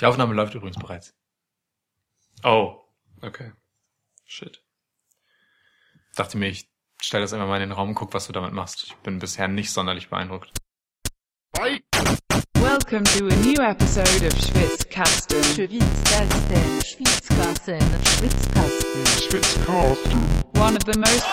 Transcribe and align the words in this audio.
Die 0.00 0.06
Aufnahme 0.06 0.34
läuft 0.34 0.54
übrigens 0.54 0.76
bereits. 0.76 1.14
Oh, 2.42 2.80
okay. 3.22 3.52
Shit. 4.24 4.62
Dachte 6.16 6.36
mir, 6.36 6.48
ich 6.48 6.68
stell 7.00 7.20
das 7.20 7.32
immer 7.32 7.46
mal 7.46 7.56
in 7.56 7.68
den 7.68 7.72
Raum 7.72 7.90
und 7.90 7.94
guck, 7.94 8.12
was 8.12 8.26
du 8.26 8.32
damit 8.32 8.52
machst. 8.52 8.84
Ich 8.84 8.94
bin 8.96 9.20
bisher 9.20 9.46
nicht 9.46 9.70
sonderlich 9.70 10.10
beeindruckt. 10.10 10.50
Welcome 12.54 13.04
to 13.04 13.28
a 13.28 13.36
new 13.36 13.60
episode 13.62 14.26
of 14.26 14.32
Schwitzkasten. 14.32 15.44
Schwitzkasten, 15.44 16.82
Schwitzkasten, 16.82 17.86
Schwitzkasten. 19.06 20.20
One 20.56 20.76
of 20.76 20.82
the 20.84 20.98
most 20.98 21.24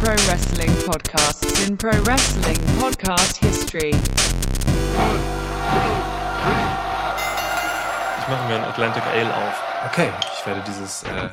pro 0.00 0.14
wrestling 0.28 0.70
podcasts 0.84 1.66
in 1.66 1.76
pro 1.76 1.90
wrestling 2.04 2.58
podcast 2.78 3.38
history. 3.38 3.92
Ich 8.26 8.32
mache 8.32 8.48
mir 8.48 8.56
ein 8.56 8.64
Atlantic 8.64 9.04
Ale 9.06 9.32
auf. 9.32 9.62
Okay, 9.84 10.10
ich 10.36 10.44
werde 10.44 10.60
dieses 10.66 11.04
äh, 11.04 11.28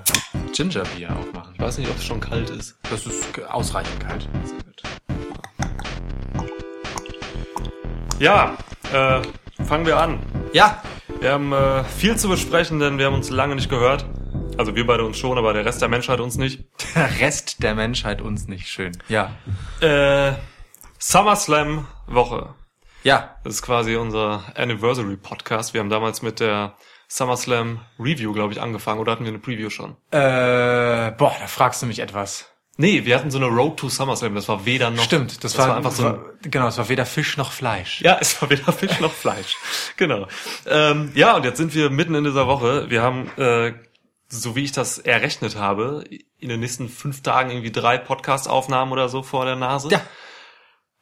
Ginger 0.51 0.83
Beer 0.95 1.09
aufmachen. 1.09 1.51
Ich 1.55 1.59
weiß 1.59 1.79
nicht, 1.79 1.89
ob 1.89 1.97
es 1.97 2.05
schon 2.05 2.19
kalt 2.19 2.51
ist. 2.51 2.77
Das 2.87 3.07
ist 3.07 3.25
ausreichend 3.49 3.99
kalt. 3.99 4.29
Sehr 4.43 4.59
gut. 4.59 4.83
Ja, 8.19 8.55
äh, 8.93 9.23
fangen 9.63 9.87
wir 9.87 9.97
an. 9.99 10.19
Ja, 10.53 10.83
Wir 11.19 11.31
haben 11.31 11.51
äh, 11.51 11.83
viel 11.83 12.15
zu 12.15 12.29
besprechen, 12.29 12.77
denn 12.77 12.99
wir 12.99 13.07
haben 13.07 13.15
uns 13.15 13.31
lange 13.31 13.55
nicht 13.55 13.71
gehört. 13.71 14.05
Also 14.59 14.75
wir 14.75 14.85
beide 14.85 15.03
uns 15.03 15.17
schon, 15.17 15.39
aber 15.39 15.51
der 15.53 15.65
Rest 15.65 15.81
der 15.81 15.89
Menschheit 15.89 16.19
uns 16.19 16.35
nicht. 16.35 16.63
der 16.95 17.09
Rest 17.19 17.63
der 17.63 17.73
Menschheit 17.73 18.21
uns 18.21 18.47
nicht 18.47 18.67
schön. 18.67 18.95
Ja. 19.09 19.31
Äh, 19.79 20.33
SummerSlam 20.99 21.87
Woche. 22.05 22.53
Ja. 23.03 23.35
Das 23.43 23.55
ist 23.55 23.61
quasi 23.61 23.95
unser 23.95 24.43
Anniversary 24.55 25.17
Podcast. 25.17 25.73
Wir 25.73 25.81
haben 25.81 25.89
damals 25.89 26.21
mit 26.21 26.39
der 26.39 26.75
SummerSlam 27.07 27.81
Review, 27.99 28.33
glaube 28.33 28.53
ich, 28.53 28.61
angefangen. 28.61 28.99
Oder 28.99 29.11
hatten 29.11 29.23
wir 29.23 29.29
eine 29.29 29.39
Preview 29.39 29.69
schon? 29.69 29.91
Äh, 30.11 31.11
boah, 31.11 31.35
da 31.39 31.47
fragst 31.47 31.81
du 31.81 31.85
mich 31.85 31.99
etwas. 31.99 32.49
Nee, 32.75 33.05
wir 33.05 33.15
hatten 33.15 33.29
so 33.29 33.37
eine 33.37 33.47
Road 33.47 33.77
to 33.77 33.89
SummerSlam. 33.89 34.33
Das 34.33 34.49
war 34.49 34.65
weder 34.65 34.89
noch. 34.89 35.03
Stimmt, 35.03 35.31
das, 35.31 35.53
das 35.53 35.57
war, 35.59 35.69
war 35.69 35.77
einfach 35.77 35.91
so 35.91 36.07
ein, 36.07 36.19
genau, 36.41 36.67
es 36.67 36.77
war 36.79 36.89
weder 36.89 37.05
Fisch 37.05 37.37
noch 37.37 37.51
Fleisch. 37.51 38.01
Ja, 38.01 38.17
es 38.19 38.41
war 38.41 38.49
weder 38.49 38.71
Fisch 38.71 38.99
noch 38.99 39.13
Fleisch. 39.13 39.57
Genau. 39.97 40.27
Ähm, 40.65 41.11
ja, 41.13 41.35
und 41.35 41.45
jetzt 41.45 41.57
sind 41.57 41.75
wir 41.75 41.91
mitten 41.91 42.15
in 42.15 42.23
dieser 42.23 42.47
Woche. 42.47 42.89
Wir 42.89 43.03
haben, 43.03 43.29
äh, 43.37 43.73
so 44.27 44.55
wie 44.55 44.63
ich 44.63 44.71
das 44.71 44.97
errechnet 44.97 45.55
habe, 45.55 46.03
in 46.39 46.49
den 46.49 46.61
nächsten 46.61 46.89
fünf 46.89 47.21
Tagen 47.21 47.51
irgendwie 47.51 47.71
drei 47.71 47.99
Podcast-Aufnahmen 47.99 48.91
oder 48.91 49.07
so 49.07 49.21
vor 49.21 49.45
der 49.45 49.55
Nase. 49.55 49.89
Ja. 49.89 50.01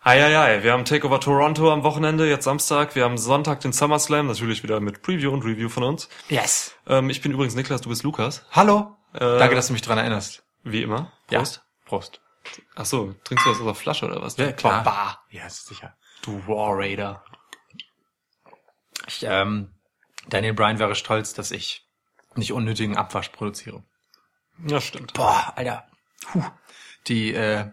Eieiei, 0.04 0.64
wir 0.64 0.74
haben 0.74 0.84
Takeover 0.84 1.20
Toronto 1.20 1.72
am 1.72 1.84
Wochenende, 1.84 2.28
jetzt 2.28 2.46
Samstag. 2.46 2.96
Wir 2.96 3.04
haben 3.04 3.20
Sonntag 3.20 3.60
den 3.60 3.72
SummerSlam, 3.72 4.26
natürlich 4.26 4.64
wieder 4.64 4.80
mit 4.80 5.04
Preview 5.04 5.32
und 5.32 5.44
Review 5.46 5.70
von 5.70 5.84
uns. 5.84 6.10
Yes. 6.28 6.74
Ähm, 6.88 7.12
ich 7.12 7.22
bin 7.22 7.32
übrigens 7.32 7.54
Niklas, 7.54 7.82
du 7.82 7.90
bist 7.90 8.02
Lukas. 8.02 8.44
Hallo. 8.52 8.98
Äh, 9.14 9.20
Danke, 9.20 9.54
dass 9.54 9.68
du 9.68 9.74
mich 9.74 9.84
dran 9.84 10.00
erinnerst. 10.00 10.44
Wie 10.64 10.82
immer. 10.82 11.12
Ja. 11.30 11.40
Prost. 11.40 11.62
Prost. 11.86 12.22
Ach 12.76 12.86
so, 12.86 13.14
trinkst 13.24 13.46
du 13.46 13.52
das 13.52 13.60
aus 13.60 13.66
der 13.66 13.76
Flasche 13.76 14.08
oder 14.08 14.20
was? 14.24 14.38
Ja, 14.38 14.52
klar. 14.52 14.84
Bah, 14.84 15.20
Ja, 15.30 15.46
ist 15.46 15.68
sicher. 15.68 15.96
du 16.24 16.42
War 16.48 16.76
Raider. 16.80 17.24
Ich, 19.06 19.24
ähm, 19.24 19.70
Daniel 20.28 20.54
Bryan 20.56 20.80
wäre 20.80 20.96
stolz, 20.96 21.36
dass 21.36 21.52
ich 21.52 21.86
nicht 22.34 22.54
unnötigen 22.54 22.98
Abwasch 22.98 23.30
produziere. 23.30 23.84
Ja, 24.66 24.82
stimmt. 24.82 25.14
Boah, 25.14 25.54
Alter. 25.56 25.86
Puh. 26.26 26.44
Die 27.08 27.34
äh, 27.36 27.70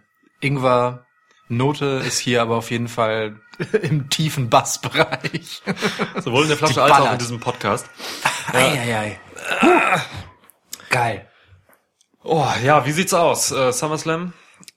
Ingwer-Note 1.49 2.03
ist 2.07 2.19
hier 2.19 2.43
aber 2.43 2.57
auf 2.57 2.71
jeden 2.71 2.89
Fall 2.89 3.41
im 3.83 4.09
tiefen 4.11 4.51
Bassbereich. 4.51 5.63
Sowohl 6.23 6.43
in 6.43 6.49
der 6.49 6.59
Flasche 6.59 6.83
als 6.83 6.93
auch 6.93 7.13
in 7.13 7.19
diesem 7.19 7.41
Podcast. 7.41 7.87
Eieiei. 8.53 9.21
Geil. 10.91 11.27
Oh, 12.23 12.47
ja, 12.63 12.85
wie 12.87 12.93
sieht's 12.93 13.15
aus? 13.15 13.51
Äh, 13.53 13.73
SummerSlam? 13.73 14.33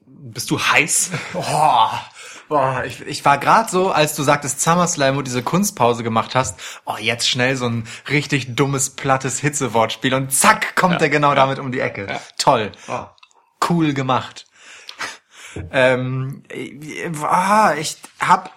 Bist 0.05 0.51
du 0.51 0.59
heiß? 0.59 1.11
Boah. 1.33 2.05
Boah, 2.47 2.83
ich, 2.85 3.01
ich 3.01 3.23
war 3.23 3.37
gerade 3.37 3.69
so, 3.71 3.91
als 3.91 4.15
du 4.15 4.23
sagtest 4.23 4.61
SummerSlam 4.61 5.17
und 5.17 5.25
diese 5.25 5.41
Kunstpause 5.41 6.03
gemacht 6.03 6.35
hast, 6.35 6.59
oh, 6.85 6.97
jetzt 6.99 7.29
schnell 7.29 7.55
so 7.55 7.65
ein 7.65 7.87
richtig 8.09 8.55
dummes, 8.55 8.89
plattes 8.89 9.39
Hitzewortspiel 9.39 10.13
und 10.13 10.33
zack, 10.33 10.75
kommt 10.75 11.01
er 11.01 11.09
genau 11.09 11.33
damit 11.33 11.59
um 11.59 11.71
die 11.71 11.79
Ecke. 11.79 12.19
Toll. 12.37 12.73
Oh. 12.89 13.05
Cool 13.69 13.93
gemacht. 13.93 14.47
Ähm, 15.71 16.43
äh, 16.49 17.09
ah, 17.23 17.75
ich 17.75 17.97
hab 18.19 18.51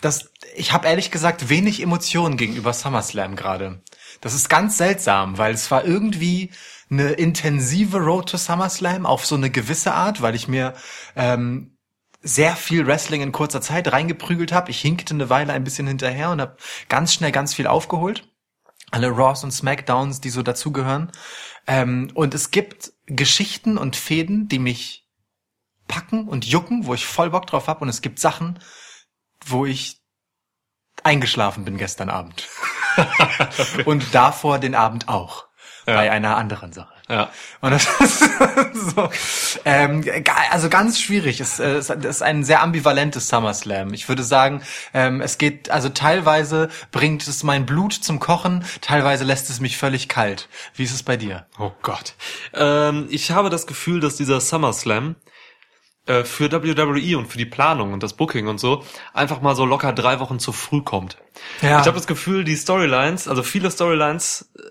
das, 0.00 0.30
ich 0.54 0.72
habe 0.72 0.88
ehrlich 0.88 1.10
gesagt 1.10 1.48
wenig 1.48 1.82
Emotionen 1.82 2.36
gegenüber 2.36 2.72
SummerSlam 2.72 3.36
gerade. 3.36 3.82
Das 4.20 4.34
ist 4.34 4.48
ganz 4.48 4.78
seltsam, 4.78 5.38
weil 5.38 5.54
es 5.54 5.70
war 5.70 5.84
irgendwie 5.84 6.50
eine 6.90 7.12
intensive 7.12 7.98
Road 7.98 8.30
to 8.30 8.36
SummerSlam 8.36 9.06
auf 9.06 9.26
so 9.26 9.34
eine 9.34 9.50
gewisse 9.50 9.94
Art, 9.94 10.22
weil 10.22 10.34
ich 10.34 10.48
mir 10.48 10.74
ähm, 11.16 11.76
sehr 12.22 12.56
viel 12.56 12.86
Wrestling 12.86 13.20
in 13.20 13.32
kurzer 13.32 13.60
Zeit 13.60 13.92
reingeprügelt 13.92 14.52
habe. 14.52 14.70
Ich 14.70 14.80
hinkte 14.80 15.14
eine 15.14 15.28
Weile 15.30 15.52
ein 15.52 15.64
bisschen 15.64 15.86
hinterher 15.86 16.30
und 16.30 16.40
habe 16.40 16.56
ganz 16.88 17.12
schnell 17.12 17.32
ganz 17.32 17.54
viel 17.54 17.66
aufgeholt. 17.66 18.28
Alle 18.90 19.10
Raws 19.10 19.44
und 19.44 19.50
Smackdowns, 19.50 20.20
die 20.20 20.30
so 20.30 20.42
dazugehören. 20.42 21.12
Ähm, 21.66 22.10
und 22.14 22.34
es 22.34 22.50
gibt 22.50 22.92
Geschichten 23.06 23.76
und 23.76 23.96
Fäden, 23.96 24.48
die 24.48 24.58
mich 24.58 25.03
packen 25.88 26.28
und 26.28 26.44
jucken, 26.44 26.86
wo 26.86 26.94
ich 26.94 27.06
voll 27.06 27.30
Bock 27.30 27.46
drauf 27.46 27.68
hab. 27.68 27.82
Und 27.82 27.88
es 27.88 28.02
gibt 28.02 28.18
Sachen, 28.18 28.58
wo 29.44 29.66
ich 29.66 30.00
eingeschlafen 31.02 31.64
bin 31.64 31.76
gestern 31.76 32.08
Abend. 32.08 32.48
und 33.84 34.14
davor 34.14 34.58
den 34.58 34.74
Abend 34.74 35.08
auch. 35.08 35.46
Bei 35.86 36.10
einer 36.10 36.38
anderen 36.38 36.72
Sache. 36.72 36.94
Ja. 37.10 37.30
Und 37.60 37.72
das 37.72 37.86
ist 38.00 38.94
so, 38.94 39.10
ähm, 39.66 40.02
also 40.50 40.70
ganz 40.70 40.98
schwierig. 40.98 41.40
Es, 41.40 41.60
äh, 41.60 41.74
es 41.74 41.90
ist 41.90 42.22
ein 42.22 42.42
sehr 42.44 42.62
ambivalentes 42.62 43.28
SummerSlam. 43.28 43.92
Ich 43.92 44.08
würde 44.08 44.22
sagen, 44.22 44.62
ähm, 44.94 45.20
es 45.20 45.36
geht, 45.36 45.70
also 45.70 45.90
teilweise 45.90 46.70
bringt 46.90 47.28
es 47.28 47.42
mein 47.42 47.66
Blut 47.66 47.92
zum 47.92 48.18
Kochen, 48.18 48.64
teilweise 48.80 49.24
lässt 49.24 49.50
es 49.50 49.60
mich 49.60 49.76
völlig 49.76 50.08
kalt. 50.08 50.48
Wie 50.74 50.84
ist 50.84 50.94
es 50.94 51.02
bei 51.02 51.18
dir? 51.18 51.46
Oh 51.58 51.72
Gott. 51.82 52.14
Ähm, 52.54 53.06
ich 53.10 53.30
habe 53.32 53.50
das 53.50 53.66
Gefühl, 53.66 54.00
dass 54.00 54.16
dieser 54.16 54.40
SummerSlam 54.40 55.16
äh, 56.06 56.24
für 56.24 56.50
WWE 56.52 57.18
und 57.18 57.26
für 57.26 57.38
die 57.38 57.46
Planung 57.46 57.92
und 57.92 58.02
das 58.02 58.12
Booking 58.14 58.46
und 58.46 58.58
so 58.58 58.84
einfach 59.12 59.40
mal 59.40 59.54
so 59.56 59.64
locker 59.64 59.92
drei 59.92 60.20
Wochen 60.20 60.38
zu 60.38 60.52
früh 60.52 60.82
kommt. 60.82 61.16
Ja. 61.62 61.80
Ich 61.80 61.86
habe 61.86 61.96
das 61.96 62.06
Gefühl, 62.06 62.44
die 62.44 62.56
Storylines, 62.56 63.28
also 63.28 63.42
viele 63.42 63.70
Storylines 63.70 64.50
äh, 64.56 64.62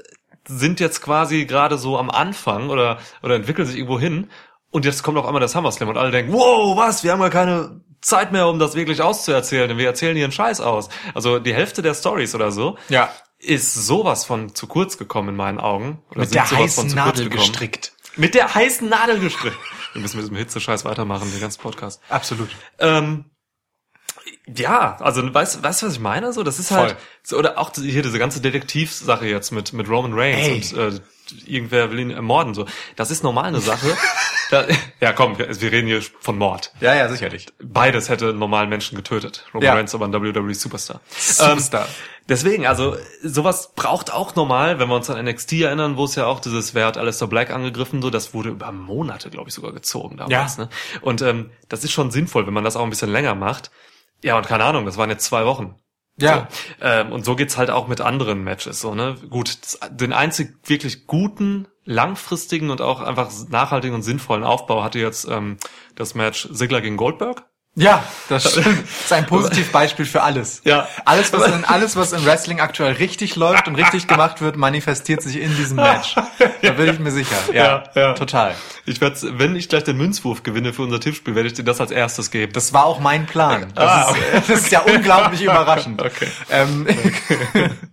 sind 0.48 0.80
jetzt 0.80 1.02
quasi 1.02 1.46
gerade 1.46 1.78
so 1.78 1.98
am 1.98 2.10
Anfang 2.10 2.70
oder, 2.70 3.00
oder 3.22 3.36
entwickeln 3.36 3.66
sich 3.66 3.78
irgendwo 3.78 4.00
hin 4.00 4.30
und 4.72 4.86
jetzt 4.86 5.04
kommt 5.04 5.18
auf 5.18 5.26
einmal 5.26 5.40
der 5.40 5.50
SummerSlam 5.50 5.90
und 5.90 5.98
alle 5.98 6.12
denken, 6.12 6.34
wow, 6.34 6.76
was, 6.78 7.04
wir 7.04 7.12
haben 7.12 7.22
ja 7.22 7.30
keine 7.30 7.82
Zeit 8.02 8.32
mehr, 8.32 8.48
um 8.48 8.60
das 8.60 8.76
wirklich 8.76 9.02
auszuerzählen, 9.02 9.70
denn 9.70 9.78
wir 9.78 9.86
erzählen 9.88 10.16
hier 10.16 10.26
einen 10.26 10.34
Scheiß 10.34 10.60
aus. 10.62 10.90
Also 11.14 11.40
die 11.40 11.54
Hälfte 11.54 11.82
der 11.82 11.94
Stories 11.94 12.36
oder 12.36 12.52
so 12.52 12.78
Ja. 12.90 13.10
ist 13.40 13.74
sowas 13.74 14.26
von 14.26 14.54
zu 14.54 14.68
kurz 14.68 14.98
gekommen 14.98 15.30
in 15.30 15.36
meinen 15.38 15.60
Augen. 15.60 16.02
Oder 16.12 16.22
Mit 16.22 16.36
der 16.36 16.52
heißen 16.52 16.88
Nadel 16.90 17.30
gestrickt. 17.30 17.94
Mit 18.18 18.36
der 18.36 18.54
heißen 18.54 18.90
Nadel 18.90 19.20
gestrickt. 19.20 19.58
Wir 19.94 20.02
müssen 20.02 20.18
mit 20.18 20.26
diesem 20.26 20.38
Hitzescheiß 20.38 20.86
weitermachen, 20.86 21.32
den 21.32 21.40
ganzen 21.40 21.62
Podcast. 21.62 22.02
Absolut. 22.10 22.50
Ähm, 22.80 23.26
ja, 24.46 24.98
also 25.00 25.34
weißt 25.34 25.64
weißt 25.64 25.82
du, 25.82 25.86
was 25.88 25.94
ich 25.94 26.00
meine? 26.00 26.34
So, 26.34 26.44
das 26.44 26.60
ist 26.60 26.72
halt 26.72 26.98
so, 27.24 27.38
oder 27.38 27.58
auch 27.58 27.72
hier 27.76 28.04
diese 28.04 28.20
ganze 28.20 28.42
Detektivsache 28.42 29.26
jetzt 29.28 29.52
mit 29.52 29.74
mit 29.74 29.88
Roman 29.90 30.14
Reigns 30.14 30.74
Ey. 30.74 30.80
und 30.80 30.96
äh, 30.96 31.00
irgendwer 31.46 31.92
will 31.92 32.00
ihn 32.00 32.12
ermorden 32.12 32.54
so. 32.54 32.66
Das 32.96 33.12
ist 33.12 33.24
normal 33.24 33.46
eine 33.46 33.62
Sache. 33.62 33.96
da, 34.52 34.66
ja, 35.00 35.14
komm, 35.14 35.38
wir, 35.38 35.62
wir 35.62 35.72
reden 35.72 35.88
hier 35.88 36.02
von 36.20 36.38
Mord. 36.38 36.74
Ja, 36.82 36.94
ja, 36.94 37.08
sicherlich. 37.08 37.48
Beides 37.62 38.10
hätte 38.10 38.30
einen 38.30 38.40
normalen 38.40 38.70
Menschen 38.70 38.96
getötet. 38.96 39.46
Roman 39.54 39.66
Ja. 39.66 39.74
Reigns 39.76 39.96
aber 39.96 40.06
ein 40.06 40.14
WWE 40.14 40.54
Superstar. 40.54 41.02
Superstar. 41.10 41.86
Ähm, 41.86 41.94
deswegen, 42.30 42.66
also 42.66 42.96
sowas 43.22 43.74
braucht 43.76 44.12
auch 44.14 44.36
normal, 44.36 44.80
wenn 44.80 44.90
wir 44.90 44.96
uns 44.96 45.10
an 45.10 45.24
NXT 45.24 45.54
erinnern, 45.54 45.98
wo 45.98 46.06
es 46.06 46.16
ja 46.16 46.26
auch 46.26 46.40
dieses, 46.40 46.74
wer 46.74 46.86
hat 46.86 46.98
Alistair 46.98 47.28
Black 47.28 47.52
angegriffen, 47.52 48.02
so, 48.02 48.10
das 48.10 48.34
wurde 48.34 48.50
über 48.50 48.72
Monate, 48.72 49.30
glaube 49.30 49.50
ich, 49.50 49.56
sogar 49.56 49.72
gezogen 49.74 50.18
damals. 50.18 50.58
Ja. 50.58 50.64
Ne? 50.66 50.70
Und 51.02 51.22
ähm, 51.22 51.52
das 51.70 51.84
ist 51.84 51.92
schon 51.92 52.12
sinnvoll, 52.12 52.48
wenn 52.48 52.54
man 52.54 52.64
das 52.64 52.76
auch 52.76 52.84
ein 52.84 52.90
bisschen 52.90 53.12
länger 53.12 53.36
macht. 53.36 53.72
Ja, 54.24 54.38
und 54.38 54.48
keine 54.48 54.64
Ahnung, 54.64 54.86
das 54.86 54.98
waren 54.98 55.10
jetzt 55.10 55.26
zwei 55.26 55.46
Wochen. 55.46 55.76
Ja. 56.18 56.48
So. 56.50 56.86
Ähm, 56.86 57.12
und 57.12 57.26
so 57.26 57.36
geht's 57.36 57.58
halt 57.58 57.70
auch 57.70 57.88
mit 57.88 58.02
anderen 58.02 58.44
Matches. 58.44 58.80
So, 58.80 58.96
ne? 58.96 59.16
Gut, 59.30 59.58
das, 59.62 59.80
den 59.92 60.14
einzig 60.14 60.56
wirklich 60.64 61.08
guten, 61.08 61.68
langfristigen 61.86 62.70
und 62.70 62.82
auch 62.82 63.02
einfach 63.02 63.30
nachhaltigen 63.50 63.96
und 63.96 64.04
sinnvollen 64.04 64.44
Aufbau 64.44 64.84
hatte 64.84 65.00
jetzt 65.00 65.28
ähm, 65.28 65.58
das 65.96 66.16
Match 66.16 66.48
Ziggler 66.54 66.82
gegen 66.82 66.98
Goldberg. 66.98 67.46
Ja, 67.76 68.04
das 68.30 68.52
stimmt. 68.52 68.84
Das 68.84 69.06
ist 69.06 69.14
ein 69.14 69.26
Positivbeispiel 69.26 70.06
für 70.06 70.22
alles. 70.22 70.62
Ja. 70.64 70.88
Alles, 71.06 71.34
was 71.34 71.48
in, 71.48 71.66
alles, 71.66 71.96
was 71.96 72.12
im 72.14 72.24
Wrestling 72.24 72.60
aktuell 72.60 72.94
richtig 72.94 73.36
läuft 73.36 73.68
und 73.68 73.74
richtig 73.76 74.06
gemacht 74.08 74.42
wird, 74.42 74.58
manifestiert 74.58 75.24
sich 75.24 75.38
in 75.42 75.56
diesem 75.58 75.78
Match. 75.78 76.16
Da 76.62 76.72
bin 76.72 76.94
ich 76.94 77.00
mir 77.00 77.12
sicher. 77.12 77.36
Ja, 77.52 77.84
Ja, 77.96 78.02
ja. 78.02 78.14
total. 78.14 78.56
Ich 78.86 79.02
werde, 79.02 79.18
wenn 79.40 79.56
ich 79.56 79.70
gleich 79.70 79.84
den 79.84 79.98
Münzwurf 79.98 80.44
gewinne 80.44 80.72
für 80.72 80.84
unser 80.84 81.00
Tippspiel, 81.00 81.36
werde 81.36 81.48
ich 81.48 81.54
dir 81.56 81.64
das 81.64 81.82
als 81.82 81.92
erstes 81.92 82.32
geben. 82.32 82.54
Das 82.54 82.74
war 82.74 82.86
auch 82.86 83.00
mein 83.00 83.26
Plan. 83.26 83.72
Das, 83.76 83.84
Ah, 84.08 84.12
ist, 84.38 84.50
das 84.50 84.60
ist 84.60 84.72
ja 84.72 84.82
unglaublich 84.82 85.42
überraschend. 85.44 86.02
Okay. 86.02 86.28
Ähm, 86.52 86.86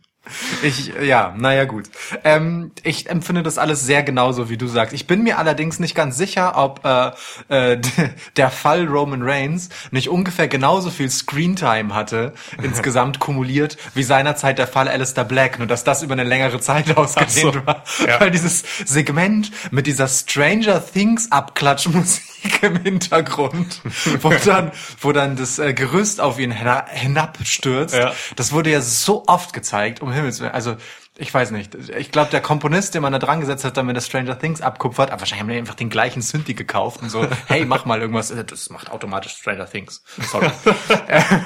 Ich, 0.62 0.92
ja, 1.02 1.34
naja, 1.36 1.64
gut. 1.64 1.84
Ähm, 2.24 2.72
ich 2.82 3.08
empfinde 3.08 3.42
das 3.42 3.58
alles 3.58 3.84
sehr 3.84 4.02
genauso, 4.02 4.48
wie 4.50 4.56
du 4.56 4.66
sagst. 4.66 4.94
Ich 4.94 5.06
bin 5.06 5.22
mir 5.22 5.38
allerdings 5.38 5.78
nicht 5.78 5.94
ganz 5.94 6.16
sicher, 6.16 6.56
ob 6.56 6.84
äh, 6.84 7.72
äh, 7.72 7.80
der 8.36 8.50
Fall 8.50 8.86
Roman 8.86 9.22
Reigns 9.22 9.68
nicht 9.90 10.08
ungefähr 10.08 10.48
genauso 10.48 10.90
viel 10.90 11.10
Screentime 11.10 11.94
hatte, 11.94 12.32
insgesamt 12.62 13.18
kumuliert, 13.18 13.76
wie 13.94 14.02
seinerzeit 14.02 14.58
der 14.58 14.66
Fall 14.66 14.88
Alistair 14.88 15.24
Black, 15.24 15.58
nur 15.58 15.66
dass 15.66 15.84
das 15.84 16.02
über 16.02 16.12
eine 16.12 16.24
längere 16.24 16.60
Zeit 16.60 16.96
ausgedehnt 16.96 17.54
so. 17.54 17.66
war. 17.66 17.84
Ja. 18.06 18.20
Weil 18.20 18.30
dieses 18.30 18.64
Segment 18.84 19.50
mit 19.70 19.86
dieser 19.86 20.08
Stranger 20.08 20.82
Things 20.84 21.30
Abklatschmusik 21.30 22.29
im 22.62 22.76
Hintergrund, 22.82 23.80
wo 24.20 24.30
dann, 24.44 24.72
wo 25.00 25.12
dann 25.12 25.36
das 25.36 25.58
äh, 25.58 25.72
Gerüst 25.74 26.20
auf 26.20 26.38
ihn 26.38 26.52
hina- 26.52 26.86
hinabstürzt, 26.88 27.94
Ja. 27.94 28.12
das 28.36 28.52
wurde 28.52 28.70
ja 28.70 28.80
so 28.80 29.24
oft 29.26 29.52
gezeigt, 29.52 30.00
um 30.02 30.12
Himmels 30.12 30.40
Willen. 30.40 30.52
Also, 30.52 30.76
ich 31.18 31.32
weiß 31.34 31.50
nicht. 31.50 31.74
Ich 31.98 32.12
glaube, 32.12 32.30
der 32.30 32.40
Komponist, 32.40 32.94
den 32.94 33.02
man 33.02 33.12
da 33.12 33.18
dran 33.18 33.40
gesetzt 33.40 33.64
hat, 33.64 33.76
damit 33.76 33.94
das 33.96 34.06
Stranger 34.06 34.38
Things 34.38 34.62
abkupfert, 34.62 35.10
aber 35.10 35.20
wahrscheinlich 35.20 35.42
haben 35.42 35.48
die 35.50 35.58
einfach 35.58 35.74
den 35.74 35.90
gleichen 35.90 36.22
Synthi 36.22 36.54
gekauft 36.54 37.02
und 37.02 37.10
so, 37.10 37.26
hey, 37.46 37.66
mach 37.66 37.84
mal 37.84 38.00
irgendwas. 38.00 38.32
Das 38.46 38.70
macht 38.70 38.90
automatisch 38.90 39.32
Stranger 39.32 39.66
Things. 39.68 40.02
Sorry. 40.30 40.50
Ähm, 41.08 41.44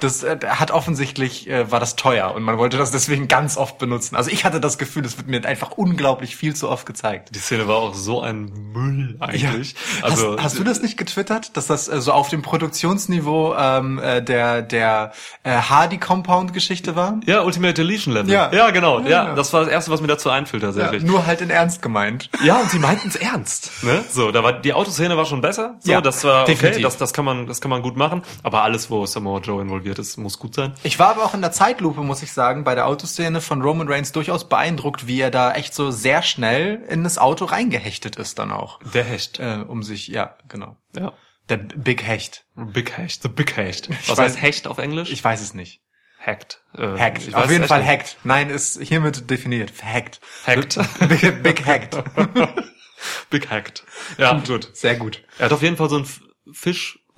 das 0.00 0.22
äh, 0.22 0.38
hat 0.46 0.70
offensichtlich, 0.70 1.48
äh, 1.48 1.70
war 1.70 1.80
das 1.80 1.96
teuer 1.96 2.34
und 2.34 2.42
man 2.42 2.58
wollte 2.58 2.76
das 2.76 2.90
deswegen 2.90 3.28
ganz 3.28 3.56
oft 3.56 3.78
benutzen. 3.78 4.16
Also 4.16 4.30
ich 4.30 4.44
hatte 4.44 4.60
das 4.60 4.78
Gefühl, 4.78 5.04
es 5.04 5.16
wird 5.16 5.28
mir 5.28 5.44
einfach 5.44 5.72
unglaublich 5.72 6.36
viel 6.36 6.54
zu 6.54 6.68
oft 6.68 6.86
gezeigt. 6.86 7.30
Die 7.34 7.38
Szene 7.38 7.68
war 7.68 7.76
auch 7.76 7.94
so 7.94 8.20
ein 8.20 8.52
Müll 8.72 9.16
eigentlich. 9.20 9.74
Also 10.02 10.36
hast, 10.36 10.44
hast 10.44 10.58
du 10.58 10.64
das 10.64 10.82
nicht 10.82 10.96
getwittert, 10.96 11.56
dass 11.56 11.66
das 11.66 11.88
äh, 11.88 12.00
so 12.00 12.12
auf 12.12 12.28
dem 12.28 12.42
Produktionsniveau 12.42 13.54
ähm, 13.56 13.98
äh, 13.98 14.22
der 14.22 14.62
der 14.62 15.12
äh, 15.42 15.52
Hardy 15.52 15.98
Compound 15.98 16.52
Geschichte 16.52 16.96
war? 16.96 17.20
ja, 17.26 17.42
Ultimate 17.42 17.74
Deletion 17.74 18.14
Level. 18.14 18.30
Ja. 18.32 18.52
ja 18.52 18.70
genau. 18.70 19.00
Ja, 19.00 19.08
Ja, 19.08 19.22
genau. 19.24 19.36
das 19.36 19.52
war 19.52 19.60
das 19.60 19.68
erste, 19.70 19.90
was 19.90 20.00
mir 20.00 20.06
dazu 20.08 20.30
einfiel 20.30 20.60
tatsächlich. 20.60 21.02
nur 21.02 21.26
halt 21.26 21.40
in 21.40 21.50
Ernst 21.50 21.82
gemeint. 21.82 22.30
Ja, 22.44 22.56
und 22.56 22.70
sie 22.70 22.78
meinten 22.78 23.08
es 23.08 23.16
ernst. 23.16 23.70
Ne? 23.82 24.04
So, 24.10 24.30
da 24.32 24.42
war 24.42 24.52
die 24.52 24.72
Autoszene 24.72 25.16
war 25.16 25.24
schon 25.24 25.40
besser. 25.40 25.76
So, 25.80 25.92
Ja, 25.92 26.00
das 26.00 26.24
war 26.24 26.42
okay, 26.42 26.52
definitiv. 26.52 26.82
das, 26.82 26.96
das 26.96 27.12
kann 27.12 27.24
man, 27.24 27.46
das 27.46 27.60
kann 27.60 27.70
man 27.70 27.82
gut 27.82 27.96
machen. 27.96 28.22
Aber 28.42 28.62
alles, 28.62 28.90
wo 28.90 29.06
Samoa 29.06 29.40
Joe 29.40 29.60
involviert 29.62 29.77
ist, 29.86 30.16
muss 30.16 30.38
gut 30.38 30.54
sein. 30.54 30.74
Ich 30.82 30.98
war 30.98 31.08
aber 31.10 31.24
auch 31.24 31.34
in 31.34 31.40
der 31.40 31.52
Zeitlupe, 31.52 32.00
muss 32.02 32.22
ich 32.22 32.32
sagen, 32.32 32.64
bei 32.64 32.74
der 32.74 32.86
Autoszene 32.86 33.40
von 33.40 33.62
Roman 33.62 33.88
Reigns 33.88 34.12
durchaus 34.12 34.48
beeindruckt, 34.48 35.06
wie 35.06 35.20
er 35.20 35.30
da 35.30 35.52
echt 35.52 35.74
so 35.74 35.90
sehr 35.90 36.22
schnell 36.22 36.82
in 36.88 37.04
das 37.04 37.18
Auto 37.18 37.44
reingehechtet 37.44 38.16
ist 38.16 38.38
dann 38.38 38.50
auch. 38.52 38.80
Der 38.94 39.04
Hecht. 39.04 39.38
Äh, 39.38 39.64
um 39.66 39.82
sich, 39.82 40.08
ja, 40.08 40.36
genau. 40.48 40.76
Ja. 40.96 41.12
Der 41.48 41.56
Big 41.56 42.02
Hecht. 42.06 42.44
Big 42.56 42.96
Hecht. 42.98 43.22
The 43.22 43.28
Big 43.28 43.56
Hecht. 43.56 43.88
Was 44.08 44.18
weiß- 44.18 44.22
heißt 44.22 44.42
Hecht 44.42 44.66
auf 44.66 44.78
Englisch? 44.78 45.10
Ich 45.10 45.22
weiß 45.24 45.40
es 45.40 45.54
nicht. 45.54 45.80
Hacked. 46.20 46.60
Äh, 46.76 46.98
Hackt. 46.98 47.26
ich 47.28 47.34
Auf 47.34 47.44
weiß 47.44 47.50
jeden 47.52 47.66
Fall 47.68 47.80
nicht. 47.80 47.88
hackt. 47.88 48.16
Nein, 48.24 48.50
ist 48.50 48.82
hiermit 48.82 49.30
definiert. 49.30 49.72
Hackt. 49.82 50.20
Hacked. 50.46 50.78
Big, 51.08 51.42
big 51.42 51.64
hackt. 51.64 51.96
Big 53.30 53.48
Hacked. 53.50 53.84
Ja, 54.18 54.32
gut. 54.40 54.68
Sehr 54.76 54.96
gut. 54.96 55.22
Er 55.38 55.46
hat 55.46 55.52
auf 55.52 55.62
jeden 55.62 55.76
Fall 55.76 55.88
so 55.88 55.96
einen 55.96 56.04
f- 56.04 56.20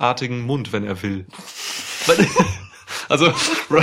fischartigen 0.05 0.41
Mund, 0.47 0.73
wenn 0.73 0.85
er 0.85 1.03
will. 1.03 1.27
Also 3.09 3.27
Ro- 3.71 3.83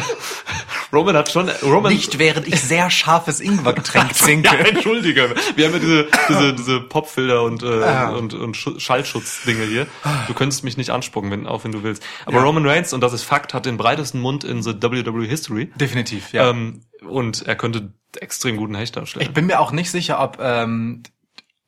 Roman 0.93 1.15
hat 1.17 1.31
schon 1.31 1.49
Roman 1.61 1.91
Nicht 1.93 2.17
während 2.17 2.47
ich 2.47 2.61
sehr 2.61 2.89
scharfes 2.89 3.39
Ingwergetränk 3.41 4.11
Ja, 4.19 4.25
trinke. 4.25 4.57
entschuldige. 4.69 5.33
Wir 5.55 5.65
haben 5.65 5.73
ja 5.73 5.79
diese, 5.79 6.07
diese, 6.29 6.53
diese 6.53 6.79
Popfilter 6.81 7.43
und, 7.43 7.61
äh, 7.63 7.83
Ah. 7.83 8.09
und, 8.09 8.33
und 8.33 8.55
Schu- 8.55 8.79
Schallschutzdinge 8.79 9.63
hier. 9.65 9.87
Du 10.27 10.33
könntest 10.33 10.63
mich 10.63 10.75
nicht 10.77 10.89
anspucken, 10.91 11.29
wenn, 11.31 11.45
auch 11.47 11.63
wenn 11.65 11.71
du 11.73 11.83
willst. 11.83 12.03
Aber 12.25 12.41
Roman 12.41 12.65
Reigns, 12.65 12.93
und 12.93 13.01
das 13.01 13.11
ist 13.13 13.23
Fakt, 13.23 13.53
hat 13.53 13.65
den 13.65 13.75
breitesten 13.77 14.19
Mund 14.21 14.43
in 14.43 14.61
the 14.61 14.73
WWE 14.81 15.25
History. 15.25 15.71
Definitiv, 15.75 16.31
ja. 16.33 16.49
Ähm, 16.49 16.83
und 17.07 17.45
er 17.47 17.55
könnte 17.55 17.93
extrem 18.19 18.55
guten 18.57 18.75
Hecht 18.75 18.95
darstellen. 18.95 19.25
Ich 19.25 19.33
bin 19.33 19.45
mir 19.45 19.59
auch 19.59 19.71
nicht 19.71 19.91
sicher, 19.91 20.19
ob, 20.21 20.37
ähm, 20.41 21.03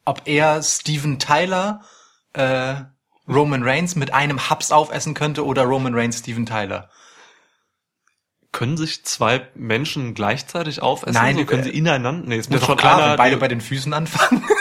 ob 0.05 0.21
er 0.25 0.61
Steven 0.63 1.19
Tyler 1.19 1.81
äh, 2.33 2.75
Roman 3.29 3.63
Reigns 3.63 3.95
mit 3.95 4.13
einem 4.13 4.49
Haps 4.49 4.71
aufessen 4.71 5.13
könnte 5.13 5.45
oder 5.45 5.63
Roman 5.63 5.93
Reigns 5.95 6.19
Steven 6.19 6.45
Tyler. 6.45 6.89
können 8.51 8.75
sich 8.77 9.05
zwei 9.05 9.47
Menschen 9.53 10.15
gleichzeitig 10.15 10.81
aufessen? 10.81 11.13
Nein, 11.13 11.37
so, 11.37 11.45
können 11.45 11.61
äh, 11.61 11.65
sie 11.65 11.69
ineinander? 11.77 12.23
Nee, 12.27 12.37
es 12.37 12.49
muss 12.49 12.59
schon 12.65 12.75
doch 12.75 12.77
klar, 12.81 12.97
einer, 12.97 13.09
wenn 13.11 13.17
beide 13.17 13.35
die- 13.35 13.39
bei 13.39 13.47
den 13.47 13.61
Füßen 13.61 13.93
anfangen. 13.93 14.43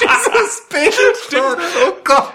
Dieses 0.00 0.68
Bild. 0.68 0.94
Stimmt. 1.26 1.56
Oh 1.86 1.92
Gott. 2.04 2.32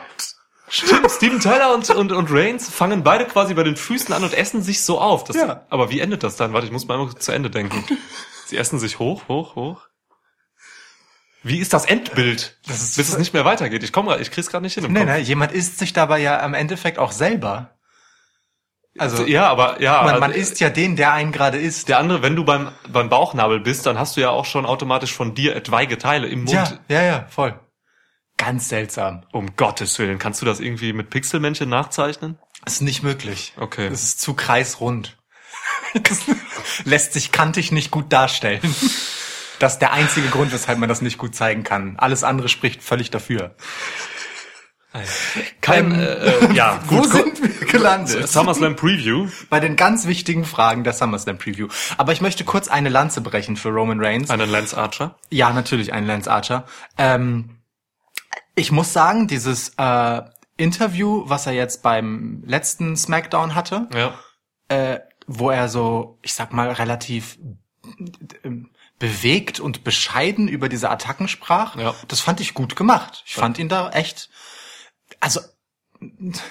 Stimmt, 0.67 1.11
Steven 1.11 1.39
Tyler 1.39 1.73
und, 1.73 1.89
und, 1.89 2.11
und 2.13 2.27
Reigns 2.31 2.69
fangen 2.69 3.03
beide 3.03 3.25
quasi 3.25 3.53
bei 3.53 3.63
den 3.63 3.75
Füßen 3.75 4.13
an 4.13 4.23
und 4.23 4.33
essen 4.33 4.61
sich 4.61 4.83
so 4.83 4.99
auf. 4.99 5.25
Das, 5.25 5.35
Ja. 5.35 5.65
Aber 5.69 5.89
wie 5.89 5.99
endet 5.99 6.23
das 6.23 6.37
dann? 6.37 6.53
Warte, 6.53 6.65
ich 6.65 6.71
muss 6.71 6.87
mal 6.87 6.97
einmal 6.97 7.13
zu 7.15 7.31
Ende 7.33 7.49
denken. 7.49 7.83
Sie 8.45 8.55
essen 8.57 8.79
sich 8.79 8.97
hoch, 8.99 9.27
hoch, 9.27 9.55
hoch. 9.55 9.87
Wie 11.43 11.57
ist 11.59 11.73
das 11.73 11.85
Endbild? 11.85 12.59
Das 12.67 12.81
ist- 12.81 12.97
bis 12.97 13.09
es 13.09 13.17
nicht 13.17 13.33
mehr 13.33 13.45
weitergeht. 13.45 13.83
Ich 13.83 13.91
komme, 13.91 14.17
ich 14.19 14.29
krieg's 14.31 14.47
gerade 14.49 14.63
nicht 14.63 14.75
hin 14.75 14.85
im 14.85 14.93
Nee, 14.93 14.99
Kopf. 14.99 15.09
nee, 15.09 15.19
jemand 15.19 15.51
isst 15.53 15.79
sich 15.79 15.91
dabei 15.93 16.19
ja 16.19 16.37
im 16.45 16.53
Endeffekt 16.53 16.99
auch 16.99 17.11
selber. 17.11 17.77
Also, 18.99 19.25
Ja, 19.25 19.47
aber 19.47 19.81
ja, 19.81 20.03
man, 20.03 20.19
man 20.19 20.31
isst 20.33 20.59
ja 20.59 20.69
den, 20.69 20.95
der 20.97 21.13
einen 21.13 21.31
gerade 21.31 21.57
isst. 21.57 21.87
der 21.87 21.97
andere, 21.97 22.21
wenn 22.21 22.35
du 22.35 22.43
beim 22.43 22.71
beim 22.89 23.07
Bauchnabel 23.09 23.59
bist, 23.61 23.85
dann 23.85 23.97
hast 23.97 24.17
du 24.17 24.21
ja 24.21 24.29
auch 24.29 24.43
schon 24.45 24.65
automatisch 24.65 25.13
von 25.13 25.33
dir 25.33 25.55
etwaige 25.55 25.97
Teile 25.97 26.27
im 26.27 26.39
Mund. 26.43 26.51
Ja, 26.51 26.77
ja, 26.89 27.01
ja, 27.03 27.25
voll. 27.29 27.57
Ganz 28.37 28.67
seltsam. 28.69 29.23
Um 29.31 29.55
Gottes 29.55 29.97
Willen, 29.97 30.19
kannst 30.19 30.41
du 30.41 30.45
das 30.45 30.59
irgendwie 30.59 30.93
mit 30.93 31.09
Pixelmännchen 31.09 31.69
nachzeichnen? 31.69 32.37
Ist 32.65 32.81
nicht 32.81 33.01
möglich. 33.01 33.53
Okay. 33.57 33.89
Das 33.89 34.03
ist 34.03 34.19
zu 34.21 34.33
kreisrund. 34.33 35.17
Lässt 36.83 37.13
sich 37.13 37.31
kantig 37.31 37.71
nicht 37.71 37.91
gut 37.91 38.11
darstellen. 38.11 38.61
Das 39.61 39.73
ist 39.73 39.79
der 39.79 39.93
einzige 39.93 40.27
Grund, 40.29 40.51
weshalb 40.51 40.79
man 40.79 40.89
das 40.89 41.01
nicht 41.01 41.17
gut 41.17 41.35
zeigen 41.35 41.63
kann. 41.63 41.95
Alles 41.97 42.23
andere 42.23 42.49
spricht 42.49 42.81
völlig 42.83 43.11
dafür. 43.11 43.55
Kein, 45.61 45.91
Ähm, 45.91 45.99
äh, 45.99 46.03
äh, 46.05 46.53
ja, 46.53 46.81
Wo 46.87 46.97
gut. 46.97 47.09
sind 47.11 47.41
wir 47.41 47.67
gelandet? 47.67 48.27
SummerSlam 48.27 48.75
Preview. 48.75 49.29
Bei 49.49 49.61
den 49.61 49.77
ganz 49.77 50.05
wichtigen 50.05 50.43
Fragen 50.43 50.83
der 50.83 50.91
SummerSlam 50.91 51.37
Preview. 51.37 51.69
Aber 51.97 52.11
ich 52.11 52.19
möchte 52.19 52.43
kurz 52.43 52.67
eine 52.67 52.89
Lanze 52.89 53.21
brechen 53.21 53.55
für 53.55 53.69
Roman 53.69 54.03
Reigns. 54.03 54.29
Einen 54.29 54.49
Lance 54.49 54.77
Archer. 54.77 55.15
Ja, 55.29 55.53
natürlich 55.53 55.93
ein 55.93 56.05
Lance 56.05 56.29
Archer. 56.29 56.65
Ähm, 56.97 57.57
ich 58.55 58.73
muss 58.73 58.91
sagen, 58.91 59.27
dieses 59.27 59.73
äh, 59.77 60.21
Interview, 60.57 61.23
was 61.27 61.47
er 61.47 61.53
jetzt 61.53 61.83
beim 61.83 62.43
letzten 62.45 62.97
SmackDown 62.97 63.55
hatte, 63.55 63.87
Ja. 63.93 64.13
äh, 64.67 64.99
wo 65.25 65.51
er 65.51 65.69
so, 65.69 66.17
ich 66.21 66.33
sag 66.33 66.51
mal, 66.51 66.69
relativ 66.69 67.37
ähm, 68.43 68.70
bewegt 69.01 69.59
und 69.59 69.83
bescheiden 69.83 70.47
über 70.47 70.69
diese 70.69 70.91
Attacken 70.91 71.27
sprach, 71.27 71.75
Ja. 71.75 71.95
das 72.07 72.19
fand 72.21 72.39
ich 72.39 72.53
gut 72.53 72.75
gemacht. 72.75 73.23
Ich 73.25 73.33
fand 73.33 73.57
ihn 73.57 73.67
da 73.67 73.89
echt, 73.89 74.29
also 75.19 75.41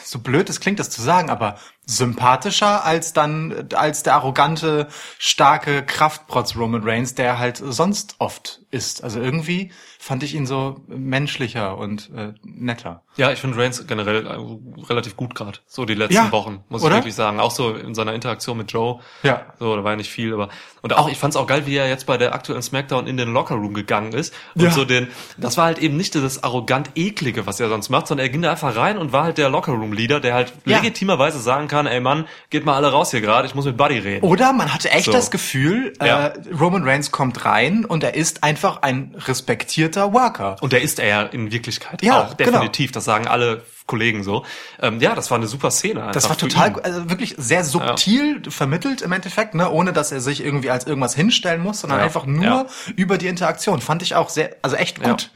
so 0.05 0.19
blöd 0.19 0.51
es 0.51 0.59
klingt, 0.61 0.81
das 0.81 0.91
zu 0.91 1.01
sagen, 1.01 1.31
aber 1.31 1.59
sympathischer 1.87 2.85
als 2.85 3.13
dann 3.13 3.69
als 3.75 4.03
der 4.03 4.15
arrogante, 4.15 4.89
starke 5.19 5.85
Kraftprotz 5.87 6.57
Roman 6.57 6.83
Reigns, 6.83 7.15
der 7.15 7.39
halt 7.39 7.63
sonst 7.65 8.17
oft 8.19 8.61
ist. 8.71 9.05
Also 9.05 9.21
irgendwie 9.21 9.73
fand 10.03 10.23
ich 10.23 10.35
ihn 10.35 10.47
so 10.47 10.81
menschlicher 10.89 11.77
und 11.77 12.11
äh, 12.17 12.33
netter. 12.43 13.03
Ja, 13.17 13.33
ich 13.33 13.39
finde 13.39 13.59
Reigns 13.59 13.87
generell 13.87 14.27
äh, 14.27 14.83
relativ 14.89 15.15
gut 15.15 15.35
gerade. 15.35 15.59
So 15.67 15.85
die 15.85 15.93
letzten 15.95 16.15
Ja, 16.15 16.33
Wochen, 16.33 16.65
muss 16.71 16.81
oder? 16.83 16.93
ich 16.93 16.97
wirklich 17.01 17.15
sagen. 17.15 17.39
Auch 17.39 17.51
so 17.51 17.75
in 17.75 17.95
seiner 17.95 18.15
Interaktion 18.15 18.57
mit 18.57 18.73
Joe. 18.73 19.01
Ja. 19.23 19.43
So, 19.59 19.77
da 19.77 19.85
war 19.85 19.91
ja 19.93 19.97
nicht 19.97 20.11
viel, 20.11 20.33
aber 20.33 20.49
und 20.81 20.97
auch 20.97 21.11
ich 21.11 21.19
fand's 21.19 21.37
auch 21.37 21.47
geil, 21.47 21.67
wie 21.67 21.77
er 21.77 21.87
jetzt 21.87 22.07
bei 22.07 22.17
der 22.17 22.35
aktuellen 22.35 22.63
Smackdown 22.63 23.07
in 23.07 23.19
den 23.19 23.31
Locker 23.35 23.57
Room 23.57 23.75
gegangen 23.75 24.13
ist 24.15 24.33
und 24.55 24.63
Ja. 24.63 24.71
so 24.71 24.87
den 24.87 25.09
das 25.37 25.59
war 25.59 25.67
halt 25.67 25.79
eben 25.79 25.99
nicht 25.99 26.15
das 26.15 26.43
arrogant 26.43 26.93
eklige, 26.95 27.45
was 27.47 27.61
er 27.61 27.69
sonst 27.69 27.91
macht, 27.91 28.07
sondern 28.07 28.25
er 28.27 28.31
ging 28.31 28.41
da 28.41 28.53
einfach 28.53 28.75
rein 28.77 28.97
und 28.97 29.13
war 29.13 29.25
halt 29.25 29.37
der 29.37 29.51
Locker 29.51 29.73
Room 29.73 29.93
Leader, 29.93 30.21
der 30.21 30.33
halt 30.33 30.55
Ja. 30.65 30.79
legitimerweise 30.79 31.39
sagen 31.41 31.69
kann, 31.69 31.87
ey 31.87 32.01
Mann, 32.01 32.25
geht 32.49 32.65
mal 32.65 32.75
alle 32.75 32.91
raus 32.91 33.11
hier 33.11 33.21
gerade, 33.21 33.47
ich 33.47 33.55
muss 33.55 33.67
mit 33.67 33.77
Buddy 33.77 33.99
reden. 33.99 34.25
Oder 34.25 34.55
man 34.55 34.73
hatte 34.73 34.91
echt 34.91 35.05
So. 35.05 35.13
das 35.13 35.31
Gefühl, 35.31 35.93
äh, 36.01 36.31
Roman 36.59 36.85
Reigns 36.85 37.11
kommt 37.11 37.45
rein 37.45 37.85
und 37.85 38.03
er 38.03 38.15
ist 38.15 38.43
einfach 38.43 38.81
ein 38.81 39.15
respektierter 39.27 39.90
Worker. 39.97 40.57
Und 40.61 40.73
der 40.73 40.83
ist 40.83 40.99
er 40.99 41.07
ja 41.09 41.23
in 41.23 41.51
Wirklichkeit 41.53 42.03
Ja, 42.03 42.23
auch 42.25 42.37
genau. 42.37 42.53
definitiv. 42.53 42.93
Das 42.93 43.05
sagen 43.05 43.27
alle 43.27 43.63
Kollegen 43.87 44.23
so. 44.23 44.45
Ähm, 44.81 45.01
ja, 45.01 45.15
das 45.15 45.31
war 45.31 45.39
eine 45.39 45.49
super 45.49 45.71
Szene. 45.71 46.11
Das 46.13 46.29
war 46.29 46.39
total, 46.39 46.81
also 46.81 47.11
wirklich 47.11 47.35
sehr 47.39 47.65
subtil 47.65 48.43
vermittelt 48.49 49.03
im 49.03 49.11
Endeffekt, 49.13 49.55
ne, 49.55 49.69
ohne 49.71 49.93
dass 49.93 50.13
er 50.13 50.21
sich 50.21 50.45
irgendwie 50.45 50.71
als 50.71 50.87
irgendwas 50.87 51.15
hinstellen 51.15 51.61
muss, 51.61 51.81
sondern 51.81 51.99
Ja, 51.99 52.05
einfach 52.05 52.25
nur 52.27 52.45
ja. 52.45 52.67
über 52.95 53.19
die 53.19 53.27
Interaktion. 53.27 53.81
Fand 53.81 54.03
ich 54.03 54.15
auch 54.15 54.29
sehr, 54.29 54.57
also 54.63 54.77
echt 54.77 55.03
gut. 55.03 55.31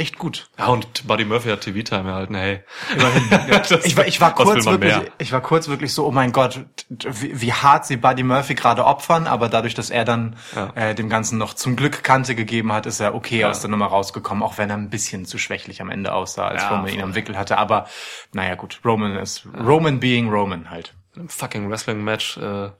Echt 0.00 0.16
gut. 0.16 0.48
Ja, 0.58 0.68
und 0.68 1.06
Buddy 1.06 1.26
Murphy 1.26 1.50
hat 1.50 1.60
TV-Time 1.60 2.08
erhalten, 2.08 2.34
hey. 2.34 2.64
Ich 3.84 3.96
war, 3.98 4.06
ich 4.06 4.18
war 4.18 4.34
kurz 4.34 4.64
wirklich, 4.64 4.78
mehr? 4.96 5.04
ich 5.18 5.30
war 5.30 5.42
kurz 5.42 5.68
wirklich 5.68 5.92
so, 5.92 6.06
oh 6.06 6.10
mein 6.10 6.32
Gott, 6.32 6.64
wie, 6.88 7.38
wie 7.38 7.52
hart 7.52 7.84
sie 7.84 7.98
Buddy 7.98 8.22
Murphy 8.22 8.54
gerade 8.54 8.86
opfern, 8.86 9.26
aber 9.26 9.50
dadurch, 9.50 9.74
dass 9.74 9.90
er 9.90 10.06
dann 10.06 10.36
Ja. 10.56 10.70
äh, 10.74 10.94
dem 10.94 11.10
Ganzen 11.10 11.36
noch 11.36 11.52
zum 11.52 11.76
Glück 11.76 12.02
Kante 12.02 12.34
gegeben 12.34 12.72
hat, 12.72 12.86
ist 12.86 13.00
er 13.00 13.14
okay 13.14 13.40
Ja. 13.40 13.50
aus 13.50 13.60
der 13.60 13.68
Nummer 13.68 13.88
rausgekommen, 13.88 14.42
auch 14.42 14.56
wenn 14.56 14.70
er 14.70 14.78
ein 14.78 14.88
bisschen 14.88 15.26
zu 15.26 15.36
schwächlich 15.36 15.82
am 15.82 15.90
Ende 15.90 16.14
aussah, 16.14 16.48
als 16.48 16.62
Ja, 16.62 16.70
Roman 16.70 16.88
ihn 16.88 17.02
am 17.02 17.14
Wickel 17.14 17.36
hatte. 17.36 17.58
Aber 17.58 17.86
naja 18.32 18.54
gut, 18.54 18.80
Roman 18.82 19.16
ist 19.16 19.46
Roman 19.54 20.00
being 20.00 20.30
Roman 20.30 20.70
halt. 20.70 20.94
Im 21.14 21.28
fucking 21.28 21.68
Wrestling-Match 21.68 22.38
äh, 22.38 22.70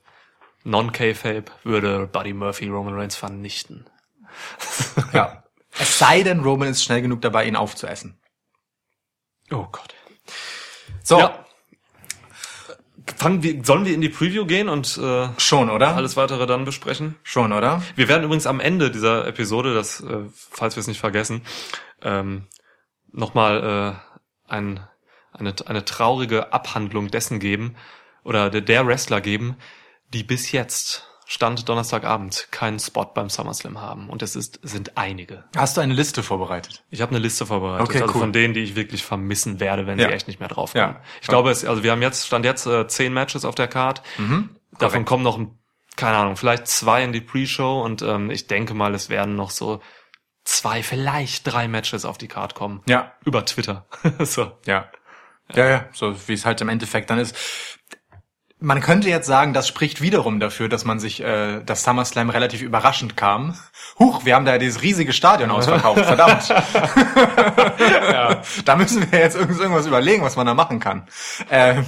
Non-K-Fape 0.65 1.45
würde 1.65 2.07
Buddy 2.07 2.33
Murphy 2.33 2.69
Roman 2.69 2.95
Reigns 2.95 3.17
vernichten. 3.17 3.85
Ja. 5.13 5.43
Es 5.79 5.99
sei 5.99 6.23
denn, 6.23 6.41
Roman 6.41 6.69
ist 6.69 6.85
schnell 6.85 7.03
genug 7.03 7.21
dabei, 7.23 7.47
ihn 7.47 7.57
aufzuessen. 7.57 8.21
Oh 9.51 9.67
Gott. 9.71 9.95
So, 11.03 11.19
Ja. 11.19 11.45
Fangen 13.17 13.43
wir, 13.43 13.65
sollen 13.65 13.85
wir 13.85 13.93
in 13.93 14.01
die 14.01 14.09
Preview 14.09 14.47
gehen 14.47 14.69
und 14.69 14.97
äh, 14.97 15.29
schon, 15.37 15.69
oder? 15.69 15.97
alles 15.97 16.17
weitere 16.17 16.47
dann 16.47 16.65
besprechen? 16.65 17.17
Schon, 17.23 17.53
oder? 17.53 17.83
Wir 17.97 18.09
werden 18.09 18.25
übrigens 18.25 18.47
am 18.47 18.61
Ende 18.61 18.91
dieser 18.91 19.27
Episode, 19.27 19.75
das, 19.75 20.01
äh, 20.01 20.21
falls 20.33 20.77
wir 20.77 20.81
es 20.81 20.87
nicht 20.87 21.01
vergessen, 21.01 21.43
ähm, 22.03 22.47
nochmal 23.11 23.99
äh, 24.49 24.51
ein, 24.53 24.87
eine, 25.33 25.55
eine 25.67 25.85
traurige 25.85 26.53
Abhandlung 26.53 27.09
dessen 27.09 27.41
geben 27.41 27.75
oder 28.23 28.49
der, 28.49 28.61
der 28.61 28.87
Wrestler 28.87 29.21
geben, 29.21 29.57
die 30.13 30.23
bis 30.23 30.53
jetzt 30.53 31.10
Stand 31.33 31.69
Donnerstagabend 31.69 32.49
keinen 32.51 32.81
Spot 32.81 33.05
beim 33.05 33.31
SummerSlam 33.31 33.81
haben. 33.81 34.11
Und 34.11 34.21
es 34.21 34.35
ist, 34.35 34.59
sind 34.65 34.97
einige. 34.99 35.45
Hast 35.57 35.77
du 35.77 35.81
eine 35.81 35.95
Liste 35.95 36.25
vorbereitet? 36.25 36.83
Ich 36.91 37.01
habe 37.03 37.11
eine 37.13 37.21
Liste 37.21 37.47
vorbereitet, 37.47 37.87
Okay, 37.89 38.01
also 38.03 38.15
cool. 38.15 38.21
von 38.23 38.33
denen, 38.33 38.53
die 38.53 38.61
ich 38.65 38.75
wirklich 38.75 39.05
vermissen 39.05 39.61
werde, 39.61 39.87
wenn 39.87 39.97
Ja. 40.01 40.09
sie 40.09 40.13
echt 40.15 40.27
nicht 40.27 40.41
mehr 40.41 40.49
draufkommen. 40.49 40.97
Ja. 40.97 41.01
Ich 41.21 41.29
glaube, 41.29 41.51
es, 41.53 41.65
also 41.65 41.85
wir 41.85 41.93
haben 41.93 42.03
jetzt 42.03 42.27
stand 42.27 42.45
jetzt 42.45 42.67
äh, 42.67 42.89
zehn 42.89 43.13
Matches 43.13 43.45
auf 43.45 43.55
der 43.55 43.69
Card. 43.69 44.03
Mhm. 44.19 44.57
Davon 44.81 45.05
kommen 45.05 45.23
noch, 45.23 45.39
ein- 45.39 45.57
keine 45.95 46.17
Ahnung, 46.17 46.37
vielleicht 46.37 46.67
zwei 46.67 47.05
in 47.05 47.13
die 47.13 47.21
Pre-Show 47.21 47.81
und 47.81 48.03
ähm, 48.03 48.31
ich 48.33 48.49
denke 48.49 48.75
mal, 48.75 48.93
es 48.97 49.09
werden 49.09 49.37
noch 49.37 49.51
so 49.51 49.81
zwei, 50.43 50.83
vielleicht 50.83 51.47
drei 51.47 51.69
Matches 51.69 52.05
auf 52.05 52.19
die 52.19 52.27
Card 52.27 52.57
kommen. 52.57 52.83
Ja, 52.89 53.13
Über 53.25 53.45
Twitter. 53.45 53.87
so. 54.19 54.51
ja. 54.67 54.91
Ja, 55.55 55.69
ja, 55.69 55.89
so 55.93 56.15
wie 56.29 56.33
es 56.33 56.45
halt 56.47 56.61
im 56.61 56.69
Endeffekt 56.69 57.11
dann 57.11 57.19
ist. 57.21 57.37
Man 58.63 58.81
könnte 58.81 59.09
jetzt 59.09 59.27
sagen, 59.27 59.55
das 59.55 59.67
spricht 59.67 60.01
wiederum 60.03 60.39
dafür, 60.39 60.69
dass 60.69 60.85
man 60.85 61.01
sich, 61.01 61.21
äh, 61.23 61.63
das 61.65 61.83
SummerSlam 61.83 62.29
relativ 62.31 62.61
überraschend 62.63 63.17
kam. 63.17 63.57
Huch, 63.99 64.25
wir 64.25 64.35
haben 64.35 64.45
da 64.45 64.59
dieses 64.59 64.83
riesige 64.83 65.13
Stadion 65.15 65.51
ausverkauft, 65.51 66.05
verdammt. 66.05 66.49
Da 68.65 68.77
müssen 68.77 69.11
wir 69.11 69.19
jetzt 69.19 69.37
irgend- 69.37 69.59
irgendwas 69.59 69.87
überlegen, 69.87 70.23
was 70.23 70.37
man 70.37 70.47
da 70.47 70.55
machen 70.55 70.81
kann. 70.81 71.07
Äh, 71.49 71.81
äh, 71.81 71.85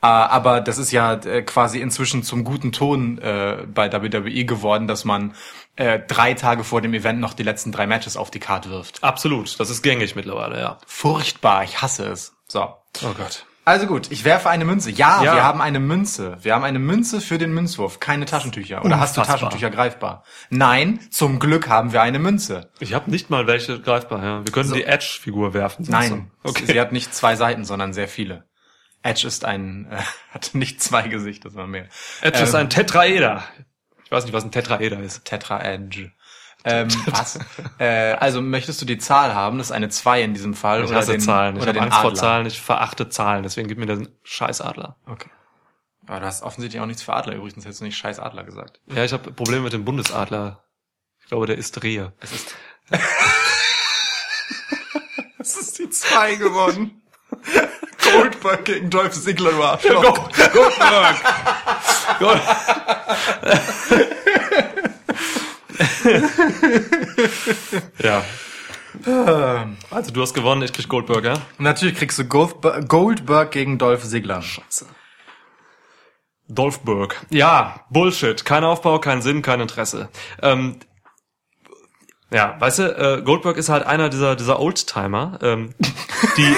aber 0.00 0.60
das 0.60 0.78
ist 0.78 0.90
ja 0.92 1.14
äh, 1.14 1.42
quasi 1.42 1.80
inzwischen 1.80 2.22
zum 2.22 2.44
guten 2.44 2.72
Ton 2.72 3.18
äh, 3.18 3.64
bei 3.72 3.92
WWE 3.92 4.44
geworden, 4.44 4.86
dass 4.88 5.04
man 5.04 5.34
äh, 5.76 6.00
drei 6.00 6.34
Tage 6.34 6.64
vor 6.64 6.80
dem 6.80 6.94
Event 6.94 7.20
noch 7.20 7.34
die 7.34 7.42
letzten 7.44 7.70
drei 7.72 7.86
Matches 7.86 8.16
auf 8.16 8.30
die 8.30 8.40
Karte 8.40 8.70
wirft. 8.70 9.02
Absolut, 9.04 9.58
das 9.60 9.70
ist 9.70 9.82
gängig 9.82 10.16
mittlerweile, 10.16 10.60
ja. 10.60 10.78
Furchtbar, 10.86 11.64
ich 11.64 11.80
hasse 11.80 12.06
es. 12.08 12.34
So. 12.48 12.62
Oh 13.04 13.12
Gott. 13.16 13.46
Also 13.66 13.88
gut, 13.88 14.12
ich 14.12 14.24
werfe 14.24 14.48
eine 14.48 14.64
Münze. 14.64 14.92
Ja, 14.92 15.24
Ja. 15.24 15.34
wir 15.34 15.42
haben 15.42 15.60
eine 15.60 15.80
Münze. 15.80 16.38
Wir 16.40 16.54
haben 16.54 16.62
eine 16.62 16.78
Münze 16.78 17.20
für 17.20 17.36
den 17.36 17.52
Münzwurf, 17.52 17.98
keine 17.98 18.24
Taschentücher. 18.24 18.84
Oder 18.84 19.00
hast 19.00 19.16
du 19.16 19.20
Unfassbar. 19.20 19.50
Taschentücher 19.50 19.70
greifbar? 19.70 20.22
Nein, 20.50 21.00
zum 21.10 21.40
Glück 21.40 21.68
haben 21.68 21.92
wir 21.92 22.00
eine 22.00 22.20
Münze. 22.20 22.70
Ich 22.78 22.94
habe 22.94 23.10
nicht 23.10 23.28
mal 23.28 23.48
welche 23.48 23.80
greifbar, 23.80 24.22
ja. 24.22 24.44
Wir 24.46 24.52
können 24.52 24.72
die 24.72 24.84
Edge-Figur 24.84 25.52
werfen. 25.52 25.84
Nein, 25.88 26.30
Okay. 26.44 26.62
sie 26.64 26.80
hat 26.80 26.92
nicht 26.92 27.12
zwei 27.12 27.34
Seiten, 27.34 27.64
sondern 27.64 27.92
sehr 27.92 28.06
viele. 28.06 28.44
Edge 29.02 29.26
ist 29.26 29.44
ein, 29.44 29.88
äh, 29.90 29.96
hat 30.32 30.50
nicht 30.54 30.80
zwei 30.80 31.08
Gesichter, 31.08 31.50
sondern 31.50 31.70
mehr. 31.72 31.88
Edge 32.22 32.44
ist 32.44 32.54
Ähm, 32.54 32.60
ein 32.60 32.70
Tetraeder. 32.70 33.42
Ich 34.04 34.12
weiß 34.12 34.24
nicht, 34.26 34.32
was 34.32 34.44
ein 34.44 34.52
Tetraeder 34.52 35.00
ist. 35.00 35.24
Tetra 35.24 35.60
Edge. 35.64 36.12
Ähm, 36.66 36.88
was? 37.06 37.38
äh, 37.78 38.12
also 38.14 38.42
möchtest 38.42 38.82
du 38.82 38.86
die 38.86 38.98
Zahl 38.98 39.34
haben? 39.34 39.56
Das 39.58 39.68
ist 39.68 39.72
eine 39.72 39.88
2 39.88 40.22
in 40.22 40.34
diesem 40.34 40.52
Fall. 40.52 40.82
Ich 40.82 40.90
oder 40.90 40.98
hasse 40.98 41.12
den, 41.12 41.20
Zahlen. 41.20 41.56
Ich 41.56 41.62
oder 41.62 41.70
habe 41.70 41.80
Angst 41.82 41.98
vor 41.98 42.10
Adler. 42.10 42.20
Zahlen. 42.20 42.46
Ich 42.46 42.60
verachte 42.60 43.08
Zahlen. 43.08 43.44
Deswegen 43.44 43.68
gib 43.68 43.78
mir 43.78 43.86
den 43.86 44.08
Scheißadler. 44.24 44.96
Okay. 45.06 45.30
Aber 46.08 46.20
du 46.20 46.26
hast 46.26 46.42
offensichtlich 46.42 46.82
auch 46.82 46.86
nichts 46.86 47.02
für 47.02 47.14
Adler 47.14 47.34
übrigens, 47.36 47.64
hättest 47.64 47.80
du 47.80 47.84
nicht 47.84 47.96
scheiß 47.96 48.18
Adler 48.18 48.44
gesagt. 48.44 48.80
Ja, 48.86 49.04
ich 49.04 49.12
habe 49.12 49.32
Probleme 49.32 49.62
mit 49.62 49.72
dem 49.72 49.84
Bundesadler. 49.84 50.64
Ich 51.20 51.26
glaube, 51.26 51.46
der 51.46 51.56
isst 51.56 51.82
Rehe. 51.82 52.12
Es 52.20 52.32
ist. 52.32 52.54
es 55.38 55.56
ist 55.56 55.78
die 55.78 55.90
2 55.90 56.34
geworden. 56.36 57.02
Goldberg 58.12 58.64
gegen 58.64 58.90
Dolph 58.90 59.12
Ziggler, 59.12 59.50
du 59.50 59.62
Arschloch. 59.62 60.30
Goldberg! 60.52 61.16
Ja. 68.02 68.24
Also 69.90 70.12
du 70.12 70.22
hast 70.22 70.32
gewonnen, 70.32 70.62
ich 70.62 70.72
krieg 70.72 70.88
Goldberg, 70.88 71.24
ja? 71.24 71.34
Und 71.34 71.64
natürlich 71.64 71.96
kriegst 71.96 72.18
du 72.18 72.24
Goldberg, 72.24 73.50
gegen 73.50 73.78
Dolph 73.78 74.04
Ziggler. 74.04 74.42
Dolphberg. 76.48 77.26
Ja, 77.30 77.80
Bullshit. 77.90 78.44
Kein 78.44 78.64
Aufbau, 78.64 78.98
kein 78.98 79.20
Sinn, 79.20 79.42
kein 79.42 79.60
Interesse. 79.60 80.08
Ähm, 80.42 80.78
ja, 82.30 82.56
weißt 82.58 82.78
du, 82.78 82.82
äh, 82.82 83.22
Goldberg 83.22 83.56
ist 83.56 83.68
halt 83.68 83.86
einer 83.86 84.08
dieser, 84.08 84.36
dieser 84.36 84.60
Oldtimer, 84.60 85.38
ähm, 85.42 85.74
die, 86.36 86.56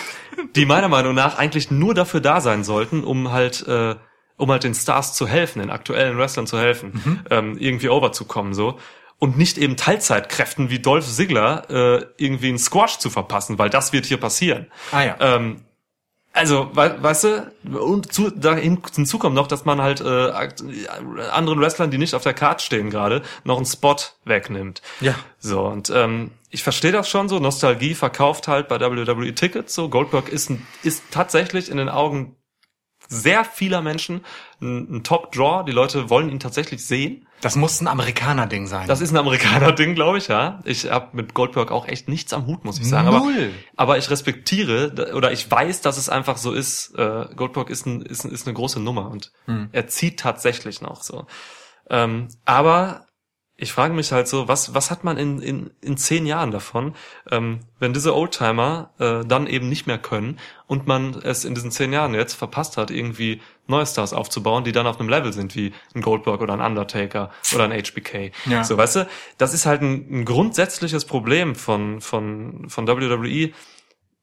die 0.56 0.66
meiner 0.66 0.88
Meinung 0.88 1.14
nach 1.14 1.38
eigentlich 1.38 1.70
nur 1.70 1.94
dafür 1.94 2.20
da 2.20 2.40
sein 2.40 2.64
sollten, 2.64 3.04
um 3.04 3.30
halt, 3.30 3.66
äh, 3.66 3.96
um 4.40 4.50
halt 4.50 4.64
den 4.64 4.74
Stars 4.74 5.14
zu 5.14 5.26
helfen, 5.28 5.60
den 5.60 5.70
aktuellen 5.70 6.18
Wrestlern 6.18 6.46
zu 6.46 6.58
helfen, 6.58 7.22
ähm, 7.30 7.56
irgendwie 7.58 7.88
overzukommen, 7.88 8.54
so. 8.54 8.78
Und 9.18 9.36
nicht 9.36 9.58
eben 9.58 9.76
Teilzeitkräften 9.76 10.70
wie 10.70 10.78
Dolph 10.78 11.06
Ziggler 11.06 11.68
äh, 11.68 12.06
irgendwie 12.16 12.48
einen 12.48 12.58
Squash 12.58 12.98
zu 12.98 13.10
verpassen, 13.10 13.58
weil 13.58 13.68
das 13.68 13.92
wird 13.92 14.06
hier 14.06 14.16
passieren. 14.16 14.66
Ah 14.92 15.02
ja. 15.02 15.16
Ähm, 15.20 15.60
also, 16.32 16.70
we 16.74 16.96
weißt 17.02 17.24
du, 17.24 17.52
und 17.78 18.12
zu, 18.12 18.30
da 18.30 18.54
hin- 18.54 18.80
hinzu 18.94 19.18
kommt 19.18 19.34
noch, 19.34 19.48
dass 19.48 19.64
man 19.64 19.82
halt 19.82 20.00
äh, 20.00 20.30
anderen 21.32 21.60
Wrestlern, 21.60 21.90
die 21.90 21.98
nicht 21.98 22.14
auf 22.14 22.22
der 22.22 22.34
Karte 22.34 22.64
stehen 22.64 22.88
gerade, 22.88 23.22
noch 23.44 23.56
einen 23.56 23.66
Spot 23.66 23.96
wegnimmt. 24.24 24.80
Ja. 25.00 25.16
So, 25.38 25.62
und 25.66 25.90
ähm, 25.90 26.30
ich 26.48 26.62
verstehe 26.62 26.92
das 26.92 27.08
schon 27.08 27.28
so, 27.28 27.40
Nostalgie 27.40 27.94
verkauft 27.94 28.48
halt 28.48 28.68
bei 28.68 28.80
WWE 28.80 29.34
Tickets 29.34 29.74
so. 29.74 29.88
Goldberg 29.88 30.28
ist, 30.28 30.50
ein, 30.50 30.66
ist 30.82 31.02
tatsächlich 31.10 31.68
in 31.70 31.76
den 31.78 31.88
Augen 31.88 32.36
sehr 33.10 33.44
vieler 33.44 33.82
Menschen 33.82 34.24
ein, 34.62 34.96
ein 34.96 35.04
Top-Draw. 35.04 35.64
Die 35.64 35.72
Leute 35.72 36.08
wollen 36.08 36.30
ihn 36.30 36.38
tatsächlich 36.40 36.86
sehen. 36.86 37.26
Das 37.40 37.56
muss 37.56 37.80
ein 37.80 37.88
Amerikaner-Ding 37.88 38.66
sein. 38.66 38.86
Das 38.86 39.00
ist 39.00 39.10
ein 39.10 39.16
Amerikaner-Ding, 39.16 39.94
glaube 39.94 40.18
ich, 40.18 40.28
ja. 40.28 40.60
Ich 40.64 40.90
habe 40.90 41.08
mit 41.12 41.34
Goldberg 41.34 41.72
auch 41.72 41.88
echt 41.88 42.08
nichts 42.08 42.32
am 42.32 42.46
Hut, 42.46 42.64
muss 42.64 42.78
ich 42.78 42.88
sagen. 42.88 43.08
Aber, 43.08 43.18
Null. 43.18 43.52
aber 43.76 43.98
ich 43.98 44.08
respektiere 44.10 45.12
oder 45.14 45.32
ich 45.32 45.50
weiß, 45.50 45.80
dass 45.80 45.98
es 45.98 46.08
einfach 46.08 46.36
so 46.36 46.52
ist. 46.52 46.94
Äh, 46.96 47.26
Goldberg 47.34 47.68
ist, 47.68 47.86
ein, 47.86 48.02
ist, 48.02 48.24
ist 48.24 48.46
eine 48.46 48.54
große 48.54 48.80
Nummer 48.80 49.10
und 49.10 49.32
er 49.72 49.86
zieht 49.88 50.20
tatsächlich 50.20 50.80
noch 50.80 51.02
so. 51.02 51.26
Ähm, 51.88 52.28
aber 52.44 53.06
ich 53.60 53.72
frage 53.72 53.92
mich 53.92 54.10
halt 54.10 54.26
so, 54.26 54.48
was, 54.48 54.74
was 54.74 54.90
hat 54.90 55.04
man 55.04 55.18
in, 55.18 55.40
in, 55.42 55.70
in 55.82 55.98
zehn 55.98 56.24
Jahren 56.24 56.50
davon, 56.50 56.94
ähm, 57.30 57.60
wenn 57.78 57.92
diese 57.92 58.16
Oldtimer 58.16 58.90
äh, 58.98 59.22
dann 59.26 59.46
eben 59.46 59.68
nicht 59.68 59.86
mehr 59.86 59.98
können 59.98 60.38
und 60.66 60.86
man 60.86 61.14
es 61.22 61.44
in 61.44 61.54
diesen 61.54 61.70
zehn 61.70 61.92
Jahren 61.92 62.14
jetzt 62.14 62.32
verpasst 62.32 62.78
hat, 62.78 62.90
irgendwie 62.90 63.42
neue 63.66 63.84
Stars 63.84 64.14
aufzubauen, 64.14 64.64
die 64.64 64.72
dann 64.72 64.86
auf 64.86 64.98
einem 64.98 65.10
Level 65.10 65.34
sind 65.34 65.54
wie 65.56 65.74
ein 65.94 66.00
Goldberg 66.00 66.40
oder 66.40 66.54
ein 66.54 66.62
Undertaker 66.62 67.30
oder 67.54 67.64
ein 67.64 67.72
HBK. 67.72 68.32
Ja. 68.46 68.64
So, 68.64 68.78
weißt 68.78 68.96
du, 68.96 69.08
das 69.36 69.52
ist 69.52 69.66
halt 69.66 69.82
ein, 69.82 70.06
ein 70.10 70.24
grundsätzliches 70.24 71.04
Problem 71.04 71.54
von, 71.54 72.00
von, 72.00 72.70
von 72.70 72.88
WWE, 72.88 73.52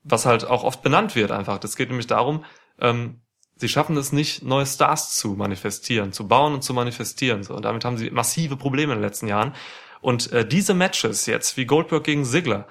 was 0.03 0.25
halt 0.25 0.45
auch 0.45 0.63
oft 0.63 0.81
benannt 0.81 1.15
wird 1.15 1.29
einfach. 1.29 1.59
Das 1.59 1.75
geht 1.75 1.89
nämlich 1.89 2.07
darum, 2.07 2.43
ähm, 2.79 3.21
sie 3.57 3.69
schaffen 3.69 3.97
es 3.97 4.11
nicht, 4.11 4.43
neue 4.43 4.65
Stars 4.65 5.15
zu 5.15 5.29
manifestieren, 5.29 6.13
zu 6.13 6.27
bauen 6.27 6.53
und 6.53 6.63
zu 6.63 6.73
manifestieren. 6.73 7.43
So. 7.43 7.53
Und 7.55 7.63
damit 7.65 7.85
haben 7.85 7.97
sie 7.97 8.09
massive 8.11 8.55
Probleme 8.57 8.93
in 8.93 8.99
den 8.99 9.05
letzten 9.05 9.27
Jahren. 9.27 9.53
Und 10.01 10.31
äh, 10.31 10.47
diese 10.47 10.73
Matches 10.73 11.25
jetzt, 11.25 11.57
wie 11.57 11.65
Goldberg 11.65 12.03
gegen 12.03 12.23
Ziggler, 12.25 12.67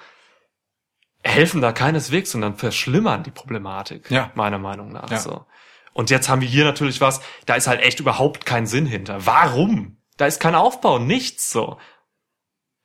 helfen 1.25 1.61
da 1.61 1.73
keineswegs, 1.73 2.31
sondern 2.31 2.57
verschlimmern 2.57 3.23
die 3.25 3.31
Problematik, 3.33 4.11
Ja. 4.11 4.31
meiner 4.35 4.59
Meinung 4.59 4.93
nach. 4.93 5.11
Ja. 5.11 5.19
So. 5.19 5.45
Und 5.93 6.11
jetzt 6.11 6.28
haben 6.28 6.40
wir 6.40 6.49
hier 6.49 6.64
natürlich 6.64 7.00
was, 7.00 7.21
da 7.47 7.55
ist 7.55 7.66
halt 7.66 7.81
echt 7.81 8.00
überhaupt 8.00 8.47
kein 8.47 8.66
Sinn 8.66 8.87
hinter. 8.87 9.26
Warum? 9.26 9.97
Da 10.19 10.26
ist 10.26 10.40
kein 10.40 10.55
Aufbau, 10.55 10.99
nichts 10.99 11.50
so. 11.50 11.78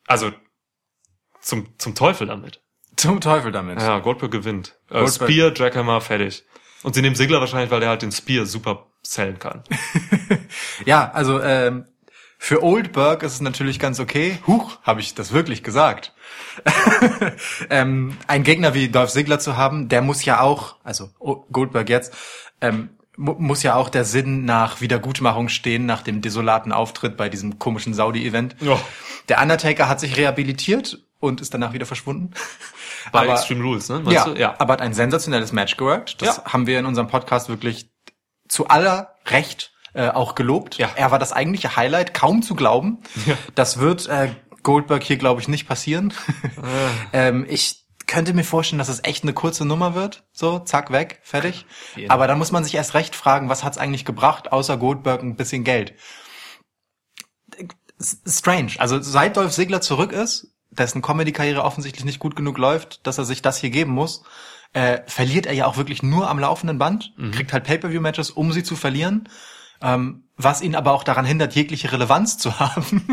Also 0.07 0.31
zum, 1.39 1.67
zum 1.77 1.93
Teufel 1.95 2.27
damit. 2.27 2.61
Zum 2.95 3.21
Teufel 3.21 3.51
damit. 3.51 3.79
Ja, 3.79 3.99
Goldberg 3.99 4.31
gewinnt. 4.31 4.77
Äh, 4.89 4.99
Goldberg- 5.03 5.29
Spear, 5.29 5.53
Jackhammer, 5.55 6.01
fertig. 6.01 6.43
Und 6.83 6.95
sie 6.95 7.01
nehmen 7.01 7.15
Sigler 7.15 7.39
wahrscheinlich, 7.39 7.71
weil 7.71 7.79
der 7.79 7.89
halt 7.89 8.01
den 8.01 8.11
Spear 8.11 8.45
super 8.45 8.87
sellen 9.03 9.39
kann. 9.39 9.63
Ja, 10.85 11.11
also 11.11 11.41
ähm, 11.41 11.85
für 12.37 12.63
Oldberg 12.63 13.23
ist 13.23 13.33
es 13.33 13.41
natürlich 13.41 13.79
ganz 13.79 13.99
okay. 13.99 14.39
Huch, 14.47 14.79
habe 14.83 14.99
ich 14.99 15.13
das 15.13 15.31
wirklich 15.31 15.63
gesagt. 15.63 16.13
ähm, 17.69 18.17
ein 18.27 18.43
Gegner 18.43 18.73
wie 18.73 18.89
Dolph 18.89 19.11
Ziggler 19.11 19.39
zu 19.39 19.57
haben, 19.57 19.89
der 19.89 20.01
muss 20.01 20.25
ja 20.25 20.41
auch, 20.41 20.75
also 20.83 21.09
O- 21.19 21.45
Goldberg 21.51 21.87
jetzt, 21.89 22.13
ähm, 22.61 22.89
mu 23.15 23.35
muss 23.37 23.63
ja 23.63 23.75
auch 23.75 23.89
der 23.89 24.05
Sinn 24.05 24.45
nach 24.45 24.81
Wiedergutmachung 24.81 25.49
stehen, 25.49 25.85
nach 25.85 26.01
dem 26.01 26.21
desolaten 26.21 26.71
Auftritt 26.71 27.15
bei 27.17 27.29
diesem 27.29 27.59
komischen 27.59 27.93
Saudi-Event. 27.93 28.55
Ja. 28.59 28.79
Der 29.29 29.41
Undertaker 29.41 29.87
hat 29.87 29.99
sich 29.99 30.17
rehabilitiert 30.17 30.99
und 31.19 31.41
ist 31.41 31.53
danach 31.53 31.73
wieder 31.73 31.85
verschwunden. 31.85 32.31
Bei 33.11 33.21
Aber- 33.21 33.33
Extreme 33.33 33.63
Rules, 33.63 33.89
ne? 33.89 33.95
Meinst 33.99 34.11
Ja, 34.11 34.25
du? 34.25 34.39
ja. 34.39 34.55
aber 34.59 34.73
hat 34.73 34.81
ein 34.81 34.93
sensationelles 34.93 35.51
Match 35.51 35.77
geworkt. 35.77 36.21
Das 36.21 36.37
Ja. 36.37 36.45
haben 36.45 36.67
wir 36.67 36.79
in 36.79 36.85
unserem 36.85 37.07
Podcast 37.07 37.49
wirklich 37.49 37.89
zu 38.47 38.67
aller 38.67 39.15
Recht 39.27 39.71
äh, 39.93 40.09
auch 40.09 40.35
gelobt. 40.35 40.77
Ja. 40.77 40.89
Er 40.95 41.11
war 41.11 41.19
das 41.19 41.33
eigentliche 41.33 41.75
Highlight, 41.75 42.13
kaum 42.13 42.41
zu 42.41 42.55
glauben. 42.55 42.99
Das 43.55 43.79
wird 43.79 44.07
äh, 44.07 44.33
Goldberg 44.63 45.03
hier, 45.03 45.17
glaube 45.17 45.41
ich, 45.41 45.47
nicht 45.49 45.67
passieren. 45.67 46.13
ähm, 47.13 47.45
ich 47.49 47.85
könnte 48.07 48.33
mir 48.33 48.43
vorstellen, 48.43 48.79
dass 48.79 48.89
es 48.89 49.03
echt 49.03 49.23
eine 49.23 49.33
kurze 49.33 49.65
Nummer 49.65 49.93
wird. 49.95 50.23
So, 50.33 50.59
zack, 50.59 50.91
weg, 50.91 51.19
fertig. 51.23 51.65
Jeden. 51.95 52.09
Aber 52.11 52.27
da 52.27 52.35
muss 52.35 52.51
man 52.51 52.63
sich 52.63 52.73
erst 52.75 52.93
recht 52.93 53.15
fragen, 53.15 53.49
was 53.49 53.63
hat's 53.63 53.77
eigentlich 53.77 54.05
gebracht, 54.05 54.51
außer 54.51 54.77
Goldberg 54.77 55.23
ein 55.23 55.35
bisschen 55.35 55.63
Geld. 55.63 55.93
S- 57.99 58.21
Strange. 58.25 58.73
Also 58.79 59.01
seit 59.01 59.37
Dolph 59.37 59.51
Ziggler 59.51 59.81
zurück 59.81 60.11
ist, 60.11 60.50
dessen 60.71 61.01
Comedy-Karriere 61.01 61.63
offensichtlich 61.63 62.05
nicht 62.05 62.19
gut 62.19 62.35
genug 62.35 62.57
läuft, 62.57 63.05
dass 63.05 63.17
er 63.17 63.25
sich 63.25 63.41
das 63.41 63.57
hier 63.57 63.69
geben 63.69 63.91
muss, 63.91 64.23
äh, 64.73 64.99
verliert 65.05 65.45
er 65.45 65.53
ja 65.53 65.65
auch 65.65 65.77
wirklich 65.77 66.01
nur 66.01 66.29
am 66.29 66.39
laufenden 66.39 66.77
Band, 66.77 67.13
kriegt 67.31 67.51
halt 67.53 67.65
Pay-Per-View-Matches, 67.65 68.31
um 68.31 68.51
sie 68.53 68.63
zu 68.63 68.75
verlieren, 68.75 69.27
ähm, 69.81 70.23
was 70.37 70.61
ihn 70.61 70.75
aber 70.75 70.93
auch 70.93 71.03
daran 71.03 71.25
hindert, 71.25 71.55
jegliche 71.55 71.91
Relevanz 71.91 72.37
zu 72.37 72.59
haben. 72.59 73.05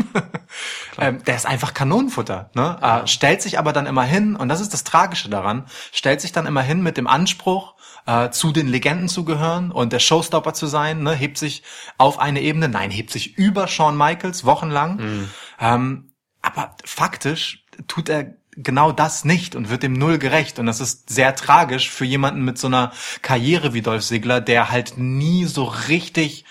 ähm, 0.97 1.23
der 1.25 1.35
ist 1.35 1.45
einfach 1.45 1.73
Kanonenfutter, 1.73 2.49
ne? 2.53 2.77
Äh, 2.81 3.07
stellt 3.07 3.41
sich 3.41 3.59
aber 3.59 3.73
dann 3.73 3.87
immer 3.87 4.03
hin, 4.03 4.35
und 4.35 4.49
das 4.49 4.61
ist 4.61 4.73
das 4.73 4.83
Tragische 4.83 5.29
daran, 5.29 5.65
stellt 5.91 6.21
sich 6.21 6.31
dann 6.31 6.45
immer 6.45 6.61
hin 6.61 6.81
mit 6.81 6.95
dem 6.95 7.07
Anspruch, 7.07 7.75
äh, 8.05 8.29
zu 8.29 8.51
den 8.51 8.67
Legenden 8.67 9.09
zu 9.09 9.25
gehören 9.25 9.71
und 9.71 9.91
der 9.91 9.99
Showstopper 9.99 10.53
zu 10.53 10.67
sein, 10.67 11.03
ne? 11.03 11.13
hebt 11.13 11.37
sich 11.37 11.63
auf 11.97 12.19
eine 12.19 12.41
Ebene, 12.41 12.69
nein, 12.69 12.91
hebt 12.91 13.11
sich 13.11 13.37
über 13.37 13.67
Shawn 13.67 13.97
Michaels 13.97 14.45
wochenlang. 14.45 15.27
Ähm, 15.59 16.08
aber 16.41 16.75
faktisch 16.85 17.65
tut 17.87 18.09
er 18.09 18.35
genau 18.55 18.91
das 18.91 19.23
nicht 19.25 19.55
und 19.55 19.69
wird 19.69 19.83
dem 19.83 19.93
Null 19.93 20.17
gerecht. 20.17 20.59
Und 20.59 20.65
das 20.65 20.81
ist 20.81 21.09
sehr 21.09 21.35
tragisch 21.35 21.89
für 21.89 22.05
jemanden 22.05 22.41
mit 22.43 22.57
so 22.57 22.67
einer 22.67 22.91
Karriere 23.21 23.73
wie 23.73 23.81
Dolph 23.81 24.03
Ziggler, 24.05 24.41
der 24.41 24.69
halt 24.71 24.97
nie 24.97 25.45
so 25.45 25.63
richtig 25.63 26.45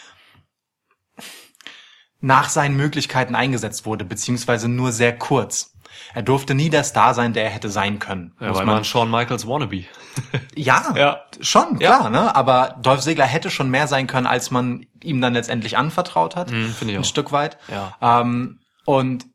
nach 2.20 2.48
seinen 2.48 2.76
Möglichkeiten 2.76 3.34
eingesetzt 3.34 3.86
wurde, 3.86 4.04
beziehungsweise 4.04 4.68
nur 4.68 4.90
sehr 4.92 5.16
kurz. 5.16 5.74
Er 6.14 6.22
durfte 6.22 6.54
nie 6.54 6.70
der 6.70 6.84
Star 6.84 7.14
sein, 7.14 7.32
der 7.32 7.44
er 7.44 7.50
hätte 7.50 7.68
sein 7.70 7.98
können. 7.98 8.34
Ja, 8.40 8.54
weil 8.54 8.64
man 8.64 8.84
Shawn 8.84 9.10
Michaels 9.10 9.46
Wannabe. 9.46 9.84
ja, 10.54 10.94
Ja. 10.96 11.20
schon, 11.40 11.78
Ja. 11.80 11.96
klar, 11.98 12.10
ne? 12.10 12.34
Aber 12.34 12.76
Dolph 12.82 13.02
Ziggler 13.02 13.26
hätte 13.26 13.50
schon 13.50 13.70
mehr 13.70 13.86
sein 13.86 14.06
können, 14.06 14.26
als 14.26 14.50
man 14.50 14.86
ihm 15.02 15.20
dann 15.20 15.34
letztendlich 15.34 15.76
anvertraut 15.76 16.34
hat. 16.34 16.50
Mhm, 16.50 16.70
finde 16.72 16.92
ich 16.92 16.98
ein 16.98 17.04
auch. 17.04 17.08
Stück 17.08 17.30
weit. 17.32 17.58
Ja. 17.68 17.96
Ähm, 18.20 18.60
und 18.84 19.26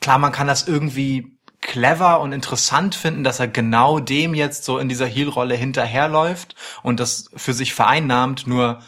klar, 0.00 0.18
man 0.18 0.32
kann 0.32 0.46
das 0.46 0.66
irgendwie 0.66 1.38
clever 1.60 2.20
und 2.20 2.32
interessant 2.32 2.94
finden, 2.94 3.22
dass 3.22 3.38
er 3.40 3.48
genau 3.48 4.00
dem 4.00 4.34
jetzt 4.34 4.64
so 4.64 4.78
in 4.78 4.88
dieser 4.88 5.06
Heel-Rolle 5.06 5.54
hinterherläuft 5.54 6.54
und 6.82 7.00
das 7.00 7.30
für 7.36 7.52
sich 7.52 7.74
vereinnahmt, 7.74 8.46
nur 8.46 8.80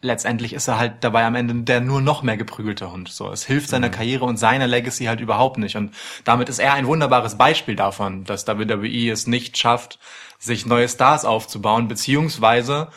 letztendlich 0.00 0.52
ist 0.52 0.68
er 0.68 0.78
halt 0.78 1.02
dabei 1.02 1.24
am 1.24 1.34
Ende 1.34 1.54
der 1.54 1.80
nur 1.80 2.00
noch 2.00 2.22
mehr 2.22 2.36
geprügelte 2.36 2.90
Hund. 2.90 3.08
So, 3.08 3.30
es 3.30 3.44
hilft 3.44 3.68
seiner 3.68 3.90
Karriere 3.90 4.24
und 4.24 4.36
seiner 4.36 4.66
Legacy 4.66 5.04
halt 5.04 5.20
überhaupt 5.20 5.58
nicht. 5.58 5.76
Und 5.76 5.94
damit 6.24 6.48
ist 6.48 6.58
er 6.58 6.74
ein 6.74 6.86
wunderbares 6.86 7.36
Beispiel 7.36 7.76
davon, 7.76 8.24
dass 8.24 8.46
WWE 8.46 9.10
es 9.10 9.26
nicht 9.26 9.58
schafft, 9.58 9.98
sich 10.38 10.66
neue 10.66 10.88
Stars 10.88 11.24
aufzubauen, 11.24 11.88
beziehungsweise, 11.88 12.88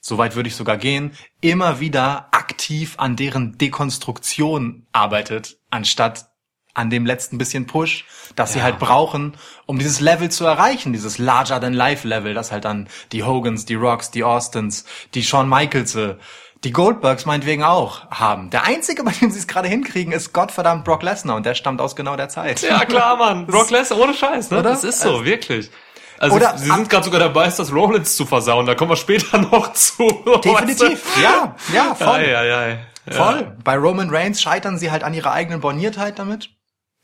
soweit 0.00 0.36
würde 0.36 0.48
ich 0.48 0.56
sogar 0.56 0.76
gehen, 0.76 1.12
immer 1.40 1.80
wieder 1.80 2.28
aktiv 2.32 2.94
an 2.98 3.16
deren 3.16 3.58
Dekonstruktion 3.58 4.86
arbeitet, 4.92 5.58
anstatt 5.70 6.33
an 6.74 6.90
dem 6.90 7.06
letzten 7.06 7.38
bisschen 7.38 7.66
Push, 7.66 8.04
das 8.36 8.52
sie 8.52 8.62
halt 8.62 8.78
brauchen, 8.78 9.36
um 9.66 9.78
dieses 9.78 10.00
Level 10.00 10.28
zu 10.28 10.44
erreichen, 10.44 10.92
dieses 10.92 11.18
Larger-than-Life-Level, 11.18 12.34
das 12.34 12.52
halt 12.52 12.64
dann 12.64 12.88
die 13.12 13.22
Hogans, 13.22 13.64
die 13.64 13.74
Rocks, 13.76 14.10
die 14.10 14.24
Austins, 14.24 14.84
die 15.14 15.22
Shawn 15.22 15.48
Michaels, 15.48 15.94
äh, 15.94 16.16
die 16.64 16.72
Goldbergs 16.72 17.26
meinetwegen 17.26 17.62
auch 17.62 18.10
haben. 18.10 18.50
Der 18.50 18.64
einzige, 18.64 19.04
bei 19.04 19.12
dem 19.12 19.30
sie 19.30 19.38
es 19.38 19.46
gerade 19.46 19.68
hinkriegen, 19.68 20.12
ist 20.12 20.32
Gottverdammt 20.32 20.84
Brock 20.84 21.02
Lesnar 21.02 21.36
und 21.36 21.46
der 21.46 21.54
stammt 21.54 21.80
aus 21.80 21.94
genau 21.94 22.16
der 22.16 22.28
Zeit. 22.28 22.62
Ja, 22.62 22.84
klar, 22.84 23.16
Mann. 23.16 23.46
Brock 23.46 23.70
Lesnar, 23.70 24.00
ohne 24.00 24.14
Scheiß, 24.14 24.50
ne? 24.50 24.60
Oder? 24.60 24.70
Das 24.70 24.82
ist 24.82 25.00
so, 25.00 25.24
wirklich. 25.24 25.70
Also, 26.18 26.36
Oder- 26.36 26.56
sie 26.56 26.70
sind 26.70 26.88
gerade 26.88 27.04
sogar 27.04 27.20
dabei, 27.20 27.46
es 27.46 27.56
das 27.56 27.72
Rollins 27.72 28.16
zu 28.16 28.24
versauen. 28.24 28.66
Da 28.66 28.74
kommen 28.74 28.90
wir 28.90 28.96
später 28.96 29.38
noch 29.52 29.72
zu. 29.74 30.08
Definitiv, 30.42 31.02
ja, 31.22 31.54
ja, 31.72 31.94
voll. 31.94 32.08
Ei, 32.20 32.36
ei, 32.36 32.56
ei. 32.56 32.86
Ja. 33.06 33.12
Voll. 33.12 33.56
Bei 33.62 33.76
Roman 33.76 34.08
Reigns 34.10 34.40
scheitern 34.40 34.78
sie 34.78 34.90
halt 34.90 35.04
an 35.04 35.12
ihrer 35.12 35.32
eigenen 35.32 35.60
Borniertheit 35.60 36.18
damit. 36.18 36.50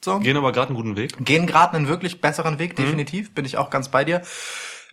So. 0.05 0.19
Gehen 0.21 0.37
aber 0.37 0.53
gerade 0.53 0.69
einen 0.69 0.77
guten 0.77 0.97
Weg. 0.97 1.13
gehen 1.25 1.47
gerade 1.47 1.75
einen 1.77 1.89
wirklich 1.89 2.21
besseren 2.21 2.55
Mhm. 2.55 2.59
Weg, 2.59 2.77
definitiv, 2.77 3.35
bin 3.35 3.45
ich 3.45 3.57
auch 3.59 3.71
ganz 3.71 3.89
bei 3.89 4.05
dir. 4.05 4.23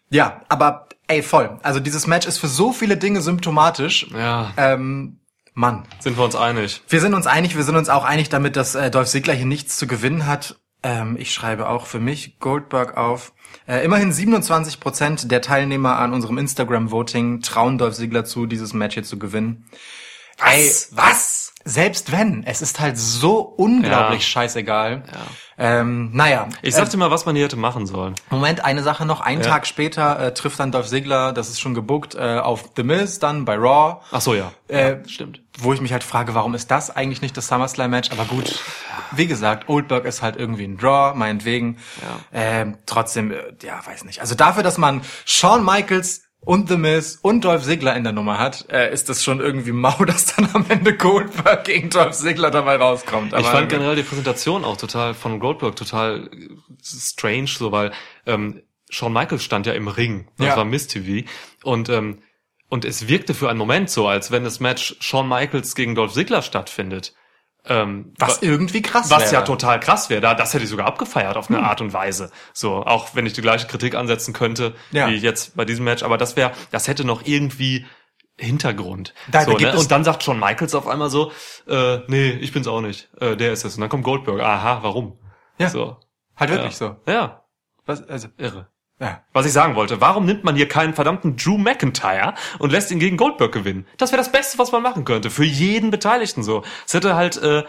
Ja, 0.09 0.41
aber 0.49 0.87
ey, 1.07 1.21
voll. 1.21 1.57
Also 1.63 1.79
dieses 1.79 2.07
Match 2.07 2.27
ist 2.27 2.37
für 2.39 2.47
so 2.47 2.71
viele 2.73 2.97
Dinge 2.97 3.21
symptomatisch. 3.21 4.07
Ja, 4.13 4.51
Ähm, 4.57 5.19
Mann, 5.53 5.87
sind 5.99 6.17
wir 6.17 6.23
uns 6.23 6.35
einig. 6.35 6.81
wir 6.87 7.01
sind 7.01 7.13
uns 7.13 7.25
einig, 7.25 7.55
wir 7.55 7.63
sind 7.63 7.75
uns 7.77 7.89
auch 7.89 8.03
einig 8.05 8.29
damit, 8.29 8.55
dass 8.55 8.75
äh, 8.75 8.91
Dolph 8.91 9.07
Ziggler 9.07 9.33
hier 9.33 9.45
nichts 9.47 9.77
zu 9.77 9.87
gewinnen 9.87 10.25
hat. 10.27 10.59
Ähm, 10.83 11.17
ich 11.19 11.33
schreibe 11.33 11.67
auch 11.67 11.87
für 11.87 11.99
mich 11.99 12.37
Goldberg 12.39 12.95
auf. 12.95 13.33
Äh, 13.67 13.83
immerhin 13.83 14.11
27 14.13 14.79
Prozent 14.79 15.31
der 15.31 15.41
Teilnehmer 15.41 15.97
an 15.97 16.13
unserem 16.13 16.37
Instagram-Voting 16.37 17.41
trauen 17.41 17.77
Dolph 17.79 17.95
Ziggler 17.95 18.23
zu, 18.23 18.45
dieses 18.45 18.73
Match 18.73 18.93
hier 18.93 19.03
zu 19.03 19.17
gewinnen. 19.17 19.65
Ey, 20.45 20.69
Was? 20.91 21.53
Selbst 21.67 22.12
wenn, 22.12 22.43
es 22.45 22.62
ist 22.62 22.80
halt 22.80 22.97
so 22.97 23.39
unglaublich 23.39 24.21
Ja. 24.21 24.27
scheißegal. 24.27 25.03
Ähm, 25.60 26.12
naja, 26.13 26.47
Ich 26.62 26.75
sag 26.75 26.89
dir 26.89 26.97
mal, 26.97 27.10
was 27.12 27.25
man 27.25 27.36
hier 27.36 27.45
hätte 27.45 27.56
machen 27.58 27.88
sollen. 27.88 28.13
Moment, 28.30 28.63
eine 28.63 28.84
Sache 28.84 29.06
noch. 29.06 29.21
Einen 29.21 29.41
Ja. 29.41 29.47
Tag 29.49 29.65
später 29.67 30.19
äh, 30.19 30.34
trifft 30.34 30.60
dann 30.60 30.71
Dolph 30.71 30.88
Ziggler, 30.88 31.34
das 31.34 31.49
ist 31.49 31.60
schon 31.60 31.73
gebuckt, 31.73 32.15
äh, 32.15 32.38
auf 32.39 32.69
The 32.75 32.84
Miz, 32.84 33.19
dann 33.19 33.43
bei 33.45 33.56
Raw. 33.56 33.97
Ach 34.12 34.21
so, 34.21 34.34
ja. 34.36 34.51
Äh, 34.67 34.91
ja 34.91 34.97
stimmt. 35.08 35.41
Wo 35.60 35.73
ich 35.73 35.82
mich 35.82 35.91
halt 35.91 36.03
frage, 36.03 36.36
warum 36.36 36.53
ist 36.53 36.69
das 36.69 36.95
eigentlich 36.95 37.21
nicht 37.23 37.36
das 37.36 37.47
SummerSlam-Match? 37.47 38.12
Aber 38.12 38.25
gut, 38.25 38.60
wie 39.12 39.25
gesagt, 39.25 39.67
Oldberg 39.67 40.06
ist 40.06 40.21
halt 40.21 40.36
irgendwie 40.36 40.65
ein 40.65 40.77
Draw, 40.77 41.15
meinetwegen. 41.15 41.80
Ähm, 42.32 42.77
trotzdem, 42.86 43.32
äh, 43.32 43.38
ja, 43.63 43.82
weiß 43.84 44.03
nicht. 44.06 44.21
Also 44.21 44.36
dafür, 44.36 44.62
dass 44.62 44.77
man 44.77 45.01
Shawn 45.25 45.65
Michaels 45.65 46.21
und 46.41 46.69
The 46.69 46.78
Miz 46.78 47.19
und 47.21 47.43
Dolph 47.43 47.63
Ziggler 47.63 47.95
in 47.95 48.04
der 48.04 48.13
Nummer 48.13 48.38
hat, 48.39 48.65
äh, 48.71 48.91
ist 48.93 49.10
das 49.10 49.23
schon 49.23 49.39
irgendwie 49.39 49.71
mau, 49.71 49.97
dass 50.06 50.36
dann 50.36 50.50
am 50.54 50.65
Ende 50.69 50.95
Goldberg 50.95 51.65
gegen 51.65 51.89
Dolph 51.89 52.13
Ziggler 52.15 52.52
dabei 52.52 52.78
rauskommt. 52.78 53.34
Ich 53.34 53.39
Aber- 53.39 53.47
fand 53.52 53.69
generell 53.69 53.95
die 53.95 54.04
Präsentation 54.04 54.63
auch 54.63 54.78
total 54.78 55.13
von 55.13 55.39
Goldberg 55.39 55.76
total 55.76 56.28
äh, 56.32 56.50
strange, 56.84 57.47
so 57.47 57.71
weil 57.71 57.91
ähm, 58.26 58.62
Shawn 58.89 59.12
Michaels 59.13 59.43
stand 59.43 59.65
ja 59.65 59.73
im 59.73 59.88
Ring. 59.89 60.28
Das 60.38 60.47
Ja. 60.47 60.58
war 60.58 60.65
Miss 60.65 60.88
TV 60.88 61.28
und 61.63 61.89
ähm, 61.89 62.19
und 62.69 62.84
es 62.84 63.08
wirkte 63.08 63.34
für 63.34 63.50
einen 63.50 63.60
Moment 63.60 63.89
so, 63.89 64.08
als 64.10 64.30
wenn 64.32 64.43
das 64.43 64.60
Match 64.60 64.97
Shawn 65.00 65.28
Michaels 65.30 65.73
gegen 65.73 65.95
Dolph 65.95 66.12
Ziggler 66.13 66.41
stattfindet. 66.41 67.13
Ähm, 67.69 68.13
was 68.17 68.41
wa- 68.41 68.45
irgendwie 68.45 68.82
krass 68.82 69.10
was 69.10 69.23
wäre. 69.23 69.34
ja 69.34 69.41
total 69.43 69.80
krass 69.80 70.10
wäre. 70.10 70.21
Da, 70.21 70.34
das 70.36 70.53
hätte 70.53 70.63
ich 70.63 70.69
sogar 70.69 70.86
abgefeiert 70.88 71.38
auf 71.38 71.49
eine 71.49 71.63
Art 71.63 71.82
und 71.82 71.93
Weise. 71.93 72.32
So, 72.53 72.86
auch 72.86 73.15
wenn 73.15 73.25
ich 73.25 73.34
die 73.34 73.41
gleiche 73.41 73.67
Kritik 73.67 73.95
ansetzen 73.95 74.34
könnte, 74.34 74.73
Ja. 74.91 75.08
wie 75.10 75.15
jetzt 75.17 75.56
bei 75.56 75.65
diesem 75.65 75.86
Match. 75.86 76.03
Aber 76.03 76.17
das 76.17 76.36
wäre, 76.36 76.51
das 76.71 76.88
hätte 76.88 77.03
noch 77.06 77.25
irgendwie 77.25 77.86
Hintergrund. 78.39 79.13
Da 79.32 79.41
so, 79.43 79.53
ne? 79.58 79.75
Und 79.75 79.89
dann 79.91 80.03
sagt 80.03 80.23
Shawn 80.23 80.39
Michaels 80.39 80.75
auf 80.75 80.88
einmal 80.88 81.10
so, 81.10 81.32
äh, 81.67 81.99
nee, 82.08 82.30
ich 82.32 82.51
bin's 82.53 82.67
auch 82.67 82.82
nicht. 82.82 83.10
Äh, 83.19 83.36
der 83.36 83.51
ist 83.51 83.65
es. 83.65 83.75
Und 83.75 83.82
dann 83.82 83.89
kommt 83.89 84.03
Goldberg. 84.03 84.41
Aha, 84.41 84.80
warum? 84.84 85.19
Ja. 85.58 85.69
So. 85.69 85.97
Halt 86.36 86.51
wirklich 86.51 86.80
ja. 86.80 86.95
so. 87.06 87.12
Ja, 87.12 87.43
Was, 87.88 88.08
also, 88.08 88.27
irre. 88.38 88.67
Ja. 88.99 89.21
Was 89.31 89.45
ich 89.45 89.53
sagen 89.53 89.75
wollte, 89.75 90.01
warum 90.01 90.25
nimmt 90.25 90.43
man 90.43 90.55
hier 90.55 90.67
keinen 90.67 90.95
verdammten 90.95 91.38
Drew 91.38 91.57
McIntyre 91.57 92.33
und 92.57 92.71
lässt 92.71 92.89
ihn 92.89 92.99
gegen 92.99 93.15
Goldberg 93.15 93.51
gewinnen? 93.51 93.86
Das 93.97 94.12
wäre 94.12 94.17
das 94.17 94.31
Beste, 94.31 94.57
was 94.57 94.71
man 94.71 94.81
machen 94.81 95.05
könnte. 95.05 95.29
Für 95.29 95.43
jeden 95.43 95.91
Beteiligten 95.91 96.41
so. 96.41 96.63
Es 96.86 96.95
hätte 96.95 97.15
halt, 97.15 97.38
äh, 97.38 97.63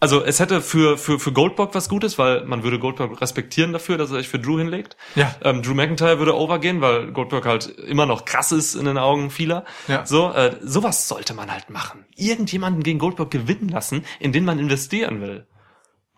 also 0.00 0.24
es 0.24 0.40
hätte 0.40 0.60
für, 0.60 0.98
für, 0.98 1.20
für 1.20 1.32
Goldberg 1.32 1.74
was 1.76 1.88
Gutes, 1.88 2.18
weil 2.18 2.44
man 2.46 2.64
würde 2.64 2.80
Goldberg 2.80 3.20
respektieren 3.20 3.72
dafür, 3.72 3.96
dass 3.96 4.10
er 4.10 4.18
sich 4.18 4.28
für 4.28 4.40
Drew 4.40 4.58
hinlegt. 4.58 4.96
Ja. 5.14 5.32
Ähm, 5.42 5.62
Drew 5.62 5.74
McIntyre 5.74 6.18
würde 6.18 6.36
overgehen, 6.36 6.80
weil 6.80 7.12
Goldberg 7.12 7.46
halt 7.46 7.68
immer 7.68 8.06
noch 8.06 8.24
krass 8.24 8.50
ist 8.50 8.74
in 8.74 8.86
den 8.86 8.98
Augen 8.98 9.30
vieler. 9.30 9.64
Ja. 9.86 10.04
So, 10.04 10.32
äh, 10.32 10.56
sowas 10.62 11.06
sollte 11.06 11.32
man 11.34 11.52
halt 11.52 11.70
machen. 11.70 12.06
Irgendjemanden 12.16 12.82
gegen 12.82 12.98
Goldberg 12.98 13.30
gewinnen 13.30 13.68
lassen, 13.68 14.04
in 14.18 14.32
den 14.32 14.44
man 14.44 14.58
investieren 14.58 15.20
will. 15.20 15.46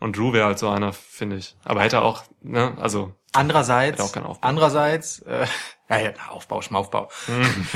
Und 0.01 0.17
Drew 0.17 0.33
wäre 0.33 0.47
halt 0.47 0.59
so 0.59 0.71
einer, 0.71 0.95
finde 0.95 1.37
ich. 1.37 1.55
Aber 1.65 1.83
hätte 1.83 2.01
auch, 2.01 2.23
ne, 2.41 2.79
also 2.81 3.13
Andererseits, 3.33 4.01
andererseits, 4.41 5.19
äh, 5.21 5.47
ja, 5.91 5.99
ja, 5.99 6.11
Aufbau, 6.31 6.63
Schmaufbau, 6.63 7.11
Mhm. 7.27 7.67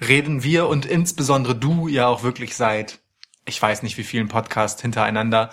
reden 0.06 0.42
wir 0.42 0.68
und 0.68 0.86
insbesondere 0.86 1.54
du 1.56 1.88
ja 1.88 2.06
auch 2.06 2.22
wirklich 2.22 2.56
seit, 2.56 3.00
ich 3.44 3.60
weiß 3.60 3.82
nicht 3.82 3.96
wie 3.98 4.04
vielen 4.04 4.28
Podcasts 4.28 4.80
hintereinander, 4.80 5.50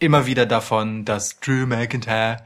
immer 0.00 0.26
wieder 0.26 0.44
davon, 0.46 1.04
dass 1.04 1.38
Drew 1.40 1.66
McIntyre 1.66 2.38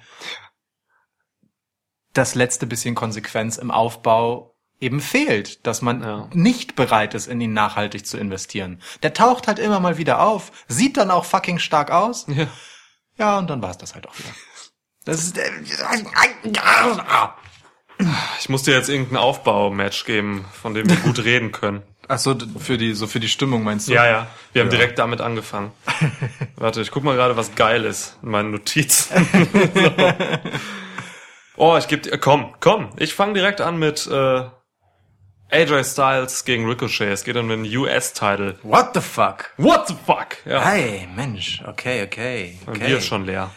das 2.12 2.34
letzte 2.34 2.66
bisschen 2.66 2.94
Konsequenz 2.94 3.56
im 3.56 3.70
Aufbau 3.70 4.54
eben 4.80 5.00
fehlt, 5.00 5.66
dass 5.66 5.82
man 5.82 6.02
Ja. 6.02 6.28
nicht 6.32 6.76
bereit 6.76 7.14
ist, 7.14 7.26
in 7.26 7.40
ihn 7.40 7.52
nachhaltig 7.52 8.06
zu 8.06 8.16
investieren. 8.16 8.80
Der 9.02 9.12
taucht 9.14 9.48
halt 9.48 9.58
immer 9.58 9.80
mal 9.80 9.98
wieder 9.98 10.22
auf, 10.22 10.52
sieht 10.68 10.96
dann 10.96 11.10
auch 11.10 11.24
fucking 11.24 11.58
stark 11.58 11.90
aus, 11.90 12.26
ja. 12.28 12.46
ja, 13.16 13.38
und 13.38 13.48
dann 13.50 13.60
war 13.62 13.70
es 13.70 13.78
das 13.78 13.94
halt 13.94 14.06
auch 14.08 14.16
wieder. 14.18 14.28
Das 15.08 15.22
ist, 15.22 15.38
äh, 15.38 15.50
Ich 18.38 18.48
muss 18.50 18.62
dir 18.64 18.74
jetzt 18.74 18.90
irgendein 18.90 19.16
Aufbaumatch 19.16 20.04
geben, 20.04 20.44
von 20.52 20.74
dem 20.74 20.86
wir 20.86 20.96
gut 20.96 21.24
reden 21.24 21.50
können. 21.50 21.82
Ach 22.08 22.18
so, 22.18 22.36
für 22.58 22.76
die, 22.76 22.92
so 22.92 23.06
für 23.06 23.18
die 23.18 23.28
Stimmung 23.28 23.64
meinst 23.64 23.88
du? 23.88 23.94
Ja, 23.94 24.06
ja. 24.06 24.26
Wir 24.52 24.60
haben 24.62 24.70
Ja. 24.70 24.76
direkt 24.76 24.98
damit 24.98 25.22
angefangen. 25.22 25.72
Warte, 26.56 26.82
ich 26.82 26.90
guck 26.90 27.04
mal 27.04 27.16
gerade, 27.16 27.38
was 27.38 27.54
geil 27.54 27.86
ist 27.86 28.18
in 28.22 28.28
meinen 28.30 28.50
Notizen. 28.50 29.26
so. 29.74 29.90
Oh, 31.56 31.76
ich 31.78 31.88
geb 31.88 32.02
dir, 32.02 32.18
komm, 32.18 32.54
komm. 32.60 32.90
Ich 32.98 33.14
fange 33.14 33.32
direkt 33.32 33.62
an 33.62 33.78
mit 33.78 34.06
äh, 34.06 34.44
AJ 35.50 35.84
Styles 35.84 36.44
gegen 36.44 36.68
Ricochet. 36.68 37.08
Es 37.12 37.24
geht 37.24 37.36
um 37.36 37.48
den 37.48 37.64
US-Title. 37.64 38.58
What 38.62 38.90
the 38.94 39.00
fuck? 39.00 39.52
What 39.56 39.88
the 39.88 39.94
fuck? 40.06 40.36
Ja. 40.44 40.62
Hey, 40.64 41.08
Mensch, 41.16 41.62
okay, 41.66 42.02
okay. 42.04 42.58
Okay. 42.66 42.78
Bier 42.78 42.98
ist 42.98 43.06
schon 43.06 43.24
leer. 43.24 43.50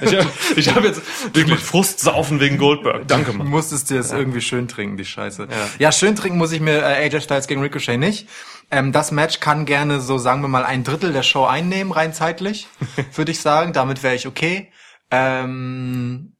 Ich 0.00 0.14
habe 0.16 0.30
ich 0.56 0.74
hab 0.74 0.84
jetzt 0.84 1.02
wirklich 1.34 1.60
Frustsaufen 1.60 2.40
wegen 2.40 2.56
Goldberg. 2.58 3.06
Danke, 3.08 3.32
Du 3.32 3.38
Mann. 3.38 3.48
musstest 3.48 3.90
dir 3.90 3.98
das 3.98 4.12
irgendwie 4.12 4.40
schön 4.40 4.68
trinken, 4.68 4.96
die 4.96 5.04
Scheiße. 5.04 5.48
Ja, 5.50 5.68
Ja. 5.78 5.92
schön 5.92 6.16
trinken 6.16 6.38
muss 6.38 6.52
ich 6.52 6.60
mir 6.60 6.78
äh, 6.80 7.04
AJ 7.06 7.20
Styles 7.22 7.46
gegen 7.46 7.60
Ricochet 7.62 7.98
nicht. 7.98 8.28
Ähm, 8.70 8.92
das 8.92 9.10
Match 9.12 9.40
kann 9.40 9.66
gerne 9.66 10.00
so, 10.00 10.18
sagen 10.18 10.40
wir 10.42 10.48
mal, 10.48 10.64
ein 10.64 10.82
Drittel 10.84 11.12
der 11.12 11.22
Show 11.22 11.44
einnehmen, 11.44 11.92
rein 11.92 12.14
zeitlich, 12.14 12.68
würde 13.14 13.30
ich 13.32 13.40
sagen. 13.40 13.72
Damit 13.72 14.02
wäre 14.02 14.14
ich 14.14 14.26
okay. 14.26 14.72
Ähm, 15.10 16.32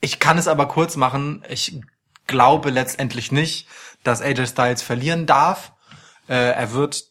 ich 0.00 0.18
kann 0.18 0.38
es 0.38 0.48
aber 0.48 0.66
kurz 0.66 0.96
machen. 0.96 1.44
Ich 1.48 1.80
glaube 2.26 2.70
letztendlich 2.70 3.30
nicht, 3.32 3.68
dass 4.04 4.20
AJ 4.20 4.46
Styles 4.48 4.82
verlieren 4.82 5.26
darf. 5.26 5.72
Äh, 6.28 6.34
er 6.52 6.72
wird 6.72 7.04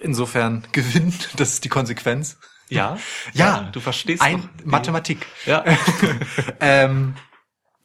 insofern 0.00 0.66
gewinnen. 0.72 1.14
Das 1.36 1.50
ist 1.50 1.64
die 1.64 1.68
Konsequenz. 1.68 2.38
Ja? 2.76 2.98
Ja, 3.32 3.68
Du 3.72 3.80
verstehst 3.80 4.22
ein, 4.22 4.48
Mathematik. 4.64 5.26
Ja. 5.46 5.64
ähm, 6.60 7.14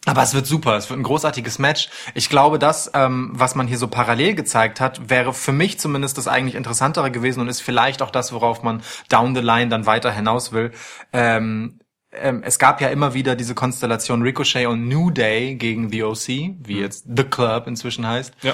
aber 0.06 0.22
es 0.22 0.34
wird 0.34 0.46
super, 0.46 0.76
es 0.76 0.90
wird 0.90 1.00
ein 1.00 1.04
großartiges 1.04 1.60
Match. 1.60 1.90
Ich 2.14 2.28
glaube, 2.30 2.60
das, 2.60 2.92
ähm, 2.94 3.32
was 3.34 3.56
man 3.56 3.68
hier 3.68 3.78
so 3.78 3.88
parallel 3.88 4.36
gezeigt 4.36 4.82
hat, 4.82 5.10
wäre 5.10 5.34
für 5.34 5.54
mich 5.54 5.80
zumindest 5.80 6.18
das 6.18 6.28
eigentlich 6.28 6.56
interessantere 6.56 7.10
gewesen 7.10 7.40
und 7.40 7.48
ist 7.48 7.62
vielleicht 7.62 8.02
auch 8.02 8.12
das, 8.12 8.34
worauf 8.34 8.64
man 8.64 8.84
down 9.08 9.34
the 9.34 9.42
line 9.42 9.70
dann 9.70 9.86
weiter 9.86 10.12
hinaus 10.12 10.52
will. 10.52 10.72
Ähm, 11.14 11.80
ähm, 12.12 12.44
es 12.44 12.60
gab 12.60 12.82
ja 12.82 12.90
immer 12.90 13.14
wieder 13.14 13.36
diese 13.36 13.56
Konstellation 13.56 14.22
Ricochet 14.22 14.68
und 14.68 14.88
New 14.88 15.10
Day 15.10 15.56
gegen 15.56 15.90
The 15.90 16.04
OC, 16.04 16.28
wie 16.28 16.80
jetzt 16.80 17.06
The 17.16 17.24
Club 17.24 17.68
inzwischen 17.68 18.06
heißt. 18.06 18.34
Ja. 18.42 18.54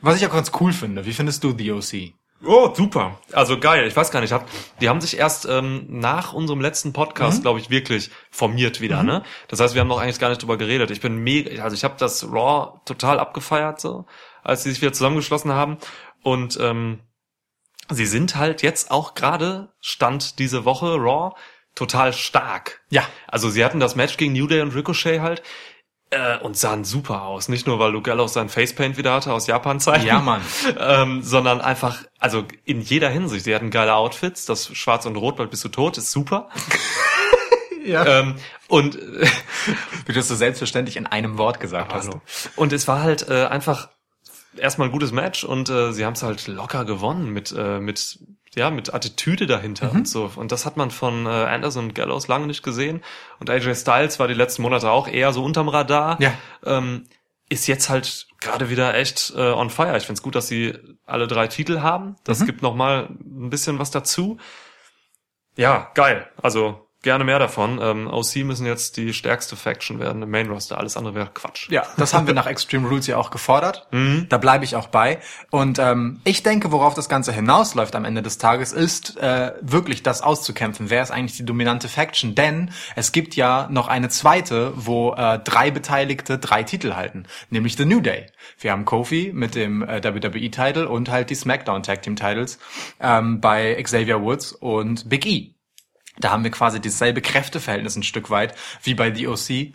Was 0.00 0.16
ich 0.16 0.26
auch 0.26 0.32
ganz 0.32 0.50
cool 0.60 0.72
finde. 0.72 1.06
Wie 1.06 1.12
findest 1.12 1.44
du 1.44 1.56
The 1.56 1.72
OC? 1.72 2.12
Oh, 2.44 2.72
super. 2.72 3.18
Also 3.32 3.58
geil. 3.58 3.86
Ich 3.88 3.96
weiß 3.96 4.10
gar 4.10 4.20
nicht. 4.20 4.32
Hab, 4.32 4.48
die 4.80 4.88
haben 4.88 5.00
sich 5.00 5.18
erst 5.18 5.46
ähm, 5.46 5.86
nach 5.88 6.32
unserem 6.32 6.60
letzten 6.60 6.92
Podcast, 6.92 7.42
glaube 7.42 7.58
ich, 7.58 7.68
wirklich 7.68 8.10
formiert 8.30 8.80
wieder. 8.80 9.02
Ne? 9.02 9.24
Das 9.48 9.58
heißt, 9.58 9.74
wir 9.74 9.80
haben 9.80 9.88
noch 9.88 9.98
eigentlich 9.98 10.20
gar 10.20 10.28
nicht 10.28 10.42
drüber 10.42 10.56
geredet. 10.56 10.90
Ich 10.92 11.00
bin 11.00 11.16
mega, 11.16 11.62
also 11.62 11.74
ich 11.74 11.82
habe 11.82 11.96
das 11.98 12.24
Raw 12.24 12.80
total 12.84 13.18
abgefeiert, 13.18 13.80
so, 13.80 14.06
als 14.44 14.62
sie 14.62 14.70
sich 14.70 14.80
wieder 14.80 14.92
zusammengeschlossen 14.92 15.52
haben. 15.52 15.78
Und 16.22 16.58
ähm, 16.60 17.00
sie 17.90 18.06
sind 18.06 18.36
halt 18.36 18.62
jetzt 18.62 18.92
auch 18.92 19.14
gerade 19.14 19.72
Stand 19.80 20.38
diese 20.38 20.64
Woche 20.64 20.94
Raw 20.94 21.34
total 21.74 22.12
stark. 22.12 22.80
Ja. 22.90 23.04
Also 23.26 23.50
sie 23.50 23.64
hatten 23.64 23.80
das 23.80 23.96
Match 23.96 24.16
gegen 24.16 24.32
New 24.32 24.46
Day 24.46 24.60
und 24.60 24.74
Ricochet 24.74 25.20
halt. 25.20 25.42
Äh, 26.10 26.38
und 26.38 26.56
sahen 26.56 26.84
super 26.84 27.22
aus. 27.22 27.48
Nicht 27.48 27.66
nur, 27.66 27.78
weil 27.78 27.92
Luke 27.92 28.08
Gallows 28.08 28.32
sein 28.32 28.48
Facepaint 28.48 28.96
wieder 28.96 29.12
hatte 29.12 29.30
aus 29.32 29.46
Japan-Zeiten. 29.46 30.06
Ja, 30.06 30.20
Mann. 30.20 30.40
ähm, 30.78 31.22
sondern 31.22 31.60
einfach, 31.60 32.02
also 32.18 32.44
in 32.64 32.80
jeder 32.80 33.10
Hinsicht. 33.10 33.44
Sie 33.44 33.54
hatten 33.54 33.70
geile 33.70 33.94
Outfits, 33.94 34.46
das 34.46 34.74
Schwarz 34.74 35.04
und 35.04 35.16
Rot, 35.16 35.36
bald 35.36 35.50
bist 35.50 35.64
du 35.64 35.68
tot, 35.68 35.98
ist 35.98 36.10
super. 36.10 36.48
Ja. 37.84 38.04
ähm, 38.20 38.34
und 38.68 38.96
Wie 40.06 40.12
du 40.12 40.12
das 40.12 40.28
so 40.28 40.34
selbstverständlich 40.34 40.96
in 40.98 41.06
einem 41.06 41.38
Wort 41.38 41.58
gesagt 41.58 41.94
hast. 41.94 42.08
Hallo. 42.08 42.20
Und 42.56 42.74
es 42.74 42.86
war 42.86 43.00
halt 43.00 43.30
äh, 43.30 43.46
einfach 43.46 43.88
erstmal 44.58 44.88
ein 44.88 44.92
gutes 44.92 45.10
Match 45.10 45.42
und 45.42 45.70
äh, 45.70 45.92
sie 45.92 46.04
haben 46.04 46.12
es 46.12 46.22
halt 46.22 46.46
locker 46.48 46.84
gewonnen 46.84 47.32
mit 47.32 47.54
äh, 47.56 47.80
mit 47.80 48.18
ja 48.58 48.70
mit 48.70 48.92
Attitüde 48.92 49.46
dahinter 49.46 49.90
Mhm. 49.90 50.00
und 50.00 50.08
so 50.08 50.30
und 50.36 50.52
das 50.52 50.66
hat 50.66 50.76
man 50.76 50.90
von 50.90 51.24
äh, 51.26 51.30
Anderson 51.30 51.86
und 51.86 51.94
Gallows 51.94 52.28
lange 52.28 52.46
nicht 52.46 52.62
gesehen 52.62 53.02
und 53.40 53.48
AJ 53.48 53.74
Styles 53.76 54.18
war 54.18 54.28
die 54.28 54.34
letzten 54.34 54.60
Monate 54.62 54.90
auch 54.90 55.08
eher 55.08 55.32
so 55.32 55.42
unterm 55.42 55.68
Radar. 55.68 56.20
Ja. 56.20 56.32
Ähm, 56.66 57.04
ist 57.50 57.66
jetzt 57.66 57.88
halt 57.88 58.26
gerade 58.40 58.68
wieder 58.68 58.94
echt 58.94 59.32
äh, 59.34 59.40
on 59.40 59.70
fire. 59.70 59.96
Ich 59.96 60.04
find's 60.04 60.20
gut, 60.20 60.34
dass 60.34 60.48
sie 60.48 60.74
alle 61.06 61.26
drei 61.26 61.46
Titel 61.46 61.80
haben. 61.80 62.16
Das 62.24 62.40
Mhm. 62.40 62.46
gibt 62.46 62.60
noch 62.60 62.74
mal 62.74 63.08
ein 63.08 63.48
bisschen 63.48 63.78
was 63.78 63.90
dazu. 63.90 64.36
Ja, 65.56 65.90
geil. 65.94 66.28
Also 66.42 66.87
gerne 67.08 67.24
mehr 67.24 67.38
davon. 67.38 67.80
Ähm, 67.82 68.06
OC 68.06 68.44
müssen 68.44 68.66
jetzt 68.66 68.98
die 68.98 69.14
stärkste 69.14 69.56
Faction 69.56 69.98
werden 69.98 70.20
im 70.20 70.30
Main 70.30 70.50
Roster. 70.50 70.76
Alles 70.76 70.98
andere 70.98 71.14
wäre 71.14 71.30
Quatsch. 71.32 71.70
Ja, 71.70 71.84
das 71.96 72.12
haben 72.12 72.26
wir 72.26 72.34
nach 72.34 72.46
Extreme 72.46 72.86
Rules 72.86 73.06
ja 73.06 73.16
auch 73.16 73.30
gefordert. 73.30 73.86
Mhm. 73.98 74.26
Da 74.28 74.36
bleibe 74.36 74.64
ich 74.64 74.76
auch 74.76 74.88
bei. 74.88 75.18
Und 75.50 75.78
ähm, 75.78 76.20
ich 76.24 76.42
denke, 76.42 76.70
worauf 76.70 76.92
das 76.92 77.08
Ganze 77.08 77.32
hinausläuft 77.32 77.96
am 77.96 78.04
Ende 78.04 78.20
des 78.22 78.36
Tages, 78.36 78.72
ist 78.72 79.16
äh, 79.16 79.52
wirklich 79.62 80.02
das 80.02 80.20
auszukämpfen. 80.20 80.90
Wer 80.90 81.02
ist 81.02 81.10
eigentlich 81.10 81.38
die 81.38 81.44
dominante 81.44 81.88
Faction? 81.88 82.34
Denn 82.34 82.70
es 82.96 83.12
gibt 83.12 83.34
ja 83.34 83.66
noch 83.70 83.88
eine 83.88 84.10
zweite, 84.10 84.72
wo 84.76 85.14
äh, 85.14 85.38
drei 85.38 85.70
Beteiligte 85.70 86.38
drei 86.38 86.64
Titel 86.64 86.94
halten, 86.94 87.24
nämlich 87.48 87.76
The 87.76 87.86
New 87.86 88.00
Day. 88.00 88.26
Wir 88.60 88.72
haben 88.72 88.84
Kofi 88.84 89.32
mit 89.34 89.54
dem 89.54 89.82
äh, 89.82 90.04
WWE-Title 90.04 90.86
und 90.86 91.08
halt 91.10 91.30
die 91.30 91.34
SmackDown 91.34 91.82
Tag 91.82 92.02
Team 92.02 92.14
Titles 92.14 92.58
ähm, 93.00 93.40
bei 93.40 93.82
Xavier 93.82 94.20
Woods 94.20 94.52
und 94.52 95.08
Big 95.08 95.24
E. 95.24 95.57
Da 96.20 96.30
haben 96.30 96.44
wir 96.44 96.50
quasi 96.50 96.80
dasselbe 96.80 97.20
Kräfteverhältnis 97.20 97.96
ein 97.96 98.02
Stück 98.02 98.30
weit 98.30 98.54
wie 98.82 98.94
bei 98.94 99.14
The 99.14 99.28
OC. 99.28 99.72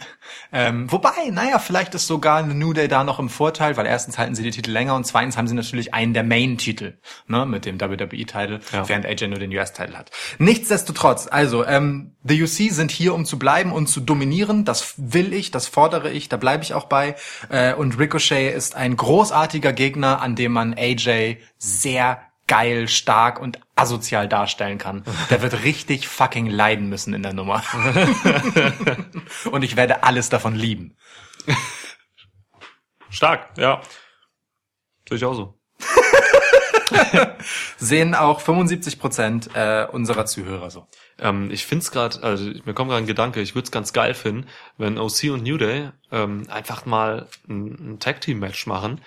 Ähm, 0.51 0.91
wobei, 0.91 1.11
naja, 1.31 1.59
vielleicht 1.59 1.95
ist 1.95 2.07
sogar 2.07 2.43
New 2.43 2.73
Day 2.73 2.87
da 2.87 3.03
noch 3.03 3.19
im 3.19 3.29
Vorteil, 3.29 3.77
weil 3.77 3.85
erstens 3.85 4.17
halten 4.17 4.35
sie 4.35 4.43
die 4.43 4.51
Titel 4.51 4.71
länger 4.71 4.95
und 4.95 5.05
zweitens 5.05 5.37
haben 5.37 5.47
sie 5.47 5.55
natürlich 5.55 5.93
einen 5.93 6.13
der 6.13 6.23
Main-Titel, 6.23 6.97
ne, 7.27 7.45
mit 7.45 7.65
dem 7.65 7.79
WWE-Titel, 7.79 8.59
Ja. 8.71 8.87
während 8.87 9.05
AJ 9.05 9.27
nur 9.27 9.39
den 9.39 9.51
US-Titel 9.51 9.93
hat. 9.95 10.11
Nichtsdestotrotz, 10.37 11.27
also, 11.29 11.65
ähm, 11.65 12.15
The 12.23 12.41
UC 12.41 12.71
sind 12.71 12.91
hier, 12.91 13.13
um 13.13 13.25
zu 13.25 13.37
bleiben 13.37 13.71
und 13.71 13.87
zu 13.87 13.99
dominieren. 13.99 14.63
Das 14.63 14.93
will 14.97 15.33
ich, 15.33 15.51
das 15.51 15.67
fordere 15.67 16.09
ich, 16.11 16.29
da 16.29 16.37
bleibe 16.37 16.63
ich 16.63 16.73
auch 16.73 16.85
bei. 16.85 17.15
Äh, 17.49 17.73
und 17.73 17.99
Ricochet 17.99 18.53
ist 18.53 18.75
ein 18.75 18.95
großartiger 18.95 19.73
Gegner, 19.73 20.21
an 20.21 20.35
dem 20.35 20.53
man 20.53 20.73
AJ 20.73 21.37
sehr 21.57 22.21
geil, 22.53 22.87
stark 22.87 23.41
und 23.41 23.59
asozial 23.75 24.29
darstellen 24.29 24.77
kann. 24.77 25.03
Der 25.31 25.41
wird 25.41 25.63
richtig 25.63 26.07
fucking 26.07 26.45
leiden 26.45 26.87
müssen 26.87 27.15
in 27.15 27.23
der 27.23 27.33
Nummer. 27.33 27.63
und 29.51 29.63
ich 29.63 29.75
werde 29.75 30.03
alles 30.03 30.29
davon 30.29 30.53
lieben. 30.53 30.95
Stark, 33.09 33.57
ja. 33.57 33.81
Sehe 35.09 35.17
ich 35.17 35.25
auch 35.25 35.33
so. 35.33 35.59
Sehen 37.77 38.13
auch 38.13 38.39
75 38.39 38.99
Prozent 38.99 39.49
äh, 39.55 39.87
unserer 39.91 40.27
Zuhörer 40.27 40.69
so. 40.69 40.85
Ähm, 41.17 41.49
ich 41.49 41.65
find's 41.65 41.89
gerade, 41.89 42.21
also 42.21 42.51
mir 42.65 42.75
kommt 42.75 42.91
gerade 42.91 43.03
ein 43.03 43.07
Gedanke, 43.07 43.41
ich 43.41 43.55
würde 43.55 43.65
es 43.65 43.71
ganz 43.71 43.93
geil 43.93 44.13
finden, 44.13 44.47
wenn 44.77 44.99
OC 44.99 45.31
und 45.31 45.41
New 45.41 45.57
Day 45.57 45.89
ähm, 46.11 46.45
einfach 46.51 46.85
mal 46.85 47.29
ein, 47.49 47.93
ein 47.93 47.99
Tag 47.99 48.21
Team 48.21 48.37
Match 48.37 48.67
machen, 48.67 49.01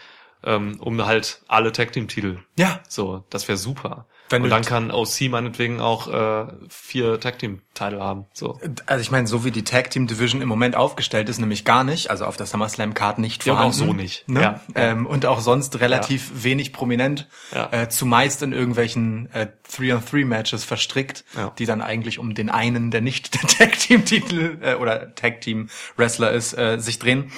ähm, 0.47 0.79
um 0.81 1.05
halt 1.05 1.43
alle 1.49 1.73
Tag 1.73 1.93
Team 1.93 2.09
Titel. 2.09 2.39
Ja. 2.59 2.81
So, 2.89 3.25
das 3.31 3.47
wäre 3.49 3.59
super. 3.59 4.07
Wenn 4.29 4.43
und 4.43 4.51
dann 4.51 4.65
kann 4.65 4.91
OC 4.91 5.29
meinetwegen 5.31 5.81
auch 5.81 6.09
äh, 6.09 6.47
vier 6.69 7.21
Tag 7.21 7.39
Team 7.39 7.61
Titel 7.75 8.01
haben. 8.01 8.27
So. 8.33 8.59
Also 8.87 9.01
ich 9.01 9.13
meine, 9.13 9.29
so 9.29 9.45
wie 9.45 9.53
die 9.53 9.63
Tag 9.63 9.91
Team 9.91 10.09
Division 10.09 10.43
im 10.43 10.49
Moment 10.49 10.75
aufgestellt 10.75 11.29
ist, 11.29 11.39
nämlich 11.39 11.65
gar 11.65 11.85
nicht, 11.85 12.11
also 12.11 12.25
auf 12.25 12.37
der 12.37 12.47
SummerSlam 12.47 12.93
Card 12.95 13.21
nicht 13.21 13.47
Ja, 13.47 13.55
vorhanden. 13.55 13.83
auch 13.83 13.87
so 13.87 13.93
nicht. 13.93 14.29
Ne? 14.29 14.41
Ja. 14.41 14.61
Ähm, 14.75 15.07
und 15.07 15.27
auch 15.27 15.39
sonst 15.39 15.79
relativ 15.79 16.43
wenig 16.43 16.73
prominent, 16.73 17.29
Ja. 17.55 17.69
äh, 17.71 17.89
zumeist 17.89 18.43
in 18.43 18.53
irgendwelchen 18.53 19.29
äh, 19.33 19.47
3-on-3-Matches 19.73 20.65
verstrickt, 20.65 21.25
Ja. 21.37 21.53
die 21.57 21.67
dann 21.67 21.81
eigentlich 21.81 22.19
um 22.19 22.35
den 22.35 22.51
einen, 22.51 22.91
der 22.91 23.03
nicht 23.03 23.33
der 23.41 23.49
Tag 23.49 23.79
Team 23.79 24.05
Titel 24.05 24.59
äh, 24.61 24.75
oder 24.75 25.15
Tag 25.15 25.41
Team 25.41 25.69
Wrestler 25.97 26.33
ist, 26.33 26.53
äh, 26.59 26.79
sich 26.81 26.99
drehen. 26.99 27.31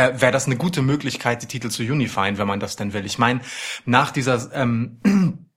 Äh, 0.00 0.20
Wäre 0.20 0.32
das 0.32 0.46
eine 0.46 0.56
gute 0.56 0.80
Möglichkeit, 0.80 1.42
die 1.42 1.46
Titel 1.46 1.68
zu 1.68 1.82
unifyen, 1.82 2.38
wenn 2.38 2.46
man 2.46 2.60
das 2.60 2.76
denn 2.76 2.92
will. 2.94 3.04
Ich 3.04 3.18
meine, 3.18 3.40
nach 3.84 4.10
dieser 4.10 4.50
ähm, 4.54 5.00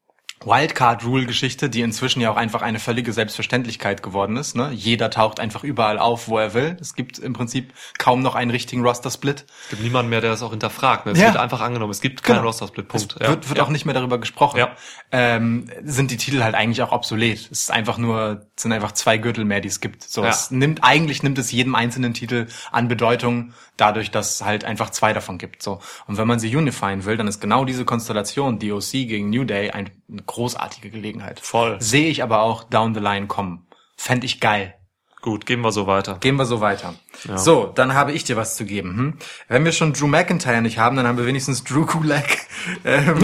Wildcard-Rule-Geschichte, 0.45 1.69
die 1.69 1.81
inzwischen 1.81 2.21
ja 2.21 2.31
auch 2.31 2.35
einfach 2.35 2.61
eine 2.61 2.79
völlige 2.79 3.13
Selbstverständlichkeit 3.13 4.03
geworden 4.03 4.37
ist. 4.37 4.55
Ne? 4.55 4.71
Jeder 4.73 5.09
taucht 5.09 5.39
einfach 5.39 5.63
überall 5.63 5.99
auf, 5.99 6.27
wo 6.27 6.37
er 6.37 6.53
will. 6.53 6.77
Es 6.79 6.95
gibt 6.95 7.19
im 7.19 7.33
Prinzip 7.33 7.73
kaum 7.97 8.21
noch 8.21 8.35
einen 8.35 8.51
richtigen 8.51 8.83
Roster-Split. 8.85 9.45
Es 9.63 9.69
gibt 9.69 9.83
niemanden 9.83 10.09
mehr, 10.09 10.21
der 10.21 10.31
das 10.31 10.41
auch 10.43 10.51
hinterfragt. 10.51 11.05
Ne? 11.05 11.13
Es 11.13 11.19
Ja. 11.19 11.27
wird 11.27 11.37
einfach 11.37 11.61
angenommen. 11.61 11.91
Es 11.91 12.01
gibt 12.01 12.23
keinen 12.23 12.35
Genau. 12.37 12.47
Roster-Split. 12.47 12.87
Punkt. 12.87 13.15
Es 13.19 13.27
wird, 13.27 13.49
wird 13.49 13.59
auch 13.59 13.69
nicht 13.69 13.85
mehr 13.85 13.93
darüber 13.93 14.17
gesprochen. 14.19 14.57
Ja. 14.57 14.71
Ähm, 15.11 15.69
sind 15.83 16.11
die 16.11 16.17
Titel 16.17 16.43
halt 16.43 16.55
eigentlich 16.55 16.81
auch 16.81 16.91
obsolet. 16.91 17.37
Es 17.51 17.63
ist 17.63 17.71
einfach 17.71 17.97
nur, 17.97 18.45
es 18.55 18.63
sind 18.63 18.71
einfach 18.73 18.91
zwei 18.93 19.17
Gürtel 19.17 19.45
mehr, 19.45 19.61
die 19.61 19.69
es 19.69 19.79
gibt. 19.79 20.03
So, 20.03 20.23
Ja. 20.23 20.29
es 20.29 20.51
nimmt, 20.51 20.83
eigentlich 20.83 21.23
nimmt 21.23 21.37
es 21.37 21.51
jedem 21.51 21.75
einzelnen 21.75 22.13
Titel 22.13 22.47
an 22.71 22.87
Bedeutung, 22.87 23.53
dadurch, 23.77 24.11
dass 24.11 24.35
es 24.35 24.45
halt 24.45 24.65
einfach 24.65 24.89
zwei 24.91 25.13
davon 25.13 25.37
gibt. 25.37 25.63
So. 25.63 25.79
Und 26.07 26.17
wenn 26.17 26.27
man 26.27 26.39
sie 26.39 26.55
unifyen 26.55 27.05
will, 27.05 27.17
dann 27.17 27.27
ist 27.27 27.39
genau 27.41 27.65
diese 27.65 27.85
Konstellation, 27.85 28.59
DOC 28.59 28.91
gegen 29.07 29.29
New 29.29 29.43
Day, 29.45 29.71
ein, 29.71 29.89
großartige 30.33 30.89
Gelegenheit. 30.89 31.39
Voll. 31.39 31.79
Sehe 31.79 32.09
ich 32.09 32.23
aber 32.23 32.41
auch 32.41 32.63
down 32.63 32.93
the 32.93 32.99
line 32.99 33.27
kommen. 33.27 33.67
Fänd 33.95 34.23
ich 34.23 34.39
geil. 34.39 34.73
Gut, 35.21 35.45
gehen 35.45 35.61
wir 35.61 35.71
so 35.71 35.87
weiter. 35.87 36.17
Gehen 36.19 36.35
wir 36.35 36.45
so 36.45 36.59
weiter. 36.59 36.95
So, 37.35 37.67
dann 37.67 37.93
habe 37.93 38.11
ich 38.11 38.25
dir 38.25 38.35
was 38.35 38.57
zu 38.57 38.65
geben. 38.65 38.97
Hm? 38.97 39.19
Wenn 39.47 39.63
wir 39.63 39.71
schon 39.71 39.93
Drew 39.93 40.07
McIntyre 40.07 40.61
nicht 40.61 40.79
haben, 40.79 40.97
dann 40.97 41.07
haben 41.07 41.17
wir 41.17 41.25
wenigstens 41.25 41.63
Drew 41.63 41.85
Gulak, 41.85 42.39
ähm, 42.83 43.23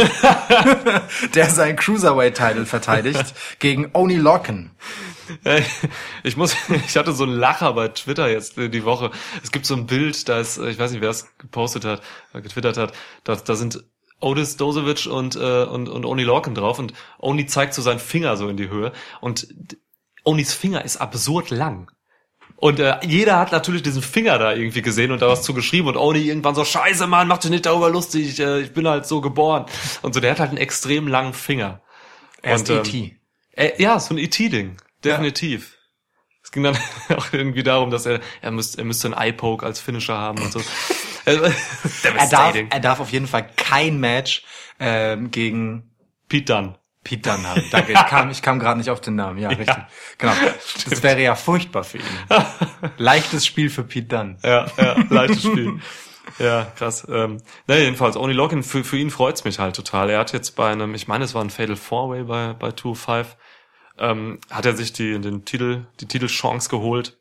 der 1.33 1.49
seinen 1.49 1.75
Cruiserweight-Title 1.75 2.65
verteidigt, 2.65 3.33
gegen 3.59 3.89
Oni. 3.91 4.23
Äh, 5.43 5.61
Ich 6.23 6.37
muss, 6.37 6.55
ich 6.87 6.95
hatte 6.95 7.11
so 7.11 7.25
einen 7.25 7.33
Lacher 7.33 7.73
bei 7.73 7.89
Twitter 7.89 8.29
jetzt 8.29 8.55
die 8.55 8.85
Woche. 8.85 9.11
Es 9.43 9.51
gibt 9.51 9.65
so 9.65 9.75
ein 9.75 9.85
Bild, 9.85 10.29
da 10.29 10.39
ist, 10.39 10.57
ich 10.57 10.79
weiß 10.79 10.91
nicht, 10.91 11.01
wer 11.01 11.09
es 11.09 11.27
gepostet 11.37 11.83
hat, 11.83 12.01
äh, 12.33 12.39
getwittert 12.41 12.77
hat, 12.77 12.93
da, 13.25 13.35
da 13.35 13.55
sind 13.55 13.83
Otis 14.19 14.58
Dozovic 14.58 15.08
und, 15.08 15.36
äh, 15.36 15.63
und, 15.63 15.89
und 15.89 16.05
Oni 16.05 16.23
Lorcan 16.23 16.55
drauf 16.55 16.79
und 16.79 16.93
Oni 17.19 17.45
zeigt 17.45 17.73
so 17.73 17.82
seinen 17.82 17.99
Finger 17.99 18.38
so 18.38 18.49
in 18.49 18.58
die 18.58 18.69
Höhe 18.69 18.91
und 19.21 19.47
Onis 20.23 20.53
Finger 20.53 20.84
ist 20.84 20.97
absurd 20.97 21.49
lang. 21.49 21.91
Und 22.58 22.79
äh, 22.79 22.97
jeder 23.05 23.39
hat 23.39 23.53
natürlich 23.53 23.84
diesen 23.84 24.01
Finger 24.01 24.38
da 24.38 24.53
irgendwie 24.53 24.82
gesehen 24.82 25.12
und 25.12 25.21
da 25.21 25.29
was 25.29 25.43
zugeschrieben 25.43 25.88
und 25.88 25.95
Oni 25.95 26.19
irgendwann 26.19 26.55
so, 26.55 26.65
scheiße 26.65 27.08
Mann, 27.08 27.29
mach 27.29 27.38
dich 27.38 27.51
nicht 27.51 27.65
darüber 27.65 27.89
lustig, 27.89 28.27
ich, 28.27 28.39
äh, 28.39 28.60
ich 28.60 28.73
bin 28.73 28.86
halt 28.86 29.05
so 29.05 29.21
geboren. 29.21 29.65
Und 30.01 30.13
so, 30.13 30.19
der 30.19 30.32
hat 30.32 30.41
halt 30.41 30.49
einen 30.49 30.58
extrem 30.58 31.08
langen 31.08 31.34
Finger. 31.34 31.82
Er 32.41 32.55
ist 32.55 32.69
Und, 32.69 32.75
ähm, 32.75 32.84
E.T. 32.86 33.19
Äh, 33.53 33.82
ja, 33.82 33.97
so 33.99 34.13
ein 34.13 34.17
E.T.-Ding. 34.17 34.75
Definitiv. 35.05 35.77
Es 36.43 36.51
ging 36.51 36.63
dann 36.63 36.77
auch 37.15 37.27
irgendwie 37.32 37.63
darum, 37.63 37.91
dass 37.91 38.05
er, 38.05 38.19
er 38.41 38.51
müsste, 38.51 38.79
er 38.79 38.84
müsste 38.84 39.08
einen 39.08 39.17
Eye-Poke 39.17 39.65
als 39.65 39.79
Finisher 39.79 40.17
haben 40.17 40.41
und 40.41 40.51
so. 40.51 40.60
Äh, 41.35 41.51
Er 42.17 42.27
darf, 42.29 42.55
er 42.55 42.79
darf 42.79 42.99
auf 42.99 43.11
jeden 43.11 43.27
Fall 43.27 43.47
kein 43.55 43.99
Match 43.99 44.43
ähm, 44.79 45.31
gegen 45.31 45.91
Pete 46.27 46.53
Dunne. 46.53 46.79
Pete 47.03 47.29
Dunne 47.29 47.47
haben. 47.47 47.63
Danke, 47.71 47.93
ich 47.93 48.05
kam, 48.05 48.29
ich 48.29 48.41
kam 48.41 48.59
gerade 48.59 48.77
nicht 48.77 48.89
auf 48.89 49.01
den 49.01 49.15
Namen. 49.15 49.39
Ja, 49.39 49.49
richtig. 49.49 49.75
Genau. 50.17 50.33
Das 50.89 51.03
wäre 51.03 51.21
ja 51.21 51.35
furchtbar 51.35 51.83
für 51.83 51.97
ihn. 51.97 52.03
Leichtes 52.97 53.45
Spiel 53.45 53.69
für 53.69 53.83
Pete 53.83 54.07
Dunne. 54.07 54.37
Ja, 54.43 54.67
ja, 54.77 54.95
leichtes 55.09 55.43
Spiel. 55.43 55.79
Ja, 56.37 56.65
krass. 56.75 57.07
Ähm, 57.09 57.41
naja, 57.67 57.81
jedenfalls, 57.81 58.15
Oni 58.15 58.33
Login, 58.33 58.63
für, 58.63 58.83
für 58.83 58.97
ihn 58.97 59.09
freut's 59.09 59.43
mich 59.43 59.59
halt 59.59 59.75
total. 59.75 60.09
Er 60.09 60.19
hat 60.19 60.33
jetzt 60.33 60.51
bei 60.51 60.71
einem, 60.71 60.93
ich 60.93 61.07
meine, 61.07 61.25
es 61.25 61.33
war 61.33 61.43
ein 61.43 61.49
Fatal 61.49 61.75
Four-Way 61.75 62.23
bei, 62.23 62.53
bei 62.53 62.71
205, 62.71 63.35
ähm, 63.97 64.39
hat 64.49 64.65
er 64.65 64.75
sich 64.75 64.93
die, 64.93 65.19
den 65.19 65.45
Titel, 65.45 65.87
die 65.99 66.07
Titelchance 66.07 66.69
geholt. 66.69 67.18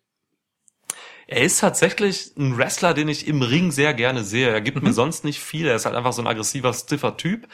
Er 1.29 1.43
ist 1.43 1.61
tatsächlich 1.61 2.33
ein 2.38 2.57
Wrestler, 2.57 2.95
den 2.95 3.07
ich 3.09 3.29
im 3.29 3.43
Ring 3.43 3.71
sehr 3.71 3.93
gerne 3.93 4.25
sehe. 4.25 4.49
Er 4.49 4.62
gibt 4.62 4.83
mir 4.83 4.95
sonst 4.95 5.25
nicht 5.25 5.41
viel. 5.41 5.67
Er 5.67 5.77
ist 5.77 5.85
halt 5.85 5.95
einfach 5.95 6.14
so 6.14 6.23
ein 6.23 6.27
aggressiver, 6.27 6.73
stiffer 6.73 7.19
Typ. 7.19 7.47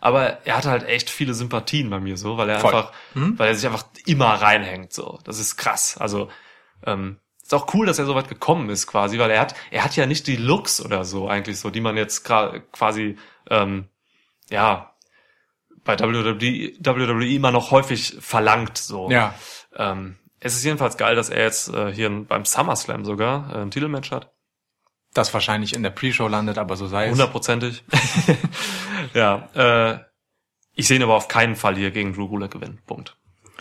Aber 0.00 0.46
er 0.46 0.56
hat 0.56 0.64
halt 0.64 0.84
echt 0.84 1.10
viele 1.10 1.34
Sympathien 1.34 1.90
bei 1.90 2.00
mir 2.00 2.16
so, 2.16 2.38
weil 2.38 2.48
er 2.48 2.60
Voll. 2.60 2.74
einfach, 2.74 2.92
weil 3.14 3.48
er 3.48 3.54
sich 3.54 3.66
einfach 3.66 3.84
immer 4.06 4.28
reinhängt 4.28 4.94
so. 4.94 5.18
Das 5.24 5.38
ist 5.38 5.58
krass. 5.58 5.98
Also 5.98 6.30
ähm, 6.86 7.18
ist 7.42 7.52
auch 7.52 7.74
cool, 7.74 7.84
dass 7.84 7.98
er 7.98 8.06
so 8.06 8.14
weit 8.14 8.28
gekommen 8.28 8.70
ist 8.70 8.86
quasi, 8.86 9.18
weil 9.18 9.30
er 9.30 9.40
hat, 9.40 9.54
er 9.70 9.84
hat 9.84 9.96
ja 9.96 10.06
nicht 10.06 10.26
die 10.26 10.36
Looks 10.36 10.80
oder 10.82 11.04
so 11.04 11.28
eigentlich 11.28 11.60
so, 11.60 11.68
die 11.68 11.82
man 11.82 11.98
jetzt 11.98 12.24
quasi 12.24 13.18
ähm, 13.50 13.88
ja 14.48 14.94
bei 15.84 15.98
WWE, 15.98 16.72
WWE 16.78 17.34
immer 17.34 17.50
noch 17.50 17.70
häufig 17.70 18.16
verlangt 18.18 18.78
so. 18.78 19.10
Ja. 19.10 19.34
Ähm, 19.76 20.16
es 20.40 20.54
ist 20.54 20.64
jedenfalls 20.64 20.96
geil, 20.96 21.14
dass 21.14 21.28
er 21.28 21.44
jetzt 21.44 21.68
äh, 21.68 21.92
hier 21.92 22.10
beim 22.10 22.44
SummerSlam 22.44 23.04
sogar 23.04 23.54
äh, 23.54 23.58
ein 23.60 23.70
Titelmatch 23.70 24.10
hat. 24.10 24.32
Das 25.12 25.34
wahrscheinlich 25.34 25.74
in 25.74 25.82
der 25.82 25.90
Pre-Show 25.90 26.28
landet, 26.28 26.56
aber 26.56 26.76
so 26.76 26.86
sei 26.86 27.06
es. 27.06 27.12
Hundertprozentig. 27.12 27.84
ja. 29.14 29.48
Äh, 29.54 30.04
ich 30.72 30.86
sehe 30.86 30.96
ihn 30.96 31.02
aber 31.02 31.16
auf 31.16 31.28
keinen 31.28 31.56
Fall 31.56 31.76
hier 31.76 31.90
gegen 31.90 32.14
Drew 32.14 32.28
Gulak 32.28 32.52
gewinnen. 32.52 32.80
Punkt. 32.86 33.18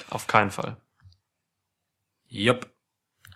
Auf 0.10 0.28
keinen 0.28 0.52
Fall. 0.52 0.78
Jupp. 2.28 2.72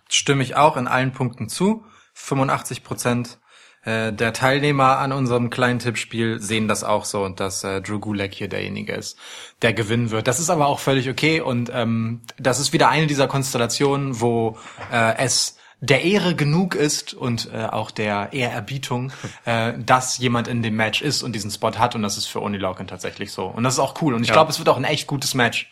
Stimme 0.08 0.42
ich 0.42 0.56
auch 0.56 0.76
in 0.76 0.86
allen 0.86 1.12
Punkten 1.12 1.48
zu. 1.48 1.84
85 2.14 2.84
Prozent 2.84 3.40
äh, 3.84 4.12
der 4.12 4.32
Teilnehmer 4.32 4.98
an 4.98 5.12
unserem 5.12 5.50
kleinen 5.50 5.78
Tippspiel 5.78 6.40
sehen 6.40 6.68
das 6.68 6.84
auch 6.84 7.04
so 7.04 7.24
und 7.24 7.40
dass 7.40 7.64
äh, 7.64 7.80
Drew 7.80 7.98
Gulak 7.98 8.34
hier 8.34 8.48
derjenige 8.48 8.92
ist, 8.94 9.18
der 9.62 9.72
gewinnen 9.72 10.10
wird. 10.10 10.26
Das 10.28 10.40
ist 10.40 10.50
aber 10.50 10.66
auch 10.66 10.78
völlig 10.78 11.08
okay 11.10 11.40
und 11.40 11.70
ähm, 11.72 12.20
das 12.38 12.60
ist 12.60 12.72
wieder 12.72 12.88
eine 12.88 13.06
dieser 13.06 13.28
Konstellationen, 13.28 14.20
wo 14.20 14.58
äh, 14.92 15.16
es 15.18 15.56
der 15.80 16.02
Ehre 16.02 16.34
genug 16.34 16.74
ist 16.74 17.12
und 17.12 17.50
äh, 17.52 17.64
auch 17.66 17.90
der 17.90 18.32
Ehrerbietung, 18.32 19.12
äh, 19.44 19.74
dass 19.76 20.16
jemand 20.16 20.48
in 20.48 20.62
dem 20.62 20.76
Match 20.76 21.02
ist 21.02 21.22
und 21.22 21.32
diesen 21.34 21.50
Spot 21.50 21.72
hat 21.78 21.94
und 21.94 22.02
das 22.02 22.16
ist 22.16 22.26
für 22.26 22.40
Oni 22.40 22.56
Lorcan 22.56 22.86
tatsächlich 22.86 23.32
so. 23.32 23.44
Und 23.46 23.64
das 23.64 23.74
ist 23.74 23.80
auch 23.80 24.00
cool 24.00 24.14
und 24.14 24.22
ich 24.22 24.28
Ja. 24.28 24.34
glaube, 24.34 24.50
es 24.50 24.58
wird 24.58 24.68
auch 24.70 24.78
ein 24.78 24.84
echt 24.84 25.06
gutes 25.06 25.34
Match. 25.34 25.70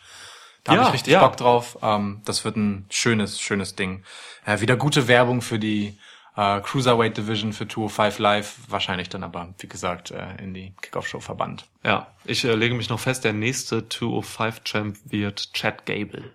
Da 0.65 0.75
Ja, 0.75 0.79
habe 0.79 0.89
ich 0.89 0.95
richtig 0.95 1.15
ja. 1.15 1.27
Bock 1.27 1.37
drauf. 1.39 1.79
Ähm, 1.83 2.21
das 2.27 2.45
wird 2.45 2.57
ein 2.57 2.85
schönes, 2.91 3.41
schönes 3.41 3.75
Ding. 3.75 4.05
Äh, 4.45 4.61
wieder 4.61 4.77
gute 4.77 5.09
Werbung 5.09 5.41
für 5.41 5.59
die 5.59 5.97
äh, 6.37 6.61
Cruiserweight 6.61 7.17
Division 7.17 7.53
für 7.53 7.67
205 7.69 8.19
Live. 8.19 8.57
Wahrscheinlich 8.69 9.09
dann 9.09 9.23
aber, 9.25 9.55
wie 9.59 9.69
gesagt, 9.69 10.11
äh, 10.11 10.37
in 10.43 10.55
die 10.55 10.75
Kickoff-Show 10.81 11.21
verbannt. 11.21 11.67
Ja, 11.85 12.09
ich 12.25 12.45
äh, 12.45 12.55
lege 12.55 12.75
mich 12.75 12.89
noch 12.89 13.01
fest, 13.01 13.25
der 13.25 13.33
nächste 13.33 13.81
205-Champ 13.81 14.97
wird 15.05 15.53
Chad 15.53 15.87
Gable. 15.87 16.33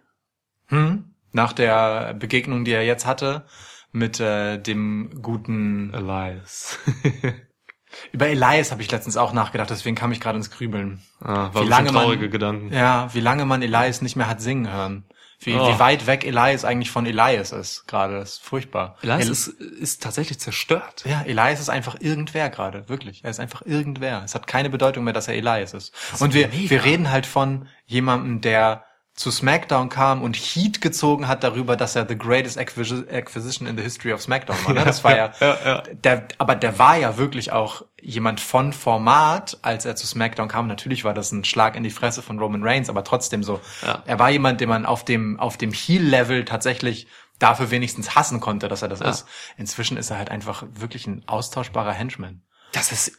Nach 1.31 1.53
der 1.53 2.13
Begegnung, 2.13 2.65
die 2.65 2.71
er 2.71 2.83
jetzt 2.85 3.05
hatte, 3.05 3.45
mit 3.91 4.19
äh, 4.19 4.57
dem 4.57 5.21
guten... 5.21 5.93
Elias. 5.93 6.77
Über 8.11 8.27
Elias 8.27 8.71
habe 8.71 8.81
ich 8.81 8.91
letztens 8.91 9.15
auch 9.17 9.31
nachgedacht, 9.33 9.69
deswegen 9.69 9.95
kam 9.95 10.11
ich 10.11 10.19
gerade 10.19 10.37
ins 10.37 10.51
Grübeln. 10.51 11.01
ah, 11.21 11.49
Wie 11.51 11.55
war 11.55 11.63
lange 11.63 11.69
lange 11.69 11.91
man- 11.93 12.03
traurige 12.03 12.29
Gedanken. 12.29 12.73
Ja, 12.73 13.09
wie 13.13 13.21
lange 13.21 13.45
man 13.45 13.61
Elias 13.61 14.01
nicht 14.01 14.15
mehr 14.17 14.27
hat 14.27 14.41
singen 14.41 14.71
hören. 14.71 15.05
Wie, 15.39 15.53
Oh. 15.53 15.71
wie 15.73 15.79
weit 15.79 16.07
weg 16.07 16.25
Elias 16.25 16.65
eigentlich 16.65 16.89
von 16.89 17.05
Elias 17.05 17.51
ist 17.51 17.85
gerade. 17.87 18.17
Das 18.17 18.33
ist 18.33 18.43
furchtbar. 18.43 18.97
Elias 19.03 19.25
El- 19.25 19.31
ist, 19.31 19.47
ist 19.47 20.01
tatsächlich 20.03 20.39
zerstört. 20.39 21.03
Ja, 21.05 21.21
Elias 21.21 21.59
ist 21.59 21.69
einfach 21.69 21.95
irgendwer 21.99 22.49
gerade, 22.49 22.89
wirklich. 22.89 23.23
Er 23.23 23.29
ist 23.29 23.39
einfach 23.39 23.61
irgendwer. 23.63 24.23
Es 24.25 24.33
hat 24.33 24.47
keine 24.47 24.71
Bedeutung 24.71 25.03
mehr, 25.03 25.13
dass 25.13 25.27
er 25.27 25.35
Elias 25.35 25.73
ist. 25.75 25.93
Und 26.19 26.33
wir, 26.33 26.47
mega. 26.47 26.69
wir 26.71 26.83
reden 26.83 27.11
halt 27.11 27.27
von 27.27 27.67
jemandem, 27.85 28.41
der 28.41 28.83
zu 29.17 29.31
SmackDown 29.31 29.89
kam 29.89 30.21
und 30.21 30.35
Heat 30.35 30.79
gezogen 30.79 31.27
hat 31.27 31.43
darüber, 31.43 31.75
dass 31.75 31.95
er 31.95 32.07
the 32.07 32.15
greatest 32.15 32.59
acquisi- 32.59 33.11
acquisition 33.11 33.67
in 33.67 33.75
the 33.75 33.81
history 33.81 34.13
of 34.13 34.21
SmackDown 34.21 34.55
war. 34.63 34.73
Ne? 34.75 34.85
Das 34.85 35.03
war 35.03 35.17
ja, 35.17 35.33
ja, 35.39 35.57
ja. 35.65 35.83
Der, 35.91 36.27
aber 36.37 36.53
der 36.55 36.77
war 36.77 36.97
ja 36.97 37.17
wirklich 37.17 37.51
auch 37.51 37.83
jemand 37.99 38.39
von 38.39 38.73
Format, 38.73 39.57
als 39.63 39.85
er 39.85 39.95
zu 39.95 40.05
SmackDown 40.05 40.47
kam. 40.47 40.67
Natürlich 40.67 41.03
war 41.03 41.15
das 41.15 41.31
ein 41.31 41.43
Schlag 41.43 41.75
in 41.75 41.81
die 41.81 41.89
Fresse 41.89 42.21
von 42.21 42.37
Roman 42.37 42.61
Reigns, 42.61 42.89
aber 42.89 43.03
trotzdem 43.03 43.41
so. 43.41 43.59
Ja. 43.81 44.03
Er 44.05 44.19
war 44.19 44.29
jemand, 44.29 44.61
den 44.61 44.69
man 44.69 44.85
auf 44.85 45.03
dem, 45.03 45.39
auf 45.39 45.57
dem 45.57 45.73
Heel-Level 45.73 46.45
tatsächlich 46.45 47.07
dafür 47.39 47.71
wenigstens 47.71 48.13
hassen 48.13 48.39
konnte, 48.39 48.67
dass 48.67 48.83
er 48.83 48.87
das 48.87 49.01
ist. 49.01 49.25
Inzwischen 49.57 49.97
ist 49.97 50.11
er 50.11 50.19
halt 50.19 50.29
einfach 50.29 50.63
wirklich 50.75 51.07
ein 51.07 51.23
austauschbarer 51.27 51.91
Henchman. 51.91 52.43
Das 52.71 52.91
ist, 52.91 53.17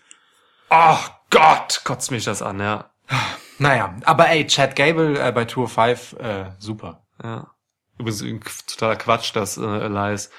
oh 0.70 0.98
Gott, 1.30 1.80
kotzt 1.82 2.12
mich 2.12 2.24
das 2.24 2.40
an, 2.40 2.60
ja. 2.60 2.90
Naja, 3.58 3.96
aber 4.04 4.28
ey, 4.28 4.46
Chad 4.46 4.76
Gable 4.76 5.18
äh, 5.20 5.32
bei 5.32 5.44
Tour 5.44 5.68
5, 5.68 6.14
äh, 6.14 6.50
super. 6.58 7.04
Ja. 7.22 7.48
Übrigens 7.98 8.22
ein 8.22 8.40
k- 8.40 8.50
totaler 8.66 8.96
Quatsch, 8.96 9.34
dass 9.34 9.56
äh, 9.58 9.62
Elias 9.64 10.30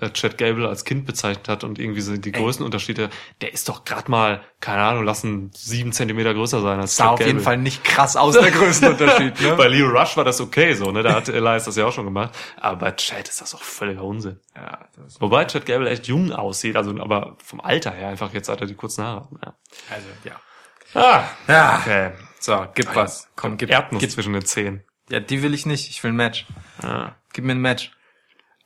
äh, 0.00 0.10
Chad 0.10 0.38
Gable 0.38 0.68
als 0.68 0.84
Kind 0.84 1.04
bezeichnet 1.04 1.48
hat 1.48 1.64
und 1.64 1.80
irgendwie 1.80 2.00
so 2.02 2.16
die 2.16 2.30
Größenunterschiede. 2.30 3.10
Der 3.40 3.52
ist 3.52 3.68
doch 3.68 3.82
gerade 3.84 4.08
mal, 4.08 4.42
keine 4.60 4.82
Ahnung, 4.82 5.02
lassen 5.04 5.50
sieben 5.56 5.90
Zentimeter 5.92 6.34
größer 6.34 6.60
sein 6.62 6.78
als 6.78 6.94
Sah 6.94 7.04
Chad 7.04 7.12
auf 7.14 7.18
jeden 7.20 7.30
Gable. 7.32 7.42
Fall 7.42 7.56
nicht 7.56 7.82
krass 7.82 8.14
aus, 8.16 8.34
der 8.38 8.50
Größenunterschied, 8.52 9.40
ne? 9.40 9.56
Bei 9.56 9.66
Leo 9.66 9.88
Rush 9.88 10.16
war 10.16 10.22
das 10.24 10.40
okay 10.40 10.74
so, 10.74 10.92
ne? 10.92 11.02
Da 11.02 11.14
hat 11.14 11.28
Elias 11.28 11.64
das 11.64 11.74
ja 11.74 11.86
auch 11.86 11.92
schon 11.92 12.04
gemacht. 12.04 12.30
Aber 12.60 12.76
bei 12.76 12.92
Chad 12.92 13.28
ist 13.28 13.40
das 13.40 13.52
auch 13.56 13.62
völliger 13.62 14.04
Unsinn. 14.04 14.38
ja, 14.54 14.86
das, 14.96 15.20
Wobei 15.20 15.44
Chad 15.46 15.66
Gable 15.66 15.90
echt 15.90 16.06
jung 16.06 16.30
aussieht, 16.30 16.76
also 16.76 16.92
aber 17.00 17.36
vom 17.42 17.60
Alter 17.60 17.90
her 17.90 18.08
einfach 18.08 18.32
jetzt 18.32 18.48
hat 18.48 18.60
er 18.60 18.68
die 18.68 18.74
kurzen 18.76 19.02
Haare. 19.02 19.28
Ja. 19.44 19.54
also, 19.90 20.06
ja. 20.22 20.40
Ah, 20.94 21.24
Ja, 21.48 21.78
okay. 21.80 22.12
So, 22.40 22.66
gib 22.74 22.94
was. 22.94 23.28
Komm, 23.36 23.56
gib, 23.56 23.70
Erdnuss 23.70 24.00
gib. 24.00 24.10
zwischen 24.10 24.32
den 24.32 24.44
Zehen. 24.44 24.84
Ja, 25.10 25.20
die 25.20 25.42
will 25.42 25.54
ich 25.54 25.66
nicht. 25.66 25.88
Ich 25.90 26.02
will 26.04 26.12
ein 26.12 26.16
Match. 26.16 26.46
Ja. 26.82 27.16
Gib 27.32 27.44
mir 27.44 27.52
ein 27.52 27.60
Match. 27.60 27.92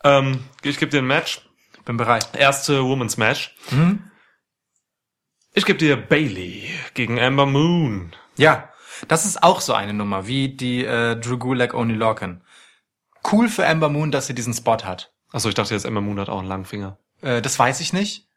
Ähm, 0.05 0.45
ich 0.63 0.79
gebe 0.79 0.91
dir 0.91 0.99
ein 0.99 1.07
Match. 1.07 1.43
Bin 1.85 1.97
bereit. 1.97 2.29
Erste 2.37 2.85
Women's 2.85 3.17
Match. 3.17 3.55
Mhm. 3.71 4.11
Ich 5.55 5.65
gebe 5.65 5.79
dir 5.79 5.97
Bailey 5.97 6.71
gegen 6.95 7.21
Amber 7.21 7.47
Moon. 7.47 8.15
Ja, 8.37 8.71
das 9.09 9.27
ist 9.27 9.43
auch 9.43 9.61
so 9.61 9.75
eine 9.75 9.93
Nummer, 9.93 10.27
wie 10.27 10.49
die 10.49 10.85
äh, 10.85 11.17
Drew 11.17 11.39
Gulak 11.39 11.75
Only 11.75 11.95
Lorcan. 11.95 12.43
Cool 13.31 13.49
für 13.49 13.67
Amber 13.67 13.89
Moon, 13.89 14.11
dass 14.11 14.27
sie 14.27 14.35
diesen 14.35 14.55
Spot 14.55 14.79
hat. 14.85 15.13
Achso, 15.33 15.49
ich 15.49 15.55
dachte 15.55 15.75
jetzt, 15.75 15.87
Amber 15.87 16.01
Moon 16.01 16.19
hat 16.19 16.29
auch 16.29 16.39
einen 16.39 16.49
langen 16.49 16.65
Finger. 16.65 16.99
Äh, 17.21 17.43
das 17.43 17.59
weiß 17.59 17.81
ich 17.81 17.93
nicht. 17.93 18.29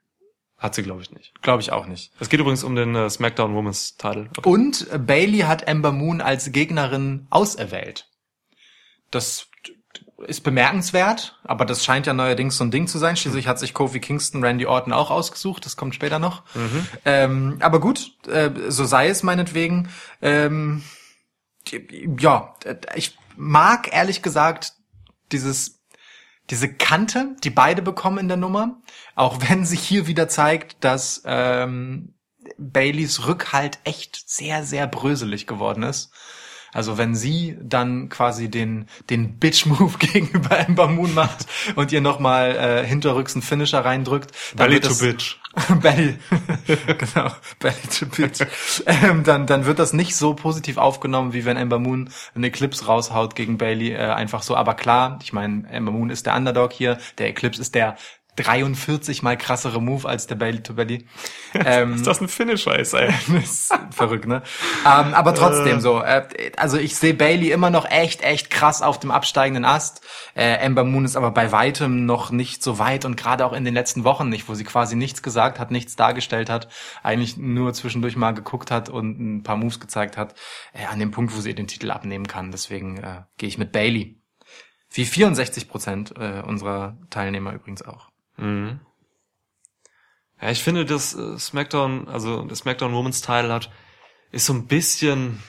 Hat 0.57 0.73
sie, 0.73 0.83
glaube 0.83 1.01
ich, 1.01 1.11
nicht. 1.11 1.33
Glaube 1.41 1.61
ich 1.61 1.71
auch 1.71 1.85
nicht. 1.85 2.11
Es 2.19 2.29
geht 2.29 2.39
übrigens 2.39 2.63
um 2.63 2.75
den 2.75 2.95
äh, 2.95 3.09
SmackDown 3.09 3.53
Women's 3.53 3.97
Title. 3.97 4.29
Okay. 4.37 4.49
Und 4.49 4.89
äh, 4.91 4.97
Bailey 4.97 5.39
hat 5.39 5.67
Amber 5.67 5.91
Moon 5.91 6.21
als 6.21 6.51
Gegnerin 6.51 7.27
auserwählt. 7.29 8.07
Das 9.11 9.47
ist 10.27 10.41
bemerkenswert, 10.41 11.37
aber 11.43 11.65
das 11.65 11.83
scheint 11.83 12.07
ja 12.07 12.13
neuerdings 12.13 12.57
so 12.57 12.63
ein 12.63 12.71
Ding 12.71 12.87
zu 12.87 12.97
sein. 12.97 13.17
Schließlich 13.17 13.47
hat 13.47 13.59
sich 13.59 13.73
Kofi 13.73 13.99
Kingston 13.99 14.43
Randy 14.43 14.65
Orton 14.65 14.93
auch 14.93 15.11
ausgesucht. 15.11 15.65
Das 15.65 15.75
kommt 15.75 15.93
später 15.93 16.19
noch. 16.19 16.43
Ähm, 17.03 17.57
aber 17.59 17.81
gut, 17.81 18.13
äh, 18.27 18.49
so 18.69 18.85
sei 18.85 19.09
es 19.09 19.23
meinetwegen. 19.23 19.89
Ähm, 20.21 20.83
ja, 22.19 22.55
ich 22.95 23.17
mag 23.35 23.93
ehrlich 23.93 24.21
gesagt 24.21 24.73
dieses 25.31 25.81
diese 26.49 26.71
Kante, 26.73 27.35
die 27.43 27.49
beide 27.49 27.81
bekommen 27.81 28.19
in 28.19 28.27
der 28.27 28.37
Nummer, 28.37 28.81
auch 29.15 29.39
wenn 29.47 29.65
sich 29.65 29.81
hier 29.81 30.07
wieder 30.07 30.27
zeigt, 30.27 30.83
dass 30.83 31.23
ähm, 31.25 32.13
Baileys 32.57 33.27
Rückhalt 33.27 33.79
echt 33.83 34.29
sehr, 34.29 34.63
sehr 34.63 34.87
bröselig 34.87 35.47
geworden 35.47 35.83
ist. 35.83 36.11
Also 36.75 36.97
wenn 36.97 37.15
sie 37.15 37.57
dann 37.61 38.09
quasi 38.09 38.49
den 38.49 38.87
den 39.09 39.39
Bitch-Move 39.39 39.97
gegenüber 39.99 40.59
Ember 40.59 40.87
Moon 40.89 41.13
macht 41.13 41.45
und 41.75 41.93
ihr 41.93 42.01
nochmal 42.01 42.51
äh, 42.55 42.85
hinterrücks 42.85 43.33
einen 43.33 43.41
Finisher 43.41 43.85
reindrückt, 43.85 44.31
dann 44.55 44.67
Belly 44.67 44.73
wird 44.73 44.83
to 44.83 44.89
das, 44.89 44.99
bitch. 44.99 45.37
Belly, 45.81 46.17
genau, 46.97 47.31
Belly 47.59 47.87
to 47.97 48.05
Bitch. 48.07 48.45
ähm, 48.85 49.23
dann, 49.23 49.47
dann 49.47 49.65
wird 49.65 49.79
das 49.79 49.93
nicht 49.93 50.17
so 50.17 50.33
positiv 50.33 50.77
aufgenommen, 50.77 51.31
wie 51.31 51.45
wenn 51.45 51.55
Ember 51.55 51.79
Moon 51.79 52.09
eine 52.35 52.47
Eclipse 52.47 52.85
raushaut 52.85 53.35
gegen 53.35 53.57
Bailey. 53.57 53.93
Äh, 53.93 54.11
einfach 54.11 54.43
so, 54.43 54.57
aber 54.57 54.73
klar, 54.73 55.17
ich 55.23 55.31
meine, 55.31 55.69
Ember 55.69 55.93
Moon 55.93 56.09
ist 56.09 56.25
der 56.25 56.35
Underdog 56.35 56.73
hier, 56.73 56.97
der 57.19 57.29
Eclipse 57.29 57.61
ist 57.61 57.73
der 57.73 57.95
43 58.35 59.23
mal 59.23 59.37
krassere 59.37 59.81
Move 59.81 60.07
als 60.07 60.27
der 60.27 60.35
Belly 60.35 60.61
to 60.61 60.73
Belly. 60.73 61.05
Ähm, 61.57 61.95
Ist 61.95 62.05
das 62.05 62.19
ein 62.19 62.27
Finisher 62.27 62.77
ist, 62.77 62.93
ey? 62.93 63.13
ist 63.41 63.73
verrückt, 63.91 64.27
ne? 64.27 64.43
Ähm, 64.85 65.13
aber 65.13 65.33
trotzdem 65.33 65.79
so. 65.79 66.01
Äh, 66.01 66.27
also 66.57 66.77
ich 66.77 66.97
sehe 66.97 67.13
Bailey 67.13 67.51
immer 67.51 67.69
noch 67.69 67.89
echt, 67.89 68.21
echt 68.23 68.49
krass 68.49 68.81
auf 68.81 68.99
dem 68.99 69.09
absteigenden 69.09 69.63
Ast. 69.63 70.01
Äh, 70.35 70.57
Ember 70.57 70.83
Moon 70.83 71.05
ist 71.05 71.15
aber 71.15 71.31
bei 71.31 71.53
weitem 71.53 72.05
noch 72.05 72.29
nicht 72.29 72.61
so 72.61 72.77
weit 72.77 73.05
und 73.05 73.15
gerade 73.15 73.45
auch 73.45 73.53
in 73.53 73.63
den 73.63 73.73
letzten 73.73 74.03
Wochen 74.03 74.27
nicht, 74.27 74.49
wo 74.49 74.53
sie 74.53 74.65
quasi 74.65 74.97
nichts 74.97 75.23
gesagt 75.23 75.57
hat, 75.57 75.71
nichts 75.71 75.95
dargestellt 75.95 76.49
hat, 76.49 76.67
eigentlich 77.03 77.37
nur 77.37 77.73
zwischendurch 77.73 78.17
mal 78.17 78.33
geguckt 78.33 78.69
hat 78.69 78.89
und 78.89 79.17
ein 79.19 79.43
paar 79.43 79.55
Moves 79.55 79.79
gezeigt 79.79 80.17
hat, 80.17 80.35
äh, 80.73 80.85
an 80.85 80.99
dem 80.99 81.11
Punkt, 81.11 81.35
wo 81.35 81.39
sie 81.39 81.55
den 81.55 81.67
Titel 81.67 81.89
abnehmen 81.89 82.27
kann. 82.27 82.51
Deswegen 82.51 82.97
äh, 82.97 83.21
gehe 83.37 83.47
ich 83.47 83.57
mit 83.57 83.71
Bailey. 83.71 84.21
Wie 84.91 85.05
64 85.05 85.67
Prozent 85.67 86.13
äh, 86.17 86.41
unserer 86.45 86.97
Teilnehmer 87.09 87.53
übrigens 87.53 87.81
auch. 87.81 88.09
Ja, 90.41 90.51
ich 90.51 90.63
finde, 90.63 90.85
das 90.85 91.15
äh, 91.15 91.37
SmackDown, 91.37 92.07
also 92.07 92.43
das 92.43 92.59
SmackDown 92.59 92.93
Women's 92.93 93.21
Title 93.21 93.53
hat, 93.53 93.71
ist 94.31 94.45
so 94.45 94.53
ein 94.53 94.67
bisschen 94.67 95.41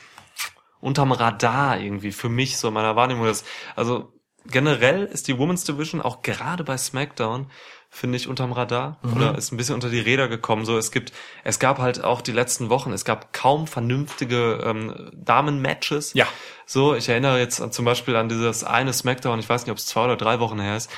unterm 0.80 1.12
Radar 1.12 1.80
irgendwie 1.80 2.12
für 2.12 2.28
mich 2.28 2.58
so 2.58 2.68
in 2.68 2.74
meiner 2.74 2.96
Wahrnehmung. 2.96 3.26
Das, 3.26 3.44
also 3.74 4.12
generell 4.46 5.04
ist 5.04 5.28
die 5.28 5.38
Women's 5.38 5.64
Division 5.64 6.00
auch 6.00 6.22
gerade 6.22 6.62
bei 6.64 6.76
SmackDown 6.76 7.50
finde 7.88 8.16
ich 8.16 8.28
unterm 8.28 8.52
Radar 8.52 8.98
oder 9.14 9.38
ist 9.38 9.52
ein 9.52 9.56
bisschen 9.56 9.74
unter 9.74 9.88
die 9.88 10.00
Räder 10.00 10.28
gekommen. 10.28 10.64
So 10.64 10.76
es 10.76 10.90
gibt, 10.90 11.12
es 11.44 11.58
gab 11.58 11.78
halt 11.78 12.04
auch 12.04 12.20
die 12.20 12.32
letzten 12.32 12.68
Wochen, 12.68 12.92
es 12.92 13.04
gab 13.04 13.32
kaum 13.32 13.66
vernünftige 13.66 14.60
ähm, 14.64 15.10
Damen-Matches. 15.14 16.12
Ja. 16.14 16.26
So, 16.66 16.94
ich 16.94 17.08
erinnere 17.08 17.38
jetzt 17.38 17.60
an, 17.60 17.72
zum 17.72 17.84
Beispiel 17.84 18.16
an 18.16 18.28
dieses 18.28 18.64
eine 18.64 18.92
SmackDown, 18.92 19.38
ich 19.38 19.48
weiß 19.48 19.62
nicht, 19.62 19.70
ob 19.70 19.78
es 19.78 19.86
zwei 19.86 20.04
oder 20.04 20.16
drei 20.16 20.40
Wochen 20.40 20.60
her 20.60 20.76
ist. 20.76 20.90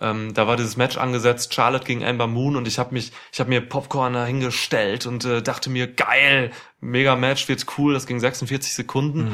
Ähm, 0.00 0.34
da 0.34 0.46
war 0.46 0.56
dieses 0.56 0.76
Match 0.76 0.96
angesetzt, 0.96 1.54
Charlotte 1.54 1.84
gegen 1.84 2.04
Amber 2.04 2.26
Moon 2.26 2.56
und 2.56 2.68
ich 2.68 2.78
habe 2.78 2.94
mich, 2.94 3.12
ich 3.32 3.40
habe 3.40 3.50
mir 3.50 3.60
Popcorn 3.60 4.12
da 4.12 4.26
hingestellt 4.26 5.06
und 5.06 5.24
äh, 5.24 5.42
dachte 5.42 5.70
mir, 5.70 5.86
geil, 5.86 6.50
mega 6.80 7.16
Match, 7.16 7.48
wird's 7.48 7.66
cool, 7.78 7.94
das 7.94 8.06
ging 8.06 8.20
46 8.20 8.74
Sekunden. 8.74 9.32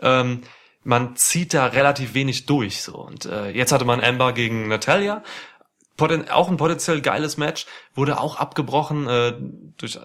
Ähm, 0.00 0.42
man 0.82 1.16
zieht 1.16 1.54
da 1.54 1.66
relativ 1.66 2.14
wenig 2.14 2.46
durch 2.46 2.82
so 2.82 2.96
und 2.96 3.24
äh, 3.24 3.50
jetzt 3.50 3.72
hatte 3.72 3.84
man 3.84 4.02
Amber 4.02 4.32
gegen 4.32 4.68
Natalia, 4.68 5.22
Poten 5.96 6.28
auch 6.28 6.48
ein 6.48 6.56
potenziell 6.56 7.00
geiles 7.00 7.36
Match, 7.36 7.66
wurde 7.94 8.20
auch 8.20 8.36
abgebrochen 8.36 9.06
äh, 9.06 9.34
durch 9.76 9.96
äh, 9.96 10.00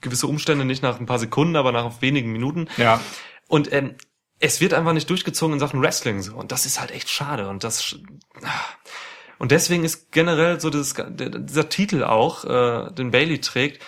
gewisse 0.00 0.26
Umstände, 0.26 0.64
nicht 0.64 0.82
nach 0.82 1.00
ein 1.00 1.06
paar 1.06 1.18
Sekunden, 1.18 1.56
aber 1.56 1.72
nach 1.72 2.02
wenigen 2.02 2.30
Minuten. 2.30 2.68
Ja. 2.76 3.00
Und 3.48 3.72
ähm, 3.72 3.96
es 4.38 4.60
wird 4.60 4.74
einfach 4.74 4.92
nicht 4.92 5.10
durchgezogen 5.10 5.54
in 5.54 5.60
Sachen 5.60 5.82
Wrestling 5.82 6.22
so. 6.22 6.36
Und 6.36 6.52
das 6.52 6.66
ist 6.66 6.80
halt 6.80 6.90
echt 6.90 7.08
schade. 7.08 7.48
Und 7.48 7.64
das 7.64 7.96
und 9.38 9.52
deswegen 9.52 9.84
ist 9.84 10.10
generell 10.12 10.60
so 10.60 10.70
dieses, 10.70 10.94
dieser 10.94 11.68
Titel 11.68 12.04
auch, 12.04 12.44
äh, 12.44 12.92
den 12.92 13.10
Bailey 13.10 13.40
trägt, 13.40 13.84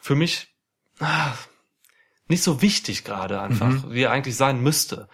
für 0.00 0.14
mich 0.14 0.48
ah, 0.98 1.32
nicht 2.28 2.42
so 2.42 2.62
wichtig 2.62 3.04
gerade 3.04 3.40
einfach, 3.40 3.90
wie 3.90 4.02
er 4.02 4.10
eigentlich 4.10 4.36
sein 4.36 4.60
müsste. 4.60 5.08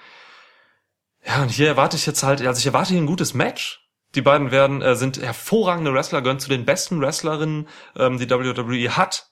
Ja, 1.27 1.43
und 1.43 1.51
hier 1.51 1.67
erwarte 1.67 1.97
ich 1.97 2.07
jetzt 2.07 2.23
halt, 2.23 2.41
also 2.41 2.59
ich 2.59 2.67
erwarte 2.67 2.91
hier 2.91 3.03
ein 3.03 3.07
gutes 3.07 3.35
Match. 3.35 3.85
Die 4.15 4.23
beiden 4.23 4.51
werden, 4.51 4.81
äh, 4.81 4.97
sind 4.97 5.21
hervorragende 5.21 5.93
Wrestler, 5.93 6.23
gehören 6.23 6.41
zu 6.41 6.49
den 6.49 6.65
besten 6.65 7.01
Wrestlerinnen, 7.01 7.69
ähm, 7.97 8.19
die 8.19 8.31
WWE 8.31 8.97
hat. 8.97 9.31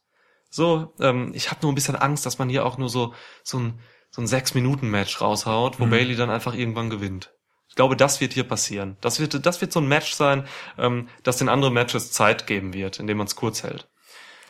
So, 0.51 0.95
ähm, 1.01 1.33
ich 1.35 1.51
habe 1.51 1.61
nur 1.63 1.73
ein 1.73 1.75
bisschen 1.75 1.97
Angst, 1.97 2.27
dass 2.27 2.39
man 2.39 2.51
hier 2.51 2.67
auch 2.67 2.77
nur 2.77 2.91
so 2.91 3.15
so 3.43 3.59
ein 3.59 3.81
so 4.11 4.21
ein 4.21 4.27
sechs 4.27 4.55
Minuten 4.55 4.91
Match 4.91 5.21
raushaut, 5.21 5.81
wo 5.81 5.87
Bailey 5.87 6.17
dann 6.17 6.31
einfach 6.31 6.55
irgendwann 6.55 6.91
gewinnt. 6.91 7.36
Ich 7.77 7.79
glaube, 7.79 7.95
das 7.95 8.23
wird 8.23 8.33
hier 8.33 8.45
passieren. 8.45 8.97
Das 9.03 9.21
wird 9.21 9.45
das 9.45 9.61
wird 9.61 9.71
so 9.71 9.81
ein 9.81 9.87
Match 9.87 10.15
sein, 10.15 10.45
ähm, 10.79 11.09
das 11.25 11.37
den 11.37 11.51
anderen 11.51 11.75
Matches 11.75 12.11
Zeit 12.11 12.47
geben 12.47 12.73
wird, 12.73 12.99
indem 12.99 13.19
man 13.19 13.27
es 13.27 13.37
kurz 13.37 13.65
hält. 13.65 13.87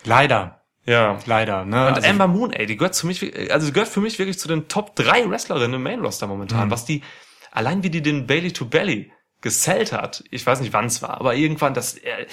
Leider. 0.04 0.62
Ja. 0.84 1.18
Leider, 1.26 1.64
ne? 1.64 1.88
Und 1.88 1.94
Also- 1.94 2.08
Amber 2.08 2.28
Moon, 2.28 2.52
ey, 2.52 2.66
die 2.66 2.76
gehört 2.76 2.94
zu 2.94 3.04
mich, 3.08 3.20
also 3.50 3.66
die 3.66 3.72
gehört 3.72 3.88
für 3.88 3.98
mich 4.00 4.20
wirklich 4.20 4.38
zu 4.38 4.46
den 4.46 4.68
Top 4.68 4.94
3 4.94 5.28
Wrestlerinnen 5.28 5.74
im 5.74 5.82
Main 5.82 5.98
Roster 6.02 6.28
momentan. 6.28 6.70
Was 6.70 6.84
die, 6.84 7.02
allein 7.50 7.82
wie 7.82 7.90
die 7.90 8.00
den 8.00 8.28
Bailey 8.28 8.52
to 8.52 8.64
Belly 8.66 9.10
gesellt 9.40 9.90
hat, 9.92 10.22
ich 10.30 10.46
weiß 10.46 10.60
nicht 10.60 10.72
wann 10.72 10.84
es 10.86 11.02
war, 11.02 11.20
aber 11.20 11.34
irgendwann, 11.34 11.74
das, 11.74 11.94
äh, 11.98 12.26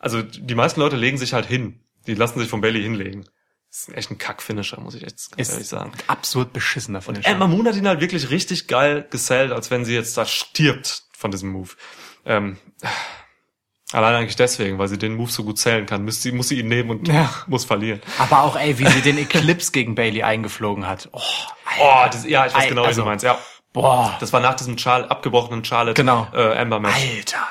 also 0.00 0.20
die 0.20 0.56
meisten 0.56 0.80
Leute 0.80 0.96
legen 0.96 1.16
sich 1.16 1.32
halt 1.32 1.46
hin. 1.46 1.78
Die 2.08 2.14
lassen 2.14 2.40
sich 2.40 2.48
von 2.48 2.60
Bailey 2.60 2.82
hinlegen. 2.82 3.24
Das 3.70 3.86
ist 3.88 3.94
echt 3.96 4.10
ein 4.10 4.18
Kack-Finisher, 4.18 4.80
muss 4.80 4.94
ich 4.96 5.04
echt 5.04 5.30
ganz 5.36 5.48
ehrlich 5.48 5.62
ist 5.62 5.68
sagen. 5.70 5.92
absurd 6.08 6.52
beschissener 6.52 7.00
von 7.00 7.14
den 7.14 7.24
Amber 7.24 7.46
Moon 7.46 7.66
hat 7.68 7.76
ihn 7.76 7.86
halt 7.86 8.00
wirklich 8.00 8.30
richtig 8.30 8.66
geil 8.66 9.06
gesellt, 9.10 9.52
als 9.52 9.70
wenn 9.70 9.84
sie 9.84 9.94
jetzt 9.94 10.16
da 10.16 10.26
stirbt 10.26 11.04
von 11.16 11.30
diesem 11.30 11.50
Move. 11.52 11.70
Ähm, 12.26 12.58
allein 13.92 14.16
eigentlich 14.16 14.34
deswegen, 14.36 14.78
weil 14.78 14.88
sie 14.88 14.98
den 14.98 15.14
Move 15.14 15.30
so 15.30 15.44
gut 15.44 15.58
zählen 15.58 15.86
kann, 15.86 16.04
muss 16.04 16.20
sie, 16.20 16.32
muss 16.32 16.48
sie 16.48 16.58
ihn 16.58 16.66
nehmen 16.68 16.90
und 16.90 17.06
Ja. 17.08 17.32
muss 17.46 17.64
verlieren. 17.64 18.00
Aber 18.18 18.42
auch, 18.42 18.56
ey, 18.56 18.76
wie 18.80 18.86
sie 18.88 19.02
den 19.02 19.18
Eclipse 19.18 19.70
gegen 19.70 19.94
Bailey 19.94 20.22
eingeflogen 20.24 20.86
hat. 20.86 21.08
Oh, 21.12 21.20
Oh, 21.80 22.04
das, 22.10 22.24
ja, 22.26 22.46
ich 22.46 22.54
weiß 22.54 22.64
Ei, 22.64 22.68
genau, 22.68 22.82
wie 22.82 22.86
also- 22.88 23.02
du 23.02 23.06
meinst, 23.08 23.24
ja. 23.24 23.38
boah. 23.72 24.16
Das 24.18 24.32
war 24.32 24.40
nach 24.40 24.54
diesem 24.54 24.76
Char 24.76 25.08
abgebrochenen 25.08 25.64
Charlotte 25.64 25.94
Genau. 25.94 26.26
äh, 26.34 26.58
Amber 26.58 26.80
Match. 26.80 26.96
Alter. 26.96 27.46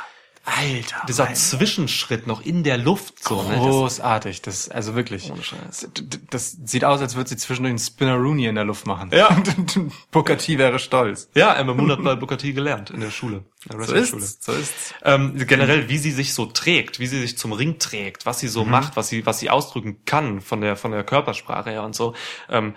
Alter. 0.58 1.02
Dieser 1.08 1.26
mein- 1.26 1.36
Zwischenschritt 1.36 2.28
noch 2.28 2.42
in 2.46 2.64
der 2.64 2.78
Luft 2.78 3.24
so, 3.24 3.42
ne? 3.44 3.50
Das, 3.56 3.60
Großartig. 3.60 4.42
Das, 4.42 4.70
also 4.70 4.96
wirklich. 4.96 5.32
Ohne 5.32 5.44
Scheiß. 5.44 5.90
D- 5.96 6.02
d- 6.04 6.20
Das 6.30 6.58
sieht 6.66 6.84
aus, 6.86 7.02
als 7.02 7.16
würde 7.16 7.30
sie 7.30 7.38
zwischendurch 7.38 7.70
einen 7.72 7.80
Spinneroonie 7.80 8.46
in 8.48 8.56
der 8.56 8.64
Luft 8.66 8.86
machen. 8.88 9.12
Ja. 9.14 9.30
Booker 10.12 10.38
T 10.38 10.58
wäre 10.58 10.80
stolz. 10.80 11.30
ja, 11.36 11.56
Amber 11.56 11.74
Moon 11.76 11.92
hat 11.92 12.04
bei 12.04 12.16
Booker 12.16 12.38
T 12.38 12.54
gelernt 12.54 12.90
in 12.90 13.00
der 13.00 13.12
Schule, 13.12 13.44
in 13.70 13.78
der 13.78 13.88
So 13.88 13.94
ist's. 13.96 14.38
So 14.46 14.52
ist's. 14.54 14.94
Ähm, 15.04 15.36
generell, 15.48 15.90
wie 15.90 15.98
sie 15.98 16.12
sich 16.12 16.34
so 16.34 16.46
trägt, 16.46 17.00
wie 17.00 17.08
sie 17.08 17.20
sich 17.22 17.38
zum 17.38 17.52
Ring 17.54 17.80
trägt, 17.80 18.26
was 18.26 18.40
sie 18.40 18.48
so 18.48 18.66
Mhm. 18.66 18.72
macht, 18.72 18.96
was 18.98 19.08
sie, 19.10 19.26
was 19.26 19.40
sie 19.40 19.50
ausdrücken 19.50 20.04
kann 20.06 20.42
von 20.42 20.62
der, 20.62 20.76
von 20.76 20.92
der 20.92 21.04
Körpersprache 21.04 21.70
her 21.70 21.84
und 21.84 21.96
so. 21.96 22.16
Ähm, 22.50 22.76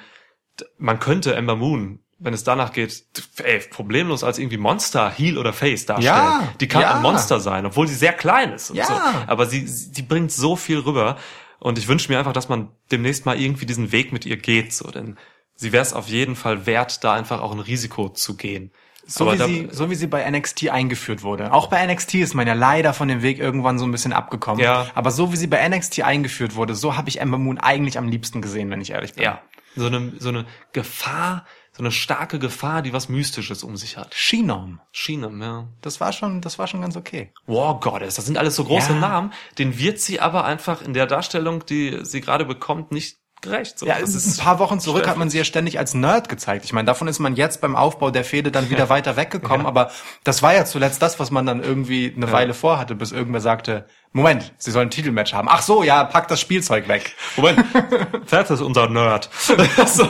man 0.78 1.00
könnte 1.00 1.34
Ember 1.34 1.56
Moon, 1.56 2.00
wenn 2.22 2.34
es 2.34 2.44
danach 2.44 2.72
geht, 2.72 3.04
ey, 3.42 3.58
problemlos 3.70 4.22
als 4.24 4.38
irgendwie 4.38 4.56
Monster, 4.58 5.10
Heel 5.10 5.38
oder 5.38 5.52
Face 5.52 5.86
darstellen. 5.86 6.14
Ja, 6.16 6.48
die 6.60 6.68
kann 6.68 6.82
ja. 6.82 6.94
ein 6.96 7.02
Monster 7.02 7.40
sein, 7.40 7.66
obwohl 7.66 7.88
sie 7.88 7.94
sehr 7.94 8.12
klein 8.12 8.52
ist 8.52 8.72
Ja. 8.74 8.86
so. 8.86 8.94
Aber 9.26 9.46
sie, 9.46 9.66
sie 9.66 10.02
bringt 10.02 10.32
so 10.32 10.56
viel 10.56 10.78
rüber. 10.78 11.16
Und 11.58 11.78
ich 11.78 11.86
wünsche 11.86 12.10
mir 12.10 12.18
einfach, 12.18 12.32
dass 12.32 12.48
man 12.48 12.70
demnächst 12.90 13.24
mal 13.24 13.40
irgendwie 13.40 13.66
diesen 13.66 13.92
Weg 13.92 14.12
mit 14.12 14.26
ihr 14.26 14.36
geht, 14.36 14.72
so, 14.72 14.90
denn 14.90 15.16
sie 15.54 15.70
wäre 15.72 15.82
es 15.82 15.92
auf 15.92 16.08
jeden 16.08 16.34
Fall 16.34 16.66
wert, 16.66 17.04
da 17.04 17.12
einfach 17.12 17.40
auch 17.40 17.52
ein 17.52 17.60
Risiko 17.60 18.08
zu 18.08 18.36
gehen. 18.36 18.72
So 19.06 19.24
Aber 19.24 19.34
wie, 19.34 19.38
da- 19.38 19.46
sie, 19.46 19.68
so 19.70 19.90
wie 19.90 19.94
sie 19.96 20.06
bei 20.08 20.28
NXT 20.28 20.70
eingeführt 20.70 21.22
wurde. 21.22 21.52
Auch 21.52 21.66
bei 21.68 21.84
NXT 21.86 22.14
ist 22.16 22.34
man 22.34 22.46
ja 22.46 22.54
leider 22.54 22.92
von 22.94 23.08
dem 23.08 23.22
Weg 23.22 23.38
irgendwann 23.38 23.78
so 23.78 23.84
ein 23.84 23.90
bisschen 23.92 24.12
abgekommen. 24.12 24.62
Ja. 24.62 24.86
Aber 24.94 25.10
so 25.10 25.32
wie 25.32 25.36
sie 25.36 25.48
bei 25.48 25.68
NXT 25.68 26.02
eingeführt 26.02 26.54
wurde, 26.56 26.74
so 26.74 26.96
habe 26.96 27.08
ich 27.08 27.20
Ember 27.20 27.38
Moon 27.38 27.58
eigentlich 27.58 27.98
am 27.98 28.08
liebsten 28.08 28.42
gesehen, 28.42 28.70
wenn 28.70 28.80
ich 28.80 28.90
ehrlich 28.92 29.14
bin. 29.14 29.24
Ja. 29.24 29.40
So 29.74 29.86
eine, 29.86 30.12
so 30.18 30.28
eine 30.28 30.46
Gefahr, 30.72 31.46
so 31.74 31.82
eine 31.82 31.90
starke 31.90 32.38
Gefahr, 32.38 32.82
die 32.82 32.92
was 32.92 33.08
Mystisches 33.08 33.64
um 33.64 33.76
sich 33.76 33.96
hat. 33.96 34.14
Shinom. 34.14 34.80
Sheenum, 34.92 35.40
ja. 35.40 35.68
Das 35.80 36.00
war 36.00 36.12
schon, 36.12 36.42
das 36.42 36.58
war 36.58 36.66
schon 36.66 36.82
ganz 36.82 36.96
okay. 36.96 37.32
War 37.46 37.80
Goddess, 37.80 38.16
das 38.16 38.26
sind 38.26 38.36
alles 38.36 38.56
so 38.56 38.64
große 38.64 38.92
Ja. 38.92 38.98
Namen, 38.98 39.32
den 39.58 39.78
wird 39.78 39.98
sie 39.98 40.20
aber 40.20 40.44
einfach 40.44 40.82
in 40.82 40.92
der 40.92 41.06
Darstellung, 41.06 41.64
die 41.64 42.00
sie 42.02 42.20
gerade 42.20 42.44
bekommt, 42.44 42.92
nicht 42.92 43.16
gerecht. 43.40 43.78
So, 43.78 43.86
Ja, 43.86 43.98
das 43.98 44.14
ein 44.38 44.42
paar 44.44 44.58
Wochen 44.58 44.80
zurück 44.80 45.08
hat 45.08 45.16
man 45.16 45.28
sie 45.28 45.38
ja 45.38 45.44
ständig 45.44 45.78
als 45.78 45.94
Nerd 45.94 46.28
gezeigt. 46.28 46.64
Ich 46.64 46.72
meine, 46.72 46.86
davon 46.86 47.08
ist 47.08 47.18
man 47.18 47.36
jetzt 47.36 47.60
beim 47.60 47.74
Aufbau 47.74 48.10
der 48.10 48.24
Fehde 48.24 48.50
dann 48.50 48.70
wieder 48.70 48.88
weiter 48.88 49.16
weggekommen, 49.16 49.66
aber 49.66 49.90
das 50.24 50.42
war 50.42 50.54
ja 50.54 50.64
zuletzt 50.64 51.02
das, 51.02 51.18
was 51.18 51.30
man 51.30 51.44
dann 51.44 51.62
irgendwie 51.62 52.12
eine 52.14 52.30
Weile 52.32 52.54
vorhatte, 52.54 52.94
bis 52.94 53.12
irgendwer 53.12 53.40
sagte, 53.40 53.86
Moment, 54.12 54.52
sie 54.58 54.70
sollen 54.70 54.88
ein 54.88 54.90
Titelmatch 54.90 55.32
haben. 55.34 55.48
Ach 55.50 55.62
so, 55.62 55.82
ja, 55.82 56.04
pack 56.04 56.28
das 56.28 56.40
Spielzeug 56.40 56.86
weg. 56.88 57.14
Moment, 57.36 57.64
das 58.30 58.50
ist 58.50 58.60
unser 58.60 58.88
Nerd. 58.88 59.28
so, 59.86 60.08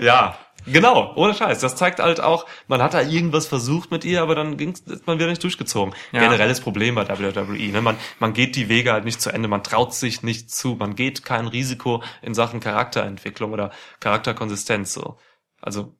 ja, 0.00 0.36
genau, 0.66 1.12
ohne 1.16 1.34
Scheiß. 1.34 1.60
Das 1.60 1.76
zeigt 1.76 2.00
halt 2.00 2.20
auch, 2.20 2.46
man 2.68 2.82
hat 2.82 2.94
da 2.94 3.00
irgendwas 3.02 3.46
versucht 3.46 3.90
mit 3.90 4.04
ihr, 4.04 4.22
aber 4.22 4.34
dann 4.34 4.56
ging's, 4.56 4.80
ist 4.80 5.06
man 5.06 5.18
wieder 5.18 5.28
nicht 5.28 5.42
durchgezogen. 5.42 5.94
Ja. 6.12 6.20
Generelles 6.20 6.60
Problem 6.60 6.94
bei 6.94 7.08
WWE. 7.08 7.72
Ne? 7.72 7.80
Man, 7.80 7.96
man 8.18 8.32
geht 8.32 8.56
die 8.56 8.68
Wege 8.68 8.92
halt 8.92 9.04
nicht 9.04 9.20
zu 9.20 9.30
Ende, 9.30 9.48
man 9.48 9.62
traut 9.64 9.94
sich 9.94 10.22
nicht 10.22 10.50
zu, 10.50 10.74
man 10.74 10.94
geht 10.94 11.24
kein 11.24 11.46
Risiko 11.46 12.02
in 12.22 12.34
Sachen 12.34 12.60
Charakterentwicklung 12.60 13.52
oder 13.52 13.70
Charakterkonsistenz. 14.00 14.92
So. 14.92 15.18
Also 15.60 15.94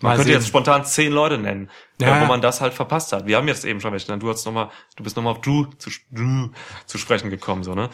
Man 0.00 0.10
Mal 0.10 0.16
könnte 0.16 0.24
sehen. 0.24 0.40
jetzt 0.40 0.48
spontan 0.48 0.84
zehn 0.84 1.12
Leute 1.12 1.38
nennen, 1.38 1.70
Ja. 2.00 2.20
wo 2.20 2.26
man 2.26 2.40
das 2.40 2.60
halt 2.60 2.74
verpasst 2.74 3.12
hat. 3.12 3.26
Wir 3.26 3.36
haben 3.36 3.48
jetzt 3.48 3.64
eben 3.64 3.80
schon 3.80 3.92
welche 3.92 4.06
genannt. 4.06 4.22
Du 4.22 4.28
hast 4.30 4.44
noch 4.44 4.52
mal, 4.52 4.70
du 4.96 5.04
bist 5.04 5.16
nochmal 5.16 5.32
auf 5.34 5.40
Drew 5.40 5.66
zu, 5.78 5.90
Drew 6.10 6.48
zu 6.86 6.98
sprechen 6.98 7.30
gekommen, 7.30 7.62
so, 7.64 7.74
ne? 7.74 7.90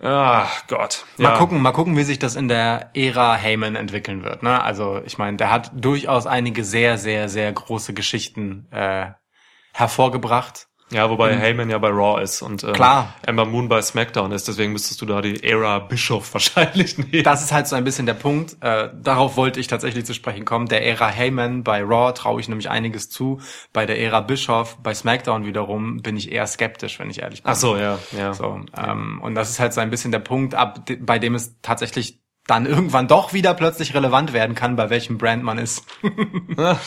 Ah, 0.00 0.46
Gott. 0.68 1.04
Mal 1.16 1.30
Ja. 1.32 1.38
gucken, 1.38 1.60
mal 1.60 1.72
gucken, 1.72 1.96
wie 1.96 2.04
sich 2.04 2.18
das 2.20 2.36
in 2.36 2.46
der 2.46 2.90
Ära 2.94 3.34
Heyman 3.34 3.74
entwickeln 3.74 4.22
wird. 4.22 4.42
Ne? 4.44 4.62
Also 4.62 5.02
ich 5.04 5.18
meine, 5.18 5.36
der 5.36 5.50
hat 5.50 5.72
durchaus 5.74 6.26
einige 6.26 6.62
sehr, 6.62 6.98
sehr, 6.98 7.28
sehr 7.28 7.52
große 7.52 7.94
Geschichten 7.94 8.68
äh, 8.70 9.10
hervorgebracht. 9.72 10.67
Ja, 10.90 11.10
wobei 11.10 11.36
Heyman 11.36 11.68
ja 11.68 11.78
bei 11.78 11.88
Raw 11.88 12.22
ist 12.22 12.40
und 12.40 12.64
ähm, 12.64 12.72
Klar. 12.72 13.14
Ember 13.26 13.44
Moon 13.44 13.68
bei 13.68 13.82
SmackDown 13.82 14.32
ist, 14.32 14.48
deswegen 14.48 14.72
müsstest 14.72 15.02
du 15.02 15.06
da 15.06 15.20
die 15.20 15.42
Ära 15.42 15.80
Bischof 15.80 16.32
wahrscheinlich 16.32 16.96
nehmen. 16.96 17.22
Das 17.24 17.42
ist 17.42 17.52
halt 17.52 17.68
so 17.68 17.76
ein 17.76 17.84
bisschen 17.84 18.06
der 18.06 18.14
Punkt. 18.14 18.56
Äh, 18.60 18.88
darauf 18.94 19.36
wollte 19.36 19.60
ich 19.60 19.66
tatsächlich 19.66 20.06
zu 20.06 20.14
sprechen 20.14 20.44
kommen. 20.44 20.66
Der 20.66 20.86
Ära 20.86 21.08
Heyman 21.08 21.62
bei 21.62 21.82
Raw 21.82 22.12
traue 22.14 22.40
ich 22.40 22.48
nämlich 22.48 22.70
einiges 22.70 23.10
zu. 23.10 23.40
Bei 23.72 23.84
der 23.86 24.00
Ära 24.00 24.20
Bischoff 24.20 24.78
bei 24.82 24.94
SmackDown 24.94 25.44
wiederum 25.44 25.98
bin 25.98 26.16
ich 26.16 26.32
eher 26.32 26.46
skeptisch, 26.46 26.98
wenn 26.98 27.10
ich 27.10 27.20
ehrlich 27.20 27.42
bin. 27.42 27.52
Ach 27.52 27.56
so, 27.56 27.76
ja, 27.76 27.98
ja. 28.16 28.32
So, 28.32 28.60
ähm, 28.76 29.20
und 29.22 29.34
das 29.34 29.50
ist 29.50 29.60
halt 29.60 29.74
so 29.74 29.80
ein 29.80 29.90
bisschen 29.90 30.12
der 30.12 30.20
Punkt, 30.20 30.54
ab, 30.54 30.80
bei 31.00 31.18
dem 31.18 31.34
es 31.34 31.56
tatsächlich 31.60 32.20
dann 32.46 32.64
irgendwann 32.64 33.08
doch 33.08 33.34
wieder 33.34 33.52
plötzlich 33.52 33.94
relevant 33.94 34.32
werden 34.32 34.54
kann, 34.54 34.74
bei 34.76 34.88
welchem 34.88 35.18
Brand 35.18 35.42
man 35.42 35.58
ist. 35.58 35.84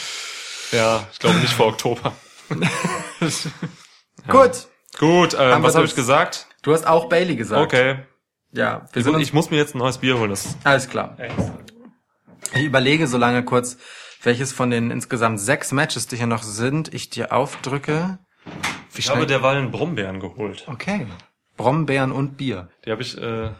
Ja, 0.71 1.05
ich 1.11 1.19
glaube 1.19 1.35
nicht 1.39 1.53
vor 1.53 1.67
Oktober. 1.67 2.13
Gut. 4.27 4.67
Gut, 4.99 5.35
ähm, 5.39 5.63
was 5.63 5.75
habe 5.75 5.85
ich 5.85 5.95
gesagt? 5.95 6.47
Du 6.63 6.73
hast 6.73 6.85
auch 6.85 7.09
Bailey 7.09 7.35
gesagt. 7.35 7.61
Okay. 7.61 7.99
Ja, 8.51 8.87
wir 8.91 8.99
Ich, 8.99 9.05
sind 9.05 9.19
ich 9.19 9.33
muss 9.33 9.49
mir 9.49 9.57
jetzt 9.57 9.73
ein 9.75 9.77
neues 9.77 9.99
Bier 9.99 10.19
holen. 10.19 10.29
Das 10.29 10.57
alles 10.63 10.89
klar. 10.89 11.17
Ich 12.53 12.63
überlege 12.65 13.07
so 13.07 13.17
lange 13.17 13.43
kurz, 13.43 13.77
welches 14.23 14.51
von 14.51 14.69
den 14.69 14.91
insgesamt 14.91 15.39
sechs 15.39 15.71
Matches, 15.71 16.07
die 16.07 16.17
hier 16.17 16.27
noch 16.27 16.43
sind, 16.43 16.93
ich 16.93 17.09
dir 17.09 17.31
aufdrücke. 17.31 18.19
Wie 18.93 18.99
ich 18.99 19.09
habe 19.09 19.25
derweilen 19.25 19.71
Brombeeren 19.71 20.19
geholt. 20.19 20.65
Okay. 20.67 21.07
Brombeeren 21.55 22.11
und 22.11 22.35
Bier. 22.37 22.69
Die 22.85 22.91
habe 22.91 23.01
ich 23.01 23.17
äh, 23.17 23.51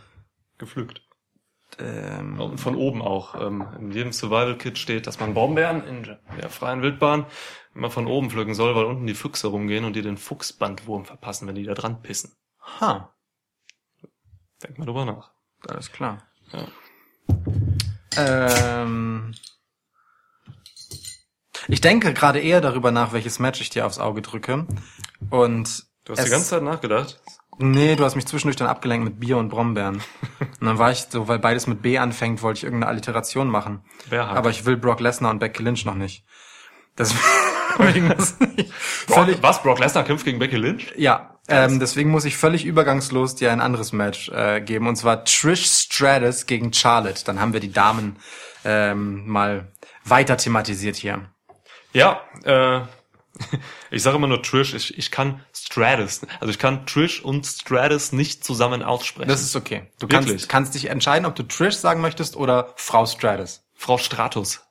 gepflückt. 0.58 1.02
Ähm, 1.80 2.39
Und 2.39 2.60
von 2.60 2.76
oben 2.76 3.02
auch. 3.02 3.39
Ähm, 3.39 3.66
in 3.80 3.91
jedem 3.91 4.12
Survival-Kit 4.12 4.78
steht, 4.78 5.08
dass 5.08 5.20
man 5.20 5.34
Brombeeren 5.34 5.86
in 5.88 6.18
der 6.41 6.49
freien 6.49 6.82
Wildbahn 6.82 7.26
immer 7.74 7.89
von 7.89 8.07
oben 8.07 8.30
pflücken 8.30 8.53
soll, 8.53 8.76
weil 8.76 8.86
unten 8.86 9.07
die 9.07 9.13
Füchse 9.15 9.47
rumgehen 9.47 9.86
und 9.86 9.93
die 9.95 10.01
den 10.01 10.17
Fuchsbandwurm 10.17 11.05
verpassen, 11.05 11.47
wenn 11.47 11.55
die 11.55 11.63
da 11.63 11.74
dran 11.74 12.01
pissen. 12.01 12.32
ha, 12.80 13.13
Denk 14.63 14.78
mal 14.78 14.86
drüber 14.86 15.05
nach. 15.05 15.32
alles 15.67 15.91
klar. 15.91 16.24
Ja. 16.51 16.67
Ähm, 18.17 19.34
ich 21.67 21.82
denke 21.82 22.13
gerade 22.13 22.39
eher 22.39 22.61
darüber 22.61 22.91
nach, 22.91 23.13
welches 23.13 23.39
Match 23.39 23.61
ich 23.61 23.69
dir 23.69 23.86
aufs 23.86 23.99
Auge 23.99 24.22
drücke. 24.22 24.67
Und 25.30 25.86
Du 26.03 26.13
hast 26.13 26.26
die 26.26 26.30
ganze 26.32 26.47
Zeit 26.49 26.63
nachgedacht. 26.63 27.22
Nee, 27.59 27.95
du 27.95 28.03
hast 28.03 28.15
mich 28.15 28.26
zwischendurch 28.26 28.55
dann 28.55 28.67
abgelenkt 28.67 29.03
mit 29.05 29.19
Bier 29.19 29.38
und 29.38 29.49
Brombeeren. 29.49 30.01
und 30.59 30.65
dann 30.67 30.78
war 30.80 30.91
ich 30.91 30.99
so, 31.09 31.28
weil 31.28 31.38
beides 31.39 31.67
mit 31.67 31.82
B 31.82 31.97
anfängt, 31.99 32.41
wollte 32.41 32.57
ich 32.59 32.63
irgendeine 32.63 32.89
Alliteration 32.89 33.47
machen. 33.49 33.84
Bärhack. 34.09 34.36
Aber 34.36 34.49
ich 34.49 34.65
will 34.65 34.78
Brock 34.78 34.99
Lesnar 34.99 35.32
und 35.32 35.39
Becky 35.39 35.61
Lynch 35.63 35.86
noch 35.86 35.95
nicht. 35.95 36.26
Deswegen 37.80 38.07
muss 38.07 38.36
ich 38.55 38.67
Brock, 39.07 39.28
was? 39.41 39.63
Brock 39.63 39.80
Lesnar 39.80 40.03
kämpft 40.03 40.26
gegen 40.26 40.39
Becky 40.39 40.57
Lynch? 40.57 40.93
ja, 40.97 41.32
ähm, 41.47 41.80
deswegen 41.80 42.11
muss 42.11 42.26
ich 42.26 42.38
völlig 42.38 42.65
übergangslos 42.65 43.36
dir 43.36 43.51
ein 43.51 43.61
anderes 43.61 43.91
Match 43.91 44.30
äh, 44.30 44.61
geben. 44.61 44.88
Und 44.88 44.95
zwar 44.95 45.26
Trish 45.26 45.65
Stratus 45.65 46.45
gegen 46.45 46.72
Charlotte. 46.72 47.26
Dann 47.26 47.39
haben 47.39 47.53
wir 47.53 47.59
die 47.59 47.72
Damen 47.72 48.17
ähm, 48.63 49.28
mal 49.28 49.72
weiter 50.05 50.38
thematisiert 50.38 50.95
hier. 50.95 51.30
Ja, 51.93 52.22
äh, 52.43 52.82
ich 53.91 54.03
sage 54.03 54.17
immer 54.17 54.28
nur 54.28 54.41
Trish. 54.41 54.74
Ich, 54.74 54.97
ich 54.97 55.11
kann 55.11 55.41
Stratus, 55.53 56.22
also 56.39 56.51
ich 56.51 56.59
kann 56.59 56.86
Trish 56.86 57.22
und 57.22 57.45
Stratus 57.45 58.11
nicht 58.11 58.43
zusammen 58.43 58.84
aussprechen. 58.84 59.30
Das 59.30 59.41
ist 59.41 59.55
okay. 59.55 59.91
Du 59.99 60.09
Wirklich? 60.09 60.30
kannst, 60.30 60.49
kannst 60.49 60.76
dich 60.76 60.89
entscheiden, 60.89 61.26
ob 61.26 61.36
du 61.36 61.43
Trish 61.43 61.76
sagen 61.76 62.01
möchtest 62.01 62.36
oder 62.36 62.74
Frau 62.76 63.05
Stratus. 63.05 63.63
Frau 63.74 63.97
Stratus. 63.97 64.61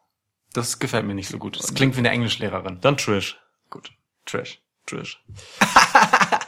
Das 0.53 0.78
gefällt 0.78 1.07
mir 1.07 1.14
nicht 1.14 1.28
so 1.28 1.38
gut. 1.38 1.59
Das 1.59 1.74
klingt 1.74 1.94
wie 1.94 2.01
eine 2.01 2.11
Englischlehrerin. 2.11 2.80
Dann 2.80 2.96
Trish. 2.96 3.38
Gut. 3.70 3.92
Trish. 4.26 4.61
Trish. 4.86 5.22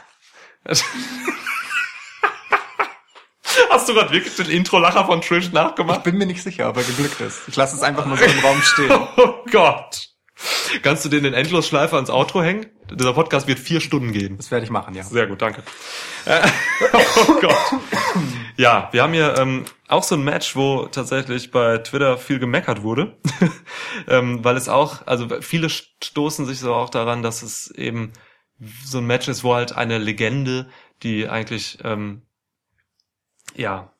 Hast 3.69 3.89
du 3.89 3.93
gerade 3.93 4.11
wirklich 4.11 4.35
den 4.35 4.49
Intro-Lacher 4.49 5.05
von 5.05 5.21
Trish 5.21 5.51
nachgemacht? 5.51 6.03
Bin 6.03 6.17
mir 6.17 6.25
nicht 6.25 6.41
sicher, 6.43 6.69
ob 6.69 6.77
er 6.77 6.83
geglückt 6.83 7.21
ist. 7.21 7.47
Ich 7.47 7.55
lasse 7.55 7.75
es 7.75 7.81
einfach 7.81 8.05
nur 8.05 8.17
so 8.17 8.25
im 8.25 8.39
Raum 8.39 8.61
stehen. 8.61 8.91
Oh 9.17 9.45
Gott. 9.51 10.12
Kannst 10.81 11.05
du 11.05 11.09
den 11.09 11.25
in 11.25 11.33
Endlosschleife 11.33 11.95
ans 11.95 12.09
Outro 12.09 12.41
hängen? 12.41 12.65
Dieser 12.91 13.13
Podcast 13.13 13.47
wird 13.47 13.59
vier 13.59 13.79
Stunden 13.79 14.11
gehen. 14.11 14.37
Das 14.37 14.51
werde 14.51 14.65
ich 14.65 14.71
machen, 14.71 14.95
ja. 14.95 15.03
Sehr 15.03 15.27
gut, 15.27 15.41
danke. 15.41 15.63
Äh, 16.25 16.41
oh 17.27 17.39
Gott. 17.39 17.55
Ja, 18.57 18.89
wir 18.91 19.03
haben 19.03 19.13
hier 19.13 19.37
ähm, 19.37 19.65
auch 19.87 20.03
so 20.03 20.15
ein 20.15 20.23
Match, 20.23 20.55
wo 20.55 20.85
tatsächlich 20.85 21.51
bei 21.51 21.79
Twitter 21.79 22.17
viel 22.17 22.39
gemeckert 22.39 22.83
wurde, 22.83 23.17
ähm, 24.07 24.43
weil 24.43 24.57
es 24.57 24.69
auch, 24.69 25.07
also 25.07 25.27
viele 25.41 25.69
stoßen 25.69 26.45
sich 26.45 26.59
so 26.59 26.73
auch 26.73 26.89
daran, 26.89 27.23
dass 27.23 27.41
es 27.41 27.71
eben 27.71 28.13
so 28.85 28.99
ein 28.99 29.07
Match 29.07 29.27
ist, 29.27 29.43
wo 29.43 29.55
halt 29.55 29.75
eine 29.75 29.97
Legende, 29.97 30.69
die 31.01 31.27
eigentlich 31.27 31.79
ähm, 31.83 32.23
ja 33.55 33.93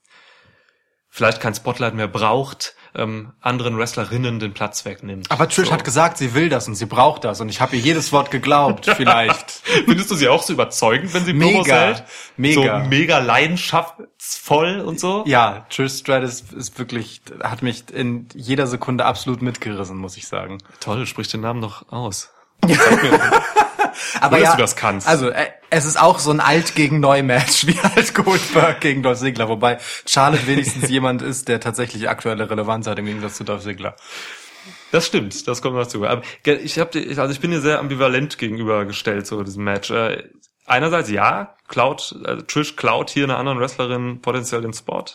vielleicht 1.10 1.42
kein 1.42 1.56
Spotlight 1.56 1.94
mehr 1.94 2.08
braucht, 2.08 2.76
ähm, 2.96 3.32
anderen 3.42 3.78
Wrestlerinnen 3.78 4.40
den 4.40 4.54
Platz 4.54 4.86
wegnimmt. 4.86 5.30
Aber 5.32 5.48
Trish 5.50 5.68
so. 5.68 5.74
hat 5.74 5.84
gesagt, 5.84 6.18
sie 6.18 6.34
will 6.34 6.50
das 6.50 6.68
und 6.68 6.76
sie 6.76 6.86
braucht 6.86 7.24
das 7.24 7.42
und 7.42 7.50
ich 7.50 7.62
habe 7.62 7.76
ihr 7.76 7.82
jedes 7.82 8.12
Wort 8.12 8.32
geglaubt, 8.32 8.86
vielleicht. 8.96 9.50
Findest 9.86 10.12
du 10.12 10.16
sie 10.16 10.28
auch 10.30 10.44
so 10.44 10.54
überzeugend, 10.54 11.14
wenn 11.14 11.26
sie 11.26 11.34
Promos 11.34 11.68
Mega, 11.68 11.80
hält? 11.80 12.04
mega. 12.38 12.84
So 12.84 12.90
mega 12.90 13.20
leidenschaftsvoll 13.20 14.82
und 14.82 15.00
so? 15.00 15.24
Ja, 15.28 15.66
Trish 15.70 16.00
Stratus 16.00 16.42
ist 16.56 16.78
wirklich, 16.80 17.22
hat 17.42 17.62
mich 17.62 17.86
in 17.94 18.28
jeder 18.34 18.68
Sekunde 18.68 19.06
absolut 19.06 19.42
mitgerissen, 19.42 19.98
muss 19.98 20.18
ich 20.18 20.28
sagen. 20.28 20.60
Toll, 20.80 21.06
sprich 21.06 21.28
den 21.30 21.42
Namen 21.42 21.60
noch 21.60 21.92
aus. 21.92 22.33
Aber 24.22 24.38
dass 24.38 24.50
ja, 24.50 24.56
du 24.56 24.62
das 24.62 24.76
kannst. 24.76 25.08
Also, 25.08 25.30
äh, 25.30 25.48
es 25.70 25.86
ist 25.86 26.00
auch 26.00 26.20
so 26.20 26.32
ein 26.32 26.40
Alt 26.40 26.76
gegen 26.76 27.00
Neu 27.00 27.24
Match, 27.24 27.68
wie 27.68 27.80
halt 27.80 28.14
Goldberg 28.14 28.82
gegen 28.82 29.04
Dolph 29.04 29.20
Ziggler, 29.20 29.50
wobei 29.50 29.80
Charlotte 30.06 30.48
wenigstens 30.48 30.90
jemand 30.90 31.22
ist, 31.22 31.48
der 31.48 31.60
tatsächlich 31.60 32.10
aktuelle 32.10 32.50
Relevanz 32.50 32.88
hat 32.88 33.00
im 33.00 33.06
Gegensatz 33.06 33.36
zu 33.36 33.44
Dolph 33.44 33.64
Ziggler. 33.64 33.96
Das 34.92 35.08
stimmt, 35.08 35.48
das 35.48 35.62
kommt 35.62 35.78
dazu. 35.78 36.06
Aber 36.06 36.22
ich 36.46 36.78
habe, 36.78 37.04
also 37.18 37.34
ich 37.34 37.40
bin 37.40 37.52
dir 37.52 37.62
sehr 37.62 37.80
ambivalent 37.80 38.38
gegenübergestellt 38.38 39.26
so 39.26 39.42
diesem 39.44 39.64
Match. 39.64 39.90
Äh, 39.90 40.24
einerseits 40.66 41.10
ja, 41.10 41.56
Cloud, 41.68 42.16
also 42.26 42.44
Trish 42.44 42.76
klaut 42.76 43.10
hier 43.10 43.24
einer 43.24 43.38
anderen 43.38 43.60
Wrestlerin 43.60 44.22
potenziell 44.22 44.62
den 44.62 44.74
Spot. 44.74 45.06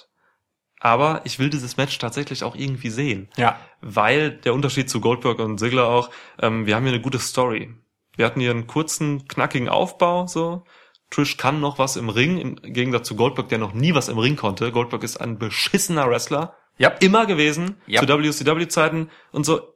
Aber 0.81 1.22
ich 1.24 1.39
will 1.39 1.51
dieses 1.51 1.76
Match 1.76 1.99
tatsächlich 1.99 2.45
auch 2.45 2.55
irgendwie 2.55 2.91
sehen. 2.91 3.29
Ja. 3.37 3.59
weil 3.81 4.33
der 4.33 4.55
Unterschied 4.55 4.91
zu 4.91 5.01
Goldberg 5.01 5.39
und 5.39 5.59
Ziggler 5.59 5.89
auch, 5.89 6.11
ähm, 6.41 6.66
wir 6.66 6.74
haben 6.74 6.85
hier 6.85 6.93
eine 6.93 7.03
gute 7.03 7.18
Story. 7.18 7.74
Wir 8.16 8.26
hatten 8.26 8.41
hier 8.41 8.51
einen 8.51 8.66
kurzen, 8.66 9.29
knackigen 9.29 9.68
Aufbau, 9.68 10.26
so. 10.26 10.64
Trish 11.11 11.37
kann 11.37 11.61
noch 11.61 11.79
was 11.79 11.97
im 11.97 12.09
Ring, 12.09 12.39
im 12.39 12.57
Gegensatz 12.57 13.07
zu 13.09 13.16
Goldberg, 13.16 13.49
der 13.49 13.59
noch 13.59 13.72
nie 13.72 13.95
was 13.95 14.09
im 14.09 14.18
Ring 14.18 14.37
konnte. 14.37 14.72
Goldberg 14.72 15.03
ist 15.05 15.16
ein 15.18 15.39
beschissener 15.39 16.09
Wrestler. 16.11 16.55
Ja. 16.76 16.91
Immer 17.01 17.26
gewesen. 17.26 17.81
Ja. 17.87 18.01
Zu 18.01 18.09
WCW-Zeiten 18.09 19.11
und 19.33 19.45
so. 19.45 19.74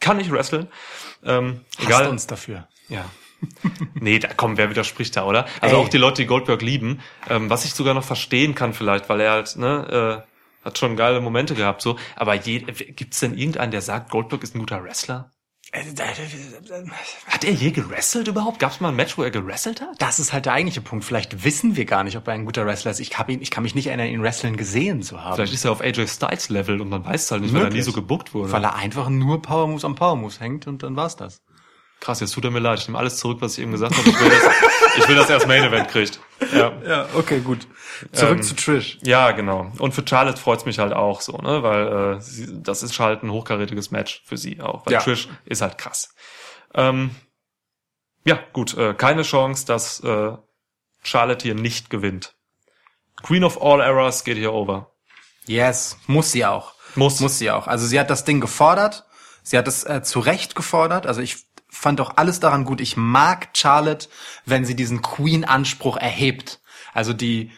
Kann 0.00 0.16
nicht 0.16 0.30
wresteln. 0.30 0.68
Ähm, 1.24 1.60
Hasst 1.76 1.88
egal. 1.88 2.08
uns 2.08 2.26
dafür. 2.26 2.68
Ja. 2.88 3.04
nee, 3.94 4.18
da 4.18 4.28
komm, 4.36 4.56
wer 4.56 4.70
widerspricht 4.70 5.16
da, 5.16 5.24
oder? 5.24 5.46
Also 5.60 5.76
Ey. 5.76 5.82
auch 5.82 5.88
die 5.88 5.98
Leute, 5.98 6.22
die 6.22 6.26
Goldberg 6.26 6.62
lieben, 6.62 7.00
ähm, 7.28 7.50
was 7.50 7.64
ich 7.64 7.74
sogar 7.74 7.94
noch 7.94 8.04
verstehen 8.04 8.54
kann 8.54 8.72
vielleicht, 8.74 9.08
weil 9.08 9.20
er 9.20 9.32
halt, 9.32 9.56
ne, 9.56 10.24
äh, 10.24 10.64
hat 10.64 10.78
schon 10.78 10.96
geile 10.96 11.20
Momente 11.20 11.54
gehabt, 11.54 11.80
so. 11.82 11.96
Aber 12.16 12.34
je, 12.34 12.58
gibt's 12.60 13.20
denn 13.20 13.36
irgendeinen, 13.36 13.70
der 13.70 13.80
sagt, 13.80 14.10
Goldberg 14.10 14.42
ist 14.42 14.54
ein 14.54 14.58
guter 14.58 14.82
Wrestler? 14.84 15.30
Hat 15.72 17.44
er 17.44 17.52
je 17.52 17.70
gewrestelt 17.70 18.26
überhaupt? 18.26 18.58
Gab's 18.58 18.80
mal 18.80 18.88
ein 18.88 18.96
Match, 18.96 19.16
wo 19.16 19.22
er 19.22 19.30
gewrestelt 19.30 19.80
hat? 19.80 20.02
Das 20.02 20.18
ist 20.18 20.32
halt 20.32 20.46
der 20.46 20.54
eigentliche 20.54 20.80
Punkt. 20.80 21.04
Vielleicht 21.04 21.44
wissen 21.44 21.76
wir 21.76 21.84
gar 21.84 22.02
nicht, 22.02 22.16
ob 22.16 22.26
er 22.26 22.34
ein 22.34 22.44
guter 22.44 22.66
Wrestler 22.66 22.90
ist. 22.90 22.98
Ich, 22.98 23.16
hab 23.16 23.28
ihn, 23.28 23.40
ich 23.40 23.52
kann 23.52 23.62
mich 23.62 23.76
nicht 23.76 23.86
erinnern, 23.86 24.08
ihn 24.08 24.20
wresteln 24.20 24.56
gesehen 24.56 25.02
zu 25.02 25.22
haben. 25.22 25.36
Vielleicht 25.36 25.52
ist 25.52 25.64
er 25.64 25.70
auf 25.70 25.80
AJ 25.80 26.08
Styles 26.08 26.48
Level 26.48 26.80
und 26.80 26.88
man 26.88 27.04
weiß 27.04 27.24
es 27.24 27.30
halt 27.30 27.42
nicht, 27.42 27.54
weil 27.54 27.60
er 27.60 27.64
nie 27.68 27.76
Möglich. 27.76 27.84
so 27.84 27.92
gebuckt 27.92 28.34
wurde. 28.34 28.50
Weil 28.50 28.64
er 28.64 28.74
einfach 28.74 29.08
nur 29.08 29.42
Power 29.42 29.68
Moves 29.68 29.84
am 29.84 29.94
Power 29.94 30.16
Moves 30.16 30.40
hängt 30.40 30.66
und 30.66 30.82
dann 30.82 30.96
war's 30.96 31.14
das. 31.14 31.40
Krass, 32.00 32.20
jetzt 32.20 32.32
tut 32.32 32.44
er 32.44 32.50
mir 32.50 32.60
leid. 32.60 32.78
Ich 32.78 32.88
nehme 32.88 32.98
alles 32.98 33.18
zurück, 33.18 33.38
was 33.40 33.52
ich 33.58 33.62
eben 33.62 33.72
gesagt 33.72 33.94
habe. 33.96 34.08
Ich 34.08 34.18
will, 34.20 34.30
das, 34.30 34.96
ich 34.96 35.08
will, 35.08 35.16
dass 35.16 35.28
er 35.28 35.38
das 35.38 35.46
Main 35.46 35.62
Event 35.64 35.88
kriegt. 35.88 36.18
Ja. 36.52 36.72
Ja, 36.86 37.06
okay, 37.14 37.40
gut. 37.40 37.66
Zurück 38.12 38.36
Ähm, 38.38 38.42
zu 38.42 38.56
Trish. 38.56 38.98
Ja, 39.02 39.32
genau. 39.32 39.70
Und 39.78 39.92
für 39.92 40.02
Charlotte 40.06 40.40
freut's 40.40 40.64
mich 40.64 40.78
halt 40.78 40.94
auch 40.94 41.20
so, 41.20 41.36
ne? 41.36 41.62
Weil 41.62 42.16
äh, 42.16 42.20
sie, 42.22 42.62
das 42.62 42.82
ist 42.82 42.98
halt 42.98 43.22
ein 43.22 43.30
hochkarätiges 43.30 43.90
Match 43.90 44.22
für 44.24 44.38
sie 44.38 44.60
auch. 44.62 44.86
Weil 44.86 44.94
Ja. 44.94 45.00
Trish 45.00 45.28
ist 45.44 45.60
halt 45.60 45.76
krass. 45.76 46.14
Ähm, 46.74 47.10
ja, 48.24 48.38
gut, 48.54 48.76
äh, 48.78 48.94
keine 48.94 49.22
Chance, 49.22 49.66
dass 49.66 50.00
äh, 50.00 50.32
Charlotte 51.02 51.42
hier 51.42 51.54
nicht 51.54 51.90
gewinnt. 51.90 52.34
Queen 53.22 53.44
of 53.44 53.60
All 53.62 53.80
Errors 53.82 54.24
geht 54.24 54.38
hier 54.38 54.54
over. 54.54 54.90
Yes, 55.46 55.98
muss 56.06 56.32
sie 56.32 56.46
auch. 56.46 56.72
Muss. 56.94 57.20
Muss 57.20 57.38
sie 57.38 57.50
auch. 57.50 57.66
Also 57.66 57.86
sie 57.86 58.00
hat 58.00 58.08
das 58.08 58.24
Ding 58.24 58.40
gefordert. 58.40 59.04
Sie 59.42 59.56
hat 59.58 59.68
es 59.68 59.84
äh, 59.84 60.02
zu 60.02 60.20
Recht 60.20 60.54
gefordert. 60.54 61.06
Also 61.06 61.20
ich 61.20 61.36
fand 61.70 62.00
auch 62.00 62.16
alles 62.16 62.40
daran 62.40 62.64
gut. 62.64 62.80
Ich 62.80 62.96
mag 62.96 63.48
Charlotte, 63.54 64.08
wenn 64.44 64.64
sie 64.64 64.76
diesen 64.76 65.02
Queen-Anspruch 65.02 65.96
erhebt. 65.96 66.60
Also 66.92 67.12
die 67.12 67.52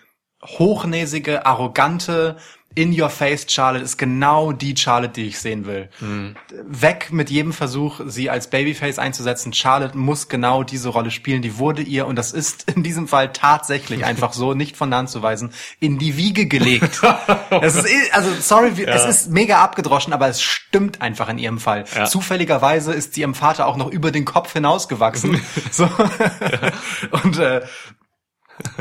hochnäsige, 0.44 1.46
arrogante, 1.46 2.36
in 2.75 2.99
your 2.99 3.11
face 3.11 3.47
Charlotte 3.49 3.85
ist 3.85 3.97
genau 3.99 4.53
die 4.53 4.77
Charlotte, 4.77 5.12
die 5.14 5.27
ich 5.29 5.39
sehen 5.39 5.66
will. 5.66 5.89
Weg 6.66 7.12
mit 7.12 7.31
jedem 7.31 7.53
Versuch, 7.53 8.01
sie 8.07 8.31
als 8.31 8.49
Babyface 8.49 8.99
einzusetzen. 8.99 9.53
Charlotte 9.53 9.97
muss 9.97 10.29
genau 10.29 10.62
diese 10.62 10.89
Rolle 10.89 11.11
spielen. 11.11 11.43
Die 11.43 11.59
wurde 11.59 11.83
ihr, 11.83 12.07
und 12.07 12.16
das 12.16 12.33
ist 12.33 12.70
in 12.75 12.83
diesem 12.83 13.09
Fall 13.09 13.33
tatsächlich 13.33 14.05
einfach 14.05 14.33
so, 14.33 14.55
nicht 14.55 14.77
von 14.77 14.91
der 14.91 14.99
Hand 15.01 15.11
zu 15.11 15.23
weisen, 15.23 15.53
in 15.81 15.99
die 15.99 16.16
Wiege 16.16 16.47
gelegt. 16.47 17.01
es 17.62 17.75
ist, 17.77 17.87
eh- 17.89 18.11
also 18.12 18.31
sorry, 18.41 18.77
wie- 18.77 18.85
es 18.85 19.05
ist 19.05 19.31
mega 19.31 19.62
abgedroschen, 19.62 20.12
aber 20.12 20.29
es 20.29 20.43
stimmt 20.43 21.01
einfach 21.03 21.29
in 21.29 21.39
ihrem 21.39 21.59
Fall. 21.59 21.85
Ja. 21.95 22.05
Zufälligerweise 22.07 22.93
ist 22.93 23.14
sie 23.14 23.20
ihrem 23.23 23.35
Vater 23.35 23.66
auch 23.66 23.77
noch 23.77 23.91
über 23.91 24.11
den 24.11 24.25
Kopf 24.25 24.53
hinausgewachsen. 24.53 25.41
so. 25.70 25.89
Und 27.23 27.39
äh, 27.39 27.62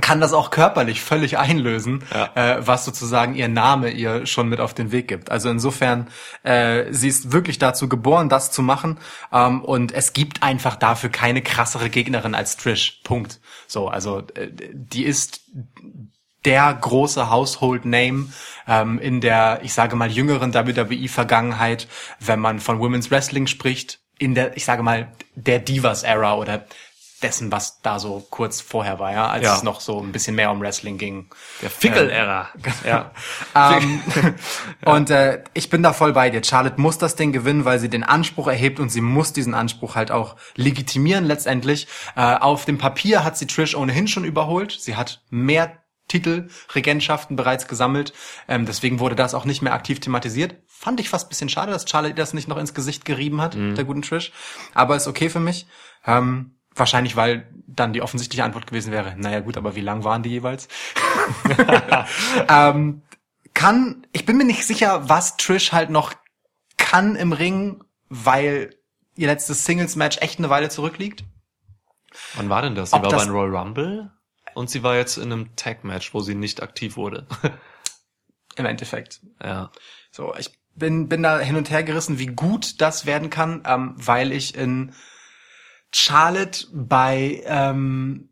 kann 0.02 0.22
das 0.22 0.34
auch 0.34 0.50
körperlich 0.50 1.02
völlig 1.02 1.38
einlösen, 1.38 2.04
Ja. 2.14 2.30
äh, 2.36 2.68
was 2.68 2.86
sozusagen 2.86 3.36
ihr 3.36 3.48
Name 3.48 3.90
ihr 3.92 4.26
schon 4.26 4.50
mit 4.50 4.60
auf 4.60 4.74
den 4.74 4.92
Weg 4.92 5.08
gibt. 5.08 5.32
Also 5.32 5.50
insofern, 5.50 6.08
äh, 6.44 6.86
sie 6.92 7.08
ist 7.08 7.32
wirklich 7.32 7.60
dazu 7.60 7.90
geboren, 7.90 8.30
das 8.30 8.52
zu 8.52 8.62
machen. 8.62 8.98
Ähm, 9.32 9.62
und 9.64 9.92
es 9.92 10.14
gibt 10.14 10.44
einfach 10.44 10.76
dafür 10.76 11.10
keine 11.10 11.42
krassere 11.42 11.90
Gegnerin 11.90 12.36
als 12.36 12.58
Trish. 12.58 13.02
Punkt. 13.04 13.40
So, 13.68 13.88
also 13.88 14.20
äh, 14.36 14.50
die 14.74 15.04
ist 15.06 15.42
der 16.46 16.74
große 16.74 17.30
Household 17.30 17.86
Name 17.86 18.28
ähm, 18.68 18.98
in 19.00 19.22
der, 19.22 19.60
ich 19.64 19.74
sage 19.74 19.96
mal, 19.96 20.12
jüngeren 20.12 20.54
WWE-Vergangenheit, 20.54 21.88
wenn 22.20 22.40
man 22.40 22.60
von 22.60 22.80
Women's 22.80 23.12
Wrestling 23.12 23.48
spricht, 23.48 24.00
in 24.18 24.36
der, 24.36 24.56
ich 24.58 24.66
sage 24.66 24.84
mal, 24.84 25.12
der 25.36 25.60
Divas-Era 25.60 26.36
oder 26.36 26.66
dessen, 27.24 27.52
was 27.52 27.82
da 27.82 28.00
so 28.00 28.26
kurz 28.30 28.62
vorher 28.62 29.00
war, 29.00 29.12
ja, 29.12 29.28
als 29.30 29.44
Ja. 29.44 29.56
es 29.56 29.64
noch 29.64 29.82
so 29.82 30.00
ein 30.02 30.12
bisschen 30.12 30.36
mehr 30.36 30.52
um 30.52 30.60
Wrestling 30.62 30.98
ging. 30.98 31.30
Der 31.62 31.70
Fickel-Ära. 31.70 32.50
Ja. 32.86 33.12
Ähm, 33.54 34.02
und 34.86 35.10
äh, 35.10 35.44
ich 35.54 35.70
bin 35.70 35.84
da 35.84 35.94
voll 35.94 36.14
bei 36.14 36.30
dir. 36.30 36.44
Charlotte 36.44 36.80
muss 36.80 36.98
das 36.98 37.16
Ding 37.16 37.32
gewinnen, 37.32 37.66
weil 37.66 37.80
sie 37.80 37.90
den 37.90 38.04
Anspruch 38.04 38.48
erhebt 38.48 38.80
und 38.80 38.90
sie 38.90 39.02
muss 39.02 39.34
diesen 39.34 39.54
Anspruch 39.54 39.96
halt 39.96 40.12
auch 40.12 40.36
legitimieren 40.56 41.26
letztendlich. 41.26 41.88
Äh, 42.16 42.36
auf 42.36 42.66
dem 42.66 42.78
Papier 42.78 43.24
hat 43.24 43.38
sie 43.38 43.48
Trish 43.48 43.76
ohnehin 43.76 44.08
schon 44.08 44.24
überholt. 44.26 44.72
Sie 44.80 44.96
hat 44.96 45.22
mehr 45.30 45.78
Titel, 46.08 46.50
Regentschaften 46.76 47.36
bereits 47.36 47.68
gesammelt. 47.68 48.14
Ähm, 48.48 48.66
deswegen 48.66 49.00
wurde 49.00 49.16
das 49.16 49.34
auch 49.34 49.46
nicht 49.46 49.62
mehr 49.62 49.74
aktiv 49.74 50.00
thematisiert. 50.00 50.56
Fand 50.68 51.00
ich 51.00 51.10
fast 51.10 51.28
ein 51.28 51.30
bisschen 51.30 51.50
schade, 51.50 51.72
dass 51.72 51.90
Charlotte 51.90 52.16
das 52.16 52.34
nicht 52.34 52.48
noch 52.48 52.58
ins 52.58 52.74
Gesicht 52.74 53.06
gerieben 53.06 53.40
hat, 53.42 53.56
der 53.56 53.84
guten 53.84 54.02
Trish. 54.02 54.32
Aber 54.74 54.96
ist 54.96 55.08
okay 55.08 55.30
für 55.30 55.40
mich. 55.40 55.68
Ähm, 56.06 56.56
wahrscheinlich, 56.76 57.16
weil 57.16 57.48
dann 57.68 57.94
die 57.94 58.02
offensichtliche 58.02 58.44
Antwort 58.44 58.68
gewesen 58.68 58.92
wäre, 58.92 59.16
naja 59.18 59.40
gut, 59.40 59.58
aber 59.58 59.76
wie 59.76 59.82
lang 59.82 60.04
waren 60.04 60.24
die 60.24 60.30
jeweils? 60.30 60.68
ähm, 62.50 63.02
kann, 63.54 64.08
ich 64.14 64.26
bin 64.26 64.38
mir 64.38 64.46
nicht 64.46 64.66
sicher, 64.66 65.10
was 65.10 65.38
Trish 65.38 65.72
halt 65.72 65.90
noch 65.90 66.14
kann 66.78 67.16
im 67.16 67.34
Ring, 67.34 67.84
weil 68.10 68.76
ihr 69.16 69.28
letztes 69.28 69.66
Singles-Match 69.66 70.18
echt 70.20 70.40
eine 70.40 70.50
Weile 70.50 70.70
zurückliegt. 70.70 71.24
Wann 72.36 72.50
war 72.50 72.62
denn 72.62 72.76
das? 72.76 72.92
Sie 72.92 72.96
Ob 72.96 73.04
war 73.04 73.12
das- 73.12 73.26
beim 73.26 73.34
Royal 73.34 73.56
Rumble 73.56 74.12
und 74.54 74.70
sie 74.70 74.84
war 74.84 74.96
jetzt 74.96 75.18
in 75.18 75.32
einem 75.32 75.56
Tag-Match, 75.56 76.14
wo 76.14 76.22
sie 76.22 76.36
nicht 76.36 76.62
aktiv 76.62 76.98
wurde. 76.98 77.28
Im 78.56 78.66
Endeffekt. 78.66 79.22
ja. 79.42 79.72
So, 80.12 80.36
ich 80.36 80.52
bin, 80.76 81.08
bin 81.08 81.24
da 81.24 81.40
hin 81.40 81.56
und 81.56 81.70
her 81.70 81.84
gerissen, 81.84 82.20
wie 82.20 82.28
gut 82.28 82.82
das 82.82 83.06
werden 83.06 83.30
kann, 83.30 83.64
ähm, 83.66 83.94
weil 83.96 84.32
ich 84.34 84.56
in 84.56 84.94
Charlotte 85.94 86.68
bei 86.74 87.42
ähm, 87.46 88.30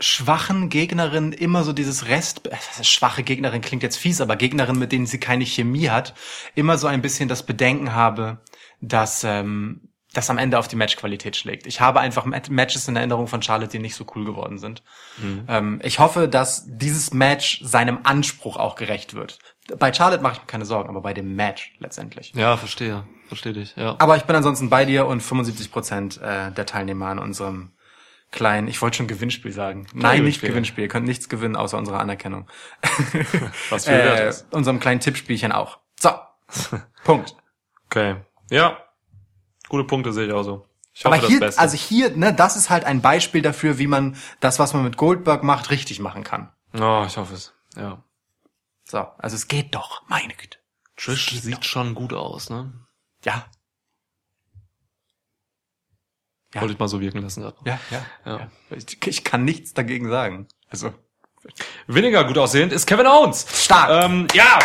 schwachen 0.00 0.68
Gegnerinnen 0.68 1.32
immer 1.32 1.64
so 1.64 1.72
dieses 1.72 2.06
Rest, 2.06 2.46
äh, 2.46 2.84
schwache 2.84 3.22
Gegnerin 3.22 3.60
klingt 3.60 3.82
jetzt 3.82 3.96
fies, 3.96 4.20
aber 4.20 4.36
Gegnerinnen, 4.36 4.78
mit 4.78 4.92
denen 4.92 5.06
sie 5.06 5.18
keine 5.18 5.44
Chemie 5.44 5.90
hat, 5.90 6.14
immer 6.54 6.78
so 6.78 6.86
ein 6.86 7.02
bisschen 7.02 7.28
das 7.28 7.44
Bedenken 7.44 7.92
habe, 7.94 8.38
dass 8.80 9.24
ähm, 9.24 9.88
das 10.14 10.30
am 10.30 10.38
Ende 10.38 10.58
auf 10.58 10.68
die 10.68 10.76
Matchqualität 10.76 11.36
schlägt. 11.36 11.66
Ich 11.66 11.80
habe 11.80 12.00
einfach 12.00 12.24
Mat- 12.24 12.48
Matches 12.48 12.88
in 12.88 12.96
Erinnerung 12.96 13.26
von 13.26 13.42
Charlotte, 13.42 13.72
die 13.72 13.78
nicht 13.78 13.94
so 13.94 14.06
cool 14.14 14.24
geworden 14.24 14.58
sind. 14.58 14.82
Ähm, 15.48 15.80
ich 15.82 15.98
hoffe, 15.98 16.28
dass 16.28 16.64
dieses 16.66 17.12
Match 17.12 17.60
seinem 17.62 17.98
Anspruch 18.04 18.56
auch 18.56 18.74
gerecht 18.76 19.14
wird. 19.14 19.38
Bei 19.78 19.92
Charlotte 19.92 20.22
mache 20.22 20.34
ich 20.34 20.40
mir 20.40 20.46
keine 20.46 20.64
Sorgen, 20.64 20.88
aber 20.88 21.02
bei 21.02 21.12
dem 21.12 21.34
Match 21.36 21.74
letztendlich. 21.78 22.32
Ja, 22.34 22.56
verstehe. 22.56 23.04
Verstehe 23.28 23.52
dich, 23.52 23.76
ja. 23.76 23.96
Aber 23.98 24.16
ich 24.16 24.24
bin 24.24 24.34
ansonsten 24.34 24.70
bei 24.70 24.84
dir 24.84 25.06
und 25.06 25.22
75 25.22 25.70
Prozent 25.70 26.20
äh, 26.20 26.50
der 26.50 26.66
Teilnehmer 26.66 27.06
an 27.06 27.18
unserem 27.18 27.72
kleinen, 28.30 28.68
ich 28.68 28.80
wollte 28.82 28.98
schon 28.98 29.06
Gewinnspiel 29.06 29.52
sagen. 29.52 29.86
Nein, 29.94 30.24
nicht 30.24 30.40
Gewinnspiel. 30.40 30.84
Ihr 30.84 30.88
könnt 30.88 31.06
nichts 31.06 31.28
gewinnen 31.28 31.56
außer 31.56 31.78
unserer 31.78 32.00
Anerkennung. 32.00 32.48
Was 33.70 33.84
für 33.84 33.92
wert 33.92 34.20
äh, 34.20 34.28
ist. 34.28 34.46
unserem 34.52 34.80
kleinen 34.80 35.00
Tippspielchen 35.00 35.52
auch. 35.52 35.78
So. 35.98 36.10
Punkt. 37.04 37.36
Okay. 37.86 38.16
Ja. 38.50 38.78
Gute 39.68 39.84
Punkte 39.84 40.12
sehe 40.12 40.26
ich 40.26 40.32
auch 40.32 40.42
so. 40.42 40.66
Ich 40.92 41.04
hoffe 41.04 41.14
Aber 41.14 41.22
das 41.22 41.30
hier, 41.30 41.40
Beste. 41.40 41.60
also 41.60 41.76
hier, 41.76 42.16
ne, 42.16 42.34
das 42.34 42.56
ist 42.56 42.70
halt 42.70 42.84
ein 42.84 43.00
Beispiel 43.00 43.40
dafür, 43.42 43.78
wie 43.78 43.86
man 43.86 44.16
das, 44.40 44.58
was 44.58 44.74
man 44.74 44.82
mit 44.82 44.96
Goldberg 44.96 45.44
macht, 45.44 45.70
richtig 45.70 46.00
machen 46.00 46.24
kann. 46.24 46.50
oh, 46.74 47.04
ich 47.06 47.16
hoffe 47.16 47.34
es. 47.34 47.54
Ja. 47.76 48.02
So, 48.84 49.06
also 49.18 49.36
es 49.36 49.48
geht 49.48 49.74
doch, 49.74 50.02
meine 50.08 50.34
Güte. 50.34 50.58
Trish 50.96 51.30
sieht 51.40 51.64
schon 51.64 51.94
gut 51.94 52.12
aus, 52.12 52.50
ne? 52.50 52.72
Ja, 53.28 53.46
Ja. 56.54 56.62
Wollte 56.62 56.72
ich 56.72 56.78
mal 56.78 56.88
so 56.88 57.00
wirken 57.00 57.18
lassen 57.20 57.42
gerade. 57.42 57.56
ja, 57.66 57.78
ja. 57.90 58.06
Ja. 58.24 58.38
ja. 58.38 58.50
Ich, 58.70 59.06
ich 59.06 59.22
kann 59.24 59.44
nichts 59.44 59.74
dagegen 59.74 60.08
sagen. 60.08 60.48
Also 60.70 60.94
Weniger 61.86 62.24
gut 62.24 62.38
aussehend 62.38 62.72
ist 62.72 62.86
Kevin 62.86 63.06
Owens. 63.06 63.46
stark. 63.64 63.90
Ähm, 64.04 64.26
ja! 64.34 64.58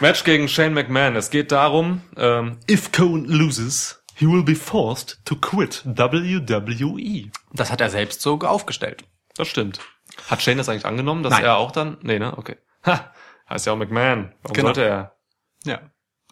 Match 0.00 0.24
gegen 0.24 0.48
Shane 0.48 0.74
McMahon. 0.74 1.16
Es 1.16 1.30
geht 1.30 1.50
darum, 1.52 2.02
ähm, 2.16 2.58
if 2.70 2.92
Cohen 2.92 3.24
loses, 3.26 4.02
he 4.14 4.26
will 4.26 4.42
be 4.44 4.54
forced 4.54 5.20
to 5.24 5.34
quit 5.36 5.82
WWE. 5.86 7.30
das 7.52 7.70
hat 7.72 7.80
er 7.80 7.90
selbst 7.90 8.20
so 8.20 8.38
aufgestellt. 8.40 9.04
Das 9.36 9.48
stimmt. 9.48 9.80
Hat 10.28 10.42
Shane 10.42 10.58
das 10.58 10.68
eigentlich 10.68 10.86
angenommen, 10.86 11.22
dass 11.22 11.32
Nein. 11.32 11.44
er 11.44 11.56
auch 11.56 11.70
dann? 11.72 11.98
Nee, 12.02 12.18
ne? 12.18 12.36
Okay. 12.36 12.56
Ha, 12.84 13.12
heißt 13.48 13.66
ja 13.66 13.72
auch 13.72 13.76
McMahon. 13.76 14.34
Warum 14.42 14.54
Genau. 14.54 14.66
sollte 14.68 14.84
er? 14.84 15.16
Ja. 15.64 15.80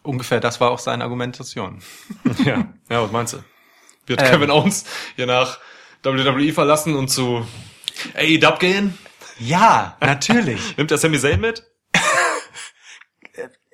Ungefähr 0.07 0.39
das 0.39 0.61
war 0.61 0.71
auch 0.71 0.79
seine 0.79 1.03
Argumentation. 1.03 1.81
ja. 2.45 2.65
Ja, 2.89 3.03
was 3.03 3.11
meinst 3.11 3.33
du? 3.33 3.43
Wird 4.05 4.21
Ähm. 4.21 4.27
Kevin 4.27 4.51
Owens 4.51 4.85
hier 5.17 5.25
nach 5.25 5.59
WWE 6.01 6.53
verlassen 6.53 6.95
und 6.95 7.09
zu 7.09 7.45
AEW 8.15 8.57
gehen? 8.57 8.97
Ja, 9.37 9.97
natürlich. 9.99 10.77
Nimmt 10.77 10.91
er 10.91 10.97
Sami 10.97 11.19
Zayn 11.19 11.41
mit? 11.41 11.65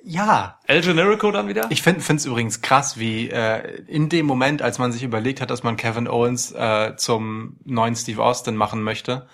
Ja. 0.06 0.58
El 0.66 0.82
Generico 0.82 1.30
dann 1.30 1.48
wieder? 1.48 1.66
Ich 1.70 1.82
finde 1.82 2.00
es 2.00 2.26
übrigens 2.26 2.60
krass, 2.60 2.98
wie 2.98 3.30
äh, 3.30 3.82
in 3.86 4.10
dem 4.10 4.26
Moment, 4.26 4.60
als 4.60 4.78
man 4.78 4.92
sich 4.92 5.02
überlegt 5.02 5.40
hat, 5.40 5.50
dass 5.50 5.62
man 5.62 5.76
Kevin 5.76 6.08
Owens 6.08 6.52
äh, 6.52 6.94
zum 6.96 7.56
neuen 7.64 7.96
Steve 7.96 8.22
Austin 8.22 8.54
machen 8.54 8.82
möchte, 8.82 9.26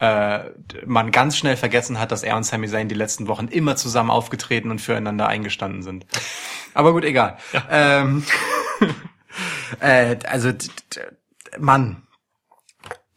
äh, 0.00 0.40
man 0.84 1.12
ganz 1.12 1.36
schnell 1.36 1.56
vergessen 1.56 2.00
hat, 2.00 2.10
dass 2.10 2.24
er 2.24 2.36
und 2.36 2.44
Sami 2.44 2.66
Zayn 2.68 2.88
die 2.88 2.96
letzten 2.96 3.28
Wochen 3.28 3.46
immer 3.46 3.76
zusammen 3.76 4.10
aufgetreten 4.10 4.70
und 4.72 4.80
füreinander 4.80 5.28
eingestanden 5.28 5.82
sind. 5.82 6.06
Aber 6.74 6.92
gut, 6.92 7.04
egal. 7.04 7.38
Ähm, 7.70 8.24
äh, 9.80 10.16
also, 10.28 10.50
Mann, 11.58 12.05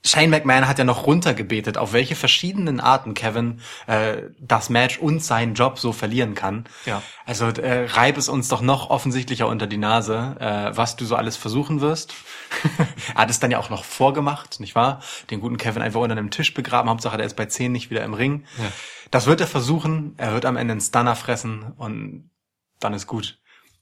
Shane 0.10 0.32
McMahon 0.32 0.68
hat 0.68 0.80
ja 0.80 0.86
noch 0.86 1.06
runtergebetet, 1.06 1.78
auf 1.78 1.94
welche 1.94 2.16
verschiedenen 2.16 2.80
Arten 2.80 3.14
Kevin 3.14 3.62
äh, 3.86 4.24
das 4.40 4.70
Match 4.70 4.98
und 4.98 5.24
seinen 5.24 5.54
Job 5.54 5.78
so 5.78 5.94
verlieren 5.94 6.34
kann. 6.34 6.66
Ja. 6.86 7.04
Also 7.28 7.46
äh, 7.46 7.86
reib 7.86 8.18
es 8.18 8.28
uns 8.28 8.48
doch 8.48 8.62
noch 8.62 8.90
offensichtlicher 8.90 9.48
unter 9.48 9.68
die 9.68 9.78
Nase, 9.78 10.36
äh, 10.40 10.76
was 10.76 10.96
du 10.96 11.06
so 11.06 11.16
alles 11.16 11.38
versuchen 11.38 11.80
wirst. 11.80 12.16
er 13.14 13.22
hat 13.22 13.30
es 13.30 13.40
dann 13.40 13.52
ja 13.52 13.60
auch 13.60 13.70
noch 13.70 13.84
vorgemacht, 13.84 14.60
nicht 14.60 14.74
wahr? 14.74 15.02
Den 15.30 15.42
guten 15.42 15.58
Kevin 15.58 15.84
einfach 15.84 16.02
unter 16.02 16.18
einem 16.18 16.32
Tisch 16.32 16.56
begraben. 16.56 16.90
Hauptsache, 16.90 17.18
der 17.18 17.28
ist 17.28 17.36
bei 17.36 17.46
10 17.46 17.72
nicht 17.72 17.92
wieder 17.92 18.04
im 18.04 18.16
Ring. 18.16 18.46
Ja. 18.58 18.72
Das 19.12 19.28
wird 19.28 19.42
er 19.42 19.48
versuchen. 19.48 20.16
Er 20.18 20.34
wird 20.34 20.46
am 20.46 20.58
Ende 20.58 20.72
einen 20.72 20.82
Stunner 20.82 21.16
fressen 21.16 21.74
und 21.78 22.32
dann 22.80 22.96
ist 22.96 23.06
gut. 23.06 23.39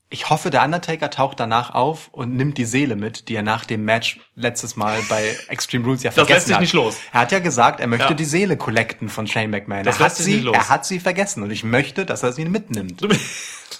Ich 0.10 0.30
hoffe, 0.30 0.49
der 0.49 0.64
Undertaker 0.64 1.10
taucht 1.10 1.38
danach 1.38 1.74
auf 1.74 2.08
und 2.14 2.34
nimmt 2.34 2.58
die 2.58 2.64
Seele 2.64 2.95
mit, 2.95 3.28
die 3.28 3.36
er 3.36 3.43
nach 3.43 3.66
dem 3.66 3.84
Match 3.84 4.22
letztes 4.36 4.78
Mal 4.78 4.99
bei 5.10 5.36
Extreme 5.49 5.84
Rules 5.86 6.01
ja 6.03 6.12
Das 6.12 6.16
vergessen 6.16 6.34
lässt 6.36 6.47
sich 6.47 6.55
hat. 6.55 6.62
nicht 6.62 6.74
los. 6.74 6.95
Er 7.12 7.20
hat 7.22 7.32
ja 7.34 7.39
gesagt, 7.39 7.82
er 7.82 7.88
möchte 7.88 8.08
Ja. 8.10 8.14
die 8.14 8.24
Seele 8.26 8.55
collecten 8.55 9.10
von 9.10 9.28
Shane 9.28 9.49
McMahon. 9.51 9.84
Das 9.84 9.95
er, 9.97 9.99
hat 9.99 10.05
lässt 10.05 10.16
sich 10.18 10.26
sie, 10.26 10.34
nicht 10.36 10.43
los. 10.45 10.55
er 10.55 10.70
hat 10.70 10.86
sie 10.86 10.99
vergessen 11.01 11.43
und 11.43 11.51
ich 11.51 11.66
möchte, 11.66 12.05
dass 12.05 12.24
er 12.24 12.32
sie 12.32 12.45
mitnimmt. 12.45 13.01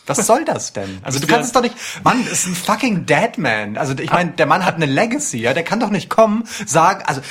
Was 0.06 0.26
soll 0.28 0.44
das 0.44 0.74
denn? 0.74 1.00
Also 1.04 1.20
du 1.20 1.28
kannst 1.28 1.48
es 1.48 1.54
doch 1.54 1.62
nicht. 1.62 1.76
Mann, 2.04 2.22
das 2.26 2.40
ist 2.40 2.48
ein 2.48 2.56
fucking 2.56 3.06
Deadman. 3.06 3.78
Also 3.78 3.94
ich 3.98 4.12
meine, 4.12 4.32
der 4.32 4.48
Mann 4.48 4.66
hat 4.66 4.76
eine 4.76 4.86
Legacy, 4.86 5.38
ja. 5.40 5.54
Der 5.54 5.64
kann 5.64 5.80
doch 5.80 5.90
nicht 5.92 6.10
kommen, 6.10 6.44
sagen, 6.66 7.04
also 7.06 7.22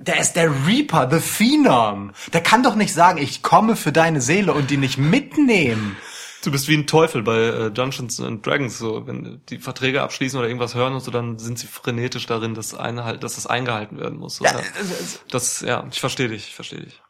der 0.00 0.20
ist 0.20 0.34
der 0.34 0.50
Reaper, 0.68 1.08
the 1.10 1.18
Phenom. 1.20 2.12
Der 2.32 2.42
kann 2.42 2.62
doch 2.62 2.76
nicht 2.76 2.94
sagen, 2.94 3.18
ich 3.18 3.42
komme 3.42 3.74
für 3.74 3.90
deine 3.90 4.20
Seele 4.20 4.54
und 4.54 4.70
die 4.70 4.76
nicht 4.76 4.98
mitnehmen. 4.98 5.96
Du 6.46 6.52
bist 6.52 6.68
wie 6.68 6.76
ein 6.76 6.86
Teufel 6.86 7.24
bei 7.24 7.38
äh, 7.38 7.70
Dungeons 7.72 8.20
and 8.20 8.46
Dragons, 8.46 8.78
so 8.78 9.04
wenn 9.08 9.40
die 9.48 9.58
Verträge 9.58 10.00
abschließen 10.02 10.38
oder 10.38 10.46
irgendwas 10.46 10.76
hören 10.76 10.94
und 10.94 11.00
so, 11.00 11.10
dann 11.10 11.40
sind 11.40 11.58
sie 11.58 11.66
frenetisch 11.66 12.26
darin, 12.26 12.54
dass, 12.54 12.72
einhalt, 12.72 13.24
dass 13.24 13.34
das 13.34 13.48
eingehalten 13.48 13.98
werden 13.98 14.16
muss. 14.16 14.36
So, 14.36 14.44
ja, 14.44 14.60
das, 15.28 15.62
ja, 15.62 15.84
ich 15.90 15.98
verstehe 15.98 16.28
dich, 16.28 16.46
ich 16.46 16.54
verstehe 16.54 16.78
dich. 16.80 17.02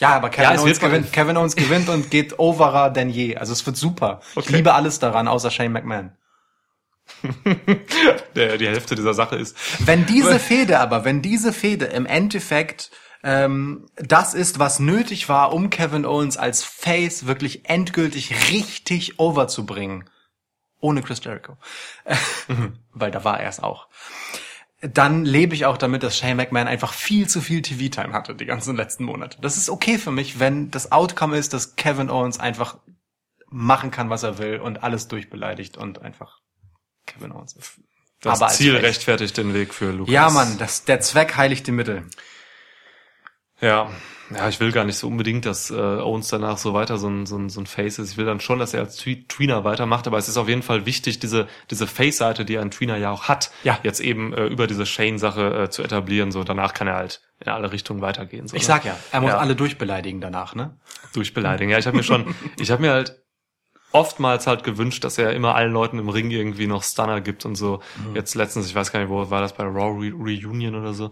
Ja, 0.00 0.08
aber 0.10 0.28
Kevin, 0.30 0.54
Ja, 0.56 0.60
Owens 0.60 0.80
gewinnt, 0.80 1.12
Kevin 1.12 1.36
Owens 1.36 1.54
gewinnt 1.54 1.88
und 1.88 2.10
geht 2.10 2.40
overer 2.40 2.90
denn 2.90 3.10
je. 3.10 3.36
Also 3.36 3.52
es 3.52 3.64
wird 3.64 3.76
super. 3.76 4.20
Ich 4.32 4.38
Okay. 4.38 4.56
liebe 4.56 4.74
alles 4.74 4.98
daran, 4.98 5.28
außer 5.28 5.52
Shane 5.52 5.72
McMahon. 5.72 6.10
Der, 8.34 8.58
die 8.58 8.66
Hälfte 8.66 8.96
dieser 8.96 9.14
Sache 9.14 9.36
ist. 9.36 9.56
Wenn 9.86 10.04
diese 10.04 10.38
Fehde 10.40 10.80
aber, 10.80 11.04
wenn 11.04 11.22
diese 11.22 11.52
Fehde 11.52 11.84
im 11.86 12.06
Endeffekt 12.06 12.90
ähm, 13.22 13.86
das 13.96 14.34
ist, 14.34 14.58
was 14.58 14.78
nötig 14.78 15.28
war, 15.28 15.52
um 15.52 15.70
Kevin 15.70 16.04
Owens 16.04 16.36
als 16.36 16.62
Face 16.62 17.26
wirklich 17.26 17.68
endgültig 17.68 18.50
richtig 18.50 19.18
overzubringen, 19.18 20.08
ohne 20.80 21.02
Chris 21.02 21.22
Jericho, 21.22 21.56
weil 22.92 23.10
da 23.10 23.24
war 23.24 23.40
er 23.40 23.48
es 23.48 23.60
auch, 23.60 23.88
dann 24.80 25.24
lebe 25.24 25.54
ich 25.54 25.66
auch 25.66 25.76
damit, 25.76 26.04
dass 26.04 26.16
Shane 26.16 26.36
McMahon 26.36 26.68
einfach 26.68 26.92
viel 26.92 27.28
zu 27.28 27.40
viel 27.40 27.62
TV-Time 27.62 28.12
hatte 28.12 28.36
die 28.36 28.46
ganzen 28.46 28.76
letzten 28.76 29.04
Monate. 29.04 29.38
Das 29.40 29.56
ist 29.56 29.70
okay 29.70 29.98
für 29.98 30.12
mich, 30.12 30.38
wenn 30.38 30.70
das 30.70 30.92
Outcome 30.92 31.36
ist, 31.36 31.52
dass 31.52 31.74
Kevin 31.74 32.10
Owens 32.10 32.38
einfach 32.38 32.78
machen 33.50 33.90
kann, 33.90 34.10
was 34.10 34.22
er 34.22 34.38
will 34.38 34.60
und 34.60 34.84
alles 34.84 35.08
durchbeleidigt 35.08 35.76
und 35.76 36.02
einfach 36.02 36.38
Kevin 37.06 37.32
Owens 37.32 37.54
ist. 37.54 37.80
Das 38.20 38.40
Aber 38.40 38.52
Ziel 38.52 38.76
rechtfertigt 38.76 39.36
den 39.36 39.54
Weg 39.54 39.74
für 39.74 39.90
Lukas. 39.90 40.12
Ja, 40.12 40.30
Mann, 40.30 40.58
das, 40.58 40.84
der 40.84 41.00
Zweck 41.00 41.36
heiligt 41.36 41.66
die 41.66 41.72
Mittel. 41.72 42.04
Ja, 43.60 43.90
ja, 44.30 44.48
ich 44.48 44.60
will 44.60 44.72
gar 44.72 44.84
nicht 44.84 44.98
so 44.98 45.08
unbedingt, 45.08 45.46
dass 45.46 45.70
äh, 45.70 45.74
Owens 45.74 46.28
danach 46.28 46.58
so 46.58 46.74
weiter 46.74 46.98
so 46.98 47.08
ein, 47.08 47.24
so, 47.24 47.36
ein, 47.38 47.48
so 47.48 47.60
ein 47.60 47.66
Face 47.66 47.98
ist. 47.98 48.12
Ich 48.12 48.16
will 48.18 48.26
dann 48.26 48.40
schon, 48.40 48.58
dass 48.58 48.74
er 48.74 48.80
als 48.80 48.98
Twe- 49.00 49.26
Tweener 49.26 49.64
weitermacht, 49.64 50.06
aber 50.06 50.18
es 50.18 50.28
ist 50.28 50.36
auf 50.36 50.48
jeden 50.48 50.62
Fall 50.62 50.84
wichtig, 50.84 51.18
diese, 51.18 51.48
diese 51.70 51.86
Face-Seite, 51.86 52.44
die 52.44 52.58
ein 52.58 52.70
Tweener 52.70 52.96
ja 52.98 53.10
auch 53.10 53.24
hat, 53.28 53.50
Ja. 53.64 53.78
jetzt 53.82 54.00
eben 54.00 54.34
äh, 54.34 54.44
über 54.46 54.66
diese 54.66 54.84
Shane-Sache 54.84 55.62
äh, 55.64 55.70
zu 55.70 55.82
etablieren. 55.82 56.30
So 56.30 56.44
danach 56.44 56.74
kann 56.74 56.88
er 56.88 56.94
halt 56.96 57.22
in 57.40 57.48
alle 57.50 57.72
Richtungen 57.72 58.02
weitergehen. 58.02 58.46
So, 58.48 58.54
Ich 58.56 58.62
ne? 58.62 58.66
sag 58.66 58.84
ja, 58.84 58.96
er 59.12 59.20
muss 59.22 59.30
Ja. 59.30 59.38
alle 59.38 59.56
durchbeleidigen 59.56 60.20
danach, 60.20 60.54
ne? 60.54 60.76
durchbeleidigen. 61.14 61.70
Ja, 61.70 61.78
ich 61.78 61.86
habe 61.86 61.96
mir 61.96 62.02
schon, 62.02 62.34
ich 62.60 62.70
habe 62.70 62.82
mir 62.82 62.92
halt 62.92 63.16
oftmals 63.92 64.46
halt 64.46 64.62
gewünscht, 64.64 65.04
dass 65.04 65.16
er 65.16 65.32
immer 65.32 65.54
allen 65.54 65.72
Leuten 65.72 65.98
im 65.98 66.10
Ring 66.10 66.30
irgendwie 66.30 66.66
noch 66.66 66.82
Stunner 66.82 67.22
gibt 67.22 67.46
und 67.46 67.54
so. 67.54 67.80
Mhm. 68.10 68.14
Jetzt 68.16 68.34
letztens, 68.34 68.66
ich 68.66 68.74
weiß 68.74 68.92
gar 68.92 69.00
nicht, 69.00 69.08
wo 69.08 69.30
war 69.30 69.40
das 69.40 69.54
bei 69.54 69.64
Raw 69.64 69.98
Re 69.98 70.12
Reunion 70.12 70.74
oder 70.74 70.92
so, 70.92 71.10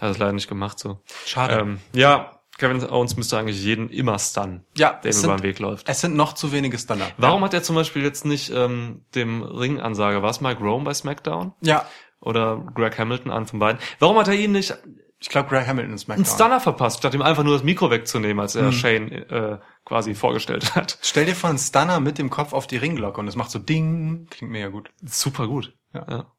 hat 0.00 0.10
es 0.10 0.18
leider 0.18 0.32
nicht 0.32 0.48
gemacht 0.48 0.78
so. 0.78 1.00
Schade. 1.26 1.54
Ähm, 1.60 1.80
ja, 1.92 2.40
Kevin 2.58 2.82
Owens 2.88 3.16
müsste 3.16 3.38
eigentlich 3.38 3.62
jeden 3.62 3.88
immer 3.88 4.18
stunnen, 4.18 4.64
Ja, 4.76 4.94
der 5.04 5.12
ihm 5.12 5.24
über 5.24 5.36
den 5.36 5.42
Weg 5.44 5.58
läuft. 5.60 5.88
Es 5.88 6.00
sind 6.00 6.16
noch 6.16 6.32
zu 6.32 6.50
wenige 6.52 6.76
Stunner. 6.78 7.06
Warum 7.16 7.44
hat 7.44 7.54
er 7.54 7.62
zum 7.62 7.76
Beispiel 7.76 8.02
jetzt 8.02 8.24
nicht 8.24 8.50
ähm, 8.52 9.04
dem 9.14 9.42
Ringansage, 9.42 10.22
war 10.22 10.30
es 10.30 10.40
Mike 10.40 10.60
Rome 10.60 10.84
bei 10.84 10.92
SmackDown 10.94 11.52
Ja, 11.60 11.86
oder 12.20 12.58
Greg 12.74 12.98
Hamilton, 12.98 13.30
einen 13.30 13.46
von 13.46 13.60
beiden? 13.60 13.80
Warum 14.00 14.16
hat 14.18 14.28
er 14.28 14.34
ihn 14.34 14.52
nicht 14.52 14.76
ich 15.20 15.30
glaube, 15.30 15.48
Greg 15.48 15.66
Hamilton 15.66 15.94
ist 15.94 16.08
einen 16.08 16.24
SmackDown. 16.24 16.34
Stunner 16.36 16.60
verpasst, 16.60 16.98
statt 16.98 17.12
ihm 17.12 17.22
einfach 17.22 17.42
nur 17.42 17.52
das 17.54 17.64
Mikro 17.64 17.90
wegzunehmen, 17.90 18.38
als 18.40 18.54
Hm. 18.54 18.64
er 18.66 18.72
Shane 18.72 19.12
äh, 19.12 19.58
quasi 19.84 20.14
vorgestellt 20.14 20.76
hat? 20.76 20.96
Stell 21.02 21.26
dir 21.26 21.34
vor, 21.34 21.50
einen 21.50 21.58
Stunner 21.58 21.98
mit 21.98 22.18
dem 22.18 22.30
Kopf 22.30 22.52
auf 22.52 22.66
die 22.68 22.76
Ringglocke 22.76 23.18
und 23.20 23.26
es 23.26 23.34
macht 23.34 23.50
so 23.50 23.58
Ding. 23.58 24.28
Klingt 24.30 24.52
mega 24.52 24.68
gut. 24.68 24.90
Super 25.04 25.48
gut. 25.48 25.74
Ja. 25.92 26.06
ja. 26.08 26.32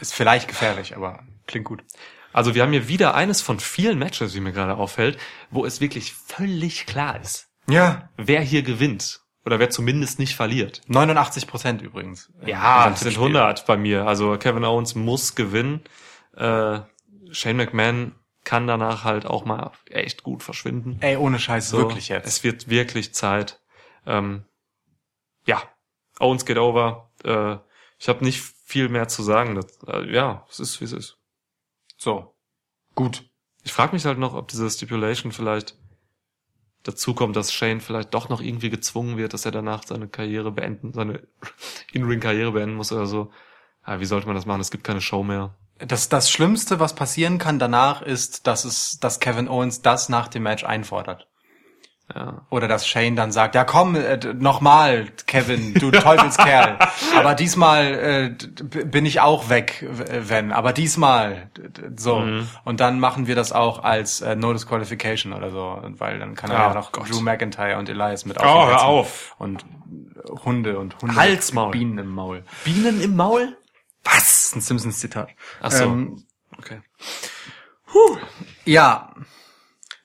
Ist 0.00 0.14
vielleicht 0.14 0.48
gefährlich, 0.48 0.96
aber 0.96 1.22
klingt 1.46 1.66
gut. 1.66 1.82
Also 2.32 2.54
wir 2.54 2.62
haben 2.62 2.72
hier 2.72 2.88
wieder 2.88 3.14
eines 3.14 3.40
von 3.40 3.58
vielen 3.60 3.98
Matches, 3.98 4.34
wie 4.34 4.40
mir 4.40 4.52
gerade 4.52 4.76
auffällt, 4.76 5.18
wo 5.50 5.64
es 5.64 5.80
wirklich 5.80 6.12
völlig 6.12 6.86
klar 6.86 7.20
ist, 7.20 7.48
Ja. 7.68 8.10
wer 8.16 8.40
hier 8.40 8.62
gewinnt. 8.62 9.20
Oder 9.46 9.58
wer 9.58 9.70
zumindest 9.70 10.18
nicht 10.18 10.34
verliert. 10.36 10.82
89 10.88 11.46
Prozent 11.46 11.80
übrigens. 11.80 12.30
Ja, 12.44 12.92
sind 12.94 13.12
Spiel. 13.12 13.22
100 13.28 13.64
bei 13.64 13.78
mir. 13.78 14.06
Also 14.06 14.36
Kevin 14.36 14.64
Owens 14.64 14.94
muss 14.94 15.34
gewinnen. 15.36 15.80
Äh, 16.36 16.80
Shane 17.30 17.56
McMahon 17.56 18.14
kann 18.44 18.66
danach 18.66 19.04
halt 19.04 19.24
auch 19.24 19.46
mal 19.46 19.72
echt 19.88 20.22
gut 20.22 20.42
verschwinden. 20.42 20.98
Ey, 21.00 21.16
ohne 21.16 21.38
Scheiß, 21.38 21.70
So, 21.70 21.78
wirklich 21.78 22.08
jetzt. 22.08 22.26
Es 22.26 22.44
wird 22.44 22.68
wirklich 22.68 23.14
Zeit. 23.14 23.60
Ähm, 24.06 24.44
ja, 25.46 25.62
Owens 26.18 26.44
geht 26.44 26.58
over. 26.58 27.10
Äh, 27.24 27.56
ich 27.98 28.08
habe 28.08 28.24
nicht 28.24 28.42
viel 28.64 28.88
mehr 28.90 29.08
zu 29.08 29.22
sagen. 29.22 29.54
Das, 29.54 29.78
äh, 29.86 30.12
ja, 30.12 30.44
es 30.50 30.60
ist, 30.60 30.80
wie 30.80 30.84
es 30.84 30.92
ist. 30.92 31.17
So. 31.98 32.34
Gut. 32.94 33.28
Ich 33.64 33.72
frage 33.72 33.92
mich 33.92 34.06
halt 34.06 34.18
noch, 34.18 34.34
ob 34.34 34.48
diese 34.48 34.70
Stipulation 34.70 35.32
vielleicht 35.32 35.76
dazu 36.84 37.14
kommt, 37.14 37.36
dass 37.36 37.52
Shane 37.52 37.80
vielleicht 37.80 38.14
doch 38.14 38.28
noch 38.28 38.40
irgendwie 38.40 38.70
gezwungen 38.70 39.18
wird, 39.18 39.34
dass 39.34 39.44
er 39.44 39.50
danach 39.50 39.82
seine 39.84 40.08
Karriere 40.08 40.50
beenden, 40.50 40.92
seine 40.92 41.26
In-Ring-Karriere 41.92 42.52
beenden 42.52 42.76
muss 42.76 42.92
oder 42.92 43.06
so. 43.06 43.30
Ja, 43.86 44.00
wie 44.00 44.06
sollte 44.06 44.26
man 44.26 44.36
das 44.36 44.46
machen? 44.46 44.60
Es 44.60 44.70
gibt 44.70 44.84
keine 44.84 45.00
Show 45.00 45.22
mehr. 45.22 45.54
Das, 45.78 46.08
das 46.08 46.30
Schlimmste, 46.30 46.80
was 46.80 46.94
passieren 46.94 47.38
kann 47.38 47.58
danach, 47.58 48.02
ist, 48.02 48.46
dass 48.46 48.64
es, 48.64 48.98
dass 49.00 49.20
Kevin 49.20 49.48
Owens 49.48 49.82
das 49.82 50.08
nach 50.08 50.28
dem 50.28 50.42
Match 50.42 50.64
einfordert. 50.64 51.28
Ja. 52.14 52.42
Oder 52.48 52.68
dass 52.68 52.86
Shane 52.88 53.16
dann 53.16 53.32
sagt, 53.32 53.54
ja 53.54 53.64
komm, 53.64 53.94
äh, 53.94 54.16
nochmal, 54.34 55.08
Kevin, 55.26 55.74
du 55.74 55.90
Teufelskerl. 55.90 56.78
Aber 57.14 57.34
diesmal 57.34 58.34
äh, 58.40 58.84
bin 58.84 59.04
ich 59.04 59.20
auch 59.20 59.50
weg, 59.50 59.84
wenn. 59.90 60.52
Aber 60.52 60.72
diesmal, 60.72 61.50
so. 61.96 62.20
Mhm. 62.20 62.48
Und 62.64 62.80
dann 62.80 62.98
machen 62.98 63.26
wir 63.26 63.34
das 63.34 63.52
auch 63.52 63.84
als 63.84 64.22
äh, 64.22 64.36
No 64.36 64.54
Disqualification 64.54 65.34
oder 65.34 65.50
so. 65.50 65.82
Weil 65.98 66.18
dann 66.18 66.34
kann 66.34 66.50
er 66.50 66.56
Oh 66.56 66.68
ja 66.68 66.74
noch 66.74 66.92
Gott. 66.92 67.10
Drew 67.10 67.20
McIntyre 67.20 67.76
und 67.78 67.88
Elias 67.90 68.24
mit 68.24 68.38
Oh, 68.40 68.66
hör 68.66 68.84
auf. 68.84 69.34
Und 69.38 69.66
Hunde 70.44 70.78
und 70.78 70.96
Hunde. 71.02 71.14
Halsmaul. 71.14 71.72
Bienen 71.72 71.98
im 71.98 72.08
Maul. 72.14 72.42
Bienen 72.64 73.02
im 73.02 73.16
Maul? 73.16 73.56
Was? 74.04 74.52
Ein 74.54 74.62
Simpsons-Zitat. 74.62 75.28
Ach 75.60 75.70
so. 75.72 75.84
Ähm, 75.84 76.24
Okay. 76.56 76.80
ja, 78.64 79.12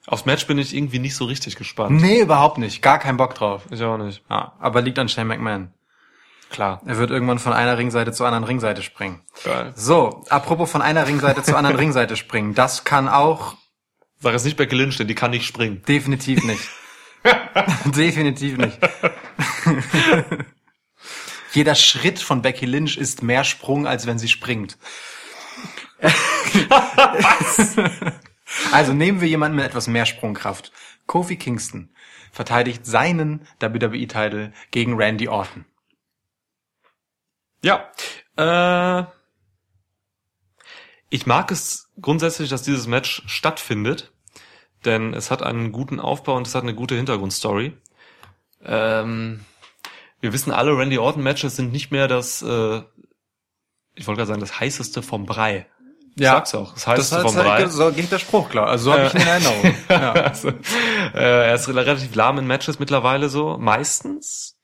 Aufs 0.06 0.26
Match 0.26 0.48
bin 0.48 0.58
ich 0.58 0.76
irgendwie 0.76 1.00
nicht 1.00 1.16
so 1.16 1.26
richtig 1.26 1.56
gespannt. 1.56 2.02
nee, 2.02 2.20
überhaupt 2.22 2.58
nicht. 2.58 2.82
Gar 2.82 3.00
keinen 3.00 3.18
Bock 3.18 3.36
drauf. 3.36 3.64
Ich 3.72 3.82
auch 3.84 3.98
nicht. 3.98 4.22
Ja, 4.30 4.54
aber 4.60 4.82
liegt 4.82 5.00
an 5.00 5.08
Shane 5.10 5.28
McMahon. 5.28 5.74
Klar. 6.50 6.82
Er 6.86 6.98
wird 6.98 7.10
irgendwann 7.10 7.40
von 7.40 7.54
einer 7.54 7.78
Ringseite 7.78 8.12
zur 8.12 8.28
anderen 8.28 8.44
Ringseite 8.44 8.84
springen. 8.84 9.22
Geil. 9.44 9.72
So, 9.76 10.24
apropos 10.30 10.70
von 10.70 10.82
einer 10.82 11.08
Ringseite 11.08 11.42
zur 11.42 11.58
anderen 11.58 11.78
Ringseite 11.78 12.16
springen. 12.16 12.54
Das 12.54 12.84
kann 12.84 13.08
auch 13.08 13.56
Sag 14.24 14.32
jetzt 14.32 14.46
nicht 14.46 14.56
Becky 14.56 14.76
Lynch, 14.76 14.96
denn 14.96 15.10
die 15.10 15.16
kann 15.16 15.32
nicht 15.32 15.46
springen. 15.46 15.82
definitiv 15.86 16.46
nicht. 16.46 16.64
definitiv 17.86 18.58
nicht. 18.58 18.80
Jeder 21.52 21.76
Schritt 21.76 22.20
von 22.20 22.42
Becky 22.42 22.66
Lynch 22.66 22.96
ist 22.96 23.22
mehr 23.22 23.44
Sprung, 23.44 23.86
als 23.86 24.08
wenn 24.08 24.18
sie 24.18 24.30
springt. 24.30 24.78
also 28.72 28.94
nehmen 28.94 29.22
wir 29.22 29.28
jemanden 29.28 29.56
mit 29.56 29.66
etwas 29.66 29.88
mehr 29.88 30.06
Sprungkraft. 30.06 30.72
Kofi 31.06 31.38
Kingston 31.38 31.90
verteidigt 32.32 32.86
seinen 32.86 33.48
WWE-Titel 33.60 34.52
gegen 34.72 34.96
Randy 34.96 35.28
Orton. 35.28 35.66
Ja. 37.64 37.90
Äh, 38.36 39.06
ich 41.10 41.26
mag 41.28 41.52
es 41.52 41.92
grundsätzlich, 42.02 42.50
dass 42.50 42.64
dieses 42.64 42.88
Match 42.88 43.22
stattfindet, 43.28 44.12
denn 44.84 45.14
es 45.14 45.30
hat 45.30 45.44
einen 45.44 45.72
guten 45.72 46.00
Aufbau 46.00 46.36
und 46.36 46.48
es 46.48 46.56
hat 46.56 46.64
eine 46.64 46.74
gute 46.74 46.96
Hintergrundstory. 46.96 47.78
Ähm, 48.64 49.46
wir 50.20 50.34
wissen 50.34 50.52
alle, 50.52 50.76
Randy 50.78 50.98
Orton 50.98 51.22
Matches 51.22 51.56
sind 51.56 51.72
nicht 51.72 51.92
mehr 51.92 52.08
das, 52.08 52.42
äh, 52.42 52.82
ich 53.96 54.08
wollte 54.08 54.18
gerade 54.18 54.28
sagen, 54.28 54.42
das 54.42 54.60
heißeste 54.60 55.02
vom 55.02 55.26
Brei. 55.26 55.68
Ich 56.16 56.24
sag's 56.26 56.54
auch, 56.56 56.74
das 56.74 56.86
heißeste 56.88 57.22
vom 57.22 57.34
Brei. 57.36 57.66
so 57.68 57.92
geht 57.92 58.12
der 58.12 58.20
Spruch, 58.20 58.50
klar. 58.50 58.68
Also 58.68 58.86
so 58.86 58.94
habe 58.94 59.06
ich 59.08 59.14
ihn 59.16 59.22
in 59.22 59.28
Erinnerung. 59.28 59.76
Ja. 59.90 60.12
also, 60.14 60.50
äh, 60.50 61.48
er 61.48 61.56
ist 61.56 61.68
relativ 61.68 62.14
lahm 62.16 62.38
in 62.38 62.46
Matches 62.48 62.78
mittlerweile 62.80 63.30
so, 63.30 63.58
meistens. 63.58 64.58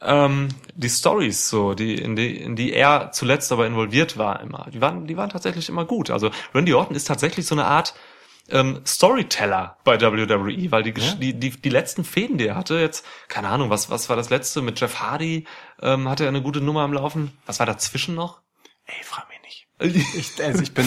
Ähm, 0.00 0.48
die 0.74 0.90
Stories 0.90 1.48
so, 1.48 1.72
die 1.74 1.94
in 1.94 2.16
die 2.16 2.36
in 2.36 2.54
die 2.54 2.72
er 2.74 3.12
zuletzt 3.12 3.50
aber 3.50 3.66
involviert 3.66 4.18
war 4.18 4.40
immer, 4.40 4.66
die 4.72 4.80
waren 4.82 5.06
die 5.06 5.16
waren 5.16 5.30
tatsächlich 5.30 5.68
immer 5.70 5.86
gut. 5.86 6.10
Also 6.10 6.30
Randy 6.54 6.74
Orton 6.74 6.94
ist 6.96 7.06
tatsächlich 7.06 7.46
so 7.46 7.54
eine 7.54 7.64
Art 7.64 7.94
ähm, 8.50 8.82
Storyteller 8.86 9.78
bei 9.84 9.98
WWE, 10.00 10.70
weil 10.70 10.82
die, 10.82 10.92
Gesch- 10.92 11.18
die 11.18 11.32
die 11.32 11.50
die 11.50 11.68
letzten 11.70 12.04
Fäden, 12.04 12.36
die 12.36 12.46
er 12.48 12.56
hatte, 12.56 12.74
jetzt 12.78 13.06
keine 13.28 13.48
Ahnung, 13.48 13.70
was 13.70 13.88
was 13.88 14.08
war 14.10 14.16
das 14.16 14.28
letzte 14.28 14.60
mit 14.60 14.78
Jeff 14.78 15.00
Hardy, 15.00 15.46
ähm, 15.80 16.08
hatte 16.08 16.24
er 16.24 16.28
eine 16.28 16.42
gute 16.42 16.60
Nummer 16.60 16.82
am 16.82 16.92
Laufen. 16.92 17.32
Was 17.46 17.58
war 17.58 17.66
dazwischen 17.66 18.14
noch? 18.14 18.40
Ey, 18.84 19.02
frag 19.02 19.26
mich. 19.30 19.35
Ich, 19.78 20.42
also 20.42 20.62
ich 20.62 20.72
bin, 20.74 20.86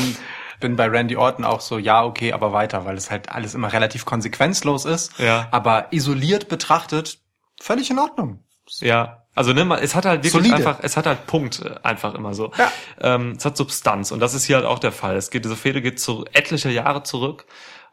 bin 0.59 0.75
bei 0.75 0.87
Randy 0.87 1.15
Orton 1.15 1.45
auch 1.45 1.61
so, 1.61 1.77
ja, 1.77 2.03
okay, 2.03 2.33
aber 2.33 2.53
weiter, 2.53 2.85
weil 2.85 2.97
es 2.97 3.11
halt 3.11 3.29
alles 3.29 3.53
immer 3.55 3.71
relativ 3.71 4.05
konsequenzlos 4.05 4.85
ist. 4.85 5.17
Ja. 5.19 5.47
Aber 5.51 5.87
isoliert 5.91 6.47
betrachtet, 6.49 7.19
völlig 7.61 7.91
in 7.91 7.99
Ordnung. 7.99 8.43
Ja, 8.81 9.23
also 9.35 9.53
ne, 9.53 9.63
man- 9.65 9.79
es 9.79 9.95
hat 9.95 10.05
halt 10.05 10.19
wirklich 10.23 10.33
Solide. 10.33 10.55
einfach, 10.55 10.79
es 10.81 10.97
hat 10.97 11.05
halt 11.05 11.25
Punkt 11.27 11.61
äh, 11.63 11.75
einfach 11.83 12.13
immer 12.13 12.33
so. 12.33 12.51
Ja. 12.57 12.71
Ähm, 12.99 13.33
es 13.37 13.45
hat 13.45 13.57
Substanz 13.57 14.11
und 14.11 14.19
das 14.19 14.33
ist 14.33 14.43
hier 14.45 14.57
halt 14.57 14.65
auch 14.65 14.79
der 14.79 14.91
Fall. 14.91 15.15
Es 15.15 15.29
geht, 15.31 15.45
diese 15.45 15.55
Fehde 15.55 15.81
geht 15.81 15.99
zu 15.99 16.25
etliche 16.33 16.69
Jahre 16.69 17.03
zurück. 17.03 17.45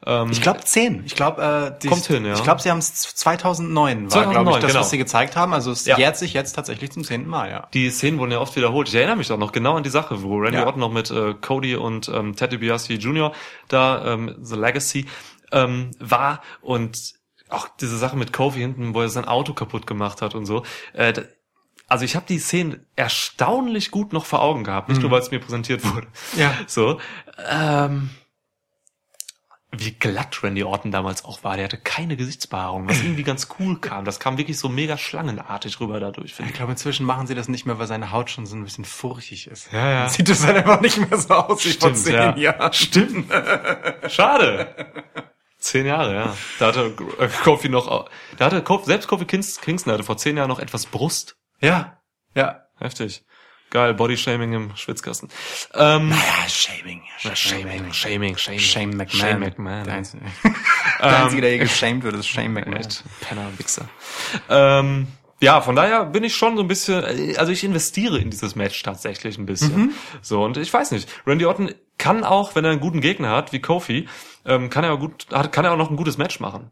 Ähm, 0.04 0.30
Ich 0.30 0.42
glaube 0.42 0.60
10. 0.60 1.04
Ich 1.06 1.14
glaube, 1.14 1.72
äh, 1.76 1.78
die- 1.82 1.88
Kommt 1.88 2.04
hin, 2.06 2.24
ja. 2.26 2.34
Ich 2.34 2.42
glaube, 2.42 2.60
sie 2.60 2.70
haben 2.70 2.78
es 2.78 2.92
2009 2.94 4.04
war, 4.04 4.10
2009, 4.10 4.44
glaube 4.44 4.50
ich, 4.58 4.62
das, 4.62 4.72
genau. 4.72 4.80
was 4.80 4.90
sie 4.90 4.98
gezeigt 4.98 5.36
haben. 5.36 5.54
Also 5.54 5.70
es 5.70 5.86
Ja. 5.86 5.96
jährt 5.98 6.16
sich 6.16 6.32
jetzt 6.34 6.52
tatsächlich 6.52 6.90
zum 6.92 7.02
zehnten 7.04 7.28
Mal, 7.28 7.50
ja. 7.50 7.68
die 7.72 7.90
Szenen 7.90 8.18
wurden 8.18 8.32
ja 8.32 8.40
oft 8.40 8.54
wiederholt. 8.56 8.88
Ich 8.88 8.94
erinnere 8.94 9.16
mich 9.16 9.32
auch 9.32 9.38
noch 9.38 9.52
genau 9.52 9.76
an 9.76 9.82
die 9.82 9.90
Sache, 9.90 10.22
wo 10.22 10.36
Randy 10.36 10.58
Ja. 10.58 10.66
Orton 10.66 10.80
noch 10.80 10.92
mit 10.92 11.10
äh, 11.10 11.34
Cody 11.34 11.76
und 11.76 12.08
ähm, 12.08 12.36
Ted 12.36 12.52
DiBiase 12.52 12.92
Jr. 12.94 13.32
da 13.68 14.04
ähm, 14.12 14.36
The 14.42 14.56
Legacy 14.56 15.06
ähm, 15.52 15.90
war 15.98 16.42
und 16.60 17.14
auch 17.48 17.68
diese 17.80 17.96
Sache 17.96 18.16
mit 18.16 18.32
Kofi 18.32 18.58
hinten, 18.60 18.92
wo 18.94 19.00
er 19.02 19.08
sein 19.08 19.24
Auto 19.24 19.54
kaputt 19.54 19.86
gemacht 19.86 20.20
hat 20.20 20.34
und 20.34 20.46
so. 20.46 20.64
Äh, 20.92 21.14
also 21.88 22.04
ich 22.04 22.16
habe 22.16 22.26
die 22.28 22.40
Szenen 22.40 22.84
erstaunlich 22.96 23.92
gut 23.92 24.12
noch 24.12 24.24
vor 24.26 24.42
Augen 24.42 24.64
gehabt, 24.64 24.88
nicht 24.88 25.00
nur 25.00 25.10
weil 25.12 25.20
es 25.20 25.30
mir 25.30 25.38
präsentiert 25.38 25.84
wurde. 25.94 26.08
Mhm. 26.34 26.40
Ja. 26.40 26.52
So. 26.66 26.98
Ähm, 27.48 28.10
wie 29.78 29.92
glatt 29.92 30.42
Randy 30.42 30.62
Orton 30.64 30.90
damals 30.90 31.24
auch 31.24 31.44
war. 31.44 31.56
Der 31.56 31.64
hatte 31.64 31.78
keine 31.78 32.16
Gesichtsbehaarung, 32.16 32.88
was 32.88 33.02
irgendwie 33.02 33.22
ganz 33.22 33.48
cool 33.58 33.80
kam. 33.80 34.04
Das 34.04 34.20
kam 34.20 34.38
wirklich 34.38 34.58
so 34.58 34.68
mega 34.68 34.96
schlangenartig 34.98 35.80
rüber 35.80 36.00
dadurch, 36.00 36.32
Ich 36.38 36.40
ich. 36.46 36.52
glaube, 36.52 36.72
inzwischen 36.72 37.06
machen 37.06 37.26
sie 37.26 37.34
das 37.34 37.48
nicht 37.48 37.66
mehr, 37.66 37.78
weil 37.78 37.86
seine 37.86 38.12
Haut 38.12 38.30
schon 38.30 38.46
so 38.46 38.56
ein 38.56 38.64
bisschen 38.64 38.84
furchig 38.84 39.46
ist. 39.46 39.72
Ja, 39.72 39.90
ja. 39.90 40.00
Dann 40.02 40.10
Sieht 40.10 40.28
es 40.28 40.44
halt 40.44 40.56
einfach 40.56 40.80
nicht 40.80 40.98
mehr 40.98 41.18
so 41.18 41.34
aus 41.34 41.64
wie 41.64 41.72
vor 41.72 41.94
zehn 41.94 42.14
ja. 42.14 42.36
Jahren. 42.36 42.72
Stimmt. 42.72 43.32
Schade. 44.08 45.04
Zehn 45.58 45.86
Jahre, 45.86 46.14
ja. 46.14 46.36
Da 46.58 46.66
hatte 46.68 46.94
äh, 47.18 47.28
Kofi 47.42 47.68
noch, 47.68 48.08
da 48.36 48.44
hatte 48.44 48.62
Kofi, 48.62 48.86
selbst 48.86 49.08
Kofi 49.08 49.24
Kings, 49.24 49.60
Kingston 49.60 49.92
hatte 49.92 50.04
vor 50.04 50.16
zehn 50.16 50.36
Jahren 50.36 50.48
noch 50.48 50.58
etwas 50.58 50.86
Brust. 50.86 51.36
Ja, 51.60 52.00
ja. 52.34 52.62
Heftig. 52.78 53.24
Geil, 53.76 53.92
Bodyshaming 53.92 54.54
im 54.54 54.74
Schwitzkasten. 54.74 55.28
Ähm, 55.74 56.10
Ja, 56.10 56.48
Shaming. 56.48 57.02
Shaming, 57.18 57.92
Shaming, 57.92 58.38
Shaming. 58.38 58.58
Shame 58.58 58.90
McMahon. 58.96 59.10
Shame 59.20 59.40
McMahon. 59.40 59.84
Der 59.84 59.94
Einzige, 59.96 60.22
der, 60.98 61.22
Einzige, 61.22 61.42
der 61.42 61.50
hier 61.50 61.58
geshamed 61.58 62.02
wird, 62.02 62.14
ist 62.16 62.26
Shame 62.26 62.52
McMahon. 62.54 62.80
Echt, 62.80 63.04
Penner, 63.20 63.50
Wichser. 63.58 63.86
Ähm, 64.48 65.08
ja, 65.40 65.60
von 65.60 65.76
daher 65.76 66.06
bin 66.06 66.24
ich 66.24 66.34
schon 66.34 66.56
so 66.56 66.62
ein 66.62 66.68
bisschen, 66.68 67.04
also 67.36 67.52
ich 67.52 67.64
investiere 67.64 68.16
in 68.18 68.30
dieses 68.30 68.54
Match 68.56 68.82
tatsächlich 68.82 69.36
ein 69.36 69.44
bisschen. 69.44 69.92
So, 70.22 70.42
und 70.42 70.56
ich 70.56 70.72
weiß 70.72 70.92
nicht, 70.92 71.10
Randy 71.26 71.44
Orton 71.44 71.74
kann 71.98 72.24
auch, 72.24 72.54
wenn 72.54 72.64
er 72.64 72.70
einen 72.70 72.80
guten 72.80 73.02
Gegner 73.02 73.32
hat, 73.32 73.52
wie 73.52 73.60
Kofi, 73.60 74.08
ähm, 74.46 74.70
kann 74.70 74.84
er 74.84 74.94
auch 74.94 75.00
gut, 75.00 75.26
hat, 75.30 75.52
kann 75.52 75.66
er 75.66 75.72
auch 75.72 75.76
noch 75.76 75.90
ein 75.90 75.96
gutes 75.96 76.16
Match 76.16 76.40
machen. 76.40 76.70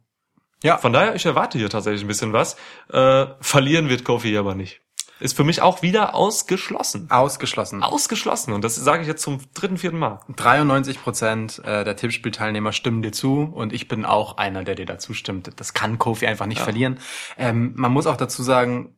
Ja, 0.63 0.79
Von 0.79 0.95
daher, 0.95 1.15
ich 1.15 1.27
erwarte 1.27 1.59
hier 1.59 1.69
tatsächlich 1.69 2.01
ein 2.03 2.09
bisschen 2.09 2.33
was. 2.33 2.57
Äh, 2.91 3.27
verlieren 3.43 3.91
wird 3.91 4.05
Kofi 4.05 4.39
aber 4.39 4.55
nicht. 4.55 4.81
Ist 5.21 5.37
für 5.37 5.45
mich 5.45 5.62
auch 5.62 5.81
wieder 5.83 6.15
ausgeschlossen. 6.15 7.11
ausgeschlossen. 7.11 7.83
Ausgeschlossen. 7.83 8.53
Und 8.53 8.65
das 8.65 8.75
sage 8.75 9.03
ich 9.03 9.09
jetzt 9.09 9.23
zum 9.23 9.39
dritten, 9.55 9.79
vierten 9.79 9.99
Mal. 9.99 10.21
93 10.37 11.01
Prozent 11.01 11.61
äh, 11.65 11.85
der 11.85 11.97
Tippspielteilnehmer 11.97 12.73
stimmen 12.73 13.01
dir 13.03 13.12
zu 13.12 13.43
und 13.55 13.73
ich 13.73 13.87
bin 13.89 14.05
auch 14.05 14.37
einer, 14.39 14.65
der 14.65 14.75
dir 14.75 14.87
dazu 14.87 15.15
stimmt. 15.15 15.51
Das 15.57 15.73
kann 15.73 15.99
Kofi 15.99 16.27
einfach 16.27 16.47
nicht 16.47 16.61
verlieren. 16.61 16.99
Ähm, 17.39 17.73
man 17.77 17.93
muss 17.93 18.07
auch 18.07 18.17
dazu 18.17 18.43
sagen, 18.43 18.97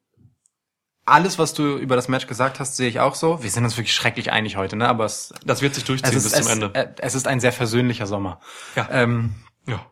alles, 1.04 1.38
was 1.38 1.54
du 1.54 1.76
über 1.76 1.94
das 1.94 2.08
Match 2.08 2.26
gesagt 2.26 2.58
hast, 2.58 2.76
sehe 2.76 2.88
ich 2.88 2.98
auch 2.98 3.14
so. 3.14 3.42
Wir 3.42 3.50
sind 3.50 3.62
uns 3.64 3.76
wirklich 3.76 3.94
schrecklich 3.94 4.32
einig 4.32 4.56
heute, 4.56 4.74
ne? 4.74 4.88
Aber 4.88 5.04
es, 5.04 5.32
Das 5.44 5.62
wird 5.62 5.74
sich 5.74 5.84
es, 5.84 5.86
durchziehen 5.86 6.16
ist, 6.16 6.24
bis 6.24 6.32
es, 6.32 6.42
zum 6.42 6.52
Ende. 6.52 6.74
äh, 6.74 6.88
es 6.98 7.14
ist 7.14 7.28
ein 7.28 7.38
sehr 7.40 7.52
versöhnlicher 7.52 8.06
Sommer. 8.06 8.40
Ja. 8.74 8.88
Ähm, 8.90 9.34
ja. 9.68 9.84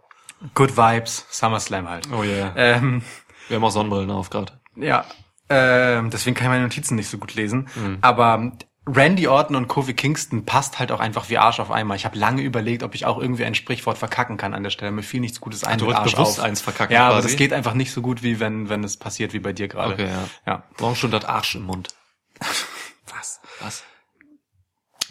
good 0.55 0.77
Vibes, 0.77 1.27
SummerSlam 1.31 1.89
halt. 1.89 2.09
Oh 2.13 2.25
yeah. 2.25 2.53
Ähm, 2.57 3.03
Wir 3.49 3.57
haben 3.57 3.65
auch 3.65 3.71
Sonnenbrillen 3.71 4.11
auf 4.11 4.31
gerade. 4.31 4.55
Ja, 4.75 5.05
ähm, 5.49 6.11
deswegen 6.11 6.35
kann 6.35 6.47
ich 6.47 6.51
meine 6.51 6.63
Notizen 6.65 6.95
nicht 6.97 7.09
so 7.09 7.19
gut 7.19 7.35
lesen. 7.35 7.69
Aber 8.01 8.53
Randy 8.87 9.29
Orton 9.29 9.57
und 9.57 9.67
Kofi 9.67 9.95
Kingston 9.95 10.45
passt 10.45 10.79
halt 10.79 10.93
auch 10.93 11.01
einfach 11.01 11.31
wie 11.31 11.39
Arsch 11.39 11.59
auf 11.59 11.71
einmal. 11.71 11.97
Ich 11.97 12.05
habe 12.05 12.19
lange 12.19 12.43
überlegt, 12.43 12.83
ob 12.83 12.95
ich 12.95 13.07
auch 13.07 13.19
irgendwie 13.19 13.45
ein 13.47 13.55
Sprichwort 13.55 13.97
verkacken 13.97 14.37
kann 14.37 14.53
an 14.53 14.63
der 14.63 14.69
Stelle. 14.71 14.91
Mir 14.93 15.03
fiel 15.03 15.21
nichts 15.21 15.41
Gutes 15.41 15.65
ein. 15.65 15.79
du 15.79 15.87
wolltest 15.87 16.03
Arsch 16.03 16.13
bewusst 16.17 16.39
auf. 16.41 16.45
eins 16.45 16.61
verkacken 16.61 16.93
Ja, 16.93 17.07
aber 17.07 17.15
quasi? 17.17 17.29
das 17.29 17.37
geht 17.39 17.53
einfach 17.55 17.73
nicht 17.73 17.93
so 17.93 18.03
gut, 18.03 18.23
wie 18.23 18.41
wenn, 18.41 18.69
wenn 18.69 18.85
es 18.85 18.99
passiert 18.99 19.33
wie 19.33 19.39
bei 19.39 19.55
dir 19.55 19.69
gerade. 19.69 19.95
Okay, 19.95 20.09
ja. 20.09 20.29
ja. 20.47 20.63
Morgenstunde 20.81 21.17
hat 21.17 21.25
Arsch 21.27 21.55
im 21.55 21.63
Mund. 21.63 21.89
Was? 23.17 23.41
Was? 23.61 23.85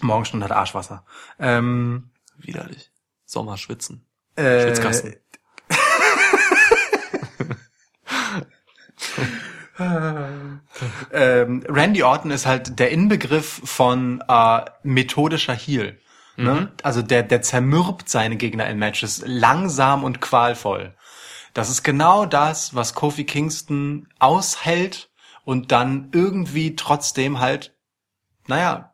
Morgenstunde 0.02 0.44
hat 0.46 0.52
Arschwasser. 0.52 1.06
Ähm, 1.40 2.12
Widerlich. 2.38 2.92
Sommer 3.26 3.58
schwitzen. 3.58 4.06
äh, 4.36 4.62
Schwitzkasten. 4.64 5.16
ähm, 11.12 11.64
Randy 11.68 12.04
Orton 12.04 12.32
ist 12.32 12.46
halt 12.46 12.80
der 12.80 12.92
Inbegriff 12.92 13.62
von 13.64 14.24
äh, 14.28 14.62
methodischer 14.84 15.56
Heal. 15.56 15.98
Ne? 16.36 16.72
Also 16.82 17.02
der, 17.02 17.24
der 17.24 17.42
zermürbt 17.42 18.10
seine 18.10 18.38
Gegner 18.38 18.68
in 18.68 18.80
Matches 18.80 19.24
langsam 19.26 20.04
und 20.04 20.20
qualvoll. 20.20 20.96
Das 21.54 21.70
ist 21.70 21.84
genau 21.84 22.26
das, 22.26 22.74
was 22.74 22.96
Kofi 22.96 23.26
Kingston 23.26 24.08
aushält 24.18 25.10
und 25.46 25.72
dann 25.72 26.10
irgendwie 26.12 26.76
trotzdem 26.76 27.40
halt, 27.40 27.76
naja, 28.48 28.94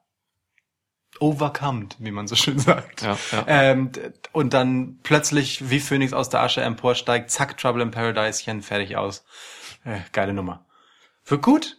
overcommed, 1.21 1.95
wie 1.99 2.11
man 2.11 2.27
so 2.27 2.35
schön 2.35 2.59
sagt. 2.59 3.01
Ja, 3.01 3.17
ja. 3.31 3.43
Ähm, 3.47 3.91
und 4.33 4.53
dann 4.53 4.99
plötzlich 5.03 5.69
wie 5.69 5.79
Phoenix 5.79 6.11
aus 6.11 6.29
der 6.29 6.41
Asche 6.41 6.61
emporsteigt, 6.61 7.31
zack, 7.31 7.57
Trouble 7.57 7.81
in 7.81 7.91
Paradisechen, 7.91 8.61
fertig 8.61 8.97
aus. 8.97 9.23
Äh, 9.85 9.99
geile 10.11 10.33
Nummer. 10.33 10.65
Wird 11.29 11.43
gut. 11.43 11.77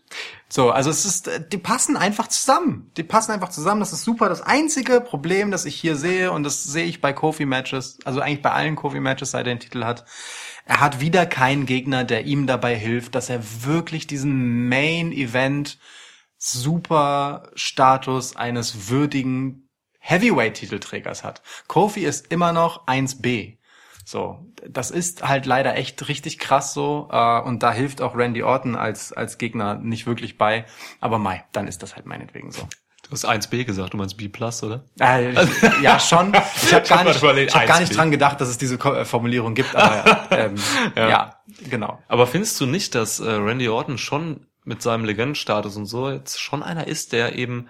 So, 0.48 0.70
also 0.70 0.90
es 0.90 1.04
ist, 1.04 1.28
äh, 1.28 1.44
die 1.46 1.58
passen 1.58 1.96
einfach 1.96 2.28
zusammen. 2.28 2.90
Die 2.96 3.02
passen 3.02 3.32
einfach 3.32 3.50
zusammen. 3.50 3.80
Das 3.80 3.92
ist 3.92 4.04
super. 4.04 4.28
Das 4.28 4.42
einzige 4.42 5.00
Problem, 5.00 5.50
das 5.50 5.64
ich 5.64 5.76
hier 5.76 5.96
sehe, 5.96 6.32
und 6.32 6.44
das 6.44 6.64
sehe 6.64 6.86
ich 6.86 7.00
bei 7.00 7.12
Kofi-Matches, 7.12 7.98
also 8.04 8.20
eigentlich 8.20 8.42
bei 8.42 8.52
allen 8.52 8.76
Kofi-Matches, 8.76 9.32
seit 9.32 9.46
er 9.46 9.54
den 9.54 9.60
Titel 9.60 9.84
hat, 9.84 10.04
er 10.64 10.80
hat 10.80 11.00
wieder 11.00 11.26
keinen 11.26 11.66
Gegner, 11.66 12.04
der 12.04 12.26
ihm 12.26 12.46
dabei 12.46 12.76
hilft, 12.76 13.14
dass 13.14 13.28
er 13.28 13.42
wirklich 13.64 14.06
diesen 14.06 14.68
Main-Event 14.68 15.78
super 16.36 17.50
Status 17.54 18.36
eines 18.36 18.88
würdigen 18.88 19.68
Heavyweight-Titelträgers 19.98 21.24
hat. 21.24 21.42
Kofi 21.66 22.04
ist 22.04 22.32
immer 22.32 22.52
noch 22.52 22.86
1B. 22.86 23.58
So, 24.04 24.44
das 24.68 24.90
ist 24.90 25.26
halt 25.26 25.46
leider 25.46 25.76
echt 25.76 26.08
richtig 26.08 26.38
krass 26.38 26.74
so 26.74 27.08
äh, 27.10 27.40
und 27.40 27.62
da 27.62 27.72
hilft 27.72 28.02
auch 28.02 28.16
Randy 28.16 28.42
Orton 28.42 28.76
als 28.76 29.12
als 29.12 29.38
Gegner 29.38 29.74
nicht 29.74 30.06
wirklich 30.06 30.38
bei. 30.38 30.64
Aber 31.00 31.18
Mai, 31.18 31.44
dann 31.52 31.68
ist 31.68 31.82
das 31.82 31.96
halt 31.96 32.06
meinetwegen 32.06 32.50
so. 32.50 32.66
Du 33.10 33.14
hast 33.14 33.28
1b 33.28 33.64
gesagt, 33.64 33.92
du 33.92 33.96
meinst 33.96 34.16
B+, 34.16 34.30
oder? 34.62 34.84
Äh, 35.00 35.34
ja, 35.82 35.98
schon. 35.98 36.32
Ich 36.62 36.72
habe 36.72 36.86
gar 36.86 36.98
hab 36.98 37.06
nicht, 37.06 37.48
ich 37.48 37.54
hab 37.54 37.66
gar 37.66 37.80
nicht 37.80 37.90
1B. 37.90 37.96
dran 37.96 38.10
gedacht, 38.12 38.40
dass 38.40 38.48
es 38.48 38.56
diese 38.56 38.76
äh, 38.76 39.04
Formulierung 39.04 39.56
gibt, 39.56 39.74
aber 39.74 40.28
ähm, 40.30 40.54
ja. 40.94 41.40
genau. 41.68 41.98
Aber 42.06 42.28
findest 42.28 42.60
du 42.60 42.66
nicht, 42.66 42.94
dass 42.94 43.18
äh, 43.18 43.28
Randy 43.28 43.68
Orton 43.68 43.98
schon 43.98 44.46
mit 44.64 44.80
seinem 44.80 45.04
Legendenstatus 45.04 45.76
und 45.76 45.86
so 45.86 46.08
jetzt 46.08 46.40
schon 46.40 46.62
einer 46.62 46.86
ist, 46.86 47.12
der 47.12 47.34
eben 47.34 47.68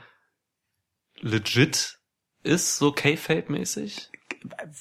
legit 1.21 1.99
ist, 2.43 2.77
so 2.77 2.93
K-Fape-mäßig? 2.93 4.10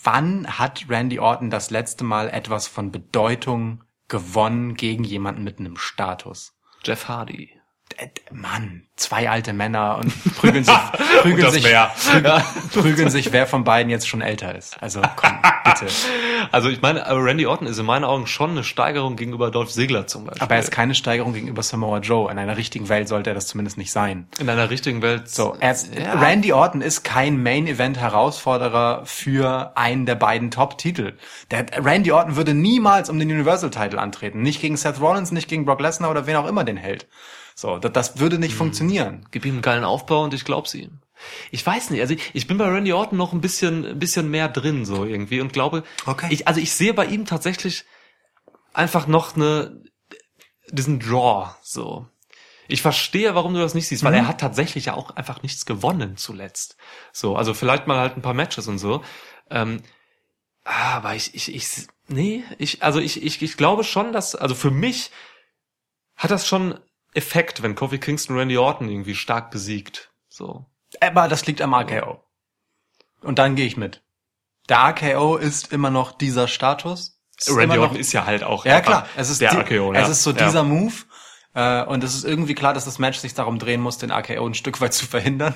Wann 0.04 0.60
hat 0.60 0.86
Randy 0.90 1.20
Orton 1.20 1.50
das 1.50 1.70
letzte 1.70 2.04
Mal 2.04 2.30
etwas 2.30 2.68
von 2.68 2.92
Bedeutung 2.92 3.84
gewonnen 4.08 4.76
gegen 4.76 5.04
jemanden 5.04 5.44
mit 5.44 5.60
einem 5.60 5.78
Status? 5.78 6.58
Jeff 6.84 7.08
Hardy. 7.08 7.59
Äh, 8.00 8.08
Mann, 8.32 8.84
zwei 8.96 9.30
alte 9.30 9.52
Männer 9.54 9.98
und 9.98 10.36
prügeln 10.36 10.64
sich, 10.64 10.74
prügeln 11.22 11.42
das 11.42 11.54
sich, 11.54 11.64
prügeln, 11.64 12.44
prügeln 12.74 13.10
sich, 13.10 13.32
wer 13.34 13.46
von 13.48 13.64
beiden 13.64 13.90
jetzt 13.90 14.08
schon 14.08 14.22
älter 14.22 14.56
ist. 14.56 14.82
Also 14.82 15.02
komm, 15.16 15.32
bitte. 15.66 15.88
Also 16.52 16.70
ich 16.70 16.82
meine, 16.82 17.06
Randy 17.06 17.46
Orton 17.46 17.68
ist 17.68 17.78
in 17.80 17.86
meinen 17.86 18.06
Augen 18.06 18.26
schon 18.26 18.52
eine 18.52 18.64
Steigerung 18.64 19.18
gegenüber 19.18 19.52
Dolph 19.52 19.72
Ziggler 19.72 20.08
zum 20.08 20.24
Beispiel. 20.24 20.42
Aber 20.42 20.56
er 20.56 20.62
ist 20.62 20.72
keine 20.72 20.96
Steigerung 20.96 21.34
gegenüber 21.34 21.62
Samoa 21.62 22.00
Joe. 22.00 22.32
In 22.32 22.40
einer 22.40 22.56
richtigen 22.56 22.88
Welt 22.88 23.10
sollte 23.10 23.32
er 23.32 23.34
das 23.34 23.48
zumindest 23.48 23.78
nicht 23.78 23.92
sein. 23.92 24.28
in 24.40 24.50
einer 24.50 24.70
richtigen 24.70 25.02
Welt. 25.02 25.30
So, 25.30 25.56
ist, 25.56 25.94
Ja. 25.94 26.14
Randy 26.14 26.54
Orton 26.54 26.82
ist 26.82 27.04
kein 27.04 27.44
Main-Event-Herausforderer 27.44 29.02
für 29.06 29.74
einen 29.76 30.06
der 30.06 30.16
beiden 30.16 30.50
Top-Titel. 30.50 31.18
Der 31.52 31.66
Randy 31.84 32.12
Orton 32.14 32.36
würde 32.38 32.54
niemals 32.54 33.10
um 33.10 33.20
den 33.20 33.30
Universal-Title 33.30 34.00
antreten. 34.00 34.42
Nicht 34.42 34.62
gegen 34.62 34.78
Seth 34.78 35.02
Rollins, 35.02 35.32
nicht 35.32 35.50
gegen 35.50 35.66
Brock 35.66 35.82
Lesnar 35.82 36.10
oder 36.10 36.26
wen 36.26 36.38
auch 36.38 36.48
immer 36.48 36.64
den 36.64 36.78
hält. 36.78 37.08
So, 37.60 37.78
das, 37.78 37.92
das 37.92 38.20
würde 38.20 38.40
nicht 38.40 38.54
funktionieren. 38.56 39.26
Gib 39.32 39.44
ihm 39.46 39.56
einen 39.56 39.62
geilen 39.62 39.84
Aufbau 39.84 40.24
und 40.24 40.34
ich 40.34 40.46
glaub's 40.46 40.74
ihm. 40.74 41.00
Ich 41.52 41.66
weiß 41.66 41.90
nicht, 41.90 42.00
also 42.00 42.14
ich, 42.14 42.32
ich 42.34 42.48
bin 42.48 42.58
bei 42.58 42.66
Randy 42.66 42.94
Orton 42.94 43.18
noch 43.18 43.34
ein 43.34 43.42
bisschen, 43.42 43.86
ein 43.86 44.00
bisschen 44.00 44.32
mehr 44.32 44.48
drin 44.48 44.86
so 44.86 45.04
irgendwie 45.04 45.42
und 45.42 45.52
glaube, 45.52 45.84
Okay. 46.06 46.28
ich, 46.30 46.48
also 46.48 46.62
ich 46.62 46.72
sehe 46.72 46.94
bei 46.94 47.06
ihm 47.06 47.26
tatsächlich 47.26 47.84
einfach 48.74 49.08
noch 49.08 49.36
eine, 49.36 49.84
diesen 50.70 51.02
Draw 51.02 51.50
so. 51.62 52.08
Ich 52.70 52.82
verstehe, 52.82 53.36
warum 53.36 53.54
du 53.54 53.60
das 53.60 53.74
nicht 53.74 53.90
siehst, 53.90 54.06
weil 54.06 54.14
er 54.14 54.28
hat 54.28 54.40
tatsächlich 54.40 54.86
ja 54.86 54.94
auch 54.94 55.10
einfach 55.18 55.44
nichts 55.44 55.66
gewonnen 55.66 56.16
zuletzt. 56.16 56.78
So, 57.12 57.36
also 57.36 57.54
vielleicht 57.54 57.88
mal 57.88 57.98
halt 57.98 58.16
ein 58.16 58.22
paar 58.22 58.34
Matches 58.34 58.70
und 58.70 58.78
so. 58.78 59.04
Ähm, 59.50 59.82
aber 60.64 61.14
ich, 61.14 61.36
ich, 61.36 61.54
ich, 61.54 61.88
nee, 62.08 62.46
ich, 62.58 62.84
also 62.84 63.00
ich, 63.02 63.22
ich, 63.22 63.42
ich 63.42 63.58
glaube 63.58 63.84
schon, 63.84 64.14
dass, 64.14 64.34
also 64.34 64.56
für 64.56 64.72
mich 64.72 65.12
hat 66.16 66.32
das 66.32 66.48
schon 66.48 66.80
Effekt, 67.14 67.64
wenn 67.64 67.76
Kofi 67.76 67.98
Kingston 67.98 68.38
Randy 68.38 68.58
Orton 68.58 68.90
irgendwie 68.90 69.16
stark 69.16 69.52
besiegt. 69.52 70.12
So. 70.28 70.66
Aber 71.02 71.28
das 71.28 71.46
liegt 71.46 71.62
am 71.62 71.74
RKO. 71.74 72.24
Und 73.22 73.40
dann 73.40 73.56
gehe 73.56 73.66
ich 73.66 73.78
mit. 73.78 74.02
Der 74.70 74.78
RKO 74.90 75.38
ist 75.38 75.74
immer 75.74 75.90
noch 75.90 76.12
dieser 76.18 76.48
Status. 76.48 77.20
Randy 77.48 77.76
noch, 77.76 77.84
Orton 77.84 77.98
ist 77.98 78.12
ja 78.12 78.26
halt 78.26 78.44
auch 78.44 78.66
ja 78.66 78.82
klar, 78.82 79.08
es 79.16 79.30
ist 79.30 79.42
der 79.42 79.52
die, 79.52 79.76
RKO. 79.76 79.94
es 79.94 80.00
ja. 80.00 80.08
ist 80.08 80.24
so 80.24 80.32
ja. 80.32 80.46
dieser 80.46 80.64
Move. 80.64 80.94
Äh, 81.56 81.84
und 81.84 82.04
es 82.04 82.14
ist 82.14 82.26
irgendwie 82.26 82.54
klar, 82.54 82.74
dass 82.74 82.86
das 82.86 83.00
Match 83.00 83.20
sich 83.20 83.34
darum 83.34 83.60
drehen 83.60 83.82
muss, 83.82 83.98
den 83.98 84.12
RKO 84.12 84.46
ein 84.46 84.54
Stück 84.54 84.82
weit 84.82 84.94
zu 84.94 85.06
verhindern. 85.06 85.54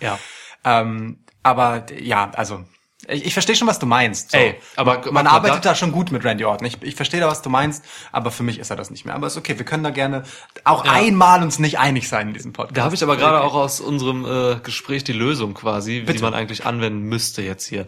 Ja. 0.00 0.18
Ähm, 0.64 1.24
aber 1.44 1.86
ja, 1.92 2.32
also 2.32 2.64
ich, 3.08 3.26
ich 3.26 3.32
verstehe 3.32 3.56
schon, 3.56 3.66
was 3.66 3.78
du 3.78 3.86
meinst. 3.86 4.30
So. 4.32 4.38
Ey, 4.38 4.60
aber 4.76 5.00
man 5.10 5.24
mal 5.24 5.26
arbeitet 5.26 5.64
da- 5.64 5.74
schon 5.74 5.92
gut 5.92 6.12
mit 6.12 6.24
Randy 6.24 6.44
Orton. 6.44 6.66
Ich, 6.66 6.82
ich 6.82 6.94
verstehe 6.94 7.20
da, 7.20 7.26
was 7.28 7.42
du 7.42 7.50
meinst, 7.50 7.84
aber 8.12 8.30
für 8.30 8.42
mich 8.42 8.58
ist 8.58 8.70
er 8.70 8.76
das 8.76 8.90
nicht 8.90 9.04
mehr. 9.04 9.14
Aber 9.14 9.26
ist 9.26 9.36
okay, 9.36 9.58
wir 9.58 9.64
können 9.64 9.82
da 9.82 9.90
gerne 9.90 10.22
auch 10.64 10.84
einmal 10.84 11.42
uns 11.42 11.58
nicht 11.58 11.78
einig 11.78 12.08
sein 12.08 12.28
in 12.28 12.34
diesem 12.34 12.52
Podcast. 12.52 12.76
Da 12.76 12.84
habe 12.84 12.94
ich 12.94 13.02
aber 13.02 13.16
gerade 13.16 13.38
Okay. 13.38 13.46
auch 13.46 13.54
aus 13.54 13.80
unserem 13.80 14.24
äh, 14.24 14.60
Gespräch 14.60 15.04
die 15.04 15.12
Lösung 15.12 15.54
quasi, 15.54 16.00
Bitte. 16.00 16.14
die 16.18 16.22
man 16.22 16.34
eigentlich 16.34 16.66
anwenden 16.66 17.02
müsste 17.02 17.42
jetzt 17.42 17.66
hier. 17.66 17.86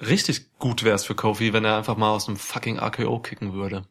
Richtig 0.00 0.56
gut 0.58 0.84
wäre 0.84 0.94
es 0.94 1.04
für 1.04 1.14
Kofi, 1.14 1.52
wenn 1.52 1.64
er 1.64 1.76
einfach 1.76 1.96
mal 1.96 2.10
aus 2.10 2.28
einem 2.28 2.36
fucking 2.36 2.78
RKO 2.78 3.18
kicken 3.18 3.52
würde. 3.52 3.84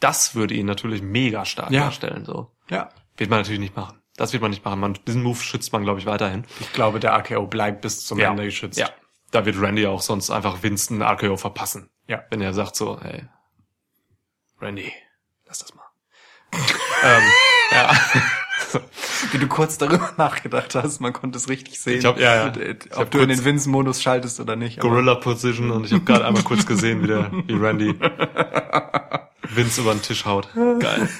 Das 0.00 0.34
würde 0.36 0.54
ihn 0.54 0.66
natürlich 0.66 1.02
mega 1.02 1.44
stark 1.44 1.70
Ja. 1.72 1.84
darstellen. 1.84 2.24
So 2.24 2.52
Ja, 2.70 2.90
wird 3.16 3.28
man 3.30 3.40
natürlich 3.40 3.58
nicht 3.60 3.74
machen. 3.76 3.98
Das 4.16 4.32
wird 4.32 4.40
man 4.42 4.50
nicht 4.52 4.64
machen. 4.64 4.78
Man, 4.80 4.98
diesen 5.06 5.22
Move 5.22 5.38
schützt 5.40 5.72
man, 5.72 5.82
glaube 5.82 5.98
ich, 5.98 6.06
weiterhin. 6.06 6.44
ich 6.60 6.72
glaube, 6.72 7.00
der 7.00 7.12
RKO 7.12 7.46
bleibt 7.46 7.80
bis 7.82 8.04
zum 8.06 8.18
Ende 8.20 8.44
geschützt. 8.44 8.78
Ja. 8.78 8.88
Da 9.30 9.44
wird 9.44 9.60
Randy 9.60 9.86
auch 9.86 10.00
sonst 10.02 10.30
einfach 10.30 10.62
Winston 10.62 11.02
RKO 11.02 11.36
verpassen. 11.36 11.90
Ja. 12.06 12.22
Wenn 12.30 12.40
er 12.40 12.54
sagt 12.54 12.76
so, 12.76 12.98
hey, 13.00 13.24
Randy, 14.60 14.92
lass 15.46 15.58
das 15.58 15.74
mal. 15.74 15.84
ähm, 17.04 17.22
ja. 17.72 17.92
Wie 19.32 19.38
du 19.38 19.46
kurz 19.46 19.76
darüber 19.78 20.12
nachgedacht 20.16 20.74
hast, 20.74 21.00
man 21.00 21.12
konnte 21.12 21.36
es 21.38 21.48
richtig 21.48 21.78
sehen. 21.80 21.98
Ich 21.98 22.04
hab- 22.06 22.18
ja, 22.18 22.46
ja. 22.48 22.52
Ob 22.96 23.10
du 23.10 23.18
in 23.18 23.28
den 23.28 23.44
Vince-Modus 23.44 24.02
schaltest 24.02 24.40
oder 24.40 24.56
nicht. 24.56 24.80
Gorilla 24.80 25.14
Position 25.16 25.70
und 25.70 25.84
ich 25.86 25.92
habe 25.92 26.04
gerade 26.04 26.24
einmal 26.26 26.42
kurz 26.42 26.64
gesehen, 26.66 27.02
wie 27.02 27.06
der 27.08 27.30
wie 27.32 27.52
Randy 27.54 27.94
Vince 29.50 29.80
über 29.82 29.92
den 29.92 30.02
Tisch 30.02 30.24
haut. 30.24 30.48
Geil. 30.54 31.08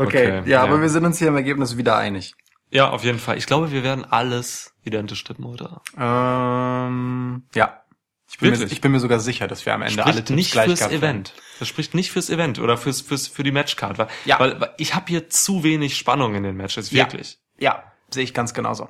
Okay, 0.00 0.06
Okay, 0.06 0.28
ja, 0.28 0.44
ja. 0.44 0.62
aber 0.62 0.80
wir 0.80 0.88
sind 0.90 1.04
uns 1.04 1.18
hier 1.18 1.26
im 1.26 1.34
Ergebnis 1.34 1.76
wieder 1.76 1.96
einig. 1.96 2.36
Ja, 2.70 2.90
auf 2.90 3.02
jeden 3.04 3.18
Fall. 3.18 3.38
Ich 3.38 3.46
glaube, 3.46 3.70
wir 3.70 3.82
werden 3.82 4.04
alles 4.04 4.74
identisch 4.84 5.24
tippen 5.24 5.46
heute. 5.46 5.80
Ähm, 5.96 7.42
ja. 7.54 7.82
Ich 8.30 8.38
bin, 8.38 8.50
mir, 8.50 8.62
ich 8.66 8.80
bin 8.82 8.92
mir 8.92 9.00
sogar 9.00 9.20
sicher, 9.20 9.48
dass 9.48 9.64
wir 9.64 9.72
am 9.72 9.80
Ende 9.80 10.02
alle 10.04 10.12
Spricht 10.12 10.26
Tipps 10.26 10.36
nicht 10.36 10.52
gleich 10.52 10.66
fürs 10.66 10.90
Event. 10.90 11.32
Das 11.58 11.66
spricht 11.68 11.94
nicht 11.94 12.10
fürs 12.12 12.28
Event 12.28 12.58
oder 12.58 12.76
fürs, 12.76 13.00
fürs 13.00 13.26
für 13.26 13.42
die 13.42 13.52
Matchcard, 13.52 13.96
weil, 13.96 14.08
Ja. 14.26 14.38
weil, 14.38 14.60
weil 14.60 14.74
ich 14.76 14.94
habe 14.94 15.06
hier 15.08 15.30
zu 15.30 15.62
wenig 15.62 15.96
Spannung 15.96 16.34
in 16.34 16.42
den 16.42 16.54
Matches, 16.56 16.90
Ja. 16.90 17.04
wirklich. 17.04 17.38
Ja, 17.58 17.84
sehe 18.10 18.22
ich 18.24 18.34
ganz 18.34 18.52
genauso. 18.52 18.88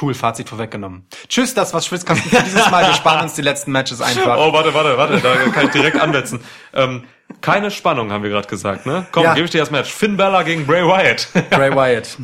Cool, 0.00 0.14
Fazit 0.14 0.48
vorweggenommen. 0.48 1.06
Tschüss, 1.28 1.54
das 1.54 1.72
was 1.72 1.86
Schwitzkasten 1.86 2.30
für 2.30 2.42
dieses 2.42 2.68
Mal. 2.70 2.84
Wir 2.86 2.94
sparen 2.94 3.22
uns 3.22 3.34
die 3.34 3.42
letzten 3.42 3.70
Matches 3.72 4.00
einfach. 4.00 4.36
Oh, 4.38 4.52
warte, 4.52 4.74
warte, 4.74 4.96
warte, 4.96 5.20
da 5.20 5.36
kann 5.50 5.66
ich 5.66 5.72
direkt 5.72 6.00
ansetzen. 6.00 6.40
Ähm, 6.72 7.04
keine 7.40 7.70
Spannung, 7.72 8.12
haben 8.12 8.22
wir 8.22 8.30
gerade 8.30 8.46
gesagt, 8.46 8.86
ne? 8.86 9.06
Komm, 9.10 9.24
Ja. 9.24 9.34
gebe 9.34 9.46
ich 9.46 9.50
dir 9.50 9.58
das 9.58 9.70
Match. 9.72 9.92
Finn 9.92 10.16
Bella 10.16 10.42
gegen 10.42 10.64
Bray 10.66 10.84
Wyatt. 10.84 11.26
Bray 11.50 11.74
Wyatt. 11.74 12.16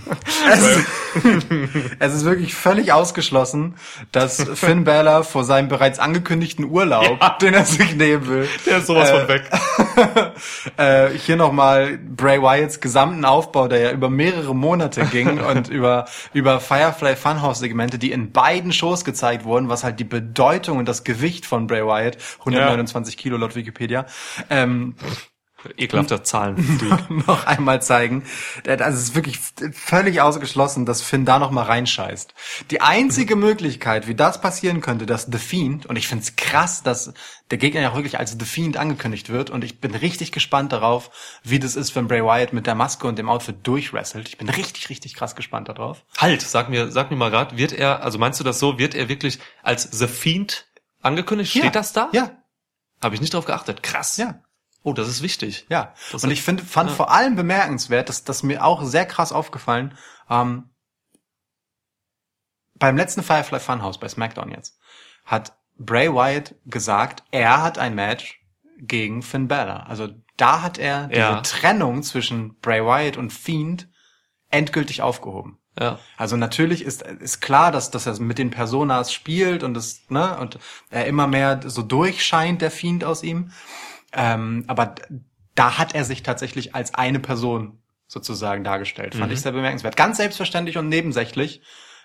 Es 0.53 0.61
ist, 0.61 0.87
es 1.99 2.15
ist 2.15 2.25
wirklich 2.25 2.55
völlig 2.55 2.93
ausgeschlossen, 2.93 3.75
dass 4.13 4.43
Finn 4.55 4.85
Balor 4.85 5.25
vor 5.25 5.45
seinem 5.45 5.69
bereits 5.69 5.99
angekündigten 5.99 6.65
Urlaub, 6.67 7.19
Ja. 7.21 7.31
den 7.41 7.55
er 7.55 7.65
sich 7.65 7.95
nehmen 7.97 8.27
will, 8.29 8.49
Der 8.67 8.79
ist 8.79 8.87
sowas 8.87 9.11
Äh, 9.11 9.19
von 9.21 9.29
weg. 9.29 9.43
äh, 10.77 11.11
hier 11.11 11.37
nochmal 11.37 11.99
Bray 11.99 12.41
Wyatts 12.41 12.81
gesamten 12.81 13.25
Aufbau, 13.25 13.69
der 13.69 13.79
ja 13.79 13.93
über 13.93 14.11
mehrere 14.11 14.55
Monate 14.55 15.05
ging 15.07 15.41
und 15.45 15.69
über, 15.69 16.07
über 16.33 16.61
Firefly 16.61 17.17
Funhouse 17.17 17.59
Segmente, 17.59 17.99
die 17.99 18.13
in 18.13 18.33
beiden 18.33 18.73
Shows 18.73 19.05
gezeigt 19.05 19.45
wurden, 19.45 19.69
was 19.69 19.85
halt 19.85 20.01
die 20.01 20.05
Bedeutung 20.05 20.79
und 20.79 20.89
das 20.89 21.05
Gewicht 21.05 21.47
von 21.47 21.67
Bray 21.67 21.85
Wyatt, 21.85 22.19
129 22.41 23.17
Kilo 23.17 23.37
laut 23.37 23.55
Wikipedia, 23.55 24.07
ähm, 24.51 24.95
Ekelhafter 25.77 26.23
Zahlen. 26.23 26.79
noch 27.27 27.47
einmal 27.47 27.83
zeigen. 27.83 28.25
Also 28.67 28.85
es 28.85 29.03
ist 29.03 29.15
wirklich 29.15 29.39
völlig 29.73 30.21
ausgeschlossen, 30.21 30.87
dass 30.87 31.03
Finn 31.03 31.25
da 31.25 31.39
noch 31.39 31.51
mal 31.51 31.65
reinscheißt. 31.65 32.35
Die 32.71 32.81
einzige 32.81 33.37
Möglichkeit, 33.37 34.07
wie 34.07 34.15
das 34.15 34.41
passieren 34.41 34.81
könnte, 34.81 35.07
dass 35.07 35.29
The 35.31 35.39
Fiend, 35.39 35.87
und 35.87 35.97
ich 35.97 36.07
finde 36.07 36.23
es 36.25 36.37
krass, 36.37 36.83
dass 36.83 37.13
der 37.51 37.59
Gegner 37.59 37.81
ja 37.81 37.91
auch 37.91 37.97
wirklich 37.97 38.19
als 38.19 38.37
The 38.39 38.45
Fiend 38.45 38.77
angekündigt 38.77 39.31
wird, 39.31 39.51
und 39.51 39.65
ich 39.65 39.81
bin 39.81 39.95
richtig 39.95 40.33
gespannt 40.33 40.73
darauf, 40.73 41.11
wie 41.43 41.59
das 41.59 41.77
ist, 41.77 41.95
wenn 41.97 42.07
Bray 42.09 42.23
Wyatt 42.23 42.53
mit 42.53 42.67
der 42.67 42.75
Maske 42.75 43.07
und 43.07 43.19
dem 43.19 43.29
Outfit 43.29 43.67
durchwrestelt. 43.67 44.29
Ich 44.29 44.39
bin 44.39 44.49
richtig, 44.49 44.89
richtig 44.91 45.15
krass 45.15 45.35
gespannt 45.35 45.69
darauf. 45.69 46.05
Halt, 46.17 46.43
sag 46.43 46.69
mir, 46.69 46.91
sag 46.91 47.11
mir 47.11 47.17
mal 47.17 47.31
grad, 47.31 47.57
wird 47.57 47.73
er, 47.73 48.03
also 48.03 48.19
meinst 48.19 48.39
du 48.39 48.45
das 48.45 48.59
so, 48.59 48.79
wird 48.79 48.95
er 48.95 49.09
wirklich 49.09 49.39
als 49.63 49.83
The 49.91 50.07
Fiend 50.07 50.67
angekündigt? 51.03 51.51
Steht 51.51 51.75
das 51.75 51.93
da? 51.93 52.09
Ja, 52.13 52.31
Habe 53.03 53.15
ich 53.15 53.21
nicht 53.21 53.35
drauf 53.35 53.45
geachtet. 53.45 53.83
Krass. 53.83 54.17
ja. 54.17 54.41
Oh, 54.89 54.93
das 54.95 55.09
ist 55.09 55.23
wichtig. 55.23 55.67
Ja, 55.69 55.93
Das 56.13 56.25
und 56.25 56.31
ich 56.31 56.43
finde, 56.43 56.65
fand 56.65 56.89
ja. 56.89 56.97
vor 56.97 57.11
allem 57.11 57.37
bemerkenswert, 57.37 58.09
dass 58.09 58.25
das 58.25 58.43
mir 58.43 58.65
auch 58.65 58.83
sehr 58.85 59.05
krass 59.05 59.33
aufgefallen, 59.33 59.97
ähm, 60.31 60.71
beim 62.75 62.97
letzten 62.97 63.23
Firefly 63.23 63.61
Funhouse 63.61 63.99
bei 63.99 64.09
SmackDown 64.09 64.51
jetzt, 64.51 64.79
hat 65.25 65.53
Bray 65.77 66.13
Wyatt 66.13 66.55
gesagt, 66.65 67.23
er 67.33 67.63
hat 67.63 67.79
ein 67.79 67.95
Match 67.95 68.41
gegen 68.79 69.23
Finn 69.23 69.49
Balor. 69.49 69.87
Also 69.89 70.09
da 70.37 70.63
hat 70.63 70.79
er 70.79 71.09
diese 71.09 71.21
Ja. 71.21 71.41
Trennung 71.43 72.03
zwischen 72.03 72.59
Bray 72.61 72.83
Wyatt 72.83 73.17
und 73.17 73.33
Fiend 73.33 73.89
endgültig 74.51 75.03
aufgehoben. 75.03 75.59
Ja. 75.79 75.99
Also 76.17 76.37
natürlich 76.37 76.83
ist, 76.83 77.03
ist 77.03 77.41
klar, 77.41 77.71
dass, 77.73 77.91
dass 77.91 78.07
er 78.07 78.19
mit 78.21 78.39
den 78.39 78.51
Personas 78.51 79.13
spielt 79.13 79.63
und 79.63 79.75
das, 79.75 80.01
ne, 80.09 80.39
und 80.39 80.59
er 80.91 81.07
immer 81.07 81.27
mehr 81.27 81.61
so 81.67 81.83
durchscheint, 81.83 82.63
der 82.63 82.71
Fiend 82.71 83.05
aus 83.05 83.23
ihm. 83.23 83.53
Ähm, 84.13 84.65
aber 84.67 84.95
da 85.55 85.79
hat 85.79 85.95
er 85.95 86.05
sich 86.05 86.23
tatsächlich 86.23 86.75
als 86.75 86.95
eine 86.95 87.19
Person 87.21 87.83
sozusagen 88.07 88.65
dargestellt. 88.65 89.15
Fand 89.15 89.27
Mhm. 89.29 89.33
ich 89.35 89.41
sehr 89.43 89.53
bemerkenswert. 89.53 89.97
Ganz 89.97 90.17
selbstverständlich 90.17 90.79
und 90.79 90.89
nebensächlich, 90.89 91.63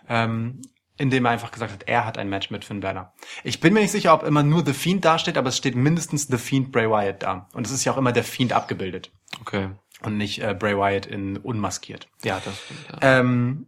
ähm, 0.09 0.61
indem 0.97 1.25
er 1.25 1.31
einfach 1.31 1.51
gesagt 1.51 1.71
hat, 1.71 1.83
er 1.87 2.05
hat 2.05 2.17
ein 2.17 2.29
Match 2.29 2.49
mit 2.51 2.65
Finn 2.65 2.81
Balor. 2.81 3.13
Ich 3.43 3.59
bin 3.59 3.73
mir 3.73 3.79
nicht 3.79 3.91
sicher, 3.91 4.13
ob 4.13 4.23
immer 4.23 4.43
nur 4.43 4.65
The 4.65 4.73
Fiend 4.73 5.05
dasteht, 5.05 5.37
aber 5.37 5.49
es 5.49 5.57
steht 5.57 5.75
mindestens 5.75 6.27
The 6.27 6.37
Fiend 6.37 6.71
Bray 6.71 6.89
Wyatt 6.89 7.23
da. 7.23 7.47
Und 7.53 7.65
es 7.65 7.71
ist 7.73 7.85
ja 7.85 7.93
auch 7.93 7.97
immer 7.97 8.11
der 8.11 8.23
Fiend 8.25 8.51
abgebildet 8.53 9.11
Okay. 9.41 9.69
und 10.01 10.17
nicht 10.17 10.41
äh, 10.43 10.53
Bray 10.57 10.77
Wyatt 10.77 11.05
in 11.05 11.37
unmaskiert. 11.37 12.09
Ja, 12.23 12.41
das 12.43 12.53
stimmt. 12.63 13.01
Ja. 13.01 13.19
Ähm, 13.19 13.67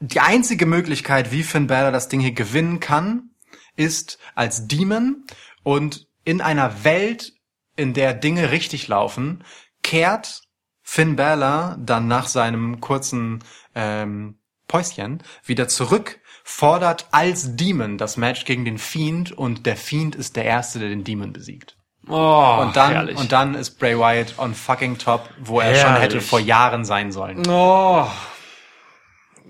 die 0.00 0.20
einzige 0.20 0.66
Möglichkeit, 0.66 1.30
wie 1.32 1.42
Finn 1.44 1.66
Balor 1.68 1.92
das 1.92 2.08
Ding 2.08 2.20
hier 2.20 2.32
gewinnen 2.32 2.80
kann, 2.80 3.30
ist 3.76 4.18
als 4.34 4.66
Demon 4.66 5.24
und 5.62 6.08
in 6.24 6.40
einer 6.40 6.84
Welt, 6.84 7.32
in 7.76 7.94
der 7.94 8.14
Dinge 8.14 8.50
richtig 8.50 8.88
laufen, 8.88 9.44
kehrt 9.82 10.42
Finn 10.82 11.16
Balor 11.16 11.76
dann 11.78 12.08
nach 12.08 12.26
seinem 12.28 12.80
kurzen 12.80 13.42
ähm, 13.74 14.38
Päuschen 14.68 15.22
wieder 15.44 15.68
zurück, 15.68 16.20
fordert 16.44 17.06
als 17.12 17.56
Demon 17.56 17.98
das 17.98 18.16
Match 18.16 18.44
gegen 18.44 18.64
den 18.64 18.78
Fiend 18.78 19.32
und 19.32 19.66
der 19.66 19.76
Fiend 19.76 20.14
ist 20.16 20.36
der 20.36 20.44
Erste, 20.44 20.78
der 20.78 20.88
den 20.88 21.04
Demon 21.04 21.32
besiegt. 21.32 21.76
Oh, 22.08 22.58
Und 22.60 22.76
dann, 22.76 22.92
herrlich. 22.92 23.16
und 23.18 23.32
dann 23.32 23.54
ist 23.56 23.78
Bray 23.80 23.98
Wyatt 23.98 24.34
on 24.38 24.54
fucking 24.54 24.96
top, 24.98 25.28
wo 25.40 25.58
er 25.60 25.74
schon 25.74 25.90
Herrlich. 25.90 26.02
hätte 26.04 26.20
vor 26.20 26.38
Jahren 26.38 26.84
sein 26.84 27.10
sollen. 27.10 27.42
Oh. 27.48 28.06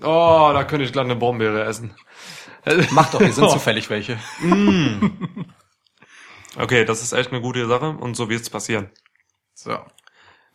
Oh, 0.03 0.49
da 0.53 0.63
könnte 0.63 0.83
ich 0.85 0.91
gleich 0.91 1.05
eine 1.05 1.15
Bombeere 1.15 1.63
essen. 1.65 1.93
Mach 2.91 3.11
doch, 3.11 3.19
hier 3.19 3.31
sind 3.31 3.49
zufällig 3.51 3.89
welche. 3.91 4.17
Okay, 6.57 6.85
das 6.85 7.01
ist 7.01 7.13
echt 7.13 7.31
eine 7.31 7.41
gute 7.41 7.67
Sache 7.67 7.89
und 7.89 8.15
so 8.15 8.29
wird's 8.29 8.49
passieren. 8.49 8.89
So. 9.53 9.77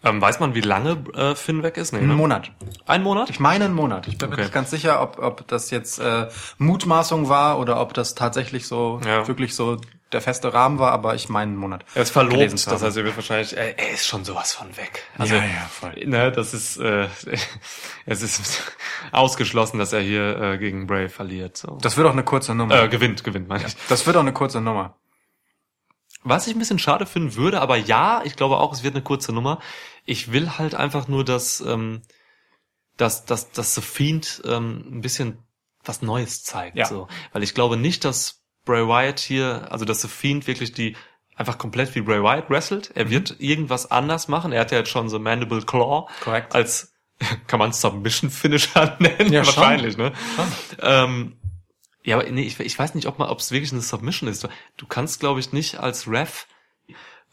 Ähm, 0.04 0.20
weiß 0.20 0.40
man, 0.40 0.56
wie 0.56 0.60
lange 0.60 1.04
äh, 1.14 1.36
Finn 1.36 1.62
weg 1.62 1.76
ist? 1.76 1.92
Nee, 1.92 2.00
Einen 2.00 2.08
ne? 2.08 2.14
Monat. 2.14 2.50
Ein 2.86 3.04
Monat? 3.04 3.30
Ich 3.30 3.38
meine 3.38 3.66
einen 3.66 3.74
Monat. 3.74 4.08
Ich 4.08 4.18
bin 4.18 4.30
mir 4.30 4.34
Okay. 4.34 4.42
nicht 4.42 4.52
ganz 4.52 4.70
sicher, 4.70 5.00
ob, 5.00 5.18
ob 5.20 5.46
das 5.46 5.70
jetzt 5.70 6.00
äh, 6.00 6.28
Mutmaßung 6.58 7.28
war 7.28 7.60
oder 7.60 7.80
ob 7.80 7.94
das 7.94 8.16
tatsächlich 8.16 8.66
so 8.66 9.00
Ja. 9.06 9.28
wirklich 9.28 9.54
so 9.54 9.76
der 10.10 10.20
feste 10.20 10.52
Rahmen 10.52 10.80
war, 10.80 10.90
aber 10.90 11.14
ich 11.14 11.28
meine 11.28 11.50
einen 11.52 11.56
Monat. 11.56 11.84
Er 11.94 12.02
ist 12.02 12.10
verlobt, 12.10 12.52
das 12.52 12.66
haben. 12.66 12.82
heißt, 12.82 12.96
er 12.96 13.04
wird 13.04 13.14
wahrscheinlich, 13.16 13.56
er, 13.56 13.78
er 13.78 13.90
ist 13.92 14.04
schon 14.04 14.24
sowas 14.24 14.52
von 14.52 14.76
weg. 14.76 15.04
Also, 15.18 15.36
Ja, 15.36 15.42
ja, 15.44 15.68
voll. 15.70 15.94
Ne, 16.04 16.32
das 16.32 16.52
ist, 16.52 16.78
äh, 16.78 17.06
es 18.06 18.22
ist 18.22 18.74
ausgeschlossen, 19.12 19.78
dass 19.78 19.92
er 19.92 20.00
hier 20.00 20.36
äh, 20.40 20.58
gegen 20.58 20.88
Bray 20.88 21.08
verliert. 21.08 21.56
So. 21.56 21.78
Das 21.80 21.96
wird 21.96 22.08
auch 22.08 22.12
eine 22.12 22.24
kurze 22.24 22.54
Nummer. 22.56 22.74
äh, 22.82 22.88
gewinnt, 22.88 23.22
gewinnt, 23.24 23.46
meine 23.48 23.66
ich. 23.66 23.76
Das 23.88 24.04
wird 24.06 24.16
auch 24.16 24.20
eine 24.20 24.32
kurze 24.32 24.60
Nummer. 24.60 24.96
Was 26.24 26.46
ich 26.46 26.54
ein 26.54 26.58
bisschen 26.58 26.78
schade 26.78 27.06
finden 27.06 27.34
würde, 27.34 27.60
aber 27.60 27.76
ja, 27.76 28.22
ich 28.24 28.36
glaube 28.36 28.58
auch, 28.58 28.72
es 28.72 28.82
wird 28.82 28.94
eine 28.94 29.02
kurze 29.02 29.32
Nummer. 29.32 29.60
Ich 30.04 30.32
will 30.32 30.50
halt 30.58 30.74
einfach 30.74 31.08
nur, 31.08 31.24
dass, 31.24 31.60
ähm, 31.60 32.02
dass, 32.96 33.24
dass, 33.24 33.50
dass 33.50 33.74
The 33.74 33.80
Fiend 33.80 34.42
ähm, 34.44 34.84
ein 34.90 35.00
bisschen 35.00 35.38
was 35.84 36.02
Neues 36.02 36.44
zeigt. 36.44 36.76
Ja. 36.76 36.86
So. 36.86 37.08
Weil 37.32 37.42
ich 37.42 37.54
glaube 37.54 37.76
nicht, 37.76 38.04
dass 38.04 38.42
Bray 38.64 38.86
Wyatt 38.86 39.18
hier, 39.18 39.66
also 39.70 39.84
dass 39.84 40.02
The 40.02 40.08
Fiend 40.08 40.46
wirklich 40.46 40.72
die 40.72 40.96
einfach 41.34 41.58
komplett 41.58 41.94
wie 41.94 42.02
Bray 42.02 42.22
Wyatt 42.22 42.50
wrestelt. 42.50 42.92
Er 42.94 43.10
wird 43.10 43.36
irgendwas 43.40 43.90
anders 43.90 44.28
machen. 44.28 44.52
Er 44.52 44.60
hat 44.60 44.70
ja 44.70 44.78
jetzt 44.78 44.90
schon 44.90 45.08
so 45.08 45.18
Mandible 45.18 45.62
Claw 45.62 46.06
Korrekt. 46.22 46.54
als 46.54 46.92
kann 47.46 47.58
man 47.58 47.72
Submission 47.72 48.30
Finisher 48.30 48.96
nennen? 49.00 49.32
Ja, 49.32 49.44
schon. 49.44 49.56
Wahrscheinlich, 49.56 49.96
ne? 49.96 50.12
Schon. 50.36 50.46
Ähm, 50.80 51.36
Ja, 52.04 52.16
aber 52.18 52.28
nee, 52.30 52.42
ich, 52.42 52.58
ich 52.58 52.78
weiß 52.78 52.94
nicht, 52.94 53.06
ob 53.06 53.18
man, 53.18 53.28
ob 53.28 53.38
es 53.38 53.50
wirklich 53.52 53.72
eine 53.72 53.80
Submission 53.80 54.28
ist. 54.28 54.46
Du 54.76 54.86
kannst, 54.86 55.20
glaube 55.20 55.40
ich, 55.40 55.52
nicht 55.52 55.78
als 55.80 56.08
Ref 56.08 56.46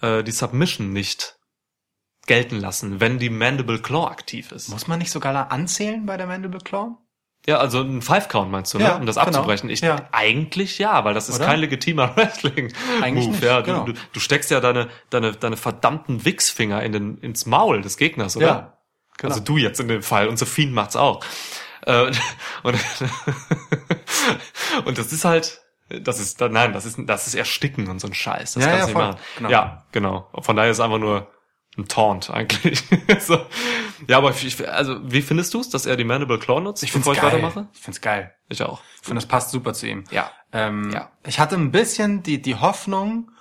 äh, 0.01 0.23
die 0.23 0.31
Submission 0.31 0.93
nicht 0.93 1.35
gelten 2.27 2.59
lassen, 2.59 2.99
wenn 2.99 3.17
die 3.17 3.29
Mandible 3.31 3.79
Claw 3.81 4.07
aktiv 4.07 4.51
ist. 4.51 4.69
Muss 4.69 4.87
man 4.87 4.99
nicht 4.99 5.09
sogar 5.11 5.51
anzählen 5.51 6.05
bei 6.05 6.17
der 6.17 6.27
Mandible 6.27 6.59
Claw? 6.59 6.97
Ja, 7.47 7.57
also 7.57 7.81
ein 7.81 8.01
Five 8.03 8.27
Count 8.27 8.51
meinst 8.51 8.73
du, 8.73 8.79
Ja, 8.79 8.89
ne? 8.89 8.97
Um 8.99 9.05
das 9.07 9.15
genau. 9.15 9.27
abzubrechen. 9.27 9.69
Ich, 9.71 9.79
Ja. 9.81 10.07
Eigentlich 10.11 10.77
ja, 10.77 11.03
weil 11.05 11.13
das 11.15 11.29
ist 11.29 11.37
Oder? 11.37 11.45
kein 11.45 11.61
legitimer 11.61 12.13
Wrestling. 12.15 12.71
Eigentlich 13.01 13.25
Move. 13.25 13.35
nicht, 13.37 13.43
Ja, 13.43 13.61
du, 13.61 13.71
genau. 13.71 13.85
du, 13.85 13.93
du 14.13 14.19
steckst 14.19 14.51
ja 14.51 14.59
deine, 14.59 14.89
deine, 15.09 15.31
deine 15.31 15.57
verdammten 15.57 16.25
Wichsfinger 16.25 16.83
in 16.83 16.91
den, 16.91 17.17
ins 17.19 17.45
Maul 17.47 17.81
des 17.81 17.97
Gegners, 17.97 18.37
oder? 18.37 18.45
Ja, 18.45 18.77
genau. 19.17 19.33
Also 19.33 19.43
du 19.43 19.57
jetzt 19.57 19.79
in 19.79 19.87
dem 19.87 20.03
Fall 20.03 20.27
und 20.27 20.37
Sophie 20.37 20.67
macht's 20.67 20.95
auch. 20.97 21.23
Äh, 21.85 22.11
Und, 22.63 22.77
und 24.85 24.97
das 24.97 25.11
ist 25.13 25.25
halt, 25.25 25.61
das 25.89 26.19
ist, 26.19 26.39
nein, 26.39 26.73
das 26.73 26.85
ist, 26.85 26.97
das 27.05 27.27
ist 27.27 27.35
Ersticken 27.35 27.87
und 27.87 27.99
so 27.99 28.07
ein 28.07 28.13
Scheiß. 28.13 28.53
Das 28.53 28.63
Ja, 28.65 28.71
kannst 28.71 28.87
ja, 28.89 28.93
voll. 28.93 29.07
machen. 29.07 29.19
Genau. 29.37 29.49
Ja, 29.49 29.85
genau. 29.91 30.29
Von 30.41 30.55
daher 30.55 30.71
ist 30.71 30.77
es 30.77 30.81
einfach 30.81 30.99
nur 30.99 31.31
ein 31.77 31.87
Taunt 31.87 32.29
eigentlich. 32.29 32.83
so. 33.19 33.39
Ja, 34.07 34.17
aber 34.17 34.31
ich, 34.31 34.67
also 34.69 34.99
wie 35.03 35.21
findest 35.21 35.53
du 35.53 35.59
es, 35.61 35.69
dass 35.69 35.85
er 35.85 35.95
die 35.97 36.03
Mandible 36.03 36.39
Claw 36.39 36.59
nutzt? 36.61 36.83
Ich 36.83 36.91
find's 36.91 37.07
bevor 37.07 37.21
geil. 37.21 37.31
weitermache? 37.33 37.67
Ich 37.73 37.79
find's 37.79 38.01
geil. 38.01 38.33
Ich 38.49 38.61
auch. 38.63 38.81
Ich 38.99 39.05
finde, 39.07 39.21
das 39.21 39.27
passt 39.27 39.51
super 39.51 39.73
zu 39.73 39.87
ihm. 39.87 40.03
Ja. 40.11 40.31
Ähm, 40.51 40.91
Ja. 40.91 41.11
Ich 41.25 41.39
hatte 41.39 41.55
ein 41.55 41.71
bisschen 41.71 42.23
die, 42.23 42.41
die 42.41 42.55
Hoffnung, 42.55 43.31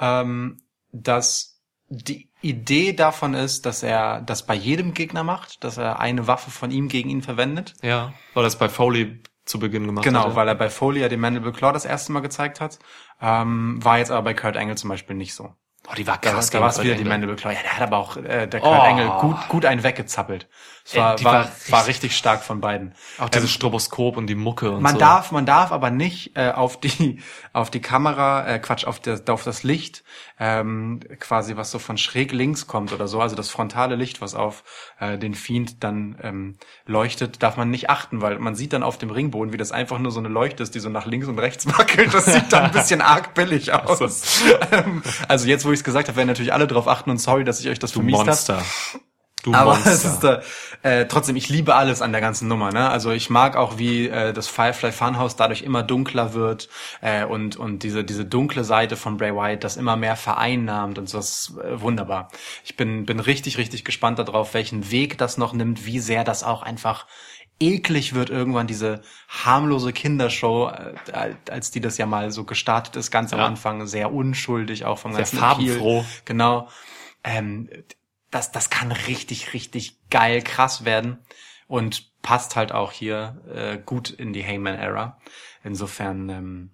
ähm, 0.00 0.62
dass 0.92 1.60
die 1.88 2.28
Idee 2.40 2.92
davon 2.92 3.34
ist, 3.34 3.66
dass 3.66 3.82
er 3.82 4.20
das 4.22 4.44
bei 4.46 4.54
jedem 4.54 4.94
Gegner 4.94 5.22
macht, 5.22 5.62
dass 5.62 5.76
er 5.78 6.00
eine 6.00 6.26
Waffe 6.26 6.50
von 6.50 6.70
ihm 6.70 6.88
gegen 6.88 7.08
ihn 7.10 7.22
verwendet. 7.22 7.74
Ja, 7.82 8.12
weil 8.34 8.42
das 8.42 8.58
bei 8.58 8.68
Foley 8.68 9.22
zu 9.44 9.58
Beginn 9.58 9.86
gemacht 9.86 10.04
Genau, 10.04 10.28
ja. 10.28 10.36
weil 10.36 10.48
er 10.48 10.54
bei 10.54 10.70
Foley 10.70 11.00
ja 11.00 11.08
den 11.08 11.20
Mandible 11.20 11.52
Claw 11.52 11.72
das 11.72 11.84
erste 11.84 12.12
Mal 12.12 12.20
gezeigt 12.20 12.60
hat. 12.60 12.78
Ähm, 13.20 13.78
war 13.84 13.98
jetzt 13.98 14.10
aber 14.10 14.22
bei 14.22 14.34
Kurt 14.34 14.56
Angle 14.56 14.76
zum 14.76 14.90
Beispiel 14.90 15.16
nicht 15.16 15.34
so. 15.34 15.50
Oh, 15.90 15.94
die 15.96 16.06
war 16.06 16.16
Da, 16.18 16.30
krass. 16.30 16.50
da 16.50 16.58
gegen 16.58 16.62
war 16.62 16.70
es 16.70 16.80
wieder 16.80 16.94
die. 16.94 17.02
Mandible 17.04 17.34
Claw. 17.34 17.52
Ja, 17.52 17.58
der 17.60 17.72
hat 17.76 17.82
aber 17.82 17.96
auch, 17.96 18.16
äh, 18.16 18.46
der 18.46 18.60
Kurt 18.60 18.78
Oh. 18.78 18.82
Angle 18.82 19.08
gut, 19.20 19.48
gut 19.48 19.64
einen 19.64 19.82
weggezappelt. 19.82 20.48
Es 20.84 20.94
Ey, 20.94 21.00
war, 21.00 21.16
die 21.16 21.24
war, 21.24 21.32
war 21.32 21.40
war, 21.40 21.46
richtig- 21.48 21.88
richtig 21.88 22.16
stark 22.16 22.44
von 22.44 22.60
beiden. 22.60 22.94
Auch 23.18 23.28
dieses 23.28 23.50
Stroboskop 23.50 24.16
und 24.16 24.28
die 24.28 24.36
Mucke 24.36 24.70
und 24.70 24.80
Man 24.82 24.92
so. 24.94 24.98
darf, 25.00 25.32
man 25.32 25.44
darf 25.44 25.72
aber 25.72 25.90
nicht 25.90 26.36
äh, 26.36 26.52
auf 26.52 26.78
die 26.78 27.20
auf 27.52 27.68
die 27.70 27.80
Kamera, 27.80 28.46
äh, 28.46 28.58
Quatsch, 28.60 28.84
auf 28.84 29.00
das 29.00 29.26
auf 29.26 29.42
das 29.42 29.64
Licht, 29.64 30.04
ähm, 30.44 30.98
quasi 31.20 31.56
was 31.56 31.70
so 31.70 31.78
von 31.78 31.96
schräg 31.96 32.32
links 32.32 32.66
kommt 32.66 32.92
oder 32.92 33.06
so, 33.06 33.20
also 33.20 33.36
das 33.36 33.48
frontale 33.48 33.94
Licht, 33.94 34.20
was 34.20 34.34
auf 34.34 34.64
äh, 34.98 35.16
den 35.16 35.34
Fiend 35.34 35.84
dann 35.84 36.16
ähm, 36.20 36.56
leuchtet, 36.84 37.44
darf 37.44 37.56
man 37.56 37.70
nicht 37.70 37.88
achten, 37.90 38.20
weil 38.22 38.40
man 38.40 38.56
sieht 38.56 38.72
dann 38.72 38.82
auf 38.82 38.98
dem 38.98 39.10
Ringboden, 39.10 39.52
wie 39.52 39.56
das 39.56 39.70
einfach 39.70 40.00
nur 40.00 40.10
so 40.10 40.18
eine 40.18 40.28
Leuchte 40.28 40.64
ist, 40.64 40.74
die 40.74 40.80
so 40.80 40.88
nach 40.88 41.06
links 41.06 41.28
und 41.28 41.38
rechts 41.38 41.66
wackelt. 41.78 42.12
Das 42.12 42.24
sieht 42.24 42.52
dann 42.52 42.64
ein 42.64 42.72
bisschen 42.72 43.00
arg 43.12 43.34
billig 43.34 43.72
aus. 43.72 44.42
Ähm, 44.72 45.04
also 45.28 45.46
jetzt, 45.46 45.64
wo 45.64 45.70
ich 45.70 45.78
es 45.78 45.84
gesagt 45.84 46.08
habe, 46.08 46.16
werden 46.16 46.28
natürlich 46.28 46.52
alle 46.52 46.66
drauf 46.66 46.88
achten 46.88 47.10
und 47.10 47.18
sorry, 47.18 47.44
dass 47.44 47.60
ich 47.60 47.68
euch 47.68 47.78
das 47.78 47.92
Du 47.92 48.00
vermiest 48.00 48.18
habe. 48.18 48.26
Monster. 48.26 48.62
Du 49.42 49.52
Aber 49.54 49.72
Monster. 49.74 49.90
es 49.92 50.04
ist 50.04 50.20
da, 50.20 50.42
äh, 50.82 51.06
trotzdem, 51.06 51.36
ich 51.36 51.48
liebe 51.48 51.74
alles 51.74 52.00
an 52.02 52.12
der 52.12 52.20
ganzen 52.20 52.48
Nummer. 52.48 52.70
Ne? 52.72 52.88
Also 52.88 53.10
ich 53.10 53.28
mag 53.30 53.56
auch, 53.56 53.78
wie 53.78 54.08
äh, 54.08 54.32
das 54.32 54.48
Firefly 54.48 54.92
Funhouse 54.92 55.36
dadurch 55.36 55.62
immer 55.62 55.82
dunkler 55.82 56.32
wird 56.34 56.68
äh, 57.00 57.24
und 57.24 57.56
und 57.56 57.82
diese 57.82 58.04
diese 58.04 58.24
dunkle 58.24 58.64
Seite 58.64 58.96
von 58.96 59.16
Bray 59.16 59.34
Wyatt 59.34 59.64
das 59.64 59.76
immer 59.76 59.96
mehr 59.96 60.16
vereinnahmt 60.16 60.98
und 60.98 61.08
so. 61.08 61.18
Das 61.18 61.48
ist 61.48 61.58
äh, 61.58 61.80
wunderbar. 61.80 62.28
Ich 62.64 62.76
bin 62.76 63.04
bin 63.06 63.20
richtig 63.20 63.58
richtig 63.58 63.84
gespannt 63.84 64.18
darauf, 64.18 64.54
welchen 64.54 64.90
Weg 64.90 65.18
das 65.18 65.38
noch 65.38 65.52
nimmt, 65.52 65.86
wie 65.86 65.98
sehr 65.98 66.24
das 66.24 66.44
auch 66.44 66.62
einfach 66.62 67.06
eklig 67.60 68.12
wird 68.14 68.28
irgendwann 68.30 68.66
diese 68.66 69.02
harmlose 69.28 69.92
Kindershow, 69.92 70.68
äh, 70.68 71.34
als 71.50 71.70
die 71.70 71.80
das 71.80 71.96
ja 71.98 72.06
mal 72.06 72.30
so 72.32 72.44
gestartet 72.44 72.96
ist, 72.96 73.10
ganz 73.10 73.32
am 73.32 73.38
Ja. 73.38 73.46
Anfang 73.46 73.86
sehr 73.86 74.12
unschuldig 74.12 74.84
auch 74.84 74.98
vom 74.98 75.12
Sehr 75.12 75.20
ganzen 75.20 75.38
farbenfroh. 75.38 76.00
Appeal. 76.00 76.04
Genau. 76.24 76.68
Ähm, 77.24 77.68
das, 78.32 78.50
das 78.50 78.70
kann 78.70 78.90
richtig, 78.90 79.52
richtig 79.54 80.00
geil 80.10 80.42
krass 80.42 80.84
werden 80.84 81.18
und 81.68 82.10
passt 82.22 82.56
halt 82.56 82.72
auch 82.72 82.90
hier 82.90 83.40
äh, 83.54 83.78
gut 83.78 84.10
in 84.10 84.32
die 84.32 84.42
Heyman-Ära. 84.42 85.20
Insofern 85.62 86.28
ähm, 86.28 86.70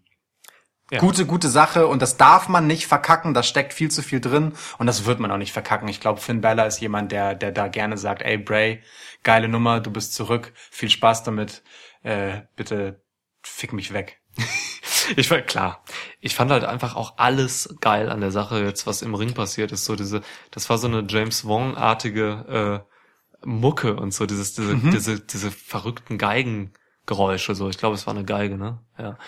Ja. 0.91 1.01
gute, 1.01 1.27
gute 1.27 1.49
Sache 1.49 1.87
und 1.87 2.01
das 2.01 2.17
darf 2.17 2.49
man 2.49 2.67
nicht 2.67 2.87
verkacken, 2.87 3.35
da 3.35 3.43
steckt 3.43 3.75
viel 3.75 3.91
zu 3.91 4.03
viel 4.03 4.21
drin 4.21 4.55
und 4.79 4.87
das 4.87 5.05
wird 5.05 5.21
man 5.21 5.31
auch 5.31 5.37
nicht 5.37 5.53
verkacken. 5.53 5.89
Ich 5.89 6.01
glaube, 6.01 6.21
Finn 6.21 6.41
Bella 6.41 6.65
ist 6.65 6.81
jemand, 6.81 7.13
der, 7.13 7.35
der 7.35 7.53
da 7.53 7.69
gerne 7.69 7.99
sagt, 7.99 8.23
ey 8.23 8.39
Bray, 8.39 8.83
geile 9.23 9.49
Nummer, 9.49 9.81
du 9.81 9.91
bist 9.91 10.15
zurück, 10.15 10.53
viel 10.55 10.91
Spaß 10.91 11.25
damit, 11.25 11.63
äh, 12.03 12.43
bitte 12.57 13.03
fick 13.43 13.73
mich 13.73 13.93
weg. 13.93 14.21
Ich 15.17 15.31
war 15.31 15.41
klar. 15.41 15.83
Ich 16.21 16.35
fand 16.35 16.51
halt 16.51 16.65
einfach 16.65 16.97
auch 16.97 17.15
alles 17.17 17.75
geil 17.81 18.11
an 18.11 18.21
der 18.21 18.31
Sache 18.31 18.63
jetzt, 18.63 18.87
was 18.87 19.03
im 19.03 19.15
Ring 19.15 19.35
passiert 19.35 19.73
ist. 19.73 19.85
So 19.85 19.97
diese, 19.97 20.23
das 20.51 20.69
war 20.71 20.79
so 20.79 20.87
eine 20.87 21.05
James 21.09 21.45
Wong-artige 21.45 22.85
äh, 22.85 23.47
Mucke 23.47 23.97
und 23.97 24.13
so 24.13 24.27
dieses, 24.27 24.55
diese, 24.55 24.77
diese, 24.77 25.21
diese 25.21 25.51
verrückten 25.51 26.19
Geigengeräusche. 26.19 27.55
So, 27.55 27.69
ich 27.69 27.79
glaube, 27.79 27.95
es 27.95 28.07
war 28.07 28.15
eine 28.15 28.25
Geige, 28.25 28.57
ne? 28.57 28.81
Ja. 28.99 29.19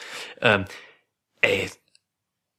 Ähm, 0.41 0.65
ey, 1.41 1.71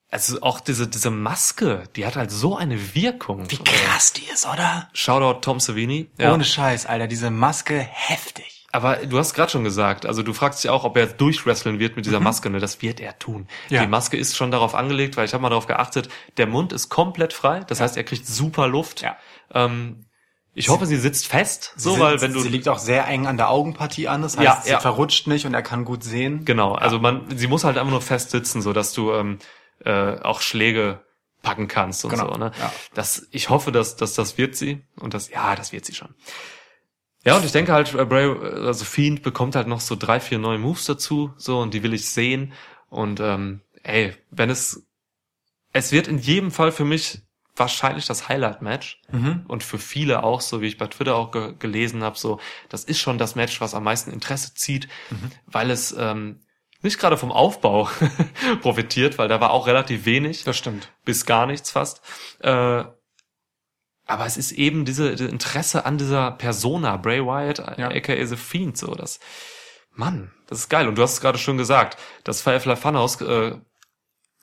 also 0.09 0.41
auch 0.41 0.59
diese 0.59 0.89
diese 0.89 1.09
Maske, 1.09 1.85
die 1.95 2.05
hat 2.05 2.17
halt 2.17 2.31
so 2.31 2.57
eine 2.57 2.95
Wirkung. 2.95 3.49
Wie 3.49 3.57
krass 3.57 4.11
die 4.11 4.25
ist, 4.25 4.45
oder? 4.45 4.89
Shoutout 4.93 5.39
Tom 5.39 5.59
Savini. 5.61 6.11
Ja. 6.19 6.33
Ohne 6.33 6.43
Scheiß, 6.43 6.85
Alter, 6.85 7.07
diese 7.07 7.31
Maske 7.31 7.79
heftig. 7.79 8.60
Aber 8.73 8.95
du 8.97 9.17
hast 9.17 9.33
gerade 9.33 9.51
schon 9.51 9.63
gesagt, 9.63 10.05
also 10.05 10.23
du 10.23 10.33
fragst 10.33 10.63
dich 10.63 10.69
auch, 10.71 10.83
ob 10.85 10.95
er 10.95 11.03
jetzt 11.03 11.19
durchwresteln 11.19 11.79
wird 11.79 11.95
mit 11.97 12.05
dieser 12.05 12.19
Maske. 12.19 12.49
Ne? 12.49 12.59
Das 12.59 12.81
wird 12.81 12.99
er 12.99 13.19
tun. 13.19 13.47
Ja. 13.69 13.81
Die 13.81 13.87
Maske 13.87 14.15
ist 14.17 14.37
schon 14.37 14.49
darauf 14.51 14.75
angelegt, 14.75 15.17
weil 15.17 15.25
ich 15.25 15.33
habe 15.33 15.41
mal 15.41 15.49
darauf 15.49 15.67
geachtet, 15.67 16.09
der 16.37 16.47
Mund 16.47 16.71
ist 16.71 16.89
komplett 16.89 17.33
frei. 17.33 17.61
Das 17.67 17.81
heißt, 17.81 17.97
er 17.97 18.03
kriegt 18.03 18.25
super 18.25 18.67
Luft. 18.67 19.01
Ja. 19.01 19.17
Ähm, 19.53 20.05
ich 20.53 20.69
hoffe, 20.69 20.85
sie 20.85 20.97
sitzt 20.97 21.27
fest, 21.27 21.73
so, 21.77 21.95
sie, 21.95 21.99
weil 22.01 22.19
wenn 22.21 22.33
du 22.33 22.41
sie 22.41 22.49
liegt 22.49 22.67
auch 22.67 22.79
sehr 22.79 23.07
eng 23.07 23.25
an 23.25 23.37
der 23.37 23.49
Augenpartie 23.49 24.09
an, 24.09 24.21
das 24.21 24.35
heißt, 24.37 24.45
Ja, 24.45 24.61
sie 24.61 24.71
ja. 24.71 24.79
verrutscht 24.81 25.27
nicht 25.27 25.45
und 25.45 25.53
er 25.53 25.61
kann 25.63 25.85
gut 25.85 26.03
sehen. 26.03 26.43
genau, 26.43 26.73
also 26.75 26.99
man, 26.99 27.23
sie 27.37 27.47
muss 27.47 27.63
halt 27.63 27.77
einfach 27.77 27.91
nur 27.91 28.01
fest 28.01 28.31
sitzen, 28.31 28.61
so 28.61 28.73
dass 28.73 28.91
du 28.91 29.13
ähm, 29.13 29.39
äh, 29.85 30.19
auch 30.19 30.41
Schläge 30.41 31.05
packen 31.41 31.67
kannst 31.69 32.03
und 32.03 32.11
Genau, 32.11 32.33
so. 32.33 32.37
Ne? 32.37 32.51
ja. 32.59 32.71
Das, 32.93 33.27
ich 33.31 33.49
hoffe, 33.49 33.71
dass, 33.71 33.95
dass 33.95 34.13
das 34.13 34.37
wird 34.37 34.55
sie 34.57 34.81
und 34.99 35.13
das, 35.13 35.29
ja, 35.29 35.55
das 35.55 35.71
wird 35.71 35.85
sie 35.85 35.93
schon. 35.95 36.13
Ja, 37.23 37.35
und 37.37 37.45
ich 37.45 37.51
denke 37.51 37.71
halt, 37.73 37.93
äh, 37.93 38.05
Bray, 38.05 38.25
also 38.65 38.83
Fiend 38.85 39.21
bekommt 39.21 39.55
halt 39.55 39.67
noch 39.67 39.79
so 39.81 39.95
drei, 39.95 40.19
vier 40.19 40.39
neue 40.39 40.57
Moves 40.57 40.85
dazu, 40.85 41.33
so, 41.37 41.59
und 41.59 41.73
die 41.73 41.83
will 41.83 41.93
ich 41.93 42.09
sehen. 42.09 42.53
Und 42.89 43.19
ähm, 43.19 43.61
ey, 43.83 44.13
wenn 44.31 44.49
es, 44.49 44.85
es 45.73 45.91
wird 45.91 46.07
in 46.07 46.17
jedem 46.17 46.51
Fall 46.51 46.71
für 46.71 46.85
mich 46.85 47.19
wahrscheinlich 47.55 48.05
das 48.07 48.27
Highlight-Match 48.29 49.01
Mhm. 49.11 49.43
und 49.47 49.61
für 49.63 49.77
viele 49.77 50.23
auch, 50.23 50.41
so 50.41 50.61
wie 50.61 50.67
ich 50.67 50.77
bei 50.77 50.87
Twitter 50.87 51.15
auch 51.15 51.31
ge 51.31 51.53
gelesen 51.59 52.01
habe, 52.03 52.17
so, 52.17 52.39
das 52.69 52.83
ist 52.85 52.99
schon 52.99 53.17
das 53.17 53.35
Match, 53.35 53.61
was 53.61 53.75
am 53.75 53.83
meisten 53.83 54.11
Interesse 54.11 54.53
zieht, 54.55 54.87
Mhm. 55.11 55.31
weil 55.45 55.69
es 55.69 55.93
ähm, 55.97 56.41
nicht 56.81 56.97
gerade 56.97 57.17
vom 57.17 57.31
Aufbau 57.31 57.87
profitiert, 58.61 59.17
weil 59.19 59.27
da 59.27 59.39
war 59.41 59.51
auch 59.51 59.67
relativ 59.67 60.05
wenig 60.05 60.43
Das 60.45 60.57
stimmt. 60.57 60.91
bis 61.05 61.25
gar 61.25 61.45
nichts 61.45 61.69
fast. 61.71 62.01
Äh, 62.39 62.83
aber 64.11 64.25
es 64.25 64.37
ist 64.37 64.51
eben 64.51 64.85
diese, 64.85 65.11
diese 65.15 65.27
Interesse 65.29 65.85
an 65.85 65.97
dieser 65.97 66.31
Persona, 66.31 66.97
Bray 66.97 67.21
Wyatt, 67.25 67.77
Ja. 67.77 67.89
aka 67.89 68.25
The 68.25 68.35
Fiend, 68.37 68.77
so 68.77 68.93
das. 68.95 69.19
Mann, 69.93 70.31
das 70.47 70.59
ist 70.59 70.69
geil. 70.69 70.87
Und 70.87 70.97
du 70.97 71.01
hast 71.01 71.13
es 71.13 71.21
gerade 71.21 71.37
schon 71.37 71.57
gesagt, 71.57 71.97
das 72.23 72.41
Firefly 72.41 72.75
Funhouse 72.77 73.19
äh, 73.21 73.57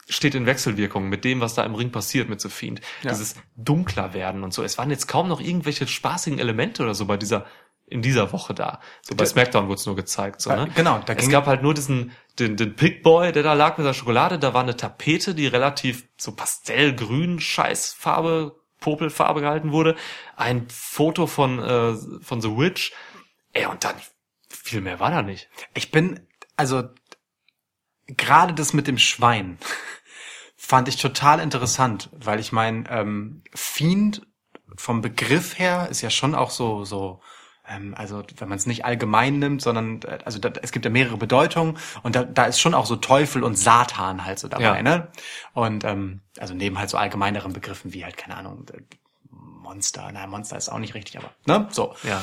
steht 0.09 0.35
in 0.35 0.47
Wechselwirkung 0.47 1.09
mit 1.09 1.25
dem, 1.25 1.41
was 1.41 1.55
da 1.55 1.65
im 1.65 1.75
Ring 1.75 1.91
passiert 1.91 2.29
mit 2.29 2.41
The 2.41 2.49
Fiend. 2.49 2.81
Ja. 3.03 3.11
Dieses 3.11 3.35
dunkler 3.57 4.13
werden 4.15 4.43
und 4.45 4.53
so. 4.53 4.63
Es 4.63 4.79
waren 4.79 4.91
jetzt 4.91 5.07
kaum 5.07 5.29
noch 5.29 5.41
irgendwelche 5.41 5.87
spaßigen 5.87 6.39
Elemente 6.39 6.83
oder 6.83 6.95
so 6.95 7.07
bei 7.07 7.17
dieser 7.17 7.47
in 7.91 8.03
dieser 8.03 8.33
Woche 8.35 8.53
da. 8.53 8.81
So 9.01 9.15
bei 9.15 9.25
SmackDown 9.25 9.67
wurde 9.69 9.77
es 9.81 9.87
nur 9.87 9.97
gezeigt. 9.97 10.43
So, 10.43 10.51
Ja, 10.51 10.67
ne? 10.67 10.73
genau, 10.75 11.01
da 11.07 11.15
es 11.15 11.31
gab 11.31 11.47
halt 11.47 11.63
nur 11.63 11.73
diesen 11.73 12.13
den, 12.39 12.57
den 12.59 12.77
Pigboy, 12.77 13.33
der 13.33 13.43
da 13.43 13.55
lag 13.55 13.79
mit 13.79 13.87
der 13.87 13.95
Schokolade. 13.95 14.39
Da 14.39 14.53
war 14.53 14.63
eine 14.63 14.77
Tapete, 14.77 15.35
die 15.35 15.47
relativ 15.47 16.07
so 16.19 16.33
pastellgrün 16.33 17.41
Scheißfarbe, 17.41 18.58
Popelfarbe 18.81 19.41
gehalten 19.41 19.73
wurde. 19.73 19.97
Ein 20.37 20.69
Foto 20.71 21.27
von 21.27 21.59
äh, 21.59 21.95
von 22.23 22.41
The 22.41 22.57
Witch. 22.57 22.93
Ey, 23.53 23.67
und 23.67 23.85
dann 23.85 23.97
viel 24.49 24.81
mehr 24.81 25.01
war 25.01 25.11
da 25.11 25.23
nicht. 25.23 25.49
Ich 25.75 25.91
bin, 25.91 26.21
also 26.57 26.85
gerade 28.07 28.55
das 28.55 28.73
mit 28.73 28.87
dem 28.87 28.99
Schwein 28.99 29.59
fand 30.57 30.89
ich 30.89 30.97
total 30.97 31.41
interessant, 31.41 32.11
weil 32.13 32.41
ich 32.41 32.53
meine, 32.53 32.89
ähm, 32.91 33.43
Fiend 33.55 34.27
vom 34.77 35.01
Begriff 35.01 35.59
her 35.59 35.89
ist 35.91 36.03
ja 36.03 36.11
schon 36.11 36.35
auch 36.35 36.51
so, 36.51 36.85
so, 36.85 37.21
also 37.95 38.23
wenn 38.39 38.49
man 38.49 38.59
es 38.59 38.67
nicht 38.67 38.85
allgemein 38.85 39.39
nimmt, 39.39 39.63
sondern 39.63 40.01
äh, 40.03 40.19
also 40.25 40.39
da, 40.39 40.51
es 40.63 40.73
gibt 40.73 40.85
ja 40.85 40.91
mehrere 40.91 41.17
Bedeutungen 41.17 41.77
und 42.03 42.17
da, 42.17 42.25
da 42.25 42.45
ist 42.45 42.61
schon 42.61 42.75
auch 42.75 42.87
so 42.87 42.97
Teufel 42.97 43.45
und 43.45 43.57
Satan 43.59 44.25
halt 44.25 44.39
so 44.39 44.49
dabei, 44.49 44.63
Ja. 44.79 44.83
ne? 44.83 45.09
Und 45.55 45.85
ähm, 45.85 46.21
also 46.39 46.55
neben 46.55 46.79
halt 46.79 46.91
so 46.91 46.97
allgemeineren 46.97 47.53
Begriffen 47.53 47.93
wie 47.93 48.05
halt 48.05 48.17
keine 48.17 48.37
Ahnung. 48.37 48.67
äh, 48.73 48.81
Monster. 49.31 50.11
Nein, 50.13 50.31
Monster 50.31 50.57
ist 50.57 50.71
auch 50.71 50.79
nicht 50.79 50.95
richtig, 50.95 51.19
aber 51.19 51.31
ne, 51.47 51.69
so. 51.71 51.95
Ja. 52.03 52.23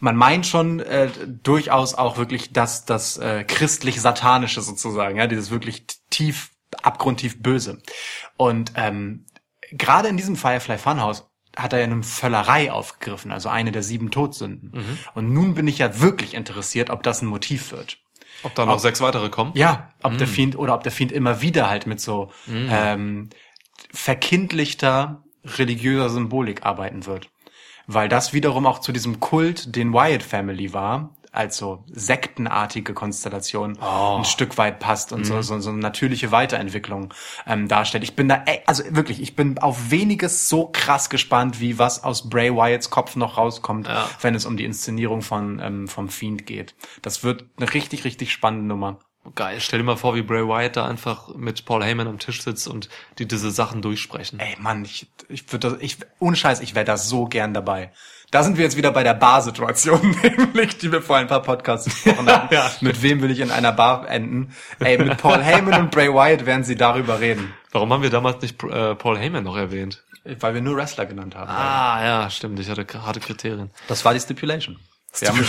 Man 0.00 0.14
meint 0.14 0.46
schon 0.46 0.78
äh, 0.80 1.08
durchaus 1.26 1.94
auch 1.94 2.18
wirklich 2.18 2.52
das 2.52 2.84
das 2.84 3.16
äh, 3.16 3.44
christlich-satanische 3.44 4.60
sozusagen, 4.60 5.16
ja, 5.16 5.26
dieses 5.26 5.50
wirklich 5.50 5.86
tief 6.10 6.50
abgrundtief 6.82 7.42
böse. 7.42 7.80
Und 8.36 8.72
ähm, 8.76 9.24
gerade 9.70 10.08
in 10.08 10.18
diesem 10.18 10.36
Firefly 10.36 10.76
Funhouse 10.76 11.24
hat 11.56 11.72
er 11.72 11.80
ja 11.80 11.84
eine 11.84 12.02
Völlerei 12.02 12.72
aufgegriffen, 12.72 13.30
also 13.32 13.48
eine 13.48 13.72
der 13.72 13.82
sieben 13.82 14.10
Todsünden. 14.10 14.72
Und 15.14 15.32
nun 15.32 15.54
bin 15.54 15.68
ich 15.68 15.78
ja 15.78 16.00
wirklich 16.00 16.34
interessiert, 16.34 16.90
ob 16.90 17.02
das 17.02 17.22
ein 17.22 17.26
Motiv 17.26 17.72
wird. 17.72 17.98
Ob 18.42 18.54
da 18.54 18.66
noch 18.66 18.78
sechs 18.78 19.00
weitere 19.00 19.28
kommen? 19.28 19.52
Ja, 19.54 19.92
ob 20.02 20.18
der 20.18 20.26
Fiend 20.26 20.56
oder 20.58 20.74
ob 20.74 20.82
der 20.82 20.92
Fiend 20.92 21.12
immer 21.12 21.42
wieder 21.42 21.68
halt 21.68 21.86
mit 21.86 22.00
so 22.00 22.32
ähm, 22.48 23.30
verkindlichter 23.92 25.22
religiöser 25.44 26.08
Symbolik 26.08 26.64
arbeiten 26.64 27.06
wird. 27.06 27.28
Weil 27.86 28.08
das 28.08 28.32
wiederum 28.32 28.66
auch 28.66 28.78
zu 28.78 28.92
diesem 28.92 29.20
Kult, 29.20 29.74
den 29.76 29.92
Wyatt 29.92 30.22
Family 30.22 30.72
war, 30.72 31.14
als 31.32 31.56
so 31.56 31.82
sektenartige 31.90 32.92
Konstellation 32.92 33.78
ein 33.80 34.24
Stück 34.26 34.58
weit 34.58 34.78
passt 34.80 35.12
und 35.12 35.24
so, 35.24 35.40
so, 35.40 35.58
so 35.60 35.70
eine 35.70 35.78
natürliche 35.78 36.30
Weiterentwicklung 36.30 37.12
ähm, 37.46 37.68
darstellt. 37.68 38.04
Ich 38.04 38.14
bin 38.14 38.28
da, 38.28 38.42
ey, 38.44 38.60
also 38.66 38.84
wirklich, 38.90 39.20
ich 39.20 39.34
bin 39.34 39.58
auf 39.58 39.90
weniges 39.90 40.48
so 40.48 40.68
krass 40.70 41.08
gespannt, 41.08 41.58
wie 41.58 41.78
was 41.78 42.04
aus 42.04 42.28
Bray 42.28 42.54
Wyatts 42.54 42.90
Kopf 42.90 43.16
noch 43.16 43.38
rauskommt, 43.38 43.86
Ja. 43.88 44.08
wenn 44.20 44.34
es 44.34 44.44
um 44.44 44.56
die 44.58 44.64
Inszenierung 44.66 45.22
von 45.22 45.58
ähm, 45.60 45.88
vom 45.88 46.10
Fiend 46.10 46.46
geht. 46.46 46.74
Das 47.00 47.24
wird 47.24 47.46
eine 47.56 47.72
richtig, 47.72 48.04
richtig 48.04 48.30
spannende 48.30 48.66
Nummer. 48.66 48.98
Geil. 49.36 49.60
Stell 49.60 49.78
dir 49.78 49.84
mal 49.84 49.96
vor, 49.96 50.16
wie 50.16 50.22
Bray 50.22 50.46
Wyatt 50.46 50.76
da 50.76 50.84
einfach 50.86 51.32
mit 51.36 51.64
Paul 51.64 51.84
Heyman 51.84 52.08
am 52.08 52.18
Tisch 52.18 52.42
sitzt 52.42 52.66
und 52.66 52.88
die 53.18 53.26
diese 53.28 53.52
Sachen 53.52 53.80
durchsprechen. 53.80 54.40
Ey, 54.40 54.56
Mann, 54.58 54.84
ich, 54.84 55.06
ich 55.28 55.50
würde 55.52 55.70
das, 55.70 55.80
ich, 55.80 55.96
ohne 56.18 56.34
Scheiß, 56.36 56.60
ich 56.60 56.74
wäre 56.74 56.84
da 56.84 56.96
so 56.96 57.26
gern 57.26 57.54
dabei. 57.54 57.92
Da 58.32 58.42
sind 58.42 58.56
wir 58.56 58.64
jetzt 58.64 58.76
wieder 58.78 58.90
bei 58.92 59.02
der 59.04 59.12
Bar-Situation, 59.14 60.00
nämlich, 60.22 60.78
die 60.78 60.90
wir 60.90 61.02
vor 61.02 61.16
ein 61.18 61.26
paar 61.26 61.42
Podcasts 61.42 61.84
besprochen 61.84 62.26
haben. 62.28 62.48
Ja. 62.52 62.70
Mit 62.80 63.02
wem 63.02 63.20
will 63.22 63.30
ich 63.30 63.40
in 63.40 63.50
einer 63.50 63.72
Bar 63.72 64.08
enden? 64.08 64.52
Ey, 64.80 64.96
mit 64.98 65.18
Paul 65.18 65.40
Heyman 65.42 65.82
und 65.82 65.90
Bray 65.90 66.08
Wyatt 66.08 66.46
werden 66.46 66.64
sie 66.64 66.74
darüber 66.74 67.20
reden. 67.20 67.52
Warum 67.70 67.92
haben 67.92 68.02
wir 68.02 68.08
damals 68.10 68.40
nicht 68.42 68.62
äh, 68.64 68.94
Paul 68.94 69.18
Heyman 69.18 69.44
noch 69.44 69.56
erwähnt? 69.56 70.02
Weil 70.40 70.54
wir 70.54 70.62
nur 70.62 70.76
Wrestler 70.76 71.04
genannt 71.04 71.34
haben. 71.36 71.50
Ah, 71.50 72.02
ja, 72.04 72.30
stimmt. 72.30 72.58
Ich 72.58 72.70
hatte 72.70 72.86
harte 73.04 73.20
Kriterien. 73.20 73.70
Das 73.86 74.04
war 74.04 74.14
die 74.14 74.20
Stipulation. 74.20 74.78
Wir 75.18 75.28
haben, 75.28 75.40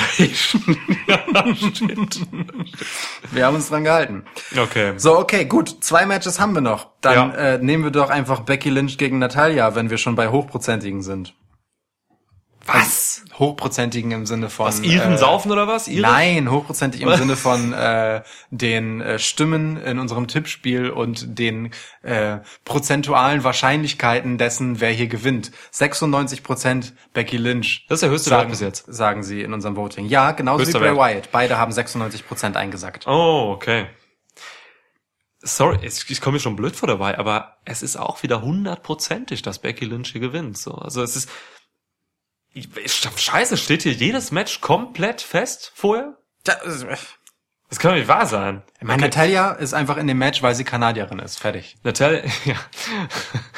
wir 3.32 3.46
haben 3.46 3.56
uns 3.56 3.70
dran 3.70 3.84
gehalten. 3.86 4.26
Okay. 4.58 4.94
So, 4.98 5.18
okay, 5.18 5.46
gut. 5.46 5.78
Zwei 5.84 6.06
Matches 6.06 6.40
haben 6.40 6.54
wir 6.54 6.62
noch. 6.62 6.88
Dann 7.00 7.32
Ja. 7.32 7.36
äh, 7.36 7.58
nehmen 7.60 7.84
wir 7.86 7.92
doch 7.92 8.10
einfach 8.10 8.42
Becky 8.42 8.70
Lynch 8.70 8.98
gegen 8.98 9.20
Natalia, 9.20 9.74
wenn 9.76 9.90
wir 9.90 9.98
schon 9.98 10.16
bei 10.16 10.28
Hochprozentigen 10.30 11.02
sind. 11.02 11.34
Was? 12.66 13.26
Hochprozentigen 13.38 14.12
im 14.12 14.26
Sinne 14.26 14.50
von. 14.50 14.68
Was, 14.68 14.80
Iren 14.80 15.14
äh, 15.14 15.18
saufen 15.18 15.52
oder 15.52 15.68
was? 15.68 15.88
Irisch? 15.88 16.02
Nein, 16.02 16.50
hochprozentig 16.50 17.02
im 17.02 17.14
Sinne 17.18 17.36
von 17.36 17.74
äh, 17.74 18.24
den 18.52 19.02
äh, 19.02 19.20
Stimmen 19.20 19.78
in 19.78 20.00
unserem 20.00 20.28
Tippspiel 20.28 20.90
und 20.90 21.38
den 21.38 21.72
äh, 22.04 22.38
prozentualen 22.64 23.44
Wahrscheinlichkeiten 23.44 24.38
dessen, 24.38 24.80
wer 24.80 24.92
hier 24.92 25.08
gewinnt. 25.08 25.52
96 25.72 26.44
Prozent 26.44 26.94
Becky 27.14 27.38
Lynch. 27.38 27.86
Das 27.90 27.98
ist 27.98 28.04
der 28.04 28.10
höchste 28.12 28.30
sagen, 28.30 28.42
Wert 28.44 28.52
bis 28.52 28.60
jetzt. 28.62 28.86
Sagen 28.88 29.24
sie 29.24 29.42
in 29.42 29.54
unserem 29.54 29.76
Voting. 29.76 30.06
Ja, 30.06 30.32
genauso 30.32 30.64
Höchster 30.64 30.80
wie 30.80 30.86
Bray 30.86 30.96
Wert. 30.96 31.16
Wyatt. 31.16 31.32
Beide 31.32 31.58
haben 31.58 31.72
96 31.72 32.26
Prozent 32.26 32.56
eingesagt. 32.56 33.08
Oh, 33.08 33.52
okay. 33.54 33.88
Sorry, 35.46 35.80
ich, 35.86 36.10
ich 36.10 36.22
komme 36.22 36.36
mir 36.36 36.40
schon 36.40 36.56
blöd 36.56 36.74
vor 36.74 36.88
dabei, 36.88 37.18
aber 37.20 37.58
es 37.66 37.84
ist 37.84 37.98
auch 37.98 38.24
wieder 38.24 38.42
hundertprozentig, 38.42 39.42
dass 39.42 39.60
Becky 39.60 39.84
Lynch 39.84 40.14
hier 40.14 40.22
gewinnt. 40.22 40.58
So, 40.58 40.72
also 40.76 41.04
es 41.04 41.18
ist 41.18 41.30
Scheiße, 42.56 43.58
steht 43.58 43.84
hier 43.84 43.94
jedes 43.94 44.32
Match 44.32 44.62
komplett 44.62 45.22
fest 45.22 45.72
vorher? 45.76 46.18
Das 46.44 46.86
kann 47.80 47.92
doch 47.92 47.98
nicht 47.98 48.08
wahr 48.08 48.26
sein. 48.28 48.62
Ich 48.80 48.88
meine, 48.88 49.02
Natalia 49.02 49.52
ist 49.52 49.74
einfach 49.74 49.98
in 49.98 50.06
dem 50.06 50.18
Match, 50.18 50.44
weil 50.44 50.54
sie 50.54 50.64
Kanadierin 50.64 51.20
ist. 51.20 51.40
Fertig. 51.40 51.76
Natalia, 51.84 52.22
ja. 52.46 52.56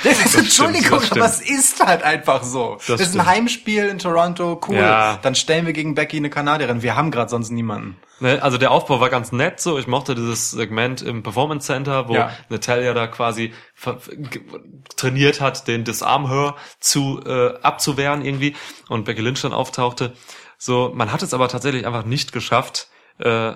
Entschuldigung, 0.04 1.00
das 1.02 1.12
aber 1.12 1.28
stimmt. 1.30 1.50
es 1.50 1.50
ist 1.50 1.86
halt 1.86 2.04
einfach 2.04 2.44
so. 2.44 2.78
Das, 2.88 3.02
ist 3.02 3.18
ein. 3.20 3.26
Heimspiel 3.26 3.88
in 3.88 4.00
Toronto, 4.00 4.62
cool. 4.68 4.76
Ja. 4.78 5.20
Dann 5.22 5.36
stellen 5.36 5.66
wir 5.66 5.74
gegen 5.74 5.96
Becky 5.96 6.18
eine 6.18 6.30
Kanadierin. 6.30 6.82
Wir 6.82 6.96
haben 6.96 7.12
gerade 7.12 7.30
sonst 7.30 7.50
niemanden. 7.50 7.98
Ne, 8.22 8.42
also 8.42 8.58
der 8.58 8.72
Aufbau 8.72 9.02
war 9.02 9.10
ganz 9.10 9.34
nett 9.34 9.60
so. 9.60 9.78
Ich 9.78 9.88
mochte 9.88 10.16
dieses 10.16 10.52
Segment 10.52 11.02
im 11.02 11.22
Performance 11.22 11.68
Center, 11.68 12.08
wo 12.08 12.14
Ja. 12.14 12.32
Natalia 12.48 12.94
da 12.94 13.08
quasi 13.08 13.54
trainiert 14.96 15.42
hat, 15.42 15.68
den 15.68 15.84
Disarm 15.84 16.30
Her 16.30 16.56
zu 16.80 17.22
äh, 17.26 17.60
abzuwehren 17.62 18.24
irgendwie 18.24 18.56
und 18.88 19.04
Becky 19.06 19.22
Lynch 19.22 19.42
dann 19.42 19.54
auftauchte. 19.54 20.14
So, 20.58 20.92
man 20.96 21.12
hat 21.12 21.22
es 21.22 21.34
aber 21.34 21.50
tatsächlich 21.50 21.86
einfach 21.86 22.06
nicht 22.06 22.32
geschafft, 22.32 22.88
äh, 23.20 23.54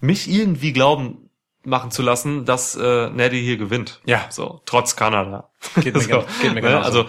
mich 0.00 0.28
irgendwie 0.30 0.72
glauben 0.72 1.30
machen 1.62 1.90
zu 1.90 2.02
lassen, 2.02 2.44
dass 2.46 2.74
äh, 2.76 3.10
Neddy 3.10 3.42
hier 3.42 3.56
gewinnt. 3.58 4.00
Ja. 4.06 4.26
So, 4.30 4.62
trotz 4.64 4.96
Kanada. 4.96 5.50
Geht 5.76 5.94
mir 5.94 6.04
gen- 6.06 6.24
geht 6.40 6.54
mir 6.54 6.62
ne. 6.62 6.80
Also 6.82 7.06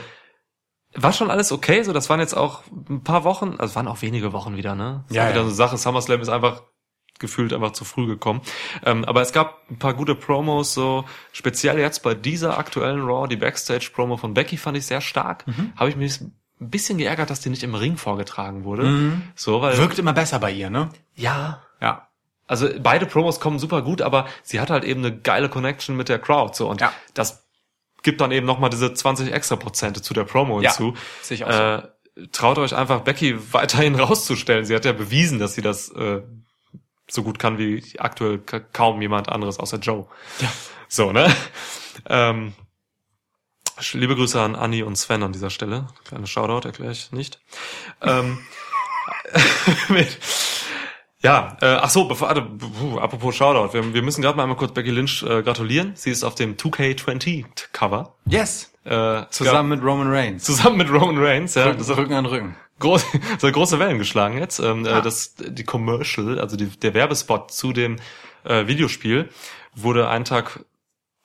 war 0.94 1.14
schon 1.14 1.32
alles 1.32 1.54
okay, 1.54 1.84
so 1.84 1.94
das 1.94 2.10
waren 2.10 2.20
jetzt 2.20 2.34
auch 2.34 2.64
ein 2.90 3.02
paar 3.04 3.24
Wochen, 3.24 3.56
also 3.60 3.76
waren 3.76 3.88
auch 3.88 4.02
wenige 4.02 4.34
Wochen 4.34 4.58
wieder, 4.58 4.76
ne? 4.76 5.06
Das 5.08 5.16
Ja, 5.16 5.24
wieder 5.30 5.36
ja. 5.38 5.42
so 5.44 5.48
eine 5.48 5.56
Sache, 5.56 5.78
SummerSlam 5.78 6.20
ist 6.20 6.28
einfach 6.28 6.64
gefühlt 7.18 7.54
einfach 7.54 7.72
zu 7.72 7.86
früh 7.86 8.08
gekommen. 8.08 8.42
Ähm, 8.84 9.06
aber 9.06 9.22
es 9.22 9.32
gab 9.32 9.70
ein 9.70 9.78
paar 9.80 9.94
gute 9.94 10.16
Promos, 10.16 10.74
so 10.74 11.06
speziell 11.32 11.80
jetzt 11.80 12.04
bei 12.04 12.14
dieser 12.14 12.58
aktuellen 12.58 13.00
Raw, 13.04 13.28
die 13.30 13.38
Backstage-Promo 13.38 14.18
von 14.18 14.34
Becky 14.34 14.58
fand 14.58 14.76
ich 14.76 14.86
sehr 14.86 15.00
stark. 15.02 15.48
Mhm. 15.48 15.72
Habe 15.78 15.90
ich 15.92 15.96
mich 15.96 16.20
ein 16.20 16.34
bisschen 16.60 16.98
geärgert, 16.98 17.30
dass 17.30 17.40
die 17.40 17.50
nicht 17.52 17.64
im 17.64 17.76
Ring 17.76 17.96
vorgetragen 17.96 18.64
wurde. 18.66 19.22
So, 19.36 19.62
weil 19.62 19.78
Wirkt 19.78 19.98
immer 20.00 20.14
besser 20.14 20.40
bei 20.40 20.52
ihr, 20.52 20.70
ne? 20.70 20.90
Ja. 21.16 21.62
Also 22.52 22.70
beide 22.80 23.06
Promos 23.06 23.40
kommen 23.40 23.58
super 23.60 23.82
gut, 23.82 24.02
aber 24.02 24.28
sie 24.44 24.60
hat 24.60 24.70
halt 24.70 24.84
eben 24.84 25.04
eine 25.06 25.18
geile 25.18 25.50
Connection 25.50 25.96
mit 25.98 26.10
der 26.10 26.20
Crowd 26.20 26.56
so 26.56 26.70
und 26.70 26.82
Ja. 26.82 26.94
das 27.14 27.44
gibt 28.04 28.20
dann 28.22 28.32
eben 28.32 28.46
nochmal 28.46 28.70
diese 28.70 28.94
20 28.94 29.32
extra 29.32 29.56
Prozente 29.56 30.02
zu 30.02 30.14
der 30.14 30.24
Promo 30.26 30.60
Ja, 30.62 30.72
hinzu. 30.76 30.96
sehe 31.22 31.36
ich 31.36 31.46
auch 31.46 31.52
so. 31.52 31.58
Äh, 32.22 32.28
traut 32.32 32.58
euch 32.58 32.76
einfach 32.76 33.02
Becky 33.02 33.38
weiterhin 33.54 33.96
rauszustellen. 34.00 34.66
Sie 34.66 34.76
hat 34.76 34.86
ja 34.86 34.92
bewiesen, 34.92 35.40
dass 35.40 35.54
sie 35.56 35.62
das 35.62 35.90
äh, 35.90 36.22
so 37.10 37.24
gut 37.24 37.40
kann 37.40 37.58
wie 37.58 37.84
aktuell 38.00 38.40
ka- 38.40 38.60
kaum 38.60 39.02
jemand 39.02 39.30
anderes 39.30 39.60
außer 39.60 39.78
Joe. 39.80 40.08
Ja. 40.40 40.52
So, 40.90 41.12
ne? 41.12 41.34
Ähm, 42.10 42.54
liebe 43.94 44.16
Grüße 44.16 44.40
an 44.42 44.56
Anni 44.56 44.84
und 44.84 44.96
Sven 44.98 45.24
an 45.24 45.32
dieser 45.32 45.50
Stelle. 45.50 45.88
Kleine 46.06 46.28
Shoutout 46.28 46.68
erkläre 46.68 46.92
ich 46.92 47.12
nicht. 47.12 47.40
ähm, 48.02 48.40
mit, 49.90 50.18
ja, 51.22 51.58
äh, 51.62 51.66
ach 51.82 51.90
so, 51.90 52.06
bevor, 52.08 52.34
puh, 52.34 52.98
apropos 53.00 53.36
Shoutout, 53.36 53.74
wir, 53.74 53.94
wir 53.94 54.02
müssen 54.02 54.22
gerade 54.22 54.36
mal 54.38 54.44
einmal 54.44 54.58
kurz 54.58 54.74
Becky 54.74 54.90
Lynch 54.92 55.24
äh, 55.24 55.44
gratulieren. 55.44 55.92
Sie 55.96 56.10
ist 56.12 56.24
auf 56.24 56.36
dem 56.36 56.58
2K20 56.58 57.46
Cover. 57.74 58.16
Yes. 58.26 58.72
Äh, 58.84 59.24
Zusammen 59.30 59.70
mit 59.70 59.84
Roman 59.84 60.12
Reigns. 60.12 60.44
zusammen 60.44 60.78
mit 60.78 60.92
Roman 60.92 61.18
Reigns, 61.24 61.54
ja. 61.56 61.70
Ist 61.70 61.90
Rücken 61.96 62.14
an 62.14 62.26
Rücken. 62.26 62.56
groß, 62.80 63.06
so 63.40 63.52
große 63.52 63.78
Wellen 63.78 64.00
geschlagen 64.00 64.40
jetzt. 64.40 64.60
Ähm, 64.60 64.86
Ah. 64.88 65.00
äh, 65.00 65.02
das, 65.04 65.36
die 65.38 65.64
Commercial, 65.64 66.40
also 66.40 66.58
die, 66.58 66.66
der 66.68 66.94
Werbespot 66.96 67.52
zu 67.52 67.74
dem 67.74 67.98
äh, 68.44 68.66
Videospiel, 68.66 69.30
wurde 69.76 70.10
einen 70.10 70.26
Tag 70.26 70.66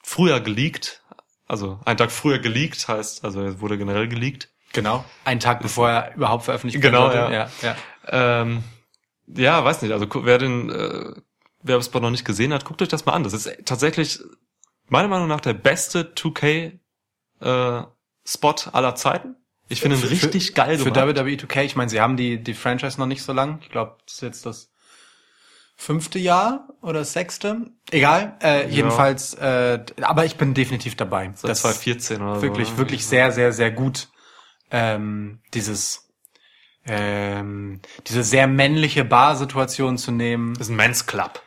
früher 0.03 0.39
geleakt. 0.39 1.01
Also 1.47 1.79
einen 1.85 1.97
Tag 1.97 2.11
früher 2.11 2.37
geleakt 2.39 2.87
heißt, 2.87 3.25
also 3.25 3.59
wurde 3.61 3.77
generell 3.79 4.07
geleakt. 4.07 4.49
Genau. 4.73 5.03
Einen 5.25 5.39
Tag 5.39 5.61
bevor 5.61 5.89
er 5.89 6.15
überhaupt 6.15 6.43
veröffentlicht 6.45 6.81
Genau, 6.83 7.05
wurde. 7.07 7.15
ja. 7.17 7.31
ja, 7.31 7.49
ja. 7.63 7.75
Ähm, 8.41 8.63
ja, 9.27 9.63
weiß 9.63 9.81
nicht. 9.81 9.91
Also 9.91 10.07
wer 10.23 10.37
den 10.37 10.69
äh, 10.69 11.13
Werbespot 11.61 12.01
noch 12.01 12.11
nicht 12.11 12.25
gesehen 12.25 12.53
hat, 12.53 12.65
guckt 12.65 12.81
euch 12.81 12.87
das 12.89 13.05
mal 13.05 13.13
an. 13.13 13.23
Das 13.23 13.33
ist 13.33 13.49
tatsächlich 13.65 14.19
meiner 14.87 15.07
Meinung 15.07 15.27
nach 15.27 15.41
der 15.41 15.53
beste 15.53 16.13
2K 16.15 16.79
äh, 17.41 17.83
Spot 18.25 18.55
aller 18.71 18.95
Zeiten. 18.95 19.35
Ich 19.69 19.81
finde 19.81 19.97
ihn 19.97 20.01
Für- 20.01 20.09
richtig 20.11 20.55
geil 20.55 20.77
Für 20.77 20.91
gemacht. 20.91 21.15
WWE 21.17 21.35
2K, 21.35 21.63
ich 21.63 21.75
meine, 21.75 21.89
sie 21.89 21.99
haben 21.99 22.15
die, 22.17 22.41
die 22.41 22.53
Franchise 22.53 22.99
noch 22.99 23.07
nicht 23.07 23.23
so 23.23 23.33
lang. 23.33 23.59
Ich 23.61 23.69
glaube, 23.69 23.97
das 24.05 24.15
ist 24.15 24.21
jetzt 24.21 24.45
das 24.45 24.71
fünfte 25.75 26.19
Jahr 26.19 26.69
oder 26.81 26.99
das 26.99 27.13
sechste. 27.13 27.67
Egal, 27.91 28.37
äh, 28.41 28.67
jedenfalls, 28.69 29.33
äh, 29.35 29.83
aber 30.01 30.25
ich 30.25 30.35
bin 30.37 30.53
definitiv 30.53 30.95
dabei. 30.95 31.31
Seit 31.35 31.55
2014 31.57 32.21
oder 32.21 32.41
wirklich, 32.41 32.67
so. 32.69 32.73
ne? 32.73 32.77
wirklich 32.79 33.05
sehr, 33.05 33.31
sehr, 33.31 33.51
sehr 33.53 33.71
gut. 33.71 34.09
Ähm, 34.71 35.39
dieses, 35.53 36.06
ähm, 36.87 37.81
diese 38.07 38.23
sehr 38.23 38.47
männliche 38.47 39.03
Bar-Situation 39.05 39.97
zu 39.97 40.11
nehmen. 40.11 40.53
Das 40.53 40.67
ist 40.67 40.69
ein 40.73 40.77
Men's 40.77 41.05
Club. 41.05 41.41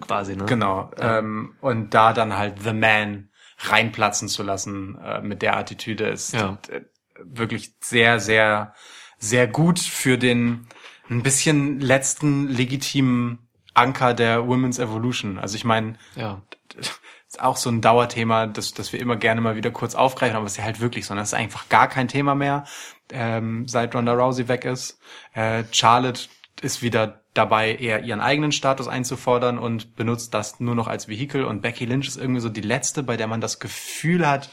Quasi, 0.00 0.36
ne? 0.36 0.46
Genau. 0.46 0.90
Ähm, 0.98 1.54
und 1.60 1.92
da 1.92 2.12
dann 2.14 2.36
halt 2.36 2.62
The 2.62 2.72
Man 2.72 3.28
reinplatzen 3.58 4.28
zu 4.28 4.42
lassen 4.42 4.98
äh, 4.98 5.20
mit 5.20 5.42
der 5.42 5.56
Attitüde 5.56 6.06
ist 6.08 6.32
Ja. 6.34 6.58
äh, 6.68 6.80
wirklich 7.22 7.74
sehr, 7.80 8.20
sehr, 8.20 8.74
sehr 9.18 9.46
gut 9.46 9.78
für 9.78 10.18
den 10.18 10.66
ein 11.10 11.22
bisschen 11.22 11.80
letzten 11.80 12.48
legitimen 12.48 13.48
Anker 13.74 14.14
der 14.14 14.46
Women's 14.46 14.78
Evolution. 14.78 15.38
Also 15.38 15.56
ich 15.56 15.64
meine, 15.64 15.96
Ja. 16.14 16.42
Ist 17.28 17.42
auch 17.42 17.56
so 17.56 17.68
ein 17.70 17.80
Dauerthema, 17.80 18.46
das, 18.46 18.72
das 18.72 18.92
wir 18.92 19.00
immer 19.00 19.16
gerne 19.16 19.40
mal 19.40 19.56
wieder 19.56 19.72
kurz 19.72 19.96
aufgreifen, 19.96 20.36
aber 20.36 20.46
es 20.46 20.52
ist 20.52 20.58
ja 20.58 20.64
halt 20.64 20.80
wirklich 20.80 21.06
so. 21.06 21.14
Das 21.16 21.30
ist 21.30 21.34
einfach 21.34 21.68
gar 21.68 21.88
kein 21.88 22.06
Thema 22.06 22.36
mehr, 22.36 22.64
ähm, 23.12 23.66
seit 23.68 23.94
Ronda 23.94 24.14
Rousey 24.14 24.48
weg 24.48 24.64
ist. 24.64 24.98
Äh, 25.32 25.64
Charlotte 25.72 26.28
ist 26.60 26.82
wieder 26.82 27.20
dabei, 27.34 27.74
eher 27.74 28.02
ihren 28.02 28.20
eigenen 28.20 28.52
Status 28.52 28.88
einzufordern 28.88 29.58
und 29.58 29.94
benutzt 29.94 30.32
das 30.34 30.60
nur 30.60 30.74
noch 30.74 30.88
als 30.88 31.08
Vehikel. 31.08 31.44
Und 31.44 31.60
Becky 31.60 31.84
Lynch 31.84 32.08
ist 32.08 32.16
irgendwie 32.16 32.40
so 32.40 32.48
die 32.48 32.62
letzte, 32.62 33.02
bei 33.02 33.16
der 33.16 33.26
man 33.26 33.40
das 33.40 33.58
Gefühl 33.58 34.26
hat, 34.26 34.50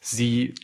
sie 0.00 0.54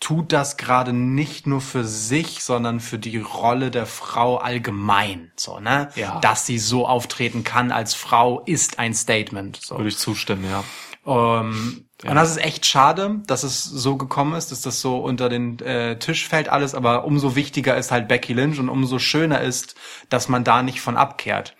tut 0.00 0.32
das 0.32 0.58
gerade 0.58 0.92
nicht 0.92 1.46
nur 1.46 1.62
für 1.62 1.84
sich, 1.84 2.44
sondern 2.44 2.80
für 2.80 2.98
die 2.98 3.18
Rolle 3.18 3.70
der 3.70 3.86
Frau 3.86 4.36
allgemein, 4.36 5.32
so, 5.34 5.60
ne? 5.60 5.88
Ja. 5.94 6.20
Dass 6.20 6.44
sie 6.44 6.58
so 6.58 6.86
auftreten 6.86 7.42
kann 7.42 7.72
als 7.72 7.94
Frau 7.94 8.40
ist 8.40 8.78
ein 8.78 8.92
Statement, 8.92 9.56
so. 9.56 9.78
Würde 9.78 9.88
ich 9.88 9.96
zustimmen, 9.96 10.44
ja. 10.44 10.62
Ähm, 11.06 11.88
Und 12.02 12.16
das 12.16 12.30
ist 12.30 12.38
echt 12.38 12.66
schade, 12.66 13.22
dass 13.26 13.44
es 13.44 13.64
so 13.64 13.96
gekommen 13.96 14.34
ist, 14.34 14.50
dass 14.50 14.62
das 14.62 14.80
so 14.80 14.98
unter 14.98 15.28
den 15.28 15.58
äh, 15.60 15.98
Tisch 15.98 16.28
fällt 16.28 16.48
alles, 16.48 16.74
aber 16.74 17.04
umso 17.04 17.36
wichtiger 17.36 17.76
ist 17.76 17.92
halt 17.92 18.08
Becky 18.08 18.32
Lynch 18.32 18.58
und 18.58 18.68
umso 18.68 18.98
schöner 18.98 19.40
ist, 19.40 19.74
dass 20.08 20.28
man 20.28 20.44
da 20.44 20.62
nicht 20.62 20.80
von 20.80 20.96
abkehrt. 20.96 21.56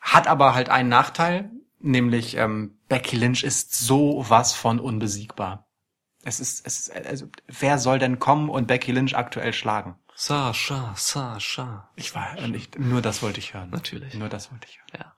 Hat 0.00 0.28
aber 0.28 0.54
halt 0.54 0.68
einen 0.68 0.88
Nachteil, 0.88 1.50
nämlich 1.80 2.36
ähm, 2.36 2.78
Becky 2.88 3.16
Lynch 3.16 3.42
ist 3.42 3.74
so 3.74 4.24
was 4.28 4.52
von 4.52 4.78
unbesiegbar. 4.78 5.66
Es 6.22 6.38
ist, 6.38 6.66
es 6.66 6.80
ist, 6.80 7.06
also 7.06 7.26
wer 7.46 7.78
soll 7.78 7.98
denn 7.98 8.18
kommen 8.18 8.50
und 8.50 8.66
Becky 8.66 8.92
Lynch 8.92 9.16
aktuell 9.16 9.52
schlagen? 9.52 9.96
Sascha, 10.14 10.92
Sascha. 10.96 11.88
Ich 11.96 12.14
war 12.14 12.34
nicht, 12.46 12.78
nur 12.78 13.00
das 13.00 13.22
wollte 13.22 13.40
ich 13.40 13.54
hören. 13.54 13.70
Natürlich. 13.70 14.14
Nur 14.14 14.28
das 14.28 14.52
wollte 14.52 14.66
ich 14.68 14.78
hören. 14.78 15.04
Ja. 15.04 15.16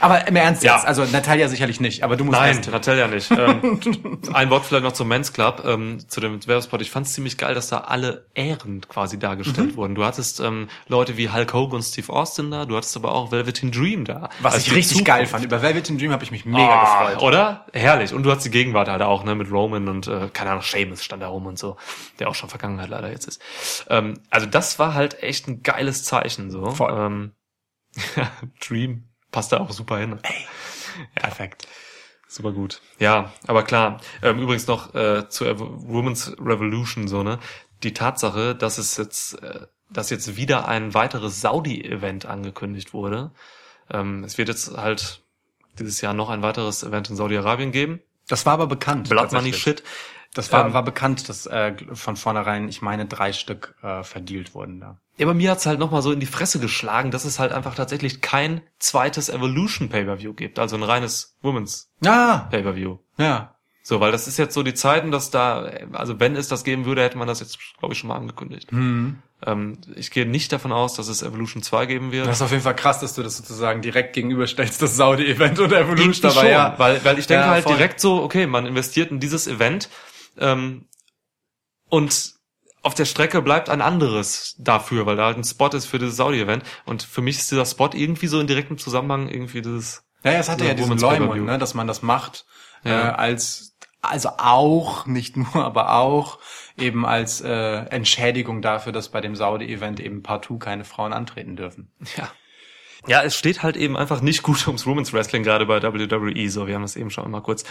Aber 0.00 0.26
im 0.26 0.36
Ernst 0.36 0.62
Ja. 0.64 0.74
jetzt, 0.76 0.86
also 0.86 1.04
Natalia 1.04 1.48
sicherlich 1.48 1.80
nicht, 1.80 2.02
aber 2.02 2.16
du 2.16 2.24
musst 2.24 2.38
Nein, 2.38 2.56
erst. 2.56 2.70
Natalia 2.70 3.06
nicht. 3.08 3.30
Ähm, 3.30 3.80
ein 4.32 4.50
Wort 4.50 4.66
vielleicht 4.66 4.84
noch 4.84 4.92
zum 4.92 5.08
Men's 5.08 5.32
Club, 5.32 5.62
ähm, 5.66 5.98
zu 6.08 6.20
dem 6.20 6.44
Werbespot. 6.46 6.80
Ich 6.82 6.90
fand 6.90 7.06
es 7.06 7.12
ziemlich 7.12 7.38
geil, 7.38 7.54
dass 7.54 7.68
da 7.68 7.78
alle 7.78 8.26
Ehren 8.34 8.80
quasi 8.88 9.18
dargestellt 9.18 9.72
Mhm. 9.72 9.76
wurden. 9.76 9.94
Du 9.94 10.04
hattest 10.04 10.40
ähm, 10.40 10.68
Leute 10.88 11.16
wie 11.16 11.30
Hulk 11.30 11.52
Hogan 11.52 11.76
und 11.76 11.82
Steve 11.82 12.12
Austin 12.12 12.50
da, 12.50 12.64
du 12.66 12.76
hattest 12.76 12.96
aber 12.96 13.12
auch 13.14 13.30
Velveteen 13.32 13.70
Dream 13.70 14.04
da. 14.04 14.30
Was 14.40 14.56
ich 14.58 14.70
richtig 14.72 14.88
Zukunft. 14.98 15.06
geil 15.06 15.26
fand. 15.26 15.44
Über 15.44 15.62
Velvet 15.62 15.88
Dream 15.88 16.10
habe 16.12 16.24
ich 16.24 16.30
mich 16.30 16.44
mega 16.44 16.64
Ah, 16.82 17.10
gefreut. 17.10 17.22
Oder? 17.22 17.66
Herrlich. 17.72 18.12
Und 18.12 18.24
du 18.24 18.30
hast 18.32 18.44
die 18.44 18.50
Gegenwart 18.50 18.88
halt 18.88 19.02
auch, 19.02 19.24
ne, 19.24 19.34
mit 19.34 19.50
Roman 19.50 19.88
und, 19.88 20.06
äh, 20.08 20.28
keine 20.32 20.50
Ahnung, 20.50 20.62
Seamus 20.62 21.04
stand 21.04 21.22
da 21.22 21.28
rum 21.28 21.46
und 21.46 21.58
so, 21.58 21.76
der 22.18 22.28
auch 22.28 22.34
schon 22.34 22.48
Vergangenheit 22.48 22.88
leider 22.88 23.10
jetzt 23.10 23.26
ist. 23.28 23.40
Ähm, 23.88 24.14
also 24.30 24.46
das 24.46 24.78
war 24.78 24.94
halt 24.94 25.22
echt 25.22 25.46
ein 25.48 25.62
geiles 25.62 26.04
Zeichen, 26.04 26.50
so. 26.50 26.70
Voll. 26.70 26.92
Ähm, 26.96 27.32
Dream 28.66 29.04
passt 29.34 29.50
da 29.50 29.58
auch 29.58 29.72
super 29.72 29.98
hin. 29.98 30.20
Perfekt. 31.16 31.66
Super 32.28 32.52
gut. 32.52 32.80
Ja, 33.00 33.32
aber 33.48 33.64
klar. 33.64 34.00
Ähm, 34.22 34.38
übrigens 34.38 34.68
noch 34.68 34.94
äh, 34.94 35.28
zur 35.28 35.58
Women's 35.58 36.36
Revolution 36.38 37.08
so 37.08 37.24
ne. 37.24 37.40
Die 37.82 37.92
Tatsache, 37.92 38.54
dass 38.54 38.78
es 38.78 38.96
jetzt, 38.96 39.42
äh, 39.42 39.66
dass 39.90 40.10
jetzt 40.10 40.36
wieder 40.36 40.68
ein 40.68 40.94
weiteres 40.94 41.40
Saudi-Event 41.40 42.26
angekündigt 42.26 42.94
wurde. 42.94 43.32
Ähm, 43.90 44.22
es 44.22 44.38
wird 44.38 44.48
jetzt 44.48 44.76
halt 44.76 45.22
dieses 45.80 46.00
Jahr 46.00 46.14
noch 46.14 46.30
ein 46.30 46.42
weiteres 46.42 46.84
Event 46.84 47.10
in 47.10 47.16
Saudi-Arabien 47.16 47.72
geben. 47.72 48.00
Das 48.28 48.46
war 48.46 48.52
aber 48.52 48.68
bekannt. 48.68 49.08
Blood 49.08 49.32
Money. 49.32 49.52
Shit. 49.52 49.82
Das 50.34 50.52
war, 50.52 50.66
Ähm, 50.66 50.74
war 50.74 50.82
bekannt, 50.84 51.28
dass 51.28 51.46
äh, 51.46 51.74
von 51.94 52.16
vornherein, 52.16 52.68
ich 52.68 52.82
meine, 52.82 53.06
drei 53.06 53.32
Stück 53.32 53.74
äh, 53.82 54.02
verdealt 54.02 54.54
wurden 54.54 54.80
da. 54.80 54.98
Ja, 55.16 55.26
aber 55.26 55.34
mir 55.34 55.50
hat's 55.52 55.64
halt 55.64 55.78
nochmal 55.78 56.02
so 56.02 56.10
in 56.12 56.18
die 56.20 56.26
Fresse 56.26 56.58
geschlagen, 56.58 57.10
dass 57.12 57.24
es 57.24 57.38
halt 57.38 57.52
einfach 57.52 57.74
tatsächlich 57.76 58.20
kein 58.20 58.60
zweites 58.80 59.28
Evolution 59.28 59.88
Pay-Per-View 59.88 60.34
gibt. 60.34 60.58
Also 60.58 60.74
ein 60.76 60.82
reines 60.82 61.36
Women's 61.40 61.88
Ja, 62.02 62.48
Pay-Per-View. 62.50 62.98
ja. 63.16 63.50
So, 63.86 64.00
weil 64.00 64.12
das 64.12 64.26
ist 64.26 64.38
jetzt 64.38 64.54
so 64.54 64.62
die 64.62 64.72
Zeiten, 64.72 65.10
dass 65.10 65.30
da, 65.30 65.58
also 65.92 66.18
wenn 66.18 66.36
es 66.36 66.48
das 66.48 66.64
geben 66.64 66.86
würde, 66.86 67.02
hätte 67.02 67.18
man 67.18 67.28
das 67.28 67.40
jetzt, 67.40 67.58
glaube 67.78 67.92
ich, 67.92 67.98
schon 68.00 68.08
mal 68.08 68.16
angekündigt. 68.16 68.70
Hm. 68.72 69.18
Ähm, 69.44 69.76
ich 69.94 70.10
gehe 70.10 70.24
nicht 70.24 70.50
davon 70.54 70.72
aus, 70.72 70.94
dass 70.94 71.08
es 71.08 71.22
Evolution 71.22 71.62
2 71.62 71.84
geben 71.84 72.10
wird. 72.10 72.26
Das 72.26 72.36
ist 72.36 72.42
auf 72.42 72.50
jeden 72.50 72.62
Fall 72.62 72.74
krass, 72.76 73.00
dass 73.00 73.12
du 73.14 73.22
das 73.22 73.36
sozusagen 73.36 73.82
direkt 73.82 74.14
gegenüberstellst, 74.14 74.80
das 74.80 74.96
Saudi-Event 74.96 75.58
und 75.60 75.70
Evolution 75.70 76.14
dabei, 76.22 76.34
schon, 76.40 76.50
ja. 76.50 76.74
weil, 76.78 77.04
weil 77.04 77.18
ich 77.18 77.26
denke 77.26 77.44
Ja, 77.44 77.50
halt 77.50 77.64
voll. 77.64 77.76
direkt 77.76 78.00
so, 78.00 78.22
okay, 78.22 78.46
man 78.46 78.64
investiert 78.64 79.10
in 79.10 79.20
dieses 79.20 79.46
Event 79.46 79.90
ähm, 80.38 80.88
und 81.88 82.34
auf 82.82 82.94
der 82.94 83.06
Strecke 83.06 83.40
bleibt 83.40 83.70
ein 83.70 83.80
anderes 83.80 84.56
dafür, 84.58 85.06
weil 85.06 85.16
da 85.16 85.26
halt 85.26 85.38
ein 85.38 85.44
Spot 85.44 85.68
ist 85.68 85.86
für 85.86 85.98
dieses 85.98 86.16
Saudi-Event. 86.16 86.64
Und 86.84 87.02
für 87.02 87.22
mich 87.22 87.38
ist 87.38 87.50
dieser 87.50 87.64
Spot 87.64 87.90
irgendwie 87.94 88.26
so 88.26 88.38
in 88.38 88.46
direktem 88.46 88.76
Zusammenhang 88.76 89.28
irgendwie 89.28 89.62
dieses 89.62 90.04
Ja, 90.22 90.32
es 90.32 90.48
hatte 90.50 90.66
Ja, 90.66 90.74
diesen 90.74 90.98
Leumund, 90.98 91.46
ne, 91.46 91.58
dass 91.58 91.72
man 91.74 91.86
das 91.86 92.02
macht 92.02 92.44
Ja. 92.84 93.08
äh, 93.08 93.12
als 93.12 93.74
also 94.02 94.28
auch, 94.36 95.06
nicht 95.06 95.36
nur, 95.36 95.54
aber 95.56 95.94
auch 95.94 96.38
eben 96.76 97.06
als 97.06 97.40
äh, 97.40 97.86
Entschädigung 97.86 98.60
dafür, 98.60 98.92
dass 98.92 99.08
bei 99.08 99.22
dem 99.22 99.34
Saudi-Event 99.34 99.98
eben 100.00 100.22
partout 100.22 100.58
keine 100.58 100.84
Frauen 100.84 101.12
antreten 101.14 101.56
dürfen. 101.56 101.90
Ja. 102.16 102.28
Ja, 103.06 103.22
es 103.22 103.36
steht 103.36 103.62
halt 103.62 103.76
eben 103.76 103.96
einfach 103.96 104.20
nicht 104.20 104.42
gut 104.42 104.66
ums 104.66 104.86
Women's 104.86 105.12
Wrestling, 105.12 105.42
gerade 105.42 105.66
bei 105.66 105.82
WWE. 105.82 106.48
So, 106.48 106.66
wir 106.66 106.74
haben 106.74 106.82
das 106.82 106.96
eben 106.96 107.10
schon 107.10 107.30
mal 107.30 107.40
kurz 107.40 107.64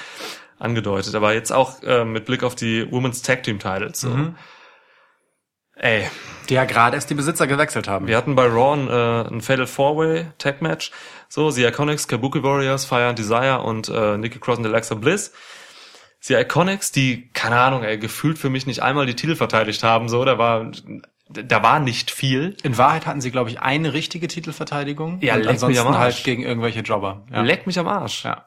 angedeutet. 0.59 1.15
Aber 1.15 1.33
jetzt 1.33 1.51
auch 1.51 1.81
äh, 1.83 2.05
mit 2.05 2.25
Blick 2.25 2.43
auf 2.43 2.55
die 2.55 2.89
Women's 2.91 3.21
Tag 3.21 3.43
Team 3.43 3.59
Titles. 3.59 4.01
So. 4.01 4.33
Ey, 5.75 6.07
Die 6.49 6.53
ja 6.53 6.65
gerade 6.65 6.95
erst 6.95 7.09
die 7.09 7.15
Besitzer 7.15 7.47
gewechselt 7.47 7.87
haben. 7.87 8.07
wir 8.07 8.15
hatten 8.15 8.35
bei 8.35 8.45
Raw 8.45 8.73
ein, 8.73 8.87
äh, 8.87 9.27
ein 9.33 9.41
Fatal 9.41 9.65
Four-Way 9.65 10.27
Tag 10.37 10.61
Match. 10.61 10.91
So, 11.29 11.49
The 11.49 11.65
Iconics, 11.65 12.07
Kabuki 12.07 12.43
Warriors, 12.43 12.85
Fire 12.85 13.07
and 13.07 13.17
Desire 13.17 13.61
und 13.61 13.89
äh, 13.89 14.17
Nikki 14.17 14.39
Cross 14.39 14.59
und 14.59 14.67
Alexa 14.67 14.93
Bliss. 14.95 15.33
The 16.19 16.35
Iconics, 16.35 16.91
die, 16.91 17.29
keine 17.33 17.59
Ahnung, 17.59 17.83
ey, 17.83 17.97
gefühlt 17.97 18.37
für 18.37 18.49
mich 18.49 18.67
nicht 18.67 18.83
einmal 18.83 19.07
die 19.07 19.15
Titel 19.15 19.35
verteidigt 19.35 19.83
haben, 19.83 20.07
so, 20.07 20.23
da 20.23 20.37
war, 20.37 20.71
da 21.33 21.63
war 21.63 21.79
nicht 21.79 22.11
viel. 22.11 22.55
In 22.63 22.77
Wahrheit 22.77 23.05
hatten 23.05 23.21
sie, 23.21 23.31
glaube 23.31 23.49
ich, 23.49 23.59
eine 23.61 23.93
richtige 23.93 24.27
Titelverteidigung 24.27 25.19
Ja, 25.21 25.35
und 25.35 25.41
leck 25.43 25.51
mich 25.53 25.63
am 25.63 25.69
ansonsten 25.69 25.87
Arsch. 25.95 25.97
halt 26.15 26.23
gegen 26.23 26.43
irgendwelche 26.43 26.79
Jobber. 26.81 27.25
Ja. 27.31 27.41
Leck 27.41 27.67
mich 27.67 27.77
am 27.79 27.87
Arsch. 27.87 28.23
ja. 28.25 28.45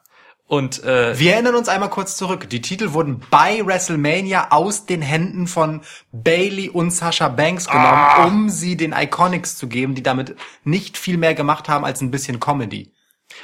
Und 0.49 0.81
äh, 0.85 1.19
Wir 1.19 1.33
erinnern 1.33 1.55
uns 1.55 1.67
einmal 1.67 1.89
kurz 1.89 2.15
zurück. 2.15 2.49
Die 2.49 2.61
Titel 2.61 2.93
wurden 2.93 3.21
bei 3.29 3.65
WrestleMania 3.65 4.47
aus 4.51 4.85
den 4.85 5.01
Händen 5.01 5.45
von 5.45 5.81
Bailey 6.13 6.69
und 6.69 6.91
Sasha 6.91 7.27
Banks 7.27 7.67
genommen, 7.67 7.85
Ah. 7.87 8.25
um 8.25 8.49
sie 8.49 8.77
den 8.77 8.93
Iconics 8.93 9.57
zu 9.57 9.67
geben, 9.67 9.93
die 9.93 10.03
damit 10.03 10.35
nicht 10.63 10.97
viel 10.97 11.17
mehr 11.17 11.33
gemacht 11.33 11.67
haben 11.67 11.83
als 11.83 11.99
ein 11.99 12.11
bisschen 12.11 12.39
Comedy. 12.39 12.93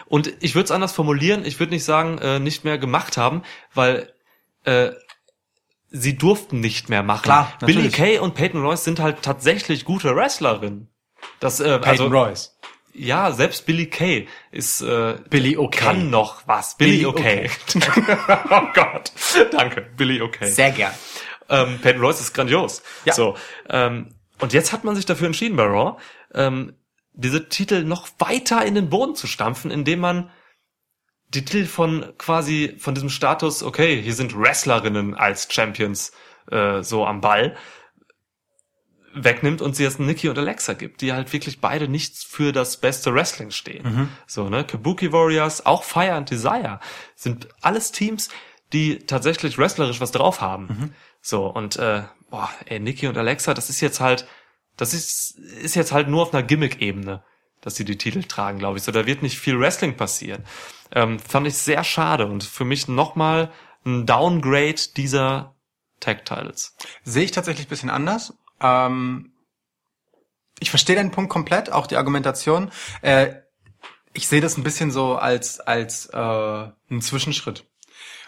Und 0.06 0.32
ich 0.40 0.56
würde 0.56 0.64
es 0.66 0.72
anders 0.72 0.94
formulieren, 0.94 1.44
ich 1.46 1.60
würde 1.60 1.74
nicht 1.74 1.84
sagen, 1.84 2.20
äh, 2.20 2.40
nicht 2.40 2.64
mehr 2.64 2.78
gemacht 2.78 3.18
haben, 3.18 3.42
weil 3.74 4.14
äh, 4.64 4.92
sie 5.94 6.18
durften 6.18 6.60
nicht 6.60 6.90
mehr 6.90 7.04
machen. 7.04 7.24
Klar, 7.24 7.54
Billy. 7.62 7.90
Kay 7.90 8.18
und 8.18 8.34
Peyton 8.34 8.62
Royce 8.62 8.84
sind 8.84 9.00
halt 9.00 9.22
tatsächlich 9.22 9.86
gute 9.86 10.14
Wrestlerinnen. 10.16 10.90
Das, 11.40 11.60
äh, 11.60 11.80
Peyton 11.80 11.88
also, 11.88 12.08
Royce. 12.08 12.60
Ja, 12.96 13.32
selbst 13.32 13.66
Billy 13.66 13.88
Kay 13.88 14.28
ist 14.52 14.82
äh, 14.82 15.16
Billy 15.30 15.58
okay. 15.58 15.80
kann 15.80 16.10
noch 16.10 16.48
was. 16.48 16.78
Billy, 16.78 16.92
Billy 16.92 17.06
okay. 17.06 17.50
oh 18.50 18.62
Gott, 18.74 19.12
danke, 19.52 19.82
Billy 19.96 20.22
okay. 20.22 20.48
Sehr 20.48 20.72
gern. 20.72 20.94
Ähm, 21.50 21.80
Peyton 21.82 22.02
Royce 22.02 22.22
ist 22.22 22.34
grandios. 22.34 22.84
Ja. 23.06 23.14
So, 23.14 23.36
ähm, 23.70 24.14
und 24.40 24.54
jetzt 24.54 24.74
hat 24.74 24.84
man 24.84 24.96
sich 24.96 25.06
dafür 25.06 25.28
entschieden 25.28 25.56
bei 25.56 25.64
Raw, 25.64 25.98
ähm, 26.34 26.76
diese 27.14 27.50
Titel 27.50 27.84
noch 27.84 28.08
weiter 28.20 28.66
in 28.66 28.76
den 28.76 28.90
Boden 28.90 29.16
zu 29.16 29.28
stampfen, 29.28 29.72
indem 29.72 30.00
man 30.00 30.30
die 31.34 31.46
Titel 31.46 31.66
von 31.66 32.14
quasi 32.18 32.76
von 32.78 32.94
diesem 32.94 33.10
Status, 33.10 33.64
okay, 33.64 34.02
hier 34.02 34.14
sind 34.14 34.38
Wrestlerinnen 34.38 35.16
als 35.16 35.48
Champions 35.52 36.12
äh, 36.52 36.82
so 36.84 37.06
am 37.06 37.22
Ball, 37.22 37.56
wegnimmt 39.16 39.62
und 39.62 39.76
sie 39.76 39.84
jetzt 39.84 40.00
Nikki 40.00 40.28
und 40.30 40.38
Alexa 40.38 40.74
gibt, 40.74 41.02
die 41.02 41.14
halt 41.14 41.34
wirklich 41.34 41.62
beide 41.62 41.88
nichts 41.88 42.24
für 42.24 42.52
das 42.52 42.78
beste 42.78 43.14
Wrestling 43.14 43.52
stehen. 43.52 43.84
So, 44.26 44.50
ne? 44.50 44.64
Kabuki 44.64 45.12
Warriors, 45.12 45.66
auch 45.66 45.84
Fire 45.84 46.14
and 46.14 46.30
Desire 46.32 46.80
sind 47.16 47.48
alles 47.62 47.92
Teams, 47.92 48.30
die 48.74 49.00
tatsächlich 49.00 49.58
wrestlerisch 49.58 50.02
was 50.02 50.12
drauf 50.12 50.42
haben. 50.42 50.68
So, 51.22 51.46
und 51.46 51.78
äh, 51.78 52.04
boah, 52.32 52.50
ey, 52.66 52.80
Nikki 52.80 53.08
und 53.08 53.18
Alexa, 53.18 53.54
das 53.54 53.70
ist 53.70 53.82
jetzt 53.82 54.00
halt, 54.00 54.28
das 54.78 54.96
ist, 54.96 55.38
ist 55.38 55.76
jetzt 55.76 55.92
halt 55.92 56.08
nur 56.08 56.24
auf 56.24 56.34
einer 56.34 56.42
Gimmick-Ebene, 56.42 57.24
dass 57.62 57.76
sie 57.76 57.86
die 57.86 58.00
Titel 58.00 58.24
tragen, 58.24 58.58
glaube 58.58 58.80
ich. 58.80 58.84
So, 58.84 58.92
da 58.92 59.06
wird 59.06 59.22
nicht 59.22 59.38
viel 59.38 59.60
Wrestling 59.60 59.96
passieren. 59.96 60.44
Ähm, 60.94 61.20
fand 61.20 61.48
ich 61.48 61.58
sehr 61.58 61.84
schade 61.84 62.28
und 62.28 62.44
für 62.44 62.66
mich 62.66 62.88
nochmal 62.88 63.52
ein 63.86 64.06
Downgrade 64.06 64.76
dieser 64.96 65.56
Tag-Titles. 66.00 66.76
Sehe 67.04 67.24
ich 67.24 67.32
tatsächlich 67.32 67.68
ein 67.68 67.70
bisschen 67.70 67.90
anders. 67.90 68.34
Ähm, 68.62 69.34
ich 70.60 70.70
verstehe 70.70 70.96
deinen 70.96 71.12
Punkt 71.12 71.32
komplett, 71.32 71.72
auch 71.72 71.88
die 71.88 71.98
Argumentation. 71.98 72.72
Äh, 73.02 73.34
ich 74.14 74.28
sehe 74.28 74.42
das 74.42 74.58
ein 74.58 74.64
bisschen 74.64 74.92
so 74.92 75.16
als 75.16 75.60
als 75.60 76.06
äh, 76.08 76.18
einen 76.18 77.02
Zwischenschritt. 77.02 77.66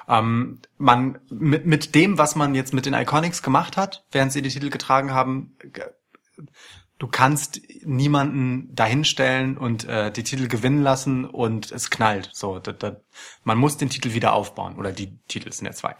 Ähm, 0.07 0.61
man 0.77 1.19
mit 1.29 1.65
mit 1.65 1.95
dem, 1.95 2.17
was 2.17 2.35
man 2.35 2.55
jetzt 2.55 2.73
mit 2.73 2.85
den 2.85 2.93
Iconics 2.93 3.43
gemacht 3.43 3.77
hat, 3.77 4.05
während 4.11 4.31
sie 4.31 4.41
die 4.41 4.49
Titel 4.49 4.69
getragen 4.69 5.13
haben, 5.13 5.55
du 6.97 7.07
kannst 7.07 7.61
niemanden 7.83 8.73
dahinstellen 8.73 9.57
und 9.57 9.83
äh, 9.85 10.11
die 10.11 10.23
Titel 10.23 10.47
gewinnen 10.47 10.81
lassen 10.81 11.25
und 11.25 11.71
es 11.71 11.89
knallt. 11.89 12.29
So, 12.33 12.59
da, 12.59 12.71
da, 12.71 12.97
man 13.43 13.57
muss 13.57 13.77
den 13.77 13.89
Titel 13.89 14.13
wieder 14.13 14.33
aufbauen 14.33 14.77
oder 14.77 14.91
die 14.91 15.19
Titel 15.27 15.51
sind 15.51 15.65
ja 15.67 15.73
zwei. 15.73 15.95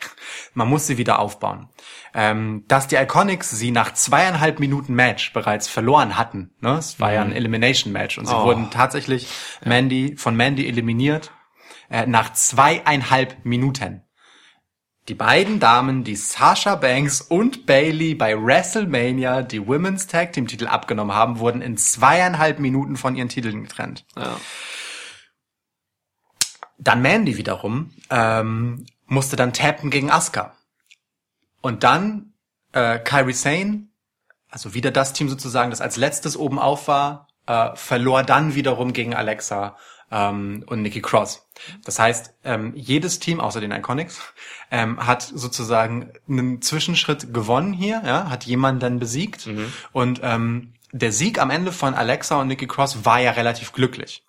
Man 0.54 0.70
muss 0.70 0.88
sie 0.88 0.98
wieder 0.98 1.20
aufbauen. 1.20 1.68
Ähm, 2.14 2.64
dass 2.68 2.88
die 2.88 2.96
Iconics 2.96 3.52
sie 3.52 3.72
nach 3.72 3.94
zweieinhalb 3.94 4.60
Minuten 4.60 4.94
Match 4.94 5.34
bereits 5.34 5.68
verloren 5.68 6.18
hatten. 6.18 6.52
Ne? 6.62 6.78
Es 6.78 7.00
war 7.00 7.12
ja 7.12 7.22
ein 7.22 7.34
Elimination 7.34 7.92
Match 7.92 8.18
und 8.18 8.26
sie 8.26 8.36
Oh. 8.36 8.46
wurden 8.46 8.72
tatsächlich 8.72 9.28
Mandy 9.66 10.16
von 10.18 10.36
Mandy 10.36 10.66
eliminiert 10.68 11.32
äh, 11.90 12.06
nach 12.06 12.32
zweieinhalb 12.34 13.44
Minuten. 13.44 14.05
Die 15.07 15.14
beiden 15.14 15.60
Damen, 15.60 16.03
die 16.03 16.15
Sasha 16.15 16.76
Banks 16.76 17.22
und 17.22 17.68
Bailey 17.68 18.15
bei 18.15 18.36
WrestleMania 18.36 19.44
die 19.44 19.65
Women's 19.68 20.07
Tag 20.07 20.34
Team 20.34 20.48
Titel 20.48 20.65
abgenommen 20.65 21.15
haben, 21.15 21.38
wurden 21.38 21.61
in 21.61 21.77
zweieinhalb 21.77 22.57
Minuten 22.57 22.95
von 22.95 23.15
ihren 23.15 23.30
Titeln 23.30 23.64
getrennt. 23.64 24.03
Ja. 24.18 24.40
Dann 26.80 27.03
Mandy 27.03 27.38
wiederum 27.38 27.91
ähm, 28.10 28.88
musste 29.06 29.36
dann 29.36 29.53
tappen 29.53 29.91
gegen 29.91 30.10
Asuka. 30.10 30.56
Und 31.61 31.84
dann 31.84 32.34
äh, 32.73 32.98
Kyrie 32.98 33.34
Sane, 33.34 33.88
also 34.49 34.73
wieder 34.73 34.90
das 34.90 35.14
Team 35.14 35.30
sozusagen, 35.30 35.69
das 35.69 35.82
als 35.82 35.98
letztes 35.98 36.36
oben 36.36 36.57
auf 36.57 36.88
war, 36.88 37.27
äh, 37.45 37.76
verlor 37.76 38.23
dann 38.23 38.56
wiederum 38.56 38.91
gegen 38.91 39.14
Alexa 39.14 39.77
ähm, 40.11 40.64
und 40.68 40.82
Nikki 40.82 41.02
Cross. 41.02 41.48
Das 41.84 41.99
heißt, 41.99 42.34
ähm, 42.44 42.73
jedes 42.76 43.19
Team 43.19 43.40
außer 43.40 43.61
den 43.61 43.72
Iconics 43.72 44.22
ähm, 44.72 45.06
hat 45.06 45.22
sozusagen 45.23 46.11
einen 46.27 46.61
Zwischenschritt 46.61 47.34
gewonnen 47.34 47.73
hier, 47.73 48.02
ja, 48.06 48.30
hat 48.30 48.44
jemanden 48.45 48.80
dann 48.82 48.99
besiegt 48.99 49.48
und 49.91 50.19
ähm, 50.23 50.73
der 50.91 51.11
Sieg 51.11 51.40
am 51.41 51.49
Ende 51.49 51.72
von 51.72 51.94
Alexa 51.94 52.40
und 52.40 52.48
Nikki 52.48 52.68
Cross 52.68 53.03
war 53.06 53.19
ja 53.19 53.32
relativ 53.32 53.73
glücklich. 53.73 54.23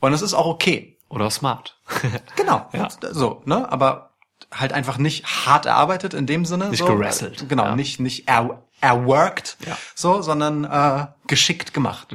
Und 0.00 0.12
es 0.12 0.20
ist 0.22 0.34
auch 0.34 0.46
okay. 0.46 0.98
Oder 1.08 1.30
smart. 1.30 1.78
Genau. 2.36 2.68
Ja. 2.72 2.88
So, 3.12 3.42
ne? 3.46 3.70
Aber 3.72 4.10
halt 4.52 4.72
einfach 4.72 4.98
nicht 4.98 5.24
hart 5.46 5.64
erarbeitet 5.66 6.12
in 6.14 6.26
dem 6.26 6.44
Sinne. 6.44 6.68
Nicht 6.68 6.80
so, 6.80 6.86
gerasselt. 6.86 7.48
Genau, 7.48 7.64
Ja. 7.64 7.76
nicht, 7.76 8.00
nicht 8.00 8.28
er, 8.28 8.62
erworked, 8.80 9.56
Ja. 9.66 9.72
Mhm. 9.74 9.76
so, 9.94 10.20
sondern 10.22 10.64
äh, 10.64 11.06
geschickt 11.26 11.72
gemacht. 11.72 12.08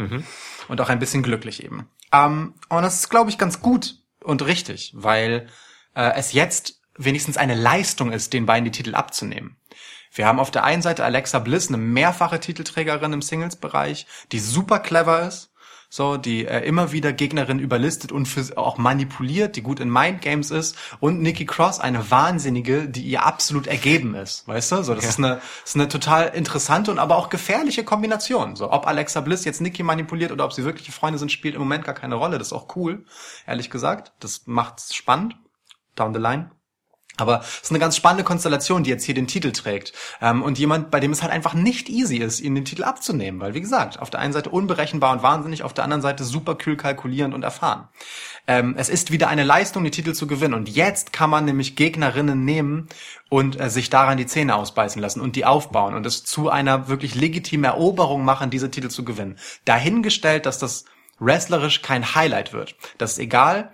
Und 0.68 0.82
auch 0.82 0.90
ein 0.90 1.00
bisschen 1.00 1.24
glücklich 1.24 1.64
eben. 1.64 1.88
Ähm, 2.12 2.56
und 2.70 2.84
das 2.84 2.96
ist, 2.96 3.10
glaube 3.10 3.30
ich, 3.30 3.38
ganz 3.38 3.62
gut 3.62 3.96
und 4.24 4.46
richtig, 4.46 4.94
weil 4.96 5.48
äh, 5.96 6.12
es 6.16 6.34
jetzt 6.34 6.82
wenigstens 6.96 7.38
eine 7.38 7.56
Leistung 7.56 8.12
ist, 8.12 8.34
den 8.34 8.46
beiden 8.46 8.66
die 8.66 8.72
Titel 8.72 8.96
abzunehmen. 8.96 9.58
Wir 10.14 10.28
haben 10.28 10.40
auf 10.40 10.52
der 10.52 10.66
einen 10.66 10.82
Seite 10.82 11.06
Alexa 11.06 11.40
Bliss, 11.40 11.70
eine 11.70 11.78
mehrfache 11.78 12.40
Titelträgerin 12.40 13.14
im 13.14 13.22
Singles-Bereich, 13.22 14.08
die 14.32 14.40
super 14.40 14.80
clever 14.80 15.26
ist, 15.26 15.51
so, 15.94 16.16
die 16.16 16.46
äh, 16.46 16.66
immer 16.66 16.94
wieder 16.94 17.12
Gegnerin 17.12 17.60
überlistet 17.60 18.14
und 18.14 18.26
für, 18.26 18.58
auch 18.58 18.78
manipuliert, 18.78 19.58
die 19.58 19.62
gut 19.62 19.82
in 19.82 19.90
Mindgames 19.90 20.50
ist 20.50 20.78
und 21.02 21.22
Nikki 21.22 21.46
Cross, 21.46 21.82
eine 21.82 22.10
Wahnsinnige, 22.10 22.88
die 22.88 23.02
ihr 23.02 23.26
absolut 23.26 23.68
ergeben 23.68 24.16
ist, 24.16 24.48
weißt 24.48 24.72
du? 24.72 24.84
So, 24.84 24.96
das 24.96 25.04
ist 25.04 25.18
eine, 25.18 25.42
ist 25.66 25.76
eine 25.76 25.90
total 25.90 26.30
interessante 26.30 26.92
und 26.92 26.98
aber 26.98 27.18
auch 27.18 27.28
gefährliche 27.28 27.84
Kombination. 27.84 28.56
So, 28.56 28.72
ob 28.72 28.88
Alexa 28.88 29.20
Bliss 29.20 29.44
jetzt 29.44 29.60
Nikki 29.60 29.84
manipuliert 29.84 30.32
oder 30.32 30.46
ob 30.46 30.54
sie 30.54 30.64
wirkliche 30.64 30.94
Freunde 30.94 31.20
sind, 31.20 31.30
spielt 31.30 31.56
im 31.56 31.62
Moment 31.62 31.84
gar 31.84 31.96
keine 31.96 32.16
Rolle. 32.16 32.38
Das 32.38 32.48
ist 32.48 32.54
auch 32.54 32.74
cool, 32.78 33.04
ehrlich 33.46 33.70
gesagt. 33.70 34.14
Das 34.22 34.44
macht's 34.46 34.96
spannend. 34.96 35.36
Down 35.98 36.14
the 36.14 36.22
line. 36.22 36.52
Aber 37.18 37.42
es 37.42 37.64
ist 37.64 37.72
eine 37.72 37.80
ganz 37.80 37.98
spannende 37.98 38.24
Konstellation, 38.24 38.84
die 38.84 38.90
jetzt 38.90 39.04
hier 39.04 39.14
den 39.14 39.28
Titel 39.28 39.52
trägt. 39.52 39.94
Ähm, 40.22 40.42
und 40.42 40.58
jemand, 40.58 40.92
bei 40.92 41.00
dem 41.00 41.12
es 41.12 41.22
halt 41.22 41.32
einfach 41.32 41.54
nicht 41.54 41.90
easy 41.90 42.18
ist, 42.18 42.40
ihnen 42.40 42.56
den 42.56 42.66
Titel 42.66 42.84
abzunehmen. 42.84 43.40
Weil, 43.42 43.54
wie 43.54 43.62
gesagt, 43.62 44.00
auf 44.00 44.10
der 44.10 44.22
einen 44.22 44.34
Seite 44.34 44.50
unberechenbar 44.50 45.12
und 45.12 45.22
wahnsinnig, 45.22 45.64
auf 45.64 45.74
der 45.74 45.84
anderen 45.84 46.02
Seite 46.02 46.24
super 46.24 46.56
kühl 46.56 46.78
kalkulierend 46.78 47.34
und 47.34 47.44
erfahren. 47.44 47.90
Ähm, 48.48 48.76
es 48.78 48.90
ist 48.90 49.12
wieder 49.12 49.28
eine 49.28 49.44
Leistung, 49.44 49.84
die 49.84 49.92
Titel 49.92 50.14
zu 50.14 50.26
gewinnen. 50.26 50.54
Und 50.54 50.70
jetzt 50.70 51.14
kann 51.14 51.30
man 51.30 51.46
nämlich 51.46 51.76
Gegnerinnen 51.76 52.46
nehmen 52.46 52.88
und 53.30 53.60
äh, 53.60 53.70
sich 53.70 53.90
daran 53.90 54.18
die 54.18 54.26
Zähne 54.26 54.56
ausbeißen 54.56 55.02
lassen 55.02 55.22
und 55.22 55.36
die 55.36 55.46
aufbauen 55.46 55.96
und 55.96 56.06
es 56.06 56.24
zu 56.24 56.50
einer 56.50 56.88
wirklich 56.88 57.14
legitimen 57.14 57.66
Eroberung 57.66 58.24
machen, 58.24 58.50
diese 58.50 58.72
Titel 58.72 58.90
zu 58.90 59.04
gewinnen. 59.04 59.38
Dahingestellt, 59.66 60.46
dass 60.46 60.60
das 60.60 60.86
wrestlerisch 61.20 61.82
kein 61.82 62.16
Highlight 62.16 62.52
wird. 62.54 62.76
Das 62.98 63.14
ist 63.14 63.20
egal, 63.20 63.72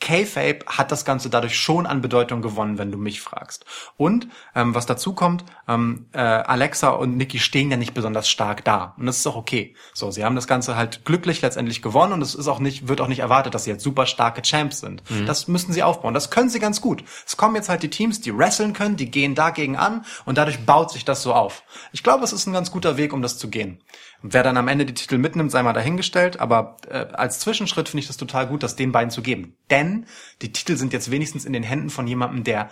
K-Fape 0.00 0.60
hat 0.66 0.90
das 0.90 1.04
Ganze 1.04 1.30
dadurch 1.30 1.58
schon 1.58 1.86
an 1.86 2.00
Bedeutung 2.00 2.42
gewonnen, 2.42 2.78
wenn 2.78 2.90
du 2.90 2.98
mich 2.98 3.20
fragst. 3.20 3.64
Und 3.96 4.28
ähm, 4.54 4.74
was 4.74 4.86
dazu 4.86 5.12
kommt, 5.12 5.44
ähm, 5.68 6.06
äh, 6.12 6.18
Alexa 6.18 6.88
und 6.88 7.16
Nikki 7.16 7.38
stehen 7.38 7.70
ja 7.70 7.76
nicht 7.76 7.94
besonders 7.94 8.28
stark 8.28 8.64
da. 8.64 8.94
Und 8.96 9.06
das 9.06 9.18
ist 9.18 9.26
auch 9.26 9.36
okay. 9.36 9.74
So, 9.92 10.10
sie 10.10 10.24
haben 10.24 10.34
das 10.34 10.46
Ganze 10.46 10.74
halt 10.74 11.04
glücklich 11.04 11.42
letztendlich 11.42 11.82
gewonnen 11.82 12.14
und 12.14 12.22
es 12.22 12.34
ist 12.34 12.48
auch 12.48 12.58
nicht, 12.58 12.88
wird 12.88 13.00
auch 13.00 13.08
nicht 13.08 13.20
erwartet, 13.20 13.54
dass 13.54 13.64
sie 13.64 13.70
jetzt 13.70 13.84
super 13.84 14.06
starke 14.06 14.42
Champs 14.42 14.80
sind. 14.80 15.02
Das 15.26 15.48
müssen 15.48 15.72
sie 15.72 15.82
aufbauen. 15.82 16.14
Das 16.14 16.30
können 16.30 16.48
sie 16.48 16.60
ganz 16.60 16.80
gut. 16.80 17.04
Es 17.26 17.36
kommen 17.36 17.54
jetzt 17.54 17.68
halt 17.68 17.82
die 17.82 17.90
Teams, 17.90 18.20
die 18.20 18.36
wresteln 18.36 18.72
können, 18.72 18.96
die 18.96 19.10
gehen 19.10 19.34
dagegen 19.34 19.76
an 19.76 20.04
und 20.24 20.38
dadurch 20.38 20.64
baut 20.64 20.90
sich 20.90 21.04
das 21.04 21.22
so 21.22 21.34
auf. 21.34 21.62
Ich 21.92 22.02
glaube, 22.02 22.24
es 22.24 22.32
ist 22.32 22.46
ein 22.46 22.52
ganz 22.52 22.70
guter 22.70 22.96
Weg, 22.96 23.12
um 23.12 23.22
das 23.22 23.38
zu 23.38 23.48
gehen. 23.48 23.80
Wer 24.22 24.42
dann 24.42 24.56
am 24.56 24.68
Ende 24.68 24.84
die 24.84 24.94
Titel 24.94 25.18
mitnimmt, 25.18 25.50
sei 25.50 25.62
mal 25.62 25.72
dahingestellt. 25.72 26.40
Aber 26.40 26.76
äh, 26.88 27.06
als 27.12 27.40
Zwischenschritt 27.40 27.88
finde 27.88 28.00
ich 28.02 28.06
das 28.06 28.16
total 28.16 28.46
gut, 28.46 28.62
das 28.62 28.76
den 28.76 28.92
beiden 28.92 29.10
zu 29.10 29.22
geben. 29.22 29.56
Denn 29.70 30.06
die 30.42 30.52
Titel 30.52 30.76
sind 30.76 30.92
jetzt 30.92 31.10
wenigstens 31.10 31.44
in 31.44 31.52
den 31.52 31.62
Händen 31.62 31.90
von 31.90 32.06
jemandem, 32.06 32.44
der 32.44 32.70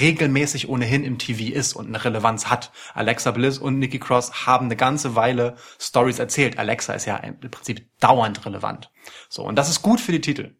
regelmäßig 0.00 0.68
ohnehin 0.68 1.04
im 1.04 1.18
TV 1.18 1.52
ist 1.54 1.74
und 1.74 1.88
eine 1.88 2.02
Relevanz 2.02 2.46
hat. 2.46 2.72
Alexa 2.94 3.32
Bliss 3.32 3.58
und 3.58 3.78
Nikki 3.78 3.98
Cross 3.98 4.46
haben 4.46 4.66
eine 4.66 4.76
ganze 4.76 5.14
Weile 5.14 5.56
Stories 5.78 6.18
erzählt. 6.18 6.58
Alexa 6.58 6.94
ist 6.94 7.04
ja 7.04 7.16
im 7.18 7.38
Prinzip 7.38 7.86
dauernd 8.00 8.46
relevant. 8.46 8.90
So, 9.28 9.42
und 9.42 9.56
das 9.56 9.68
ist 9.68 9.82
gut 9.82 10.00
für 10.00 10.12
die 10.12 10.22
Titel. 10.22 10.54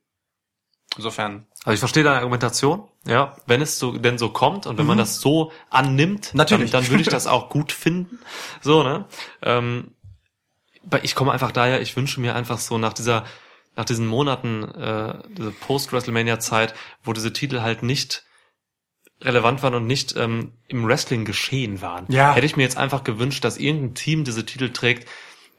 Insofern. 0.97 1.47
Also 1.65 1.73
ich 1.75 1.81
verstehe 1.81 2.05
deine 2.05 2.19
Argumentation, 2.19 2.87
ja, 3.07 3.35
wenn 3.47 3.63
es 3.63 3.79
so 3.79 3.97
denn 3.97 4.19
so 4.19 4.29
kommt 4.29 4.67
und 4.67 4.79
wenn 4.79 4.87
man 4.87 4.99
das 4.99 5.21
so 5.21 5.51
annimmt, 5.71 6.33
Mhm. 6.35 6.39
Natürlich. 6.39 6.71
dann, 6.71 6.83
dann 6.83 6.91
würde 6.91 7.03
ich 7.03 7.09
das 7.09 7.27
auch 7.27 7.49
gut 7.49 7.73
finden. 7.73 8.19
So, 8.61 8.83
ne? 8.83 9.07
Ähm, 9.43 9.93
ich 11.03 11.15
komme 11.15 11.33
einfach 11.33 11.53
daher, 11.53 11.81
ich 11.81 11.97
wünsche 11.97 12.21
mir 12.21 12.35
einfach 12.35 12.59
so 12.59 12.79
nach 12.79 12.93
dieser, 12.93 13.25
nach 13.77 13.85
diesen 13.85 14.07
Monaten, 14.07 14.65
äh, 14.65 15.19
diese 15.37 15.51
Post-WrestleMania-Zeit, 15.51 16.75
wo 17.03 17.13
diese 17.13 17.33
Titel 17.33 17.61
halt 17.61 17.83
nicht 17.83 18.25
relevant 19.21 19.63
waren 19.63 19.75
und 19.75 19.87
nicht 19.87 20.17
ähm, 20.17 20.53
im 20.69 20.87
Wrestling 20.87 21.25
geschehen 21.25 21.81
waren. 21.81 22.07
Ja. 22.09 22.35
Hätte 22.35 22.47
ich 22.47 22.57
mir 22.57 22.63
jetzt 22.63 22.77
einfach 22.77 23.05
gewünscht, 23.05 23.45
dass 23.45 23.57
irgendein 23.57 23.95
Team 23.95 24.25
diese 24.25 24.45
Titel 24.45 24.71
trägt, 24.71 25.09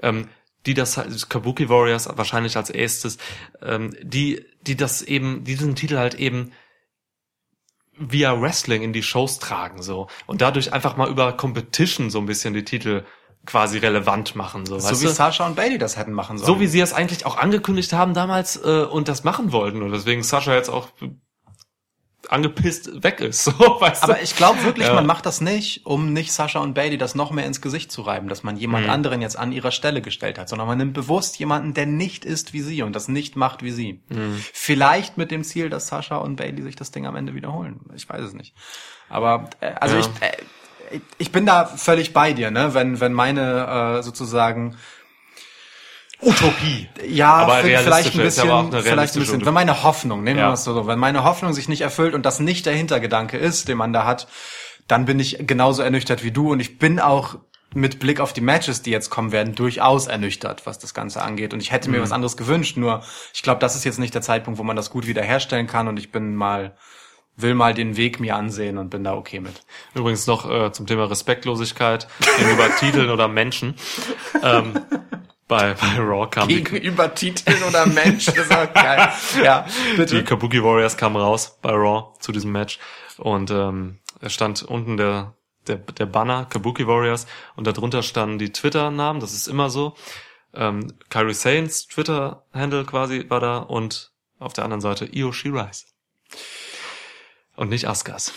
ähm, 0.02 0.28
die 0.66 0.74
das 0.74 0.98
halt, 0.98 1.30
Kabuki 1.30 1.70
Warriors 1.70 2.10
wahrscheinlich 2.16 2.58
als 2.58 2.70
erstes, 2.70 3.18
ähm, 3.62 3.96
die, 4.02 4.46
die 4.62 4.76
das 4.76 5.02
eben, 5.02 5.44
die 5.44 5.56
diesen 5.56 5.76
Titel 5.76 5.98
halt 5.98 6.16
eben 6.16 6.52
via 7.98 8.40
Wrestling 8.40 8.82
in 8.82 8.94
die 8.94 9.04
Shows 9.04 9.40
tragen, 9.40 9.82
so. 9.82 10.08
Und 10.26 10.42
dadurch 10.42 10.74
einfach 10.74 10.98
mal 10.98 11.10
über 11.10 11.34
Competition 11.34 12.10
so 12.10 12.20
ein 12.20 12.26
bisschen 12.26 12.54
die 12.54 12.66
Titel 12.66 13.06
quasi 13.46 13.78
relevant 13.78 14.36
machen, 14.36 14.66
so, 14.66 14.80
So 14.80 14.90
weißt 14.90 15.02
wie 15.02 15.06
du? 15.06 15.12
Sasha 15.12 15.46
und 15.46 15.56
Bailey 15.56 15.78
das 15.78 15.98
hätten 15.98 16.14
machen 16.14 16.38
sollen. 16.38 16.48
So 16.48 16.60
wie 16.60 16.68
sie 16.68 16.80
es 16.82 16.94
eigentlich 16.94 17.26
auch 17.26 17.38
angekündigt 17.38 17.94
haben 17.94 18.14
damals 18.14 18.58
äh, 18.64 18.84
und 18.84 19.08
das 19.08 19.24
machen 19.24 19.52
wollten. 19.52 19.82
Und 19.82 19.92
deswegen 19.92 20.24
Sascha 20.24 20.54
jetzt 20.54 20.70
auch 20.70 20.90
angepisst 22.30 23.04
weg 23.04 23.20
ist. 23.22 23.44
So, 23.46 23.52
weißt 23.80 24.02
du? 24.04 24.08
Aber 24.08 24.22
ich 24.22 24.36
glaube 24.36 24.64
wirklich, 24.64 24.88
Ja. 24.88 24.96
man 24.96 25.06
macht 25.06 25.28
das 25.28 25.42
nicht, 25.42 25.86
um 25.86 26.12
nicht 26.12 26.34
Sascha 26.34 26.60
und 26.60 26.74
Bailey 26.74 26.98
das 26.98 27.14
noch 27.14 27.30
mehr 27.32 27.46
ins 27.46 27.62
Gesicht 27.62 27.92
zu 27.92 28.02
reiben, 28.02 28.28
dass 28.30 28.42
man 28.42 28.58
jemand 28.58 28.86
Mhm. 28.86 28.90
anderen 28.90 29.22
jetzt 29.22 29.38
an 29.38 29.52
ihrer 29.52 29.70
Stelle 29.72 30.02
gestellt 30.02 30.40
hat, 30.40 30.50
sondern 30.50 30.68
man 30.68 30.78
nimmt 30.80 30.94
bewusst 30.94 31.38
jemanden, 31.38 31.76
der 31.76 31.86
nicht 31.86 32.26
ist 32.26 32.52
wie 32.54 32.62
sie 32.62 32.82
und 32.82 32.96
das 32.96 33.08
nicht 33.08 33.36
macht 33.36 33.62
wie 33.62 33.70
sie. 33.72 34.02
Mhm. 34.10 34.42
Vielleicht 34.54 35.18
mit 35.20 35.30
dem 35.30 35.44
Ziel, 35.44 35.70
dass 35.70 35.88
Sascha 35.88 36.18
und 36.18 36.38
Bailey 36.38 36.64
sich 36.64 36.76
das 36.76 36.90
Ding 36.90 37.06
am 37.06 37.16
Ende 37.16 37.36
wiederholen. 37.36 37.82
Ich 37.96 38.10
weiß 38.10 38.24
es 38.24 38.34
nicht. 38.34 38.56
Aber 39.08 39.52
äh, 39.60 39.74
also 39.80 39.96
Ja. 39.98 40.02
ich 40.02 40.08
äh, 40.22 40.32
ich 41.18 41.32
bin 41.32 41.46
da 41.46 41.66
völlig 41.66 42.14
bei 42.14 42.34
dir, 42.34 42.52
ne? 42.52 42.74
Wenn 42.74 43.00
wenn 43.00 43.14
meine 43.14 43.98
äh, 44.00 44.04
sozusagen 44.04 44.76
Utopie. 46.22 46.88
ja, 47.08 47.34
Aber 47.34 47.56
vielleicht 47.56 47.88
ein 47.88 47.92
bisschen, 48.24 48.44
vielleicht 48.84 49.16
ein 49.16 49.20
bisschen. 49.20 49.22
Utopie. 49.36 49.46
Wenn 49.46 49.54
meine 49.54 49.84
Hoffnung, 49.84 50.24
nehmen 50.24 50.38
wir 50.38 50.46
Ja. 50.46 50.54
es 50.54 50.64
so, 50.64 50.88
wenn 50.88 50.98
meine 50.98 51.24
Hoffnung 51.24 51.54
sich 51.54 51.68
nicht 51.68 51.82
erfüllt 51.82 52.14
und 52.14 52.26
das 52.26 52.40
nicht 52.40 52.66
der 52.66 52.74
Hintergedanke 52.74 53.38
ist, 53.38 53.68
den 53.68 53.78
man 53.78 53.92
da 53.94 54.06
hat, 54.06 54.28
dann 54.88 55.06
bin 55.06 55.20
ich 55.20 55.38
genauso 55.46 55.82
ernüchtert 55.82 56.24
wie 56.24 56.32
du 56.32 56.52
und 56.52 56.60
ich 56.60 56.80
bin 56.80 57.00
auch 57.00 57.36
mit 57.74 58.00
Blick 58.00 58.22
auf 58.22 58.32
die 58.32 58.40
Matches, 58.42 58.82
die 58.82 58.92
jetzt 58.92 59.10
kommen 59.10 59.34
werden, 59.34 59.54
durchaus 59.54 60.08
ernüchtert, 60.08 60.66
was 60.66 60.80
das 60.80 60.94
Ganze 60.94 61.22
angeht. 61.22 61.54
Und 61.54 61.60
ich 61.62 61.72
hätte 61.74 61.90
Mhm. 61.90 61.98
mir 61.98 62.02
was 62.02 62.14
anderes 62.14 62.38
gewünscht, 62.38 62.78
nur 62.78 63.04
ich 63.34 63.44
glaube, 63.44 63.60
das 63.60 63.76
ist 63.76 63.84
jetzt 63.84 64.00
nicht 64.00 64.14
der 64.14 64.22
Zeitpunkt, 64.22 64.58
wo 64.58 64.64
man 64.64 64.78
das 64.78 64.90
gut 64.90 65.08
wiederherstellen 65.08 65.68
kann 65.68 65.90
und 65.90 65.98
ich 66.00 66.12
bin 66.12 66.36
mal, 66.36 66.78
will 67.38 67.54
mal 67.54 67.74
den 67.74 67.98
Weg 67.98 68.20
mir 68.20 68.36
ansehen 68.36 68.78
und 68.78 68.90
bin 68.90 69.04
da 69.04 69.16
okay 69.16 69.40
mit. 69.40 69.66
Übrigens 69.94 70.28
noch 70.28 70.50
äh, 70.50 70.72
zum 70.72 70.88
Thema 70.88 71.06
Respektlosigkeit 71.06 72.08
gegenüber 72.38 72.74
Titeln 72.80 73.10
oder 73.10 73.28
Menschen. 73.28 73.76
Ähm, 74.42 74.74
bei, 75.48 75.74
bei 75.74 76.00
Raw 76.00 76.28
kam 76.30 76.48
die, 76.48 76.64
Gegenüber 76.64 77.14
Titeln 77.14 77.62
oder 77.64 77.86
Mensch, 77.86 78.26
das 78.26 78.38
ist 78.38 78.52
auch 78.54 78.74
geil. 78.74 79.12
Ja, 79.44 79.66
bitte. 79.96 80.16
die 80.16 80.24
Kabuki 80.24 80.64
Warriors 80.64 80.98
kamen 80.98 81.18
raus 81.18 81.60
bei 81.62 81.72
Raw 81.72 82.14
zu 82.20 82.32
diesem 82.32 82.52
Match 82.52 82.80
und 83.18 83.52
ähm, 83.52 84.00
es 84.22 84.34
stand 84.34 84.64
unten 84.64 84.98
der 84.98 85.36
der, 85.68 85.78
der 85.78 86.06
Banner, 86.06 86.46
Kabuki 86.46 86.88
Warriors, 86.88 87.28
und 87.56 87.68
darunter 87.68 88.04
standen 88.04 88.38
die 88.38 88.52
Twitter-Namen, 88.52 89.20
das 89.20 89.34
ist 89.34 89.48
immer 89.48 89.70
so. 89.70 89.96
Ähm, 90.54 90.94
Kairi 91.10 91.34
Sanes 91.34 91.88
Twitter-Handle 91.88 92.86
quasi 92.86 93.26
war 93.30 93.40
da 93.40 93.58
und 93.58 94.12
auf 94.40 94.54
der 94.54 94.64
anderen 94.64 94.82
Seite 94.82 95.06
Io 95.06 95.32
Shirais. 95.32 95.88
Und 97.56 97.70
nicht 97.70 97.88
Askas. 97.88 98.34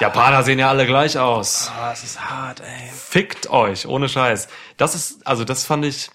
Japaner 0.00 0.42
sehen 0.42 0.58
ja 0.58 0.68
alle 0.68 0.86
gleich 0.86 1.18
aus. 1.18 1.70
Ah, 1.76 1.92
es 1.92 2.04
ist 2.04 2.20
hart, 2.20 2.60
ey. 2.60 2.90
Fickt 2.90 3.50
euch, 3.50 3.86
ohne 3.86 4.08
Scheiß. 4.08 4.48
Das 4.76 4.94
ist, 4.94 5.26
also 5.26 5.44
das 5.44 5.64
fand 5.64 5.84
ich, 5.84 6.10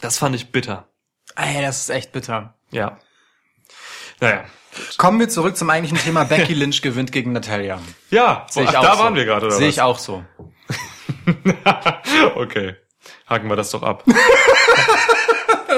das 0.00 0.18
fand 0.18 0.34
ich 0.34 0.50
bitter. 0.50 0.88
Ey, 1.36 1.62
das 1.62 1.80
ist 1.80 1.90
echt 1.90 2.12
bitter. 2.12 2.54
Ja. 2.70 2.98
Naja. 4.20 4.44
Kommen 4.98 5.20
wir 5.20 5.28
zurück 5.28 5.56
zum 5.56 5.70
eigentlichen 5.70 5.98
Thema. 5.98 6.24
Becky 6.28 6.54
Lynch 6.54 6.82
gewinnt 6.82 7.12
gegen 7.12 7.32
Natalia. 7.32 7.80
Ja, 8.10 8.46
Sehe 8.50 8.64
ich 8.64 8.70
ach, 8.70 8.76
auch 8.76 8.82
da 8.82 8.96
so. 8.96 9.02
waren 9.04 9.14
wir 9.14 9.24
gerade, 9.24 9.46
oder 9.46 9.54
Sehe 9.54 9.68
ich 9.68 9.80
auch 9.80 9.98
so. 9.98 10.24
okay. 12.34 12.76
Haken 13.28 13.48
wir 13.48 13.56
das 13.56 13.70
doch 13.70 13.82
ab. 13.82 14.04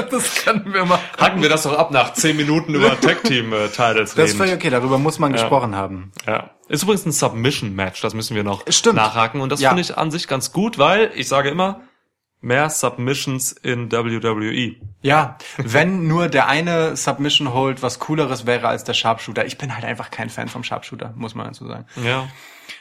Das 0.10 0.44
können 0.44 0.72
wir 0.72 0.84
machen. 0.84 1.02
Haken 1.18 1.42
wir 1.42 1.48
das 1.48 1.62
doch 1.64 1.76
ab 1.78 1.90
nach 1.90 2.12
zehn 2.14 2.36
Minuten 2.36 2.74
über 2.74 2.98
Tag 3.00 3.24
Team 3.24 3.52
äh, 3.52 3.68
Titles 3.68 4.14
Das 4.14 4.16
ist 4.16 4.18
reden. 4.18 4.36
völlig 4.38 4.54
okay, 4.54 4.70
darüber 4.70 4.98
muss 4.98 5.18
man 5.18 5.32
gesprochen 5.32 5.74
haben. 5.76 6.12
Ja. 6.26 6.50
Ist 6.68 6.82
übrigens 6.82 7.06
ein 7.06 7.12
Submission-Match, 7.12 8.00
das 8.02 8.14
müssen 8.14 8.34
wir 8.36 8.44
noch 8.44 8.62
Stimmt. 8.68 8.96
nachhaken. 8.96 9.40
Und 9.40 9.50
das 9.50 9.60
Ja. 9.60 9.70
finde 9.70 9.82
ich 9.82 9.96
an 9.96 10.10
sich 10.10 10.28
ganz 10.28 10.52
gut, 10.52 10.78
weil 10.78 11.10
ich 11.14 11.26
sage 11.28 11.48
immer, 11.48 11.80
mehr 12.40 12.70
Submissions 12.70 13.52
in 13.52 13.90
WWE. 13.90 14.76
Ja, 15.02 15.38
wenn 15.56 16.06
nur 16.06 16.28
der 16.28 16.46
eine 16.48 16.96
Submission 16.96 17.52
Hold 17.52 17.82
was 17.82 17.98
cooleres 17.98 18.46
wäre 18.46 18.68
als 18.68 18.84
der 18.84 18.94
Sharpshooter. 18.94 19.44
Ich 19.46 19.58
bin 19.58 19.74
halt 19.74 19.84
einfach 19.84 20.10
kein 20.10 20.30
Fan 20.30 20.48
vom 20.48 20.62
Sharpshooter, 20.62 21.12
muss 21.16 21.34
man 21.34 21.46
dazu 21.46 21.66
sagen. 21.66 21.86
Ja. 22.04 22.28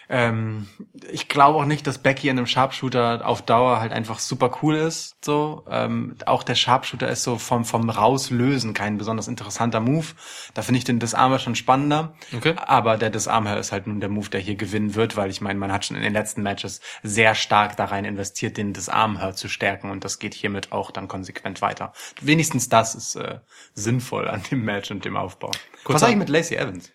Ähm, 0.10 0.68
ich 1.12 1.28
glaube 1.28 1.60
auch 1.60 1.66
nicht, 1.66 1.86
dass 1.88 1.98
Becky 1.98 2.30
in 2.30 2.38
einem 2.38 2.48
Sharpshooter 2.48 3.26
auf 3.26 3.42
Dauer 3.42 3.80
halt 3.80 3.92
einfach 3.92 4.20
super 4.20 4.58
cool 4.62 4.76
ist. 4.76 5.18
So, 5.24 5.66
ähm, 5.70 6.16
auch 6.26 6.44
der 6.44 6.56
Sharpshooter 6.56 7.08
ist 7.10 7.24
so 7.24 7.38
vom 7.38 7.66
vom 7.66 7.90
Rauslösen 7.90 8.74
kein 8.74 8.98
besonders 8.98 9.28
interessanter 9.28 9.80
Move. 9.80 10.08
Da 10.54 10.62
finde 10.62 10.80
ich 10.80 10.84
den 10.84 11.00
Disarmer 11.00 11.40
schon 11.40 11.56
spannender. 11.56 12.14
Okay. 12.36 12.56
Aber 12.58 12.98
der 12.98 13.10
Disarmer 13.10 13.58
ist 13.58 13.72
halt 13.72 13.88
nun 13.88 14.00
der 14.00 14.10
Move, 14.10 14.30
der 14.30 14.40
hier 14.40 14.56
gewinnen 14.56 14.96
wird, 14.96 15.18
weil 15.18 15.30
ich 15.30 15.42
meine, 15.42 15.60
man 15.60 15.72
hat 15.72 15.86
schon 15.86 15.98
in 15.98 16.04
den 16.04 16.14
letzten 16.14 16.42
Matches 16.44 16.82
sehr 17.04 17.36
stark 17.36 17.76
da 17.78 17.86
rein 17.86 18.06
investiert, 18.06 18.58
den 18.58 18.74
Disarmer 18.74 19.34
zu 19.34 19.50
stärken 19.50 19.92
und 19.92 20.04
das 20.04 20.20
geht 20.20 20.34
hiermit 20.34 20.72
auch 20.72 20.92
dann 20.92 21.08
konsequent 21.08 21.62
weiter. 21.62 21.94
Wenigstens 22.22 22.70
das 22.70 22.96
ist 22.96 23.16
äh, 23.16 23.40
sinnvoll 23.74 24.28
an 24.28 24.44
dem 24.52 24.64
Match 24.64 24.92
und 24.92 25.06
dem 25.06 25.18
Aufbau. 25.18 25.52
Kurz 25.84 25.96
Was 25.96 26.02
sag 26.02 26.10
ich 26.10 26.16
mit 26.16 26.30
Lacey 26.30 26.56
Evans? 26.56 26.92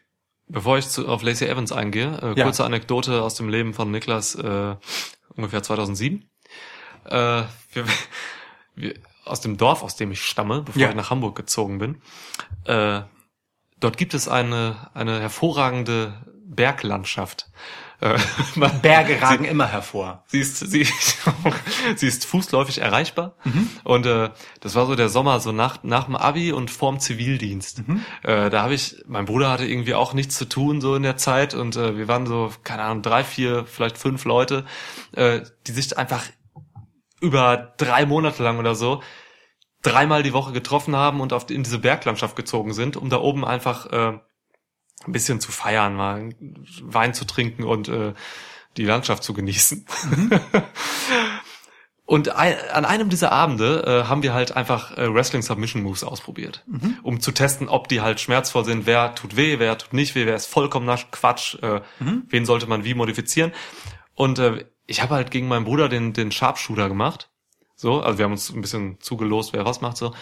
Bevor 0.52 0.76
ich 0.78 0.88
zu, 0.88 1.08
auf 1.08 1.22
Lacey 1.22 1.48
Evans 1.48 1.72
eingehe, 1.72 2.18
äh, 2.22 2.38
Ja. 2.38 2.44
kurze 2.44 2.64
Anekdote 2.64 3.22
aus 3.22 3.34
dem 3.36 3.48
Leben 3.48 3.72
von 3.72 3.90
Niklas 3.90 4.34
äh, 4.34 4.76
ungefähr 5.34 5.62
2007. 5.62 6.24
Äh, 7.06 7.14
wir, 7.14 7.84
wir, 8.76 8.94
aus 9.24 9.40
dem 9.40 9.56
Dorf, 9.56 9.82
aus 9.82 9.96
dem 9.96 10.12
ich 10.12 10.22
stamme, 10.22 10.62
bevor 10.62 10.82
Ja. 10.82 10.90
ich 10.90 10.94
nach 10.94 11.08
Hamburg 11.10 11.36
gezogen 11.36 11.78
bin. 11.78 12.02
Äh, 12.64 13.00
dort 13.80 13.96
gibt 13.96 14.12
es 14.14 14.28
eine, 14.28 14.90
eine 14.94 15.20
hervorragende 15.20 16.14
Berglandschaft. 16.44 17.48
Äh, 18.02 18.18
Berge 18.82 19.22
ragen 19.22 19.44
immer 19.44 19.68
hervor. 19.68 20.24
Sie 20.26 20.40
ist, 20.40 20.58
sie, 20.58 20.86
sie 21.96 22.06
ist 22.06 22.26
fußläufig 22.26 22.78
erreichbar. 22.78 23.36
Und 23.84 24.06
äh, 24.06 24.30
das 24.60 24.74
war 24.74 24.86
so 24.86 24.96
der 24.96 25.08
Sommer, 25.08 25.38
so 25.38 25.52
nach, 25.52 25.84
nach 25.84 26.04
dem 26.06 26.16
Abi 26.16 26.52
und 26.52 26.70
vorm 26.70 26.98
Zivildienst. 26.98 27.84
Äh, 28.24 28.50
da 28.50 28.62
habe 28.62 28.74
ich, 28.74 28.96
mein 29.06 29.24
Bruder 29.24 29.50
hatte 29.50 29.66
irgendwie 29.66 29.94
auch 29.94 30.14
nichts 30.14 30.36
zu 30.36 30.48
tun 30.48 30.80
so 30.80 30.96
in 30.96 31.04
der 31.04 31.16
Zeit 31.16 31.54
und 31.54 31.76
äh, 31.76 31.96
wir 31.96 32.08
waren 32.08 32.26
so, 32.26 32.50
keine 32.64 32.82
Ahnung, 32.82 33.02
drei, 33.02 33.22
vier, 33.22 33.64
vielleicht 33.66 33.98
fünf 33.98 34.24
Leute, 34.24 34.64
äh, 35.12 35.42
die 35.68 35.72
sich 35.72 35.96
einfach 35.96 36.24
über 37.20 37.74
drei 37.76 38.04
Monate 38.04 38.42
lang 38.42 38.58
oder 38.58 38.74
so 38.74 39.00
dreimal 39.82 40.22
die 40.22 40.32
Woche 40.32 40.52
getroffen 40.52 40.96
haben 40.96 41.20
und 41.20 41.32
auf, 41.32 41.50
in 41.50 41.62
diese 41.62 41.78
Berglandschaft 41.78 42.36
gezogen 42.36 42.72
sind, 42.72 42.96
um 42.96 43.10
da 43.10 43.20
oben 43.20 43.44
einfach 43.44 43.86
äh, 43.92 44.18
ein 45.06 45.12
bisschen 45.12 45.40
zu 45.40 45.52
feiern, 45.52 45.94
mal 45.94 46.30
Wein 46.82 47.14
zu 47.14 47.24
trinken 47.24 47.64
und 47.64 47.88
äh, 47.88 48.14
die 48.76 48.84
Landschaft 48.84 49.22
zu 49.22 49.34
genießen. 49.34 49.86
und 52.06 52.30
ein, 52.30 52.56
an 52.72 52.84
einem 52.84 53.08
dieser 53.08 53.32
Abende 53.32 53.84
äh, 53.86 54.08
haben 54.08 54.22
wir 54.22 54.32
halt 54.32 54.56
einfach 54.56 54.96
äh, 54.96 55.12
Wrestling 55.12 55.42
Submission 55.42 55.82
Moves 55.82 56.04
ausprobiert, 56.04 56.64
um 57.02 57.20
zu 57.20 57.32
testen, 57.32 57.68
ob 57.68 57.88
die 57.88 58.00
halt 58.00 58.20
schmerzvoll 58.20 58.64
sind, 58.64 58.86
wer 58.86 59.14
tut 59.14 59.36
weh, 59.36 59.58
wer 59.58 59.76
tut 59.78 59.92
nicht 59.92 60.14
weh, 60.14 60.26
wer 60.26 60.36
ist 60.36 60.46
vollkommener 60.46 60.98
Quatsch, 61.10 61.56
äh, 61.62 61.80
wen 61.98 62.46
sollte 62.46 62.66
man 62.66 62.84
wie 62.84 62.94
modifizieren. 62.94 63.52
Und 64.14 64.38
äh, 64.38 64.64
ich 64.86 65.02
habe 65.02 65.14
halt 65.14 65.30
gegen 65.30 65.48
meinen 65.48 65.64
Bruder 65.64 65.88
den, 65.88 66.12
den 66.12 66.32
Sharpshooter 66.32 66.88
gemacht. 66.88 67.30
So, 67.74 68.00
also 68.00 68.18
wir 68.18 68.24
haben 68.24 68.32
uns 68.32 68.50
ein 68.50 68.60
bisschen 68.60 69.00
zugelost, 69.00 69.52
wer 69.52 69.64
was 69.64 69.80
macht 69.80 69.96
so. 69.96 70.14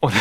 Und 0.00 0.14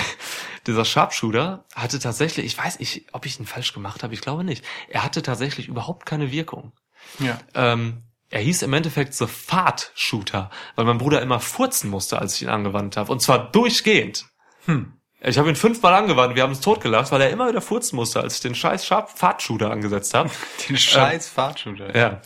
dieser 0.67 0.85
Sharpshooter 0.85 1.65
hatte 1.75 1.99
tatsächlich, 1.99 2.45
ich 2.45 2.57
weiß 2.57 2.79
nicht, 2.79 3.05
ob 3.13 3.25
ich 3.25 3.39
ihn 3.39 3.45
falsch 3.45 3.73
gemacht 3.73 4.03
habe, 4.03 4.13
ich 4.13 4.21
glaube 4.21 4.43
nicht. 4.43 4.63
Er 4.89 5.03
hatte 5.03 5.21
tatsächlich 5.21 5.67
überhaupt 5.67 6.05
keine 6.05 6.31
Wirkung. 6.31 6.73
Ja. 7.19 7.39
Ähm, 7.55 8.03
er 8.29 8.41
hieß 8.41 8.61
im 8.61 8.73
Endeffekt 8.73 9.13
The 9.13 9.27
Fart 9.27 9.91
Shooter, 9.95 10.49
weil 10.75 10.85
mein 10.85 10.97
Bruder 10.97 11.21
immer 11.21 11.39
furzen 11.39 11.89
musste, 11.89 12.19
als 12.19 12.35
ich 12.35 12.43
ihn 12.43 12.49
angewandt 12.49 12.95
habe. 12.95 13.11
Und 13.11 13.21
zwar 13.21 13.51
durchgehend. 13.51 14.25
Hm. 14.65 14.93
Ich 15.23 15.37
habe 15.37 15.49
ihn 15.49 15.55
fünfmal 15.55 15.93
angewandt, 15.93 16.35
wir 16.35 16.41
haben 16.41 16.49
uns 16.49 16.61
totgelacht, 16.61 17.11
weil 17.11 17.21
er 17.21 17.29
immer 17.29 17.47
wieder 17.47 17.61
furzen 17.61 17.95
musste, 17.95 18.21
als 18.21 18.35
ich 18.35 18.39
den 18.41 18.55
scheiß 18.55 18.85
Fart 18.85 19.41
Shooter 19.41 19.69
angesetzt 19.69 20.13
habe. 20.15 20.31
Den 20.67 20.77
scheiß 20.77 21.29
Fahrtshooter. 21.29 21.95
Ja. 21.95 22.21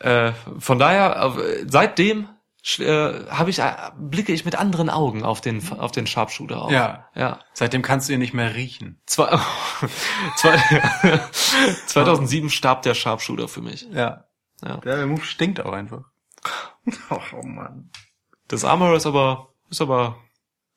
Äh, 0.00 0.32
von 0.58 0.78
daher, 0.78 1.34
äh, 1.38 1.64
seitdem 1.66 2.28
äh, 2.78 3.26
habe 3.28 3.50
ich, 3.50 3.58
äh, 3.58 3.74
blicke 3.96 4.32
ich 4.32 4.44
mit 4.44 4.56
anderen 4.56 4.88
Augen 4.88 5.22
auf 5.22 5.40
den, 5.40 5.62
auf 5.72 5.92
den 5.92 6.06
Sharpshooter 6.06 6.62
auf. 6.62 6.70
Ja. 6.70 7.08
Ja. 7.14 7.40
Seitdem 7.52 7.82
kannst 7.82 8.08
du 8.08 8.14
ihn 8.14 8.20
nicht 8.20 8.34
mehr 8.34 8.54
riechen. 8.54 9.00
Zwei, 9.06 9.38
zwei, 10.36 10.56
2007 11.86 12.50
starb 12.50 12.82
der 12.82 12.94
Sharpshooter 12.94 13.48
für 13.48 13.60
mich. 13.60 13.86
Ja. 13.92 14.24
Ja. 14.62 14.78
Der 14.78 15.06
Move 15.06 15.24
stinkt 15.24 15.60
auch 15.60 15.72
einfach. 15.72 16.04
oh, 17.10 17.20
oh 17.32 17.46
Mann. 17.46 17.90
Das 18.48 18.64
Armor 18.64 18.94
ist 18.94 19.06
aber, 19.06 19.54
ist 19.70 19.80
aber, 19.80 20.16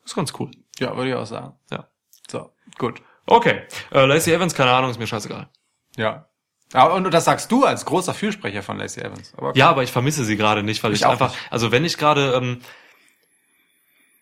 ist 0.03 0.15
ganz 0.15 0.33
cool. 0.39 0.51
Ja, 0.79 0.95
würde 0.95 1.09
ich 1.09 1.15
auch 1.15 1.25
sagen. 1.25 1.57
Ja. 1.71 1.87
So, 2.29 2.51
gut. 2.77 3.01
Okay. 3.25 3.63
Äh, 3.91 4.05
Lacey 4.05 4.33
Evans, 4.33 4.55
keine 4.55 4.71
Ahnung, 4.71 4.91
ist 4.91 4.99
mir 4.99 5.07
scheißegal. 5.07 5.49
Ja. 5.95 6.29
Und 6.73 7.13
das 7.13 7.25
sagst 7.25 7.51
du 7.51 7.63
als 7.65 7.85
großer 7.85 8.13
Fürsprecher 8.13 8.61
von 8.61 8.77
Lacey 8.77 9.01
Evans. 9.01 9.33
Aber 9.37 9.55
Ja, 9.55 9.69
aber 9.69 9.83
ich 9.83 9.91
vermisse 9.91 10.25
sie 10.25 10.35
gerade 10.35 10.63
nicht, 10.63 10.83
weil 10.83 10.93
ich, 10.93 11.01
Ich 11.01 11.07
einfach, 11.07 11.31
nicht. 11.31 11.51
also 11.51 11.71
wenn 11.71 11.85
ich 11.85 11.97
gerade 11.97 12.33
ähm, 12.33 12.59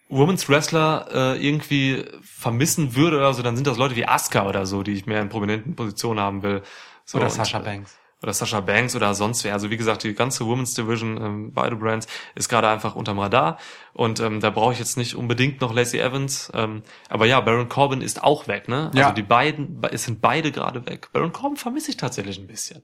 Women's 0.10 0.48
Wrestler 0.48 1.08
äh, 1.12 1.46
irgendwie 1.48 2.06
vermissen 2.22 2.96
würde 2.96 3.18
oder 3.18 3.34
so, 3.34 3.42
dann 3.42 3.56
sind 3.56 3.66
das 3.66 3.78
Leute 3.78 3.96
wie 3.96 4.08
Asuka 4.08 4.48
oder 4.48 4.66
so, 4.68 4.84
die 4.84 4.94
ich 4.94 5.08
mehr 5.08 5.22
in 5.22 5.30
prominenten 5.30 5.76
Positionen 5.76 6.20
haben 6.20 6.44
will. 6.44 6.62
So, 7.06 7.18
Oder 7.18 7.30
Sasha 7.30 7.60
äh, 7.60 7.64
Banks. 7.64 7.98
Oder 8.24 8.34
Sasha 8.34 8.62
Banks 8.62 8.96
oder 8.96 9.14
sonst 9.14 9.44
wer. 9.44 9.54
Also 9.54 9.70
wie 9.70 9.78
gesagt, 9.78 10.04
die 10.04 10.14
ganze 10.14 10.46
Women's 10.46 10.74
Division, 10.74 11.18
ähm, 11.22 11.52
beide 11.54 11.76
Brands, 11.76 12.08
ist 12.34 12.50
gerade 12.50 12.70
einfach 12.70 12.96
unterm 12.96 13.20
Radar. 13.20 13.60
Und 13.94 14.20
ähm, 14.20 14.40
da 14.40 14.50
brauche 14.50 14.74
ich 14.74 14.80
jetzt 14.80 14.98
nicht 14.98 15.16
unbedingt 15.16 15.62
noch 15.62 15.74
Lacey 15.74 16.00
Evans. 16.00 16.50
Ähm, 16.56 16.82
aber 17.10 17.26
ja, 17.26 17.40
Baron 17.42 17.70
Corbin 17.70 18.02
ist 18.02 18.24
auch 18.24 18.48
weg, 18.48 18.68
ne? 18.70 18.88
Also 18.88 18.98
Ja. 19.00 19.12
die 19.12 19.22
beiden, 19.22 19.82
es 19.92 20.06
sind 20.06 20.22
beide 20.22 20.52
gerade 20.52 20.86
weg. 20.86 21.10
Baron 21.14 21.34
Corbin 21.34 21.58
vermisse 21.58 21.92
ich 21.92 21.98
tatsächlich 21.98 22.40
ein 22.40 22.48
bisschen. 22.48 22.84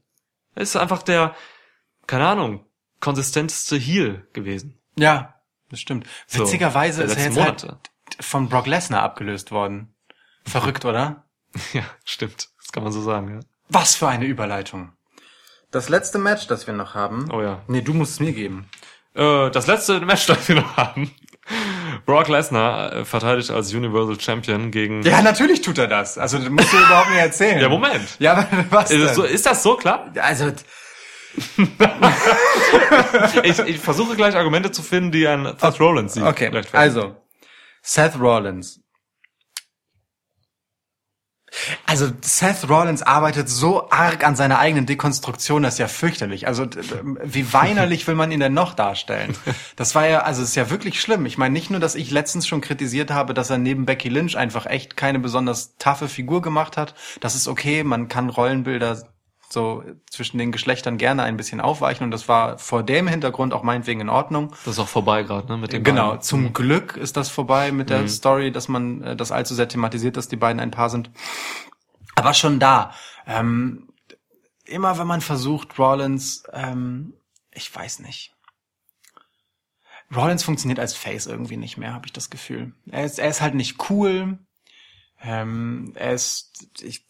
Er 0.54 0.64
ist 0.64 0.76
einfach 0.76 1.02
der, 1.02 1.34
keine 2.08 2.28
Ahnung, 2.28 2.66
konsistenteste 3.00 3.78
Heel 3.78 4.28
gewesen. 4.34 4.78
Ja, 4.98 5.36
das 5.70 5.80
stimmt. 5.80 6.06
So, 6.28 6.44
Witzigerweise 6.44 7.04
ist 7.04 7.16
er 7.16 7.24
jetzt 7.24 7.38
halt 7.40 7.64
Monate. 7.64 7.80
von 8.20 8.50
Brock 8.50 8.68
Lesnar 8.68 9.02
abgelöst 9.02 9.52
worden. 9.52 9.96
Verrückt, 10.46 10.84
oder? 10.86 11.24
Ja, 11.74 11.84
stimmt. 12.04 12.50
Das 12.60 12.72
kann 12.74 12.84
man 12.84 12.92
so 12.92 13.02
sagen, 13.02 13.30
ja. 13.30 13.40
Was 13.70 13.96
für 13.96 14.08
eine 14.10 14.26
Überleitung. 14.26 14.92
Das 15.72 15.90
letzte 15.90 16.20
Match, 16.20 16.48
das 16.48 16.68
wir 16.68 16.74
noch 16.74 16.96
haben. 16.96 17.30
Oh 17.34 17.42
ja. 17.42 17.62
Nee, 17.68 17.82
du 17.82 17.94
musst 17.94 18.14
es 18.14 18.20
mir 18.20 18.34
geben. 18.34 18.70
Äh, 19.16 19.50
das 19.52 19.68
letzte 19.68 20.00
Match, 20.06 20.26
das 20.28 20.48
wir 20.48 20.56
noch 20.56 20.78
haben. 20.78 21.12
Brock 22.06 22.28
Lesnar 22.28 22.94
äh, 22.94 23.06
verteidigt 23.06 23.52
als 23.52 23.74
Universal 23.74 24.20
Champion 24.20 24.72
gegen... 24.72 25.02
Ja, 25.04 25.22
natürlich 25.22 25.62
tut 25.62 25.78
er 25.78 25.88
das. 25.88 26.18
Also, 26.18 26.38
das 26.38 26.50
musst 26.50 26.72
du 26.74 26.78
überhaupt 26.78 27.10
nicht 27.10 27.20
erzählen. 27.20 27.60
Ja, 27.60 27.70
Moment. 27.70 28.18
Ja, 28.20 28.34
aber 28.34 28.48
was 28.70 28.92
Ist 28.92 29.04
das, 29.04 29.16
so, 29.16 29.24
ist 29.24 29.46
das 29.46 29.64
so 29.64 29.76
klar? 29.76 30.12
also, 30.22 30.52
Ich, 33.44 33.60
ich 33.60 33.80
versuche 33.80 34.16
gleich 34.16 34.36
Argumente 34.36 34.72
zu 34.72 34.82
finden, 34.84 35.12
die 35.12 35.28
ein 35.28 35.46
Seth 35.58 35.80
Rollins 35.80 36.14
Sieg 36.14 36.24
okay, 36.24 36.52
also, 36.74 37.16
Seth 37.82 38.20
Rollins. 38.20 38.81
Also 41.86 42.10
Seth 42.22 42.70
Rollins 42.70 43.02
arbeitet 43.02 43.50
so 43.50 43.90
arg 43.90 44.26
an 44.26 44.36
seiner 44.36 44.60
eigenen 44.60 44.86
Dekonstruktion, 44.86 45.64
das 45.64 45.76
ist 45.76 45.80
ja 45.80 45.88
fürchterlich. 45.88 46.48
Also 46.48 46.66
wie 47.24 47.54
weinerlich 47.54 48.08
will 48.08 48.16
man 48.16 48.32
ihn 48.32 48.40
denn 48.40 48.54
noch 48.54 48.74
darstellen? 48.74 49.36
Das 49.76 49.94
war 49.94 50.08
ja, 50.08 50.22
also 50.22 50.44
ist 50.44 50.56
ja 50.56 50.70
wirklich 50.70 51.02
schlimm. 51.02 51.26
Ich 51.26 51.38
meine 51.38 51.54
nicht 51.54 51.70
nur, 51.70 51.80
dass 51.80 51.96
ich 51.96 52.10
letztens 52.12 52.48
schon 52.48 52.62
kritisiert 52.62 53.12
habe, 53.12 53.34
dass 53.34 53.50
er 53.50 53.58
neben 53.58 53.86
Becky 53.86 54.10
Lynch 54.10 54.38
einfach 54.38 54.66
echt 54.66 54.96
keine 54.96 55.20
besonders 55.20 55.76
taffe 55.78 56.08
Figur 56.08 56.42
gemacht 56.42 56.78
hat. 56.78 56.96
Das 57.20 57.36
ist 57.36 57.48
okay, 57.48 57.84
man 57.84 58.08
kann 58.08 58.30
Rollenbilder 58.30 59.04
so 59.52 59.84
zwischen 60.10 60.38
den 60.38 60.52
Geschlechtern 60.52 60.98
gerne 60.98 61.24
ein 61.24 61.38
bisschen 61.38 61.62
aufweichen 61.62 62.04
und 62.04 62.12
das 62.12 62.28
war 62.28 62.58
vor 62.58 62.84
dem 62.84 63.08
Hintergrund 63.08 63.54
auch 63.54 63.64
meinetwegen 63.64 64.02
in 64.02 64.10
Ordnung. 64.10 64.50
Das 64.66 64.74
ist 64.76 64.80
auch 64.80 64.88
vorbei 64.88 65.24
gerade, 65.24 65.48
ne? 65.48 65.58
Mit 65.58 65.74
dem 65.74 65.84
Genau, 65.84 66.10
beiden. 66.10 66.22
zum 66.22 66.54
Glück 66.54 66.98
ist 66.98 67.18
das 67.18 67.30
vorbei 67.30 67.72
mit 67.72 67.90
der 67.90 68.08
Story, 68.08 68.52
dass 68.52 68.68
man 68.68 69.02
äh, 69.04 69.16
das 69.16 69.32
allzu 69.32 69.54
sehr 69.56 69.68
thematisiert, 69.68 70.18
dass 70.18 70.28
die 70.28 70.36
beiden 70.38 70.60
ein 70.60 70.72
Paar 70.72 70.90
sind. 70.90 71.12
Aber 72.16 72.34
schon 72.34 72.60
da, 72.60 72.94
ähm, 73.26 73.90
immer 74.66 74.98
wenn 74.98 75.08
man 75.08 75.22
versucht, 75.22 75.78
Rollins, 75.80 76.44
ähm, 76.54 77.14
ich 77.52 77.74
weiß 77.74 78.00
nicht. 78.00 78.34
Rollins 80.16 80.44
funktioniert 80.44 80.80
als 80.80 80.94
Face 80.94 81.26
irgendwie 81.26 81.58
nicht 81.58 81.78
mehr, 81.78 81.94
habe 81.94 82.06
ich 82.06 82.14
das 82.14 82.30
Gefühl. 82.30 82.74
Er 82.90 83.06
ist, 83.06 83.18
er 83.20 83.30
ist 83.30 83.42
halt 83.42 83.56
nicht 83.56 83.90
cool. 83.90 84.40
Ähm, 85.22 85.94
er 85.96 86.14
ist, 86.14 86.68
ich, 86.82 87.06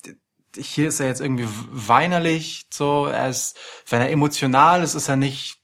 hier 0.56 0.90
ist 0.90 1.00
er 1.00 1.08
jetzt 1.08 1.22
irgendwie 1.22 1.48
weinerlich, 1.72 2.68
so. 2.72 3.06
Er 3.06 3.30
ist, 3.30 3.58
wenn 3.88 4.02
er 4.02 4.12
emotional 4.12 4.84
ist, 4.84 4.96
ist 4.96 5.08
er 5.08 5.16
nicht, 5.16 5.62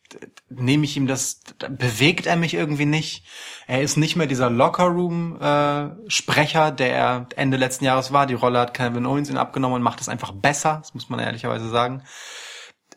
nehme 0.49 0.85
ich 0.85 0.95
ihm 0.95 1.07
das, 1.07 1.41
bewegt 1.69 2.25
er 2.25 2.37
mich 2.37 2.53
irgendwie 2.53 2.85
nicht. 2.85 3.25
Er 3.67 3.81
ist 3.81 3.97
nicht 3.97 4.15
mehr 4.15 4.27
dieser 4.27 4.49
Lockerroom-Sprecher, 4.49 6.71
der 6.71 6.95
er 6.95 7.27
Ende 7.35 7.57
letzten 7.57 7.83
Jahres 7.85 8.13
war. 8.13 8.25
Die 8.25 8.33
Rolle 8.33 8.59
hat 8.59 8.73
Kevin 8.73 9.05
Owens 9.05 9.29
ihn 9.29 9.37
abgenommen 9.37 9.75
und 9.75 9.81
macht 9.81 10.01
es 10.01 10.09
einfach 10.09 10.31
besser. 10.31 10.79
Das 10.81 10.93
muss 10.93 11.09
man 11.09 11.19
ehrlicherweise 11.19 11.69
sagen. 11.69 12.03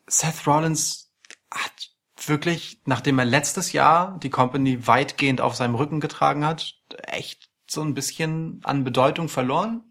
Seth 0.07 0.47
Rollins 0.47 1.11
hat 1.51 1.91
wirklich, 2.27 2.81
nachdem 2.85 3.19
er 3.19 3.25
letztes 3.25 3.73
Jahr 3.73 4.19
die 4.23 4.31
Company 4.31 4.87
weitgehend 4.87 5.41
auf 5.41 5.57
seinem 5.57 5.75
Rücken 5.75 6.01
getragen 6.01 6.45
hat, 6.45 6.75
echt 7.07 7.49
so 7.67 7.83
ein 7.83 7.95
bisschen 7.95 8.61
an 8.65 8.85
Bedeutung 8.85 9.29
verloren. 9.29 9.83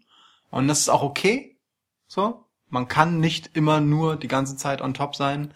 Und 0.50 0.68
das 0.68 0.80
ist 0.80 0.88
auch 0.88 1.02
okay. 1.02 1.49
So. 2.10 2.44
Man 2.68 2.88
kann 2.88 3.20
nicht 3.20 3.50
immer 3.54 3.80
nur 3.80 4.16
die 4.16 4.26
ganze 4.26 4.56
Zeit 4.56 4.82
on 4.82 4.94
top 4.94 5.14
sein. 5.14 5.54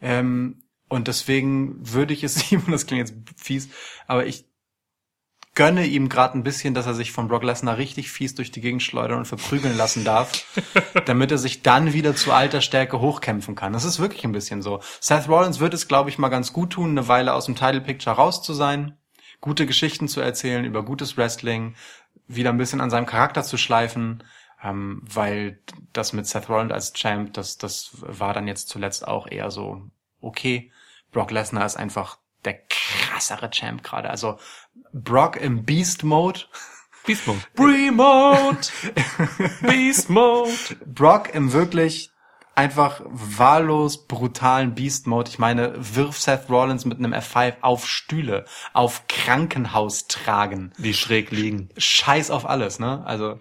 Ähm, 0.00 0.62
und 0.88 1.08
deswegen 1.08 1.78
würde 1.80 2.14
ich 2.14 2.22
es 2.22 2.52
ihm, 2.52 2.62
und 2.64 2.70
das 2.70 2.86
klingt 2.86 3.08
jetzt 3.08 3.14
fies, 3.36 3.68
aber 4.06 4.24
ich 4.24 4.44
gönne 5.56 5.84
ihm 5.84 6.08
gerade 6.08 6.38
ein 6.38 6.44
bisschen, 6.44 6.74
dass 6.74 6.86
er 6.86 6.94
sich 6.94 7.10
von 7.10 7.26
Brock 7.26 7.42
Lesnar 7.42 7.76
richtig 7.76 8.12
fies 8.12 8.36
durch 8.36 8.52
die 8.52 8.60
Gegend 8.60 8.84
schleudern 8.84 9.18
und 9.18 9.24
verprügeln 9.24 9.76
lassen 9.76 10.04
darf, 10.04 10.44
damit 11.06 11.32
er 11.32 11.38
sich 11.38 11.62
dann 11.62 11.92
wieder 11.92 12.14
zu 12.14 12.32
alter 12.32 12.60
Stärke 12.60 13.00
hochkämpfen 13.00 13.56
kann. 13.56 13.72
Das 13.72 13.84
ist 13.84 13.98
wirklich 13.98 14.22
ein 14.24 14.32
bisschen 14.32 14.62
so. 14.62 14.80
Seth 15.00 15.28
Rollins 15.28 15.58
wird 15.58 15.74
es, 15.74 15.88
glaube 15.88 16.10
ich, 16.10 16.18
mal 16.18 16.28
ganz 16.28 16.52
gut 16.52 16.74
tun, 16.74 16.90
eine 16.90 17.08
Weile 17.08 17.34
aus 17.34 17.46
dem 17.46 17.56
Title 17.56 17.80
Picture 17.80 18.14
raus 18.14 18.44
zu 18.44 18.54
sein, 18.54 18.96
gute 19.40 19.66
Geschichten 19.66 20.06
zu 20.06 20.20
erzählen 20.20 20.64
über 20.64 20.84
gutes 20.84 21.16
Wrestling, 21.16 21.74
wieder 22.28 22.50
ein 22.50 22.58
bisschen 22.58 22.80
an 22.80 22.90
seinem 22.90 23.06
Charakter 23.06 23.42
zu 23.42 23.56
schleifen, 23.56 24.22
ähm, 24.62 25.02
weil 25.02 25.60
das 25.92 26.12
mit 26.12 26.26
Seth 26.26 26.48
Rollins 26.48 26.72
als 26.72 26.92
Champ, 26.92 27.34
das, 27.34 27.58
das 27.58 27.90
war 28.00 28.34
dann 28.34 28.48
jetzt 28.48 28.68
zuletzt 28.68 29.06
auch 29.06 29.26
eher 29.26 29.50
so 29.50 29.82
okay. 30.20 30.72
Brock 31.12 31.30
Lesnar 31.30 31.66
ist 31.66 31.76
einfach 31.76 32.18
der 32.44 32.60
krassere 32.68 33.50
Champ 33.50 33.82
gerade. 33.82 34.10
Also 34.10 34.38
Brock 34.92 35.36
im 35.36 35.64
Beast 35.64 36.04
Mode, 36.04 36.40
Beast 37.06 37.26
Mode. 37.26 37.40
Remote. 37.58 38.68
Beast 39.62 40.10
Mode. 40.10 40.50
Brock 40.84 41.34
im 41.34 41.52
wirklich 41.52 42.10
einfach 42.56 43.02
wahllos 43.04 44.08
brutalen 44.08 44.74
Beast 44.74 45.06
Mode. 45.06 45.30
Ich 45.30 45.38
meine, 45.38 45.72
wirf 45.76 46.18
Seth 46.18 46.48
Rollins 46.48 46.84
mit 46.84 46.98
einem 46.98 47.12
F5 47.12 47.56
auf 47.60 47.86
Stühle, 47.86 48.44
auf 48.72 49.06
Krankenhaus 49.06 50.08
tragen. 50.08 50.72
Die 50.78 50.94
schräg 50.94 51.30
liegen. 51.30 51.68
Scheiß 51.76 52.30
auf 52.30 52.48
alles, 52.48 52.80
ne? 52.80 53.04
Also 53.06 53.38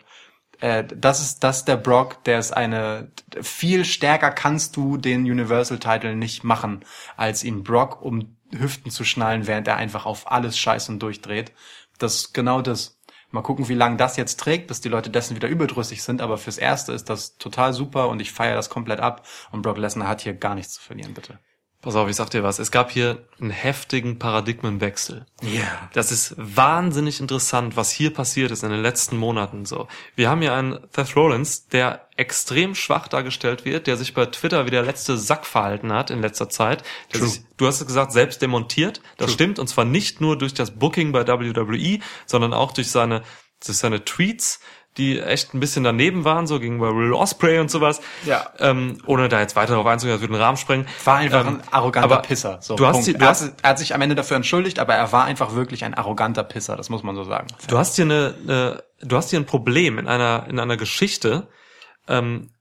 äh, 0.59 0.83
das 0.83 1.21
ist 1.21 1.43
das 1.43 1.57
ist 1.57 1.67
der 1.67 1.77
Brock, 1.77 2.23
der 2.23 2.39
ist 2.39 2.51
eine 2.51 3.11
viel 3.41 3.85
stärker 3.85 4.31
kannst 4.31 4.75
du 4.75 4.97
den 4.97 5.21
Universal 5.21 5.79
Title 5.79 6.15
nicht 6.15 6.43
machen, 6.43 6.83
als 7.17 7.43
ihn 7.43 7.63
Brock 7.63 8.01
um 8.01 8.35
Hüften 8.51 8.91
zu 8.91 9.03
schnallen, 9.03 9.47
während 9.47 9.67
er 9.67 9.77
einfach 9.77 10.05
auf 10.05 10.31
alles 10.31 10.57
scheißt 10.57 10.89
und 10.89 10.99
durchdreht. 10.99 11.51
Das 11.97 12.15
ist 12.15 12.33
genau 12.33 12.61
das. 12.61 12.99
Mal 13.31 13.41
gucken, 13.41 13.67
wie 13.67 13.73
lange 13.73 13.97
das 13.97 14.15
jetzt 14.15 14.39
trägt, 14.39 14.67
bis 14.67 14.79
die 14.81 14.87
Leute 14.87 15.09
dessen 15.09 15.35
wieder 15.35 15.49
überdrüssig 15.49 16.03
sind, 16.03 16.21
aber 16.21 16.37
fürs 16.37 16.57
Erste 16.57 16.93
ist 16.93 17.09
das 17.09 17.37
total 17.37 17.73
super 17.73 18.07
und 18.07 18.21
ich 18.21 18.31
feiere 18.31 18.55
das 18.55 18.69
komplett 18.69 19.01
ab 19.01 19.27
und 19.51 19.61
Brock 19.61 19.77
Lesnar 19.77 20.07
hat 20.07 20.21
hier 20.21 20.33
gar 20.33 20.55
nichts 20.55 20.75
zu 20.75 20.81
verlieren, 20.81 21.13
bitte. 21.13 21.39
Pass 21.85 21.95
auf, 21.95 22.09
ich 22.09 22.15
sag 22.15 22.31
dir 22.31 22.41
was. 22.41 22.57
Es 22.57 22.71
gab 22.71 22.89
hier 22.89 23.23
einen 23.39 23.51
heftigen 23.51 24.17
Paradigmenwechsel. 24.17 25.27
Ja. 25.43 25.87
Das 25.93 26.11
ist 26.11 26.33
wahnsinnig 26.35 27.19
interessant, 27.19 27.77
was 27.77 27.91
hier 27.91 28.11
passiert 28.11 28.49
ist 28.49 28.63
in 28.63 28.71
den 28.71 28.81
letzten 28.81 29.17
Monaten 29.17 29.65
so. 29.65 29.87
Wir 30.15 30.27
haben 30.27 30.41
hier 30.41 30.55
einen 30.55 30.79
Seth 30.95 31.15
Rollins, 31.15 31.67
der 31.67 32.07
extrem 32.17 32.73
schwach 32.73 33.07
dargestellt 33.07 33.65
wird, 33.65 33.85
der 33.85 33.97
sich 33.97 34.15
bei 34.15 34.25
Twitter 34.25 34.65
wie 34.65 34.71
der 34.71 34.81
letzte 34.81 35.15
Sack 35.15 35.45
verhalten 35.45 35.93
hat 35.93 36.09
in 36.09 36.23
letzter 36.23 36.49
Zeit. 36.49 36.83
True. 37.13 37.27
sich, 37.27 37.43
du 37.55 37.67
hast 37.67 37.81
es 37.81 37.85
gesagt, 37.85 38.13
selbst 38.13 38.41
demontiert. 38.41 39.01
Das 39.17 39.31
stimmt. 39.31 39.59
Und 39.59 39.67
zwar 39.67 39.85
nicht 39.85 40.21
nur 40.21 40.39
durch 40.39 40.55
das 40.55 40.71
Booking 40.71 41.11
bei 41.11 41.27
WWE, 41.27 41.99
sondern 42.25 42.55
auch 42.55 42.71
durch 42.71 42.89
seine, 42.89 43.21
durch 43.63 43.77
seine 43.77 44.03
Tweets, 44.03 44.59
die 44.97 45.19
echt 45.19 45.53
ein 45.53 45.59
bisschen 45.59 45.83
daneben 45.83 46.23
waren, 46.23 46.47
so 46.47 46.59
gegenüber 46.59 46.95
Will 46.95 47.11
Osprey 47.13 47.59
und 47.59 47.69
sowas. 47.69 47.99
Ja. 48.25 48.47
Ähm, 48.59 48.97
ohne 49.05 49.27
da 49.29 49.41
jetzt 49.41 49.55
weiter 49.55 49.73
darauf 49.73 49.85
einzugehen, 49.87 50.15
das 50.15 50.21
würde 50.21 50.33
den 50.33 50.41
Rahmen 50.41 50.57
sprengen. 50.57 50.87
War 51.03 51.17
einfach 51.17 51.41
Ähm, 51.45 51.47
ein 51.61 51.61
arroganter 51.73 52.17
Pisser. 52.19 52.59
So, 52.61 52.75
du 52.75 52.85
hast 52.87 53.05
die- 53.05 53.13
du 53.13 53.19
er, 53.19 53.27
hast- 53.29 53.43
hat, 53.43 53.53
er 53.61 53.69
hat 53.71 53.79
sich 53.79 53.93
am 53.93 54.01
Ende 54.01 54.15
dafür 54.15 54.37
entschuldigt, 54.37 54.79
aber 54.79 54.93
er 54.95 55.11
war 55.11 55.25
einfach 55.25 55.53
wirklich 55.55 55.83
ein 55.83 55.93
arroganter 55.93 56.43
Pisser, 56.43 56.75
das 56.77 56.89
muss 56.89 57.03
man 57.03 57.15
so 57.15 57.23
sagen. 57.25 57.47
Du 57.67 57.77
hast 57.77 57.95
hier 57.97 58.05
eine, 58.05 58.35
eine 58.47 58.83
du 59.01 59.17
hast 59.17 59.29
hier 59.31 59.39
ein 59.39 59.45
Problem 59.45 59.97
in 59.99 60.07
einer 60.07 60.45
in 60.49 60.59
einer 60.59 60.77
Geschichte, 60.77 61.47
ähm, 62.07 62.51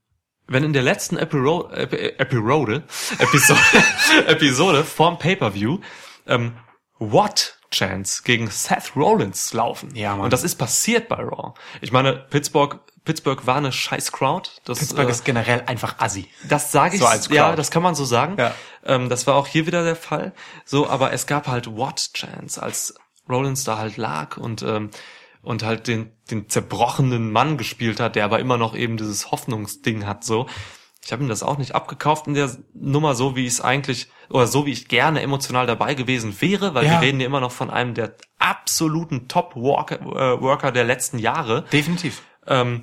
wenn 0.47 0.63
in 0.63 0.73
der 0.73 0.83
letzten 0.83 1.17
Epiro 1.17 1.69
Epi 1.71 1.95
Episode 2.17 2.83
Episode 3.17 3.59
Episode 4.27 4.83
vorm 4.83 5.17
Pay-per-View 5.17 5.79
ähm, 6.27 6.53
What 6.99 7.54
Chance 7.71 8.23
gegen 8.23 8.49
Seth 8.49 8.95
Rollins 8.95 9.53
laufen. 9.53 9.93
Ja, 9.95 10.11
Mann. 10.15 10.25
Und 10.25 10.33
das 10.33 10.43
ist 10.43 10.55
passiert 10.55 11.07
bei 11.07 11.17
Raw. 11.17 11.53
Ich 11.81 11.91
meine, 11.91 12.13
Pittsburgh 12.13 12.79
Pittsburgh 13.05 13.45
war 13.45 13.57
eine 13.57 13.71
scheiß 13.71 14.11
Crowd. 14.11 14.49
Das, 14.65 14.79
Pittsburgh 14.79 15.07
äh, 15.07 15.11
ist 15.11 15.23
generell 15.23 15.63
einfach 15.67 15.99
assi. 15.99 16.27
das 16.49 16.71
sage 16.71 16.95
ich, 16.95 17.01
So 17.01 17.07
als 17.07 17.29
ja, 17.29 17.45
Crowd. 17.45 17.57
das 17.57 17.69
kann 17.69 17.83
man 17.83 17.93
so 17.93 18.03
sagen. 18.03 18.35
Ja. 18.37 18.53
Ähm, 18.83 19.09
das 19.09 19.27
war 19.27 19.35
auch 19.35 19.47
hier 19.47 19.67
wieder 19.67 19.83
der 19.83 19.95
Fall. 19.95 20.33
So, 20.65 20.89
aber 20.89 21.13
es 21.13 21.27
gab 21.27 21.47
halt 21.47 21.67
What 21.67 22.09
Chance, 22.13 22.61
als 22.61 22.95
Rollins 23.29 23.63
da 23.63 23.77
halt 23.77 23.97
lag 23.97 24.37
und 24.37 24.63
ähm, 24.63 24.89
und 25.43 25.61
halt 25.63 25.87
den 25.87 26.11
den 26.31 26.49
zerbrochenen 26.49 27.31
Mann 27.31 27.57
gespielt 27.57 27.99
hat, 27.99 28.15
der 28.15 28.25
aber 28.25 28.39
immer 28.39 28.57
noch 28.57 28.75
eben 28.75 28.97
dieses 28.97 29.29
Hoffnungsding 29.31 30.07
hat. 30.07 30.23
So, 30.23 30.47
ich 31.05 31.11
habe 31.11 31.23
ihm 31.23 31.29
das 31.29 31.43
auch 31.43 31.59
nicht 31.59 31.75
abgekauft 31.75 32.25
in 32.25 32.33
der 32.33 32.49
Nummer, 32.73 33.13
so 33.13 33.35
wie 33.35 33.45
ich 33.45 33.53
es 33.53 33.61
eigentlich 33.61 34.09
oder 34.29 34.47
so 34.47 34.65
wie 34.65 34.71
ich 34.71 34.87
gerne 34.87 35.21
emotional 35.21 35.67
dabei 35.67 35.93
gewesen 35.93 36.35
wäre, 36.41 36.73
weil 36.73 36.85
Ja. 36.85 36.93
wir 36.93 37.01
reden 37.01 37.19
ja 37.19 37.27
immer 37.27 37.39
noch 37.39 37.51
von 37.51 37.69
einem 37.69 37.93
der 37.93 38.15
absoluten 38.39 39.27
Top-Worker 39.27 40.01
äh, 40.01 40.41
Worker 40.41 40.71
der 40.71 40.83
letzten 40.83 41.19
Jahre. 41.19 41.63
Definitiv. 41.71 42.23
Ähm, 42.47 42.81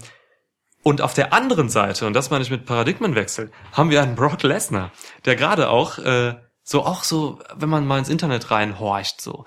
und 0.85 1.01
auf 1.03 1.15
der 1.15 1.33
anderen 1.33 1.69
Seite, 1.69 2.07
und 2.07 2.13
das 2.15 2.31
meine 2.31 2.43
ich 2.45 2.51
mit 2.51 2.65
Paradigmenwechsel, 2.65 3.51
haben 3.73 3.91
wir 3.91 4.01
einen 4.03 4.15
Brock 4.15 4.41
Lesnar, 4.45 4.93
der 5.25 5.35
gerade 5.37 5.69
auch 5.69 5.99
äh, 5.99 6.35
so 6.63 6.85
auch 6.85 7.03
so, 7.03 7.41
wenn 7.57 7.69
man 7.69 7.87
mal 7.87 7.99
ins 7.99 8.09
Internet 8.09 8.53
reinhorcht, 8.53 9.21
so 9.21 9.45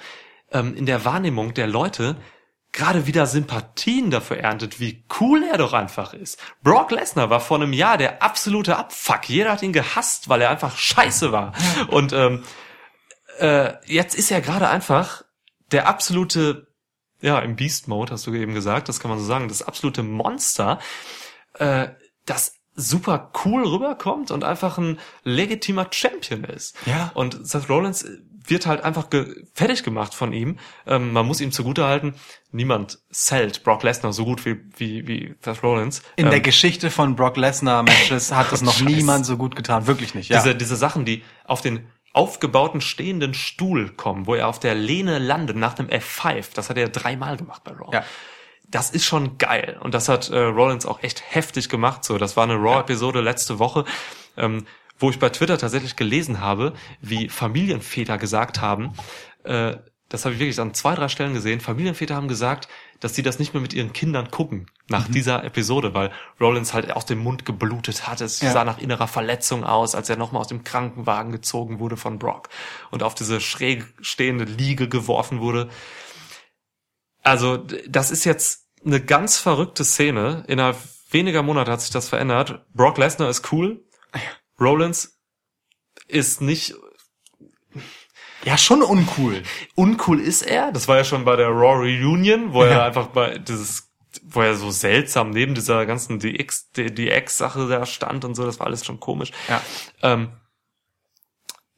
ähm, 0.52 0.76
in 0.76 0.86
der 0.86 1.06
Wahrnehmung 1.06 1.54
der 1.54 1.68
Leute 1.68 2.18
gerade 2.76 3.08
wieder 3.08 3.26
Sympathien 3.26 4.12
dafür 4.12 4.38
erntet, 4.38 4.80
wie 4.80 5.04
cool 5.20 5.44
er 5.44 5.58
doch 5.58 5.74
einfach 5.74 6.14
ist. 6.14 6.40
Brock 6.62 6.92
Lesnar 6.92 7.30
war 7.30 7.40
vor 7.40 7.58
einem 7.58 7.74
Jahr 7.74 7.98
der 7.98 8.22
absolute 8.22 8.78
Abfuck. 8.78 9.30
Jeder 9.30 9.54
hat 9.54 9.64
ihn 9.64 9.74
gehasst, 9.74 10.30
weil 10.30 10.42
er 10.42 10.50
einfach 10.50 10.78
scheiße 10.78 11.32
war. 11.32 11.54
Und 11.88 12.14
ähm, 12.14 12.44
äh, 13.40 13.74
jetzt 13.86 14.14
ist 14.16 14.30
er 14.30 14.42
gerade 14.42 14.70
einfach 14.70 15.24
der 15.72 15.88
absolute, 15.88 16.68
ja, 17.22 17.40
im 17.40 17.56
Beast 17.56 17.88
Mode, 17.88 18.14
hast 18.14 18.28
du 18.28 18.34
eben 18.34 18.54
gesagt, 18.54 18.90
das 18.90 19.00
kann 19.00 19.10
man 19.10 19.20
so 19.20 19.26
sagen, 19.26 19.48
das 19.48 19.64
absolute 19.64 20.04
Monster, 20.04 20.80
äh, 21.54 21.88
das 22.26 22.56
super 22.76 23.32
cool 23.46 23.66
rüberkommt 23.66 24.32
und 24.32 24.44
einfach 24.44 24.78
ein 24.78 25.00
legitimer 25.24 25.88
Champion 25.90 26.44
ist. 26.44 26.76
Ja. 26.86 27.12
Und 27.14 27.48
Seth 27.48 27.70
Rollins 27.70 28.06
wird 28.50 28.66
halt 28.66 28.84
einfach 28.84 29.10
ge 29.10 29.44
fertig 29.54 29.84
gemacht 29.84 30.14
von 30.14 30.34
ihm. 30.34 30.58
Ähm, 30.86 31.12
man 31.14 31.26
muss 31.26 31.42
ihm 31.42 31.52
zugutehalten, 31.52 32.16
niemand 32.52 33.00
zählt 33.12 33.64
Brock 33.64 33.84
Lesnar 33.84 34.14
so 34.14 34.26
gut 34.26 34.46
wie, 34.46 34.58
wie, 34.78 35.08
wie 35.08 35.36
Seth 35.42 35.64
Rollins. 35.64 36.02
In 36.16 36.26
Ähm, 36.26 36.32
der 36.32 36.42
Geschichte 36.42 36.92
von 36.92 37.16
Brock 37.16 37.38
Lesnar 37.38 37.84
Matches 37.84 38.32
hat 38.32 38.52
es 38.52 38.62
noch 38.62 38.74
Scheiß. 38.78 38.88
niemand 38.88 39.26
so 39.26 39.38
gut 39.38 39.56
getan. 39.56 39.88
Wirklich 39.88 40.16
nicht. 40.16 40.30
Ja. 40.30 40.38
diese, 40.42 40.56
diese 40.56 40.76
Sachen, 40.76 41.06
die 41.06 41.24
auf 41.46 41.62
den 41.62 41.88
aufgebauten 42.14 42.80
stehenden 42.80 43.34
Stuhl 43.34 43.90
kommen, 43.90 44.26
wo 44.26 44.36
er 44.36 44.48
auf 44.48 44.60
der 44.60 44.74
Lehne 44.74 45.20
landet 45.20 45.58
nach 45.58 45.74
dem 45.74 45.88
F5, 45.88 46.54
das 46.54 46.70
hat 46.70 46.78
er 46.78 46.88
dreimal 46.88 47.36
gemacht 47.36 47.64
bei 47.66 47.72
Raw. 47.74 47.90
Ja. 47.92 48.06
Das 48.68 48.90
ist 48.90 49.06
schon 49.06 49.38
geil. 49.38 49.78
Und 49.82 49.94
das 49.94 50.08
hat 50.10 50.30
äh, 50.30 50.40
Rollins 50.40 50.86
auch 50.86 51.04
echt 51.04 51.24
heftig 51.36 51.70
gemacht. 51.70 52.04
So, 52.04 52.18
das 52.18 52.36
war 52.38 52.46
eine 52.46 52.56
Raw-Episode 52.56 53.22
letzte 53.22 53.60
Woche, 53.60 53.86
ähm, 54.38 54.66
wo 54.98 55.10
ich 55.10 55.20
bei 55.20 55.30
Twitter 55.30 55.58
tatsächlich 55.58 55.96
gelesen 55.96 56.40
habe, 56.40 56.74
wie 57.02 57.30
Familienväter 57.30 58.18
gesagt 58.18 58.62
haben, 58.62 58.94
äh, 59.44 59.78
das 60.08 60.24
habe 60.24 60.36
ich 60.36 60.40
wirklich 60.40 60.60
an 60.60 60.74
zwei, 60.76 60.94
drei 60.94 61.08
Stellen 61.10 61.34
gesehen, 61.34 61.60
Familienväter 61.60 62.16
haben 62.16 62.28
gesagt, 62.28 62.68
dass 63.00 63.16
sie 63.16 63.24
das 63.24 63.40
nicht 63.40 63.54
mehr 63.56 63.62
mit 63.62 63.74
ihren 63.74 63.92
Kindern 63.92 64.30
gucken 64.30 64.68
nach 64.88 65.08
dieser 65.08 65.44
Episode, 65.44 65.96
weil 65.96 66.12
Rollins 66.40 66.74
halt 66.76 66.96
aus 66.96 67.08
dem 67.08 67.20
Mund 67.20 67.44
geblutet 67.44 68.08
hat. 68.08 68.22
Es 68.22 68.40
Ja. 68.40 68.52
sah 68.52 68.64
nach 68.64 68.78
innerer 68.78 69.08
Verletzung 69.08 69.64
aus, 69.64 69.96
als 69.96 70.08
er 70.08 70.16
nochmal 70.16 70.42
aus 70.42 70.48
dem 70.48 70.64
Krankenwagen 70.64 71.32
gezogen 71.32 71.80
wurde 71.80 71.98
von 71.98 72.20
Brock 72.20 72.50
und 72.92 73.02
auf 73.02 73.16
diese 73.16 73.42
schräg 73.42 73.84
stehende 74.00 74.46
Liege 74.46 74.88
geworfen 74.88 75.40
wurde. 75.40 75.70
Also, 77.24 77.58
das 77.88 78.12
ist 78.12 78.24
jetzt 78.26 78.68
eine 78.86 79.02
ganz 79.02 79.38
verrückte 79.40 79.84
Szene. 79.84 80.44
Innerhalb 80.48 80.78
weniger 81.10 81.42
Monate 81.42 81.72
hat 81.72 81.82
sich 81.82 81.90
das 81.90 82.08
verändert. 82.10 82.64
Brock 82.74 83.00
Lesnar 83.00 83.30
ist 83.30 83.52
cool. 83.52 83.84
Rollins 84.60 85.18
ist 86.08 86.42
nicht 86.42 86.76
Ja, 88.44 88.58
schon 88.58 88.82
uncool. 88.84 89.42
uncool 89.76 90.20
ist 90.20 90.44
er. 90.44 90.72
Das 90.72 90.88
war 90.88 90.98
ja 90.98 91.04
schon 91.04 91.26
bei 91.26 91.36
der 91.36 91.50
Raw 91.50 91.78
Reunion, 91.80 92.54
wo 92.54 92.62
er 92.64 92.72
Ja. 92.72 92.86
einfach 92.86 93.08
bei 93.08 93.38
dieses, 93.40 93.92
wo 94.24 94.42
er 94.42 94.56
so 94.56 94.70
seltsam 94.72 95.32
neben 95.32 95.56
dieser 95.56 95.86
ganzen 95.86 96.20
DX, 96.20 96.72
DX-Sache 96.74 97.68
da 97.68 97.86
stand 97.86 98.24
und 98.24 98.36
so. 98.36 98.46
Das 98.46 98.60
war 98.60 98.68
alles 98.68 98.86
schon 98.86 99.00
komisch. 99.00 99.32
Ja. 99.50 99.62
Ähm, 100.04 100.30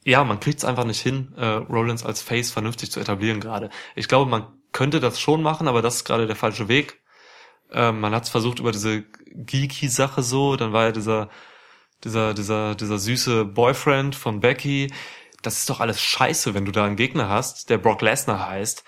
ja, 0.03 0.23
man 0.23 0.39
kriegt 0.39 0.59
es 0.59 0.65
einfach 0.65 0.85
nicht 0.85 1.01
hin, 1.01 1.33
äh, 1.37 1.45
Rollins 1.45 2.05
als 2.05 2.21
Face 2.21 2.51
vernünftig 2.51 2.91
zu 2.91 2.99
etablieren 2.99 3.39
gerade. 3.39 3.69
Ich 3.95 4.07
glaube, 4.07 4.29
man 4.29 4.47
könnte 4.71 4.99
das 4.99 5.19
schon 5.19 5.41
machen, 5.41 5.67
aber 5.67 5.81
das 5.81 5.97
ist 5.97 6.05
gerade 6.05 6.27
der 6.27 6.35
falsche 6.35 6.67
Weg. 6.67 7.01
Ähm, 7.71 7.99
man 7.99 8.13
hat 8.13 8.23
es 8.23 8.29
versucht 8.29 8.59
über 8.59 8.71
diese 8.71 9.03
Geeky-Sache 9.33 10.23
so, 10.23 10.55
dann 10.55 10.71
war 10.73 10.85
ja 10.85 10.91
dieser, 10.91 11.29
dieser, 12.03 12.33
dieser, 12.33 12.75
dieser 12.75 12.99
süße 12.99 13.45
Boyfriend 13.45 14.15
von 14.15 14.39
Becky. 14.39 14.91
Das 15.41 15.59
ist 15.59 15.69
doch 15.69 15.79
alles 15.79 16.01
scheiße, 16.01 16.53
wenn 16.53 16.65
du 16.65 16.71
da 16.71 16.85
einen 16.85 16.95
Gegner 16.95 17.29
hast, 17.29 17.69
der 17.69 17.77
Brock 17.77 18.01
Lesnar 18.01 18.47
heißt. 18.47 18.83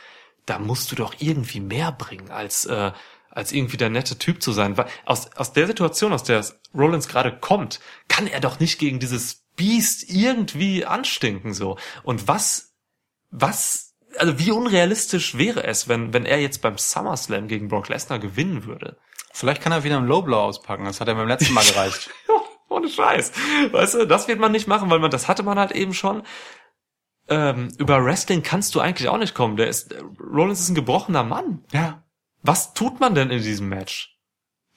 Da 0.45 0.59
musst 0.59 0.91
du 0.91 0.95
doch 0.95 1.15
irgendwie 1.19 1.59
mehr 1.59 1.91
bringen, 1.91 2.31
als, 2.31 2.65
äh, 2.65 2.91
als 3.29 3.51
irgendwie 3.51 3.77
der 3.77 3.89
nette 3.89 4.17
Typ 4.17 4.41
zu 4.41 4.51
sein. 4.51 4.77
Weil 4.77 4.87
aus, 5.05 5.31
aus 5.35 5.53
der 5.53 5.67
Situation, 5.67 6.13
aus 6.13 6.23
der 6.23 6.43
Rollins 6.73 7.07
gerade 7.07 7.37
kommt, 7.37 7.79
kann 8.07 8.27
er 8.27 8.39
doch 8.39 8.59
nicht 8.59 8.79
gegen 8.79 8.99
dieses 8.99 9.45
Biest 9.55 10.09
irgendwie 10.09 10.85
anstinken, 10.85 11.53
so. 11.53 11.77
Und 12.03 12.27
was, 12.27 12.73
was, 13.29 13.95
also 14.17 14.39
wie 14.39 14.51
unrealistisch 14.51 15.37
wäre 15.37 15.63
es, 15.65 15.87
wenn, 15.87 16.13
wenn 16.13 16.25
er 16.25 16.39
jetzt 16.39 16.61
beim 16.61 16.77
SummerSlam 16.77 17.47
gegen 17.47 17.67
Brock 17.67 17.89
Lesnar 17.89 18.19
gewinnen 18.19 18.65
würde? 18.65 18.97
Vielleicht 19.33 19.61
kann 19.61 19.71
er 19.71 19.83
wieder 19.83 19.97
einen 19.97 20.07
Low 20.07 20.21
Blow 20.21 20.39
auspacken. 20.39 20.85
Das 20.85 20.99
hat 20.99 21.07
er 21.07 21.15
beim 21.15 21.27
letzten 21.27 21.53
Mal 21.53 21.65
gereicht. 21.69 22.09
Ohne 22.79 22.89
Scheiß. 22.89 23.31
Weißt 23.71 23.93
du, 23.95 24.05
das 24.07 24.27
wird 24.27 24.39
man 24.39 24.51
nicht 24.51 24.67
machen, 24.67 24.89
weil 24.89 24.99
man, 24.99 25.11
das 25.11 25.27
hatte 25.27 25.43
man 25.43 25.59
halt 25.59 25.71
eben 25.71 25.93
schon. 25.93 26.23
Ähm, 27.27 27.69
über 27.77 28.03
Wrestling 28.03 28.41
kannst 28.41 28.73
du 28.73 28.79
eigentlich 28.79 29.07
auch 29.09 29.17
nicht 29.17 29.35
kommen. 29.35 29.55
Der 29.55 29.67
ist, 29.67 29.93
Rollins 30.19 30.61
ist 30.61 30.69
ein 30.69 30.75
gebrochener 30.75 31.23
Mann. 31.23 31.63
ja. 31.71 32.03
Was 32.41 32.73
tut 32.73 33.01
man 33.01 33.15
denn 33.15 33.31
in 33.31 33.41
diesem 33.43 33.67
Match? 33.67 34.17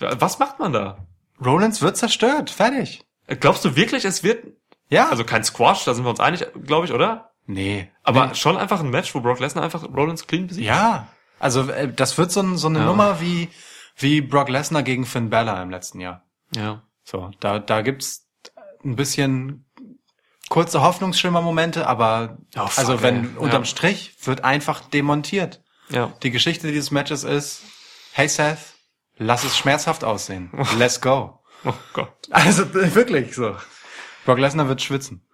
Was 0.00 0.40
macht 0.40 0.58
man 0.58 0.72
da? 0.72 1.06
Rollins 1.44 1.80
wird 1.80 1.96
zerstört. 1.96 2.50
Fertig. 2.50 3.06
Glaubst 3.38 3.64
du 3.64 3.76
wirklich, 3.76 4.04
es 4.04 4.24
wird, 4.24 4.44
Ja. 4.88 5.08
also 5.10 5.22
kein 5.22 5.44
Squash, 5.44 5.84
da 5.84 5.94
sind 5.94 6.04
wir 6.04 6.10
uns 6.10 6.18
einig, 6.18 6.44
glaube 6.64 6.86
ich, 6.86 6.92
oder? 6.92 7.30
nee. 7.46 7.88
Aber 8.02 8.26
nee. 8.26 8.34
schon 8.34 8.56
einfach 8.56 8.80
ein 8.80 8.90
Match, 8.90 9.14
wo 9.14 9.20
Brock 9.20 9.38
Lesnar 9.38 9.62
einfach 9.62 9.84
Rollins 9.94 10.26
clean 10.26 10.48
besiegt? 10.48 10.66
Ja. 10.66 11.06
Also, 11.38 11.70
äh, 11.70 11.92
das 11.92 12.18
wird 12.18 12.32
so, 12.32 12.40
ein, 12.40 12.56
so 12.56 12.66
eine 12.66 12.80
Ja. 12.80 12.84
Nummer 12.86 13.20
wie, 13.20 13.48
wie 13.96 14.20
Brock 14.20 14.48
Lesnar 14.48 14.82
gegen 14.82 15.04
Finn 15.06 15.30
Balor 15.30 15.62
im 15.62 15.70
letzten 15.70 16.00
Jahr. 16.00 16.24
Ja. 16.56 16.82
So, 17.04 17.30
da, 17.40 17.58
da 17.58 17.82
gibt's 17.82 18.28
ein 18.84 18.96
bisschen 18.96 19.66
kurze 20.48 20.82
Hoffnungsschimmermomente, 20.82 21.86
aber 21.86 22.38
Oh, 22.56 22.66
fuck, 22.66 22.78
also 22.78 23.02
wenn 23.02 23.24
ey. 23.34 23.36
unterm 23.38 23.62
Ja. 23.62 23.66
Strich 23.66 24.14
wird 24.24 24.44
einfach 24.44 24.80
demontiert. 24.88 25.62
Ja. 25.88 26.12
Die 26.22 26.30
Geschichte 26.30 26.68
dieses 26.70 26.90
Matches 26.90 27.24
ist, 27.24 27.62
hey 28.12 28.28
Seth, 28.28 28.58
lass 29.16 29.44
es 29.44 29.56
schmerzhaft 29.56 30.04
aussehen. 30.04 30.50
Let's 30.78 31.00
go. 31.00 31.40
Oh 31.64 31.74
Gott. 31.92 32.12
Also 32.30 32.72
wirklich 32.94 33.34
so. 33.34 33.56
Brock 34.24 34.38
Lesnar 34.38 34.68
wird 34.68 34.82
schwitzen. 34.82 35.26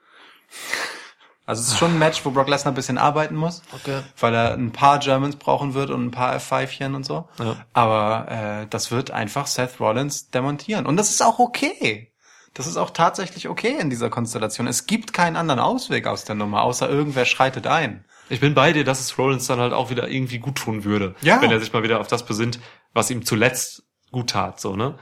Also 1.48 1.62
es 1.62 1.68
ist 1.68 1.78
schon 1.78 1.92
ein 1.92 1.98
Match, 1.98 2.22
wo 2.26 2.30
Brock 2.30 2.46
Lesnar 2.48 2.72
ein 2.72 2.76
bisschen 2.76 2.98
arbeiten 2.98 3.34
muss, 3.34 3.62
Okay. 3.72 4.02
weil 4.20 4.34
er 4.34 4.52
ein 4.52 4.70
paar 4.70 4.98
Germans 4.98 5.36
brauchen 5.36 5.72
wird 5.72 5.88
und 5.88 6.04
ein 6.04 6.10
paar 6.10 6.36
F5chen 6.36 6.94
und 6.94 7.04
so. 7.06 7.26
Ja. 7.38 7.56
Aber 7.72 8.30
äh, 8.30 8.66
das 8.68 8.90
wird 8.90 9.10
einfach 9.12 9.46
Seth 9.46 9.80
Rollins 9.80 10.28
demontieren. 10.30 10.84
Und 10.84 10.98
das 10.98 11.08
ist 11.08 11.22
auch 11.22 11.38
okay. 11.38 12.12
Das 12.52 12.66
ist 12.66 12.76
auch 12.76 12.90
tatsächlich 12.90 13.48
okay 13.48 13.78
in 13.80 13.88
dieser 13.88 14.10
Konstellation. 14.10 14.66
Es 14.66 14.84
gibt 14.86 15.14
keinen 15.14 15.36
anderen 15.36 15.58
Ausweg 15.60 16.06
aus 16.06 16.24
der 16.24 16.34
Nummer, 16.34 16.62
außer 16.64 16.86
irgendwer 16.88 17.24
schreitet 17.24 17.66
ein. 17.66 18.04
Ich 18.28 18.40
bin 18.40 18.52
bei 18.52 18.74
dir, 18.74 18.84
dass 18.84 19.00
es 19.00 19.16
Rollins 19.16 19.46
dann 19.46 19.58
halt 19.58 19.72
auch 19.72 19.88
wieder 19.88 20.06
irgendwie 20.08 20.40
gut 20.40 20.56
tun 20.56 20.84
würde. 20.84 21.14
Ja. 21.22 21.40
Wenn 21.40 21.50
er 21.50 21.60
sich 21.60 21.72
mal 21.72 21.82
wieder 21.82 21.98
auf 21.98 22.08
das 22.08 22.26
besinnt, 22.26 22.60
was 22.92 23.10
ihm 23.10 23.24
zuletzt 23.24 23.84
gut 24.12 24.28
tat, 24.30 24.60
so, 24.60 24.76
ne? 24.76 24.98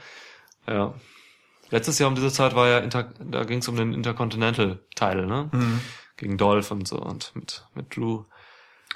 Ja. 0.65 0.93
Letztes 1.71 1.99
Jahr 1.99 2.07
um 2.07 2.15
diese 2.15 2.31
Zeit 2.31 2.55
war 2.55 2.69
ja, 2.69 2.77
Inter 2.77 3.09
da 3.19 3.43
ging 3.43 3.59
es 3.59 3.67
um 3.67 3.75
den 3.75 3.93
Intercontinental-Teil, 3.93 5.25
ne? 5.25 5.49
Mhm. 5.51 5.81
Gegen 6.17 6.37
Dolph 6.37 6.71
und 6.71 6.87
so 6.87 6.97
und 6.97 7.31
mit, 7.35 7.63
mit 7.75 7.95
Drew. 7.95 8.23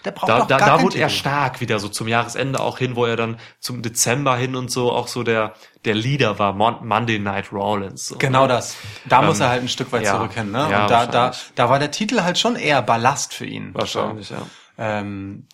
Der 0.04 0.12
braucht 0.12 0.30
Da, 0.30 0.46
da, 0.46 0.58
da 0.58 0.82
wurde 0.82 0.98
er 0.98 1.10
stark 1.10 1.62
wieder, 1.62 1.78
so 1.78 1.88
zum 1.88 2.08
Jahresende 2.08 2.60
auch 2.60 2.80
hin, 2.80 2.96
wo 2.96 3.06
er 3.06 3.16
dann 3.16 3.38
zum 3.60 3.84
Dezember 3.84 4.36
hin 4.36 4.56
und 4.56 4.72
so 4.72 4.92
auch 4.92 5.08
so 5.08 5.22
der, 5.22 5.54
der 5.86 5.94
Leader 5.94 6.40
war, 6.40 6.54
Mon 6.54 6.88
Monday 6.88 7.20
Night 7.20 7.52
Rollins. 7.52 8.08
So. 8.08 8.18
Genau 8.18 8.48
das. 8.48 8.78
Da 9.06 9.20
Ähm, 9.20 9.28
muss 9.28 9.40
er 9.40 9.50
halt 9.50 9.62
ein 9.62 9.70
Stück 9.70 9.92
weit 9.92 10.04
ja. 10.04 10.16
zurück 10.16 10.34
hin, 10.34 10.52
ne? 10.52 10.68
Ja, 10.72 10.82
und 10.84 10.90
da, 10.92 11.06
da, 11.06 11.32
da 11.54 11.70
war 11.70 11.78
der 11.78 11.92
Titel 11.92 12.22
halt 12.22 12.40
schon 12.40 12.56
eher 12.56 12.82
Ballast 12.82 13.34
für 13.34 13.46
ihn. 13.46 13.76
Wahrscheinlich, 13.76 14.32
ja. 14.32 14.42
ähm, 14.80 15.46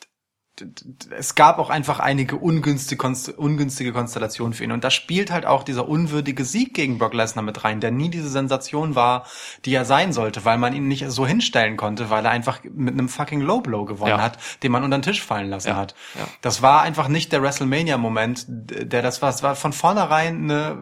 es 1.18 1.36
gab 1.36 1.60
auch 1.60 1.70
einfach 1.70 2.00
einige 2.00 2.36
ungünstige, 2.38 3.06
ungünstige 3.38 3.94
Konstellationen 3.94 4.54
für 4.54 4.64
ihn. 4.64 4.72
Und 4.72 4.84
da 4.84 4.90
spielt 4.90 5.32
halt 5.32 5.46
auch 5.46 5.64
dieser 5.64 5.88
unwürdige 5.88 6.46
Sieg 6.46 6.74
gegen 6.74 6.98
Brock 6.98 7.14
Lesnar 7.14 7.44
mit 7.44 7.64
rein, 7.64 7.80
der 7.80 7.92
nie 7.92 8.10
diese 8.10 8.30
Sensation 8.30 8.96
war, 8.96 9.26
die 9.66 9.74
er 9.74 9.86
sein 9.86 10.14
sollte, 10.14 10.46
weil 10.46 10.58
man 10.58 10.74
ihn 10.74 10.88
nicht 10.88 11.06
so 11.10 11.28
hinstellen 11.28 11.78
konnte, 11.78 12.10
weil 12.10 12.26
er 12.26 12.32
einfach 12.32 12.60
mit 12.64 12.94
einem 12.94 13.10
fucking 13.10 13.42
Low 13.42 13.62
Blow 13.62 13.86
gewonnen 13.86 14.12
Ja. 14.12 14.22
hat, 14.22 14.38
den 14.64 14.72
man 14.72 14.84
unter 14.84 14.98
den 14.98 15.04
Tisch 15.04 15.24
fallen 15.24 15.50
lassen 15.50 15.70
Ja. 15.70 15.76
hat. 15.76 15.96
Ja. 16.16 16.28
Das 16.42 16.62
war 16.62 16.82
einfach 16.82 17.08
nicht 17.08 17.32
der 17.32 17.42
WrestleMania-Moment, 17.42 18.46
der 18.48 19.02
das 19.02 19.22
war. 19.22 19.30
Es 19.30 19.44
war 19.44 19.56
von 19.56 19.74
vornherein 19.74 20.44
eine 20.50 20.78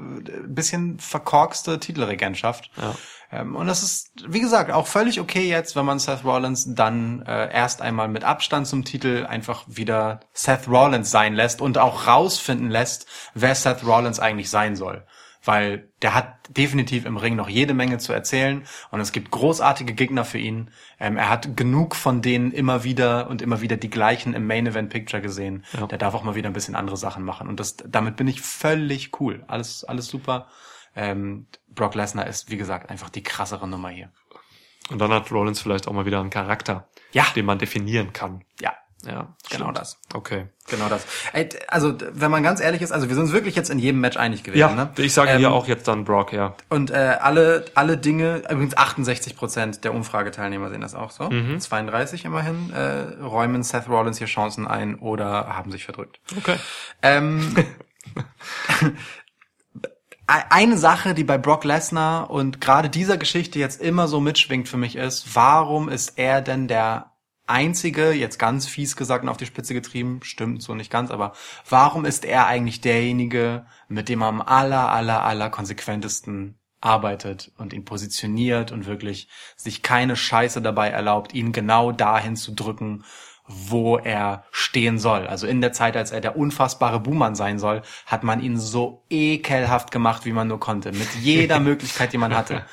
bisschen 0.48 1.00
verkorkste 1.00 1.80
Titelregentschaft. 1.80 2.70
Ja. 2.78 2.96
Ähm, 3.32 3.56
und 3.56 3.68
das 3.68 3.84
ist, 3.84 4.12
wie 4.28 4.40
gesagt, 4.40 4.72
auch 4.72 4.88
völlig 4.88 5.20
okay 5.20 5.48
jetzt, 5.48 5.76
wenn 5.76 5.86
man 5.86 6.00
Seth 6.00 6.24
Rollins 6.24 6.74
dann 6.74 7.22
äh, 7.24 7.52
erst 7.52 7.82
einmal 7.82 8.08
mit 8.08 8.24
Abstand 8.24 8.68
zum 8.68 8.86
Titel 8.86 9.26
einfach 9.28 9.64
wieder 9.68 10.22
Seth 10.34 10.68
Rollins 10.68 11.12
sein 11.12 11.34
lässt 11.34 11.62
und 11.62 11.78
auch 11.78 12.08
rausfinden 12.08 12.70
lässt, 12.70 13.08
wer 13.34 13.56
Seth 13.56 13.86
Rollins 13.86 14.20
eigentlich 14.20 14.50
sein 14.50 14.76
soll. 14.76 15.06
Weil 15.44 15.90
der 16.02 16.16
hat 16.16 16.34
definitiv 16.50 17.06
im 17.06 17.18
Ring 17.18 17.36
noch 17.36 17.50
jede 17.50 17.76
Menge 17.76 18.00
zu 18.00 18.14
erzählen 18.14 18.64
und 18.90 19.00
es 19.00 19.12
gibt 19.12 19.30
großartige 19.30 19.94
Gegner 19.94 20.26
für 20.26 20.40
ihn. 20.40 20.72
Ähm, 21.00 21.18
er 21.18 21.30
hat 21.30 21.56
genug 21.56 21.96
von 21.96 22.24
denen 22.24 22.52
immer 22.52 22.84
wieder 22.84 23.30
und 23.30 23.44
immer 23.44 23.62
wieder 23.62 23.78
die 23.78 23.92
gleichen 23.92 24.34
im 24.34 24.48
Main 24.48 24.66
Event 24.66 24.90
Picture 24.90 25.22
gesehen. 25.22 25.64
Ja. 25.74 25.86
Der 25.86 26.00
darf 26.00 26.16
auch 26.16 26.24
mal 26.24 26.34
wieder 26.34 26.50
ein 26.50 26.54
bisschen 26.54 26.76
andere 26.76 26.98
Sachen 26.98 27.24
machen 27.24 27.48
und 27.48 27.60
das, 27.60 27.78
damit 27.78 28.16
bin 28.16 28.28
ich 28.28 28.42
völlig 28.42 29.20
cool. 29.20 29.44
Alles, 29.48 29.84
alles 29.84 30.08
super. 30.08 30.48
Ähm, 30.96 31.46
Brock 31.76 31.96
Lesnar 31.96 32.28
ist, 32.28 32.50
wie 32.50 32.58
gesagt, 32.58 32.90
einfach 32.90 33.10
die 33.10 33.24
krassere 33.24 33.68
Nummer 33.68 33.90
hier. 33.90 34.10
Und 34.90 35.00
dann 35.00 35.12
hat 35.12 35.32
Rollins 35.32 35.60
vielleicht 35.62 35.88
auch 35.88 35.94
mal 35.94 36.06
wieder 36.06 36.20
einen 36.20 36.30
Charakter, 36.30 36.88
Ja. 37.12 37.26
den 37.36 37.46
man 37.46 37.58
definieren 37.60 38.14
kann. 38.14 38.44
Ja, 38.62 38.74
Ja, 39.04 39.36
genau 39.50 39.66
stimmt. 39.66 39.78
das. 39.78 40.00
Okay. 40.14 40.48
Genau 40.68 40.90
das. 40.90 41.06
Also, 41.68 41.96
wenn 42.14 42.32
man 42.32 42.42
ganz 42.44 42.60
ehrlich 42.60 42.82
ist, 42.82 42.92
also 42.92 43.08
wir 43.08 43.14
sind 43.16 43.26
uns 43.26 43.34
wirklich 43.34 43.56
jetzt 43.56 43.70
in 43.70 43.78
jedem 43.78 44.00
Match 44.02 44.18
einig 44.18 44.44
gewesen. 44.44 44.60
Ja, 44.60 44.72
ne? 44.74 44.92
ich 44.98 45.14
sage 45.14 45.32
Ähm, 45.32 45.38
hier 45.40 45.52
auch 45.52 45.68
jetzt 45.68 45.88
dann 45.88 46.06
Brock, 46.06 46.34
ja. 46.34 46.56
Und 46.70 46.90
äh, 46.92 47.18
alle, 47.22 47.66
alle 47.76 47.98
Dinge, 47.98 48.44
übrigens 48.50 48.76
68 48.78 49.36
Prozent 49.36 49.84
der 49.84 49.94
Umfrageteilnehmer 49.94 50.70
sehen 50.70 50.82
das 50.82 50.96
auch 50.96 51.12
so. 51.12 51.30
Mhm. 51.30 51.60
32 51.60 52.26
immerhin 52.26 52.72
äh, 52.74 53.22
räumen 53.24 53.62
Seth 53.64 53.88
Rollins 53.90 54.18
hier 54.18 54.28
Chancen 54.28 54.68
ein 54.68 54.96
oder 54.96 55.56
haben 55.56 55.72
sich 55.72 55.86
verdrückt. 55.86 56.20
Okay. 56.38 56.58
Ähm, 57.04 57.56
eine 60.28 60.78
Sache, 60.78 61.14
die 61.14 61.24
bei 61.24 61.38
Brock 61.38 61.64
Lesnar 61.64 62.30
und 62.30 62.60
gerade 62.62 62.90
dieser 62.90 63.18
Geschichte 63.18 63.60
jetzt 63.60 63.82
immer 63.82 64.08
so 64.08 64.20
mitschwingt 64.20 64.68
für 64.68 64.78
mich 64.78 64.96
ist, 64.96 65.36
warum 65.36 65.90
ist 65.90 66.18
er 66.18 66.42
denn 66.42 66.68
der 66.68 67.12
einzige, 67.48 68.12
jetzt 68.12 68.40
ganz 68.40 68.66
fies 68.66 68.96
gesagt 68.96 69.24
und 69.24 69.30
auf 69.30 69.38
die 69.38 69.46
Spitze 69.46 69.74
getrieben, 69.74 70.20
stimmt 70.24 70.64
so 70.64 70.74
nicht 70.74 70.92
ganz, 70.92 71.12
aber 71.12 71.34
warum 71.70 72.06
ist 72.06 72.26
er 72.26 72.48
eigentlich 72.48 72.82
derjenige, 72.82 73.66
mit 73.88 74.10
dem 74.10 74.22
er 74.22 74.28
am 74.28 74.42
aller, 74.42 74.90
aller, 74.90 75.24
aller 75.24 75.50
konsequentesten 75.50 76.58
arbeitet 76.82 77.52
und 77.58 77.74
ihn 77.74 77.86
positioniert 77.86 78.72
und 78.72 78.86
wirklich 78.86 79.28
sich 79.56 79.82
keine 79.82 80.16
Scheiße 80.16 80.62
dabei 80.62 80.90
erlaubt, 80.90 81.34
ihn 81.34 81.52
genau 81.52 81.92
dahin 81.92 82.36
zu 82.36 82.54
drücken, 82.54 83.04
wo 83.48 83.98
er 83.98 84.44
stehen 84.52 84.98
soll. 84.98 85.28
Also 85.28 85.48
in 85.48 85.62
der 85.62 85.72
Zeit, 85.72 85.96
als 85.98 86.12
er 86.12 86.22
der 86.22 86.38
unfassbare 86.38 87.00
Buhmann 87.00 87.36
sein 87.36 87.60
soll, 87.60 87.84
hat 88.06 88.24
man 88.24 88.42
ihn 88.42 88.58
so 88.58 89.04
ekelhaft 89.10 89.92
gemacht, 89.92 90.26
wie 90.26 90.32
man 90.32 90.48
nur 90.48 90.60
konnte. 90.60 90.92
Mit 90.92 91.14
jeder 91.22 91.60
Möglichkeit, 91.62 92.14
die 92.14 92.18
man 92.18 92.36
hatte. 92.36 92.66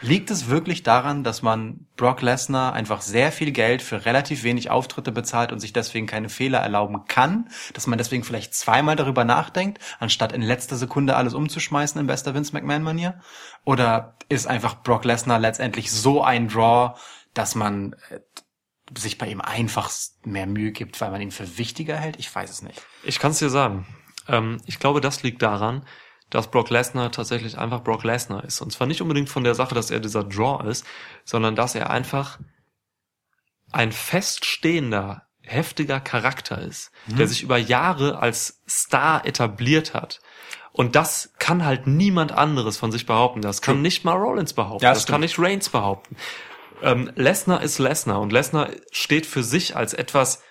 Liegt 0.00 0.30
es 0.30 0.48
wirklich 0.48 0.82
daran, 0.82 1.24
dass 1.24 1.40
man 1.40 1.86
Brock 1.96 2.20
Lesnar 2.20 2.74
einfach 2.74 3.00
sehr 3.00 3.32
viel 3.32 3.52
Geld 3.52 3.80
für 3.80 4.04
relativ 4.04 4.42
wenig 4.42 4.68
Auftritte 4.68 5.12
bezahlt 5.12 5.50
und 5.50 5.60
sich 5.60 5.72
deswegen 5.72 6.06
keine 6.06 6.28
Fehler 6.28 6.58
erlauben 6.58 7.06
kann? 7.06 7.48
Dass 7.72 7.86
man 7.86 7.96
deswegen 7.96 8.22
vielleicht 8.22 8.54
zweimal 8.54 8.96
darüber 8.96 9.24
nachdenkt, 9.24 9.78
anstatt 10.00 10.32
in 10.32 10.42
letzter 10.42 10.76
Sekunde 10.76 11.16
alles 11.16 11.32
umzuschmeißen 11.32 11.98
in 11.98 12.06
bester 12.06 12.34
Vince 12.34 12.52
McMahon-Manier? 12.52 13.18
Oder 13.64 14.14
ist 14.28 14.46
einfach 14.46 14.82
Brock 14.82 15.06
Lesnar 15.06 15.38
letztendlich 15.38 15.90
so 15.90 16.22
ein 16.22 16.48
Draw, 16.48 16.94
dass 17.32 17.54
man 17.54 17.96
äh, 18.10 18.20
sich 18.96 19.18
bei 19.18 19.26
ihm 19.28 19.40
einfach 19.40 19.90
mehr 20.24 20.46
Mühe 20.46 20.72
gibt, 20.72 21.00
weil 21.00 21.10
man 21.10 21.20
ihn 21.20 21.30
für 21.30 21.58
wichtiger 21.58 21.96
hält? 21.96 22.18
Ich 22.18 22.34
weiß 22.34 22.50
es 22.50 22.62
nicht. 22.62 22.82
Ich 23.02 23.18
kann 23.18 23.30
es 23.30 23.38
dir 23.38 23.50
sagen. 23.50 23.86
Ähm, 24.28 24.60
ich 24.66 24.78
glaube, 24.78 25.00
das 25.00 25.22
liegt 25.22 25.42
daran, 25.42 25.86
dass 26.30 26.50
Brock 26.50 26.70
Lesnar 26.70 27.12
tatsächlich 27.12 27.58
einfach 27.58 27.82
Brock 27.82 28.04
Lesnar 28.04 28.44
ist. 28.44 28.60
Und 28.60 28.72
zwar 28.72 28.86
nicht 28.86 29.00
unbedingt 29.00 29.28
von 29.28 29.44
der 29.44 29.54
Sache, 29.54 29.74
dass 29.74 29.90
er 29.90 30.00
dieser 30.00 30.24
Draw 30.24 30.68
ist, 30.68 30.84
sondern 31.24 31.54
dass 31.56 31.74
er 31.74 31.90
einfach 31.90 32.38
ein 33.72 33.92
feststehender, 33.92 35.26
heftiger 35.40 36.00
Charakter 36.00 36.58
ist, 36.58 36.90
der 37.06 37.26
sich 37.28 37.42
über 37.42 37.58
Jahre 37.58 38.18
als 38.18 38.62
Star 38.68 39.26
etabliert 39.26 39.94
hat. 39.94 40.20
Und 40.72 40.96
das 40.96 41.32
kann 41.38 41.64
halt 41.64 41.86
niemand 41.86 42.32
anderes 42.32 42.78
von 42.78 42.90
sich 42.90 43.06
behaupten. 43.06 43.42
Das 43.42 43.62
kann 43.62 43.80
nicht 43.80 44.04
mal 44.04 44.16
Rollins 44.16 44.54
behaupten. 44.54 44.84
Ja, 44.84 44.92
das 44.92 45.06
kann 45.06 45.20
nicht 45.20 45.38
Reigns 45.38 45.68
behaupten. 45.68 46.16
Ähm, 46.82 47.10
Lesnar 47.14 47.62
ist 47.62 47.78
Lesnar 47.78 48.20
und 48.20 48.32
Lesnar 48.32 48.70
steht 48.90 49.26
für 49.26 49.42
sich 49.42 49.76
als 49.76 49.94
etwas, 49.94 50.42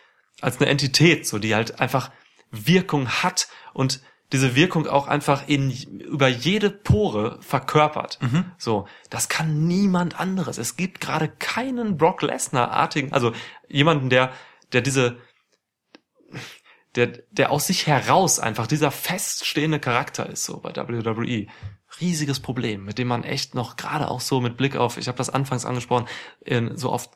als 0.42 0.60
eine 0.60 0.70
Entität, 0.70 1.28
so 1.28 1.40
die 1.40 1.56
halt 1.56 1.80
einfach 1.80 2.12
Wirkung 2.52 3.08
hat 3.08 3.48
und 3.74 4.02
diese 4.32 4.56
Wirkung 4.56 4.88
auch 4.88 5.08
einfach 5.08 5.48
in 5.48 5.72
über 6.00 6.28
jede 6.28 6.72
Pore 6.72 7.38
verkörpert. 7.42 8.18
So, 8.58 8.88
das 9.12 9.30
kann 9.30 9.68
niemand 9.68 10.20
anderes. 10.20 10.58
Es 10.58 10.76
gibt 10.76 11.02
gerade 11.02 11.30
keinen 11.30 11.98
Brock 11.98 12.24
Lesnar 12.24 12.72
artigen, 12.72 13.14
also 13.14 13.32
jemanden, 13.68 14.10
der 14.10 14.32
der 14.74 14.82
diese 14.82 15.18
der 16.96 17.08
der 17.32 17.52
aus 17.52 17.68
sich 17.68 17.88
heraus 17.88 18.40
einfach 18.40 18.68
dieser 18.68 18.92
feststehende 18.92 19.80
Charakter 19.80 20.30
ist 20.30 20.46
so 20.46 20.60
bei 20.60 20.76
WWE. 20.76 21.48
Riesiges 22.02 22.40
Problem, 22.40 22.86
mit 22.86 22.98
dem 22.98 23.08
man 23.08 23.24
echt 23.24 23.54
noch 23.56 23.76
gerade 23.76 24.10
auch 24.10 24.22
so 24.22 24.42
mit 24.42 24.58
Blick 24.58 24.76
auf, 24.76 24.98
ich 24.98 25.08
habe 25.08 25.18
das 25.18 25.30
anfangs 25.30 25.66
angesprochen, 25.66 26.08
in, 26.42 26.76
so 26.76 26.92
auf 26.92 27.10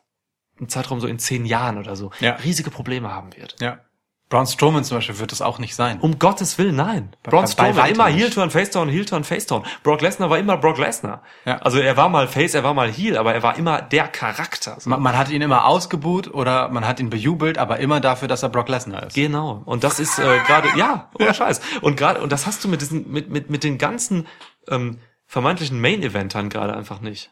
einen 0.58 0.68
Zeitraum 0.68 1.00
so 1.00 1.06
in 1.06 1.18
zehn 1.18 1.44
Jahren 1.44 1.78
oder 1.78 1.96
so, 1.96 2.10
Ja. 2.20 2.34
riesige 2.36 2.70
Probleme 2.70 3.10
haben 3.12 3.36
wird. 3.36 3.56
Ja. 3.60 3.80
Braun 4.28 4.46
Strowman 4.46 4.84
zum 4.84 4.98
Beispiel 4.98 5.18
wird 5.18 5.32
es 5.32 5.40
auch 5.40 5.58
nicht 5.58 5.74
sein. 5.74 6.00
Um 6.00 6.18
Gottes 6.18 6.58
Willen, 6.58 6.76
nein. 6.76 7.16
Braun 7.22 7.44
bei 7.44 7.50
Strowman 7.50 7.76
war 7.76 7.88
immer 7.88 8.06
nicht. 8.10 8.18
Heel-Turn, 8.18 8.50
Face-Turn, 8.50 8.88
Heel-Turn, 8.90 9.24
Face-Turn. 9.24 9.64
Brock 9.82 10.02
Lesnar 10.02 10.28
war 10.28 10.38
immer 10.38 10.58
Brock 10.58 10.76
Lesnar. 10.76 11.22
Ja. 11.46 11.58
Also 11.58 11.78
er 11.78 11.96
war 11.96 12.10
mal 12.10 12.28
Face, 12.28 12.54
er 12.54 12.62
war 12.62 12.74
mal 12.74 12.92
Heel, 12.92 13.16
aber 13.16 13.32
er 13.32 13.42
war 13.42 13.56
immer 13.56 13.80
der 13.80 14.06
Charakter. 14.08 14.76
So. 14.78 14.90
Man, 14.90 15.00
man 15.00 15.16
hat 15.16 15.30
ihn 15.30 15.40
immer 15.40 15.64
ausgebuht 15.64 16.28
oder 16.34 16.68
man 16.68 16.86
hat 16.86 17.00
ihn 17.00 17.08
bejubelt, 17.08 17.56
aber 17.56 17.78
immer 17.78 18.00
dafür, 18.00 18.28
dass 18.28 18.42
er 18.42 18.50
Brock 18.50 18.68
Lesnar 18.68 19.04
ist. 19.06 19.14
Genau. 19.14 19.62
Und 19.64 19.82
das 19.82 19.98
ist 19.98 20.18
äh, 20.18 20.38
gerade, 20.46 20.68
ja, 20.76 21.10
ohne 21.18 21.32
Scheiß. 21.34 21.62
Und 21.80 21.96
gerade, 21.96 22.20
und 22.20 22.30
das 22.30 22.46
hast 22.46 22.62
du 22.62 22.68
mit 22.68 22.82
diesen, 22.82 23.10
mit, 23.10 23.30
mit, 23.30 23.48
mit 23.48 23.64
den 23.64 23.78
ganzen 23.78 24.26
ähm, 24.68 24.98
vermeintlichen 25.26 25.80
Main-Eventern 25.80 26.50
gerade 26.50 26.74
einfach 26.74 27.00
nicht. 27.00 27.30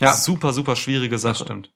Ja, 0.00 0.12
Super, 0.12 0.52
super 0.52 0.76
schwierige 0.76 1.18
Sache. 1.18 1.38
das 1.38 1.46
stimmt. 1.46 1.72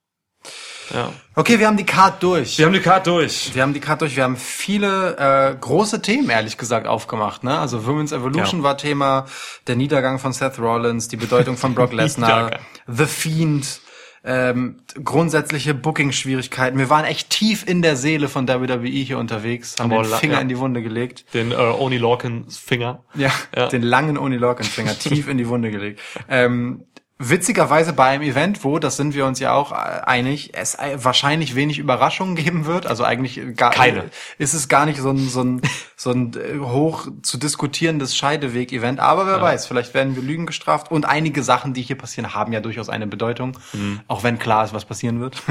Ja. 0.92 1.12
Okay, 1.34 1.58
wir 1.58 1.66
haben 1.66 1.76
die 1.76 1.84
Card 1.86 2.22
durch. 2.22 2.58
Wir 2.58 2.66
haben 2.66 2.72
die 2.72 2.80
Karte 2.80 3.10
durch. 3.10 3.54
Wir 3.54 3.62
haben 3.62 3.72
die 3.74 3.80
Card 3.80 4.00
durch. 4.02 4.16
Wir 4.16 4.24
haben 4.24 4.36
viele 4.36 5.16
äh, 5.16 5.54
große 5.58 6.02
Themen, 6.02 6.28
ehrlich 6.30 6.56
gesagt, 6.58 6.86
aufgemacht. 6.86 7.44
Ne? 7.44 7.58
Also 7.58 7.86
Women's 7.86 8.12
Evolution 8.12 8.60
Ja. 8.60 8.64
war 8.64 8.76
Thema, 8.76 9.26
der 9.66 9.76
Niedergang 9.76 10.18
von 10.18 10.32
Seth 10.32 10.58
Rollins, 10.58 11.08
die 11.08 11.16
Bedeutung 11.16 11.56
von 11.56 11.74
Brock 11.74 11.92
Lesnar. 11.94 12.58
The 12.86 13.06
Fiend, 13.06 13.80
ähm, 14.22 14.82
grundsätzliche 15.02 15.72
Booking-Schwierigkeiten. 15.72 16.76
Wir 16.76 16.90
waren 16.90 17.06
echt 17.06 17.30
tief 17.30 17.66
in 17.66 17.80
der 17.80 17.96
Seele 17.96 18.28
von 18.28 18.46
WWE 18.46 18.86
hier 18.86 19.16
unterwegs, 19.16 19.76
haben 19.80 19.90
Aber 19.92 20.02
den 20.02 20.12
Finger 20.12 20.34
ja. 20.34 20.40
in 20.40 20.48
die 20.48 20.58
Wunde 20.58 20.82
gelegt. 20.82 21.24
Den 21.32 21.52
äh, 21.52 21.54
Oni 21.54 21.96
Lorcan 21.96 22.44
Finger. 22.50 23.02
Ja, 23.14 23.30
Ja. 23.56 23.68
den 23.68 23.80
langen 23.82 24.18
Oni 24.18 24.36
Lorcan-Finger 24.36 24.98
tief 24.98 25.26
in 25.28 25.38
die 25.38 25.48
Wunde 25.48 25.70
gelegt. 25.70 26.00
Ähm, 26.28 26.84
witzigerweise 27.22 27.92
bei 27.92 28.06
einem 28.06 28.22
Event, 28.22 28.64
wo, 28.64 28.78
das 28.78 28.96
sind 28.96 29.14
wir 29.14 29.26
uns 29.26 29.38
ja 29.40 29.52
auch 29.52 29.72
äh, 29.72 29.74
einig, 29.74 30.52
es 30.54 30.74
äh, 30.76 30.96
wahrscheinlich 30.96 31.54
wenig 31.54 31.78
Überraschungen 31.78 32.34
geben 32.44 32.64
wird. 32.64 32.86
Also 32.86 33.04
eigentlich 33.04 33.40
gar 33.56 33.72
Keine. 33.72 34.10
ist 34.38 34.54
es 34.54 34.68
gar 34.68 34.86
nicht 34.86 35.00
so 35.00 35.10
ein, 35.10 35.28
so 35.28 35.42
ein, 35.42 35.60
so 35.96 36.10
ein 36.10 36.32
äh, 36.34 36.58
hoch 36.58 37.08
zu 37.22 37.36
diskutierendes 37.36 38.16
Scheideweg-Event. 38.16 39.00
Aber 39.00 39.26
wer 39.26 39.40
weiß, 39.42 39.66
vielleicht 39.66 39.92
werden 39.92 40.16
wir 40.16 40.22
Lügen 40.22 40.46
gestraft. 40.46 40.90
Und 40.90 41.04
einige 41.04 41.42
Sachen, 41.42 41.74
die 41.74 41.82
hier 41.82 41.98
passieren, 41.98 42.34
haben 42.34 42.52
ja 42.52 42.60
durchaus 42.60 42.88
eine 42.88 43.06
Bedeutung. 43.06 43.58
Mhm. 43.74 44.00
Auch 44.08 44.22
wenn 44.22 44.38
klar 44.38 44.64
ist, 44.64 44.72
was 44.72 44.86
passieren 44.86 45.20
wird. 45.20 45.42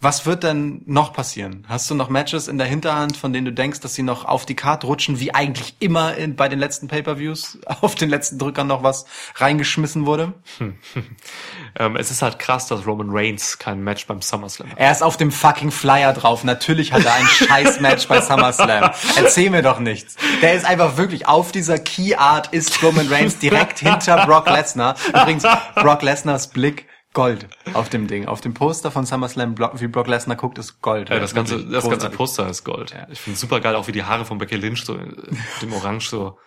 Was 0.00 0.26
wird 0.26 0.42
denn 0.42 0.82
noch 0.86 1.12
passieren? 1.12 1.66
Hast 1.68 1.90
du 1.90 1.94
noch 1.94 2.08
Matches 2.08 2.48
in 2.48 2.58
der 2.58 2.66
Hinterhand, 2.66 3.16
von 3.16 3.32
denen 3.32 3.44
du 3.44 3.52
denkst, 3.52 3.80
dass 3.80 3.94
sie 3.94 4.02
noch 4.02 4.24
auf 4.24 4.46
die 4.46 4.56
Karte 4.56 4.86
rutschen, 4.86 5.20
wie 5.20 5.34
eigentlich 5.34 5.76
immer 5.80 6.14
in, 6.14 6.36
bei 6.36 6.48
den 6.48 6.58
letzten 6.58 6.88
Pay-Per-Views 6.88 7.58
auf 7.80 7.94
den 7.94 8.08
letzten 8.08 8.38
Drückern 8.38 8.66
noch 8.66 8.82
was 8.82 9.04
reingeschmissen 9.36 10.06
wurde? 10.06 10.32
Ähm, 10.60 10.74
es 11.98 12.10
ist 12.10 12.22
halt 12.22 12.38
krass, 12.38 12.66
dass 12.66 12.86
Roman 12.86 13.08
Reigns 13.10 13.58
kein 13.58 13.82
Match 13.82 14.06
beim 14.06 14.22
SummerSlam 14.22 14.70
hat. 14.70 14.78
Er 14.78 14.90
ist 14.90 15.02
auf 15.02 15.16
dem 15.16 15.30
fucking 15.30 15.70
Flyer 15.70 16.12
drauf. 16.12 16.44
Natürlich 16.44 16.92
hat 16.92 17.04
er 17.04 17.14
ein 17.14 17.26
scheiß 17.26 17.80
Match 17.80 18.08
bei 18.08 18.20
SummerSlam. 18.20 18.90
Erzähl 19.16 19.50
mir 19.50 19.62
doch 19.62 19.78
nichts. 19.78 20.16
Der 20.42 20.54
ist 20.54 20.64
einfach 20.64 20.96
wirklich 20.96 21.26
auf 21.26 21.52
dieser 21.52 21.78
Key 21.78 22.14
Art 22.14 22.52
ist 22.52 22.82
Roman 22.82 23.08
Reigns 23.08 23.38
direkt 23.38 23.80
hinter 23.80 24.26
Brock 24.26 24.48
Lesnar. 24.48 24.96
Übrigens, 25.08 25.44
Brock 25.74 26.02
Lesnars 26.02 26.48
Blick 26.48 26.86
Gold 27.14 27.46
auf 27.74 27.88
dem 27.88 28.08
Ding. 28.08 28.26
Auf 28.26 28.40
dem 28.40 28.54
Poster 28.54 28.90
von 28.90 29.06
SummerSlam, 29.06 29.56
wie 29.74 29.86
Brock 29.86 30.08
Lesnar 30.08 30.36
guckt, 30.36 30.58
ist 30.58 30.82
Gold. 30.82 31.10
Ja, 31.10 31.20
das 31.20 31.32
ganze, 31.32 31.64
das 31.64 31.88
ganze. 31.88 32.10
Poster 32.10 32.48
ist 32.48 32.64
Gold. 32.64 32.92
Ich 33.10 33.20
finde 33.20 33.38
super 33.38 33.60
geil, 33.60 33.76
auch 33.76 33.86
wie 33.86 33.92
die 33.92 34.02
Haare 34.02 34.24
von 34.24 34.38
Becky 34.38 34.56
Lynch 34.56 34.84
so 34.84 34.94
in 34.94 35.38
dem 35.62 35.72
Orange 35.72 36.08
so 36.08 36.38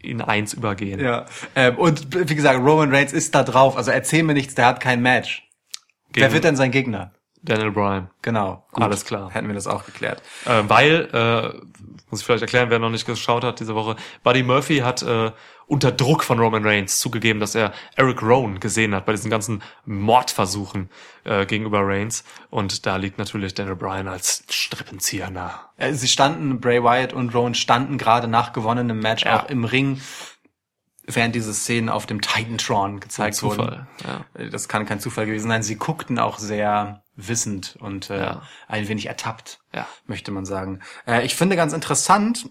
in 0.00 0.20
eins 0.20 0.54
übergehen. 0.54 1.00
Ja. 1.00 1.26
Ähm, 1.54 1.78
und 1.78 2.28
wie 2.28 2.34
gesagt, 2.34 2.60
Roman 2.60 2.94
Reigns 2.94 3.12
ist 3.12 3.34
da 3.34 3.42
drauf. 3.42 3.76
Also 3.76 3.90
erzähl 3.90 4.22
mir 4.22 4.34
nichts, 4.34 4.54
der 4.54 4.66
hat 4.66 4.80
kein 4.80 5.02
Match. 5.02 5.42
Wer 6.12 6.24
Gegen 6.24 6.34
wird 6.34 6.44
denn 6.44 6.56
sein 6.56 6.70
Gegner? 6.70 7.12
Daniel 7.42 7.70
Bryan. 7.70 8.10
Genau. 8.22 8.66
Alles 8.72 9.04
klar. 9.04 9.30
Hätten 9.30 9.46
wir 9.46 9.54
das 9.54 9.66
auch 9.66 9.84
geklärt. 9.84 10.22
Äh, 10.46 10.62
weil, 10.66 11.08
äh, 11.12 11.66
muss 12.10 12.20
ich 12.20 12.26
vielleicht 12.26 12.42
erklären, 12.42 12.70
wer 12.70 12.78
noch 12.78 12.90
nicht 12.90 13.06
geschaut 13.06 13.44
hat 13.44 13.60
diese 13.60 13.74
Woche, 13.74 13.96
Buddy 14.22 14.42
Murphy 14.42 14.78
hat 14.78 15.02
äh, 15.02 15.30
unter 15.68 15.90
Druck 15.90 16.22
von 16.22 16.38
Roman 16.38 16.64
Reigns 16.64 17.00
zugegeben, 17.00 17.40
dass 17.40 17.54
er 17.54 17.72
Eric 17.96 18.22
Rowan 18.22 18.60
gesehen 18.60 18.94
hat 18.94 19.04
bei 19.06 19.12
diesen 19.12 19.30
ganzen 19.30 19.62
Mordversuchen 19.84 20.90
äh, 21.24 21.44
gegenüber 21.46 21.80
Reigns. 21.86 22.24
Und 22.50 22.86
da 22.86 22.96
liegt 22.96 23.18
natürlich 23.18 23.54
Daniel 23.54 23.76
Bryan 23.76 24.08
als 24.08 24.44
Strippenzieher 24.48 25.30
nah. 25.30 25.70
Äh, 25.76 25.92
Sie 25.94 26.08
standen, 26.08 26.60
Bray 26.60 26.82
Wyatt 26.82 27.12
und 27.12 27.34
Rowan 27.34 27.54
standen 27.54 27.98
gerade 27.98 28.28
nach 28.28 28.52
gewonnenem 28.52 29.00
Match 29.00 29.24
Ja. 29.24 29.42
auch 29.42 29.48
im 29.50 29.64
Ring, 29.64 30.00
während 31.08 31.34
diese 31.34 31.52
Szenen 31.54 31.88
auf 31.88 32.06
dem 32.06 32.20
Titantron 32.20 33.00
gezeigt 33.00 33.42
wurden. 33.42 33.56
Zufall. 33.58 33.86
Ja. 34.04 34.40
Äh, 34.40 34.50
Das 34.50 34.68
kann 34.68 34.86
kein 34.86 35.00
Zufall 35.00 35.26
gewesen 35.26 35.48
sein. 35.48 35.62
Sie 35.62 35.76
guckten 35.76 36.18
auch 36.18 36.38
sehr 36.38 37.02
wissend 37.16 37.76
und 37.80 38.10
äh, 38.10 38.18
Ja. 38.18 38.42
ein 38.68 38.86
wenig 38.88 39.06
ertappt, 39.06 39.58
Ja. 39.72 39.86
möchte 40.06 40.30
man 40.30 40.44
sagen. 40.44 40.80
Äh, 41.06 41.24
ich 41.24 41.34
finde 41.34 41.56
ganz 41.56 41.72
interessant, 41.72 42.48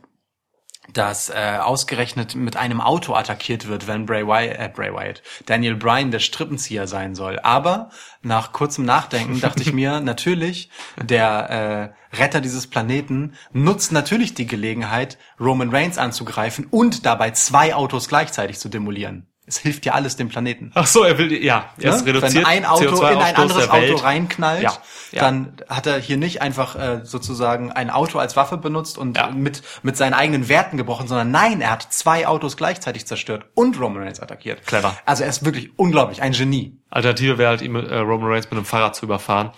dass 0.94 1.30
äh, 1.30 1.58
ausgerechnet 1.62 2.36
mit 2.36 2.58
einem 2.58 2.82
Auto 2.82 3.14
attackiert 3.14 3.68
wird, 3.68 3.88
wenn 3.88 4.06
Bray 4.06 4.26
Wyatt, 4.26 4.60
äh, 4.60 4.70
Bray 4.74 4.94
Wyatt, 4.94 5.22
Daniel 5.46 5.76
Bryan 5.76 6.12
der 6.12 6.20
Strippenzieher 6.20 6.88
sein 6.88 7.16
soll. 7.16 7.40
Aber 7.40 7.90
nach 8.22 8.52
kurzem 8.52 8.86
Nachdenken 8.86 9.42
dachte 9.42 9.64
ich 9.64 9.74
mir, 9.74 10.00
natürlich, 10.02 10.70
der 11.02 11.94
äh, 12.12 12.18
Retter 12.18 12.42
dieses 12.42 12.68
Planeten 12.68 13.34
nutzt 13.52 13.92
natürlich 13.92 14.34
die 14.34 14.48
Gelegenheit, 14.48 15.18
Roman 15.40 15.70
Reigns 15.70 15.98
anzugreifen 15.98 16.68
und 16.70 17.06
dabei 17.06 17.32
zwei 17.32 17.76
Autos 17.76 18.08
gleichzeitig 18.08 18.60
zu 18.60 18.70
demolieren. 18.70 19.28
Es 19.48 19.60
hilft 19.60 19.86
ja 19.86 19.94
alles 19.94 20.16
dem 20.16 20.30
Planeten. 20.30 20.72
Ach 20.74 20.88
so, 20.88 21.04
er 21.04 21.20
will, 21.20 21.32
ja, 21.32 21.70
er 21.80 21.94
ist 21.96 22.02
Ne? 22.06 22.14
reduziert. 22.14 22.34
Wenn 22.34 22.46
ein 22.46 22.66
Auto 22.66 22.84
in 22.84 22.90
ein 22.90 23.36
CO2-Ausstoß 23.36 23.42
anderes 23.42 23.66
der 23.68 23.74
Auto 23.74 23.96
reinknallt, 23.98 24.64
Ja, 24.64 24.74
ja. 25.12 25.22
dann 25.22 25.54
hat 25.70 25.86
er 25.86 26.00
hier 26.00 26.18
nicht 26.18 26.42
einfach 26.42 26.76
äh, 26.76 27.02
sozusagen 27.04 27.72
ein 27.72 27.92
Auto 27.92 28.18
als 28.18 28.36
Waffe 28.36 28.58
benutzt 28.58 28.98
und 28.98 29.18
Ja. 29.18 29.30
mit, 29.30 29.62
mit 29.84 29.98
seinen 29.98 30.14
eigenen 30.16 30.50
Werten 30.50 30.78
gebrochen, 30.78 31.08
sondern 31.08 31.30
nein, 31.30 31.62
er 31.62 31.70
hat 31.72 31.94
zwei 31.94 32.28
Autos 32.28 32.58
gleichzeitig 32.58 33.06
zerstört 33.06 33.46
und 33.54 33.80
Roman 33.80 34.02
Reigns 34.04 34.20
attackiert. 34.20 34.66
Clever. 34.66 34.98
Also 35.06 35.24
er 35.24 35.30
ist 35.30 35.46
wirklich 35.46 35.78
unglaublich, 35.78 36.24
ein 36.24 36.32
Genie. 36.32 36.80
Alternative 36.90 37.38
wäre 37.38 37.50
halt, 37.52 37.62
ihm 37.62 37.76
äh, 37.76 37.98
Roman 37.98 38.32
Reigns 38.32 38.46
mit 38.46 38.54
einem 38.54 38.66
Fahrrad 38.66 38.96
zu 38.96 39.06
überfahren. 39.06 39.52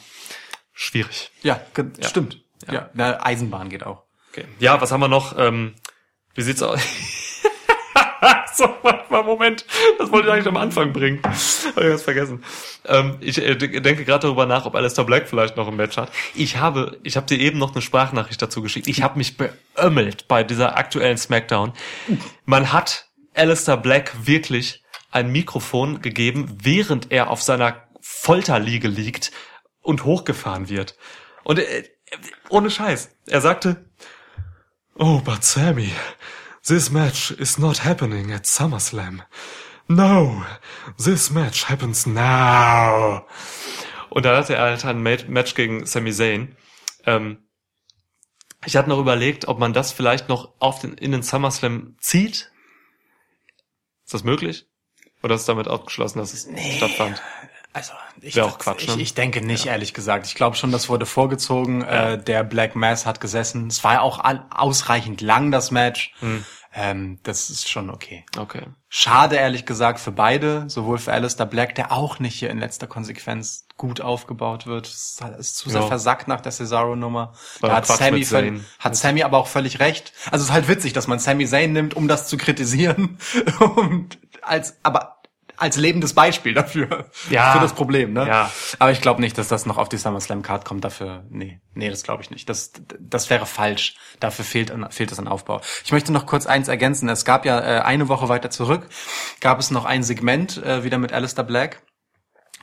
Schwierig. 0.74 1.32
Ja, 1.44 1.62
stimmt. 2.02 2.42
Ja. 2.70 2.90
na, 2.94 3.24
Eisenbahn 3.26 3.70
geht 3.70 3.86
auch. 3.86 4.04
Okay. 4.34 4.46
Ja, 4.60 4.82
was 4.82 4.92
haben 4.92 5.00
wir 5.00 5.08
noch? 5.08 5.38
Ähm, 5.38 5.76
wie 6.36 6.42
sieht's 6.42 6.62
aus? 6.62 6.82
so, 8.54 8.68
mal 9.10 9.24
Moment. 9.24 9.66
Das 9.98 10.12
wollte 10.12 10.28
ich 10.28 10.34
eigentlich 10.34 10.48
am 10.48 10.58
Anfang 10.58 10.94
bringen. 10.94 11.20
Hab 11.24 11.78
ich 11.78 11.90
ganz 11.90 12.02
vergessen. 12.04 12.44
Ähm, 12.86 13.18
ich 13.22 13.38
äh, 13.42 13.56
de- 13.56 13.80
denke 13.80 14.06
gerade 14.06 14.28
darüber 14.28 14.46
nach, 14.46 14.66
ob 14.66 14.76
Alistair 14.76 15.06
Black 15.06 15.28
vielleicht 15.28 15.58
noch 15.58 15.68
ein 15.68 15.76
Match 15.76 15.98
hat. 15.98 16.12
Ich 16.36 16.58
habe, 16.58 16.98
ich 17.04 17.16
habe 17.18 17.26
dir 17.28 17.40
eben 17.40 17.58
noch 17.60 17.74
eine 17.74 17.82
Sprachnachricht 17.82 18.42
dazu 18.42 18.62
geschickt. 18.62 18.88
Ich 18.88 19.02
habe 19.02 19.18
mich 19.18 19.38
beömmelt 19.38 20.28
bei 20.28 20.44
dieser 20.44 20.78
aktuellen 20.78 21.18
Smackdown. 21.18 21.74
Man 22.46 22.72
hat 22.74 23.08
Alistair 23.34 23.78
Black 23.78 24.12
wirklich 24.28 24.84
ein 25.12 25.32
Mikrofon 25.32 26.02
gegeben, 26.02 26.58
während 26.62 27.12
er 27.12 27.30
auf 27.30 27.42
seiner 27.42 27.84
Folterliege 28.02 28.88
liegt 28.88 29.32
und 29.82 30.04
hochgefahren 30.04 30.70
wird. 30.70 30.96
Und 31.44 31.60
äh, 31.60 31.84
ohne 32.50 32.70
Scheiß. 32.70 33.10
Er 33.28 33.42
sagte, 33.42 33.86
Oh, 35.00 35.20
but 35.24 35.44
Sammy, 35.44 35.92
this 36.68 36.92
match 36.92 37.32
is 37.32 37.58
not 37.58 37.84
happening 37.86 38.32
at 38.32 38.46
SummerSlam. 38.46 39.22
No, 39.88 40.44
this 40.98 41.32
match 41.32 41.70
happens 41.70 42.06
now. 42.06 43.26
Und 44.10 44.26
da 44.26 44.36
hatte 44.38 44.56
er 44.56 44.64
halt 44.64 44.86
ein 44.86 45.02
Ma- 45.02 45.16
Match 45.28 45.54
gegen 45.56 45.86
Sami 45.86 46.12
Zayn. 46.12 46.56
Ähm, 47.06 47.38
ich 48.66 48.76
hatte 48.76 48.90
noch 48.90 49.00
überlegt, 49.00 49.48
ob 49.48 49.60
man 49.60 49.74
das 49.74 49.92
vielleicht 49.92 50.28
noch 50.30 50.54
auf 50.60 50.80
den, 50.80 50.94
in 50.96 51.12
den 51.12 51.24
SummerSlam 51.24 51.96
zieht. 52.02 52.52
Ist 54.06 54.14
das 54.14 54.24
möglich? 54.24 54.66
Oder 55.24 55.36
ist 55.36 55.48
damit 55.48 55.68
ausgeschlossen, 55.68 56.20
dass 56.20 56.34
es 56.34 56.48
stattfand? 56.78 57.22
Also, 57.74 57.94
ich, 58.22 58.36
Wär 58.36 58.46
auch 58.46 58.58
Quatsch, 58.58 58.84
ich, 58.84 58.96
ne? 58.96 59.02
ich 59.02 59.14
denke 59.14 59.42
nicht, 59.42 59.68
ehrlich 59.68 59.94
gesagt. 59.94 60.26
Ich 60.26 60.36
glaube 60.36 60.56
schon, 60.56 60.72
das 60.72 60.90
wurde 60.90 61.06
vorgezogen. 61.06 61.82
Äh, 61.84 62.22
der 62.22 62.44
Black 62.44 62.76
Mass 62.76 63.06
hat 63.06 63.20
gesessen. 63.22 63.68
Es 63.68 63.84
war 63.84 63.94
ja 63.96 64.02
auch 64.02 64.20
ausreichend 64.50 65.22
lang, 65.22 65.52
das 65.52 65.70
Match. 65.72 66.14
Hm. 66.20 66.44
Ähm, 66.80 67.18
das 67.24 67.50
ist 67.50 67.68
schon 67.70 67.90
okay. 67.90 68.24
Okay. 68.38 68.62
Schade, 68.88 69.36
ehrlich 69.36 69.66
gesagt, 69.66 70.00
für 70.00 70.12
beide. 70.12 70.70
Sowohl 70.70 71.00
für 71.00 71.12
Alistair 71.12 71.48
Black, 71.48 71.74
der 71.74 71.92
auch 71.92 72.20
nicht 72.20 72.36
hier 72.38 72.52
in 72.52 72.60
letzter 72.60 72.86
Konsequenz 72.86 73.66
gut 73.78 74.00
aufgebaut 74.00 74.68
wird. 74.68 74.86
Es 74.88 75.20
ist 75.40 75.58
zu 75.58 75.70
sehr 75.72 75.82
Ja. 75.82 75.88
versackt 75.88 76.28
nach 76.28 76.40
der 76.42 76.52
Cesaro-Nummer. 76.52 77.34
Da 77.62 77.74
hat 77.78 77.86
Quatsch 77.88 77.98
Sammy, 77.98 78.20
mit 78.20 78.28
völ- 78.28 78.30
Zayn. 78.30 78.66
hat 78.80 78.96
Sammy 78.96 79.24
aber 79.24 79.40
auch 79.40 79.48
völlig 79.48 79.80
recht. 79.80 80.14
Also 80.32 80.44
es 80.44 80.50
ist 80.50 80.54
halt 80.54 80.68
witzig, 80.68 80.94
dass 80.94 81.08
man 81.08 81.18
Sammy 81.18 81.48
Zayn 81.48 81.74
nimmt, 81.74 81.96
um 81.96 82.08
das 82.08 82.28
zu 82.28 82.38
kritisieren. 82.38 83.18
Und 83.60 84.20
als, 84.44 84.78
aber 84.84 85.17
als 85.58 85.76
lebendes 85.76 86.14
Beispiel 86.14 86.54
dafür. 86.54 87.10
Ja. 87.30 87.54
Für 87.54 87.60
das 87.60 87.74
Problem, 87.74 88.14
ne? 88.14 88.28
Ja. 88.28 88.52
Aber 88.80 88.92
ich 88.92 89.02
glaube 89.02 89.22
nicht, 89.22 89.38
dass 89.38 89.48
das 89.48 89.66
noch 89.66 89.78
auf 89.78 89.90
die 89.90 89.98
SummerSlam 89.98 90.44
Card 90.44 90.66
kommt. 90.66 90.84
Dafür, 90.84 91.26
nee, 91.30 91.60
nee, 91.74 91.90
das 91.90 92.04
glaube 92.04 92.24
ich 92.24 92.30
nicht. 92.30 92.48
Das, 92.48 92.72
das 93.00 93.30
wäre 93.30 93.46
falsch. 93.46 93.96
Dafür 94.20 94.46
fehlt, 94.46 94.74
fehlt 94.92 95.12
es 95.12 95.20
an 95.20 95.28
Aufbau. 95.28 95.62
Ich 95.84 95.92
möchte 95.92 96.14
noch 96.14 96.26
kurz 96.26 96.46
eins 96.46 96.68
ergänzen. 96.68 97.10
Es 97.10 97.26
gab 97.26 97.46
ja 97.46 97.60
äh, 97.60 97.82
eine 97.82 98.08
Woche 98.08 98.30
weiter 98.30 98.50
zurück, 98.50 98.88
gab 99.42 99.60
es 99.60 99.72
noch 99.72 99.86
ein 99.86 100.04
Segment 100.04 100.58
äh, 100.64 100.84
wieder 100.84 101.00
mit 101.00 101.12
Alistair 101.12 101.44
Black 101.44 101.82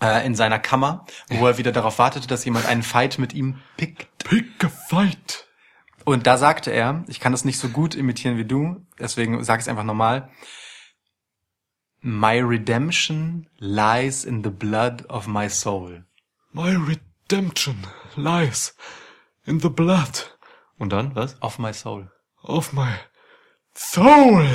äh, 0.01 0.25
in 0.25 0.35
seiner 0.35 0.59
Kammer, 0.59 1.05
wo 1.29 1.47
er 1.47 1.59
wieder 1.59 1.73
darauf 1.73 1.99
wartete, 1.99 2.29
dass 2.29 2.45
jemand 2.45 2.67
einen 2.67 2.83
Fight 2.83 3.19
mit 3.19 3.33
ihm 3.33 3.61
pickt. 3.77 4.07
Pick 4.25 4.65
a 4.65 4.69
fight. 4.69 5.47
Und 6.05 6.27
da 6.27 6.37
sagte 6.37 6.71
er, 6.71 7.05
ich 7.09 7.19
kann 7.19 7.33
das 7.33 7.45
nicht 7.45 7.59
so 7.59 7.69
gut 7.69 7.95
imitieren 7.95 8.37
wie 8.37 8.45
du, 8.45 8.87
deswegen 8.99 9.43
sage 9.43 9.61
ich 9.61 9.65
es 9.65 9.69
einfach 9.69 9.85
nochmal. 9.85 10.29
My 12.07 12.37
redemption 12.39 13.49
lies 13.59 14.27
in 14.27 14.43
the 14.45 14.51
blood 14.51 15.07
of 15.09 15.27
my 15.27 15.49
soul. 15.49 16.03
My 16.53 16.77
redemption 16.77 17.87
lies 18.15 18.77
in 19.47 19.59
the 19.61 19.71
blood. 19.71 20.37
Und 20.79 20.93
dann, 20.93 21.15
was? 21.15 21.41
Of 21.41 21.59
my 21.59 21.73
soul. 21.73 22.11
Of 22.43 22.75
my 22.75 22.93
soul. 23.75 24.47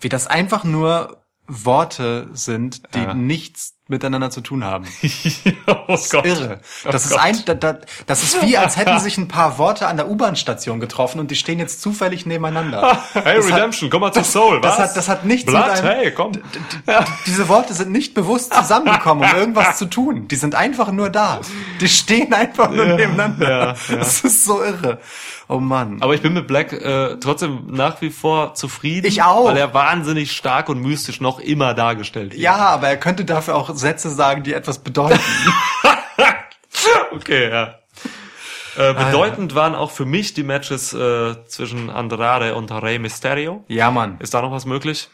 Wie 0.00 0.08
das 0.08 0.26
einfach 0.26 0.64
nur 0.64 1.22
Worte 1.46 2.30
sind, 2.32 2.94
die 2.94 3.00
Ja. 3.00 3.12
nichts 3.12 3.75
miteinander 3.88 4.30
zu 4.30 4.40
tun 4.40 4.64
haben. 4.64 4.84
oh 5.66 5.96
Gott. 6.10 6.26
Irre. 6.26 6.60
Oh 6.84 6.90
Das 6.90 7.04
ist 7.04 7.12
Gott. 7.12 7.20
ein, 7.22 7.36
da, 7.44 7.54
da, 7.54 7.78
das 8.06 8.22
ist 8.24 8.42
wie, 8.42 8.56
als 8.58 8.76
hätten 8.76 8.98
sich 8.98 9.16
ein 9.16 9.28
paar 9.28 9.58
Worte 9.58 9.86
an 9.86 9.96
der 9.96 10.08
U-Bahn-Station 10.08 10.80
getroffen 10.80 11.20
und 11.20 11.30
die 11.30 11.36
stehen 11.36 11.58
jetzt 11.60 11.80
zufällig 11.82 12.26
nebeneinander. 12.26 12.98
Hey, 13.14 13.36
Das 13.36 13.46
hat- 13.50 13.58
Redemption, 13.58 13.88
komm 13.90 14.00
mal 14.00 14.12
zur 14.12 14.24
Soul, 14.24 14.60
das 14.60 14.72
was? 14.72 14.78
hat- 14.90 14.96
das 14.96 15.08
hat 15.08 15.24
nichts 15.24 15.46
Blood, 15.50 15.66
mit 15.66 15.70
einem- 15.84 15.86
hey, 15.86 16.10
komm. 16.12 16.32
Diese 17.26 17.48
Worte 17.48 17.74
sind 17.74 17.92
nicht 17.92 18.14
bewusst 18.14 18.52
zusammengekommen, 18.52 19.28
um 19.30 19.36
irgendwas 19.36 19.78
zu 19.78 19.86
tun. 19.86 20.26
Die 20.28 20.36
sind 20.36 20.54
einfach 20.54 20.90
nur 20.90 21.10
da. 21.10 21.40
Die 21.80 21.88
stehen 21.88 22.32
einfach 22.34 22.70
nur 22.70 22.84
nebeneinander. 22.86 23.48
ja, 23.48 23.66
ja. 23.88 23.96
Das 23.96 24.20
ist 24.22 24.44
so 24.44 24.62
irre. 24.62 24.98
Oh 25.48 25.60
Mann. 25.60 25.98
Aber 26.02 26.12
ich 26.14 26.22
bin 26.22 26.32
mit 26.32 26.48
Black 26.48 26.72
äh, 26.72 27.16
trotzdem 27.20 27.68
nach 27.68 28.00
wie 28.00 28.10
vor 28.10 28.54
zufrieden. 28.54 29.06
Ich 29.06 29.22
auch. 29.22 29.44
Weil 29.46 29.56
er 29.56 29.72
wahnsinnig 29.74 30.32
stark 30.32 30.68
und 30.68 30.82
mystisch 30.82 31.20
noch 31.20 31.38
immer 31.38 31.72
dargestellt 31.72 32.32
wird. 32.32 32.42
ja, 32.42 32.56
aber 32.56 32.88
er 32.88 32.96
könnte 32.96 33.24
dafür 33.24 33.54
auch 33.54 33.75
Sätze 33.76 34.10
sagen, 34.10 34.42
die 34.42 34.52
etwas 34.54 34.78
bedeuten. 34.80 35.20
Okay, 37.12 37.50
ja. 37.50 37.74
Äh, 38.76 38.92
bedeutend 38.92 39.54
waren 39.54 39.74
auch 39.74 39.90
für 39.90 40.04
mich 40.04 40.34
die 40.34 40.42
Matches 40.42 40.92
äh, 40.92 41.34
zwischen 41.46 41.88
Andrade 41.90 42.54
und 42.54 42.70
Rey 42.70 42.98
Mysterio. 42.98 43.64
ja, 43.68 43.90
Mann. 43.90 44.16
Ist 44.20 44.34
da 44.34 44.42
noch 44.42 44.52
was 44.52 44.66
möglich? 44.66 45.08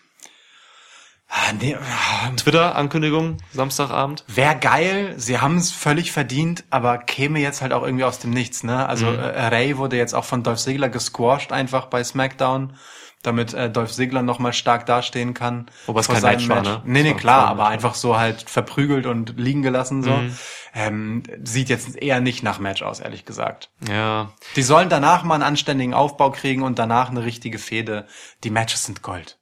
Ah, 1.29 1.53
nee, 1.59 1.77
ah, 1.77 2.31
Twitter-Ankündigung, 2.37 3.39
Samstagabend. 3.53 4.25
Wäre 4.27 4.57
geil, 4.59 5.15
sie 5.17 5.39
haben 5.41 5.57
es 5.57 5.73
völlig 5.73 6.13
verdient, 6.13 6.65
aber 6.69 6.99
käme 6.99 7.39
jetzt 7.39 7.63
halt 7.63 7.73
auch 7.73 7.85
irgendwie 7.85 8.05
aus 8.05 8.19
dem 8.19 8.31
Nichts, 8.33 8.65
ne? 8.65 8.87
Also 8.87 9.07
Mhm. 9.07 9.19
äh, 9.19 9.47
Ray 9.47 9.79
wurde 9.79 9.97
jetzt 9.97 10.15
auch 10.15 10.25
von 10.27 10.43
Dolph 10.43 10.59
Ziggler 10.59 10.91
gesquashed 10.91 11.53
einfach 11.53 11.87
bei 11.87 12.05
SmackDown, 12.05 12.77
damit 13.23 13.55
äh, 13.55 13.71
Dolph 13.71 13.93
Ziggler 13.93 14.23
nochmal 14.23 14.53
stark 14.53 14.85
dastehen 14.87 15.33
kann. 15.33 15.71
Wobei 15.87 16.01
es 16.01 16.09
kein 16.09 16.21
seinem 16.21 16.47
Match 16.47 16.49
war, 16.49 16.63
ne? 16.63 16.83
Nee, 16.85 17.03
nee, 17.03 17.15
klar, 17.15 17.47
aber 17.47 17.69
einfach 17.69 17.95
so 17.95 18.19
halt 18.19 18.43
verprügelt 18.43 19.07
und 19.07 19.39
liegen 19.39 19.63
gelassen 19.63 20.03
so. 20.03 20.11
Mhm. 20.11 20.37
Ähm, 20.75 21.23
sieht 21.45 21.69
jetzt 21.69 21.97
eher 21.97 22.21
nicht 22.21 22.43
nach 22.43 22.59
Match 22.59 22.83
aus, 22.83 23.01
ehrlich 23.01 23.25
gesagt. 23.25 23.71
Ja. 23.89 24.33
Die 24.57 24.63
sollen 24.63 24.89
danach 24.89 25.23
mal 25.23 25.35
einen 25.35 25.43
anständigen 25.43 25.95
Aufbau 25.95 26.31
kriegen 26.31 26.63
und 26.63 26.79
danach 26.79 27.11
eine 27.11 27.25
richtige 27.25 27.59
Fehde. 27.59 28.07
Die 28.43 28.51
Matches 28.51 28.85
sind 28.85 29.03
Gold. 29.03 29.39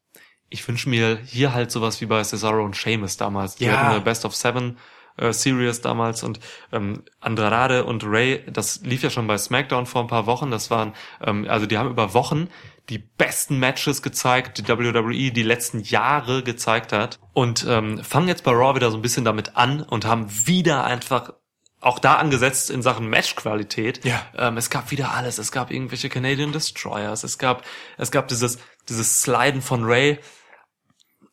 Ich 0.48 0.66
wünsche 0.66 0.88
mir 0.88 1.18
hier 1.24 1.54
halt 1.54 1.70
sowas 1.70 2.00
wie 2.00 2.06
bei 2.06 2.22
Cesaro 2.24 2.64
und 2.64 2.76
Sheamus 2.76 3.16
damals. 3.16 3.54
Die 3.54 3.64
Ja. 3.66 3.72
hatten 3.76 3.86
eine 3.92 4.00
Best 4.00 4.24
of 4.24 4.34
Seven 4.34 4.76
äh, 5.16 5.32
Series 5.32 5.80
damals 5.80 6.22
und 6.24 6.40
ähm, 6.72 7.04
Andrade 7.20 7.84
und 7.84 8.02
Ray, 8.04 8.44
das 8.50 8.80
lief 8.82 9.02
ja 9.04 9.10
schon 9.10 9.26
bei 9.28 9.38
SmackDown 9.38 9.86
vor 9.86 10.02
ein 10.02 10.08
paar 10.08 10.26
Wochen. 10.26 10.50
Das 10.50 10.70
waren, 10.70 10.92
ähm, 11.24 11.46
also 11.48 11.66
die 11.66 11.78
haben 11.78 11.90
über 11.90 12.14
Wochen 12.14 12.48
die 12.88 12.98
besten 12.98 13.58
Matches 13.58 14.02
gezeigt, 14.02 14.58
die 14.58 14.68
WWE 14.68 15.30
die 15.30 15.42
letzten 15.42 15.80
Jahre 15.80 16.42
gezeigt 16.42 16.92
hat 16.92 17.18
und 17.32 17.64
ähm, 17.68 18.02
fangen 18.02 18.28
jetzt 18.28 18.44
bei 18.44 18.52
Raw 18.52 18.74
wieder 18.74 18.90
so 18.90 18.96
ein 18.96 19.02
bisschen 19.02 19.24
damit 19.24 19.56
an 19.56 19.82
und 19.82 20.04
haben 20.04 20.28
wieder 20.46 20.84
einfach 20.84 21.32
auch 21.80 21.98
da 21.98 22.16
angesetzt 22.16 22.70
in 22.70 22.82
Sachen 22.82 23.08
Matchqualität. 23.08 24.04
Ja. 24.04 24.22
Ähm, 24.36 24.56
es 24.56 24.70
gab 24.70 24.90
wieder 24.90 25.12
alles. 25.14 25.38
Es 25.38 25.50
gab 25.50 25.70
irgendwelche 25.70 26.08
Canadian 26.08 26.52
Destroyers. 26.52 27.24
Es 27.24 27.38
gab, 27.38 27.64
es 27.96 28.10
gab 28.10 28.28
dieses, 28.28 28.58
dieses 28.88 29.22
Sliden 29.22 29.62
von 29.62 29.84
Ray 29.84 30.18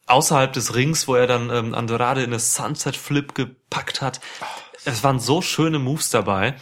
außerhalb 0.05 0.53
des 0.53 0.73
Rings, 0.73 1.07
wo 1.07 1.15
er 1.15 1.27
dann 1.27 1.49
ähm, 1.49 1.73
Andrade 1.73 2.21
in 2.23 2.29
eine 2.29 2.39
Sunset 2.39 2.95
Flip 2.95 3.35
gepackt 3.35 4.01
hat. 4.01 4.21
Es 4.85 5.03
waren 5.03 5.19
so 5.19 5.41
schöne 5.41 5.79
Moves 5.79 6.09
dabei. 6.09 6.55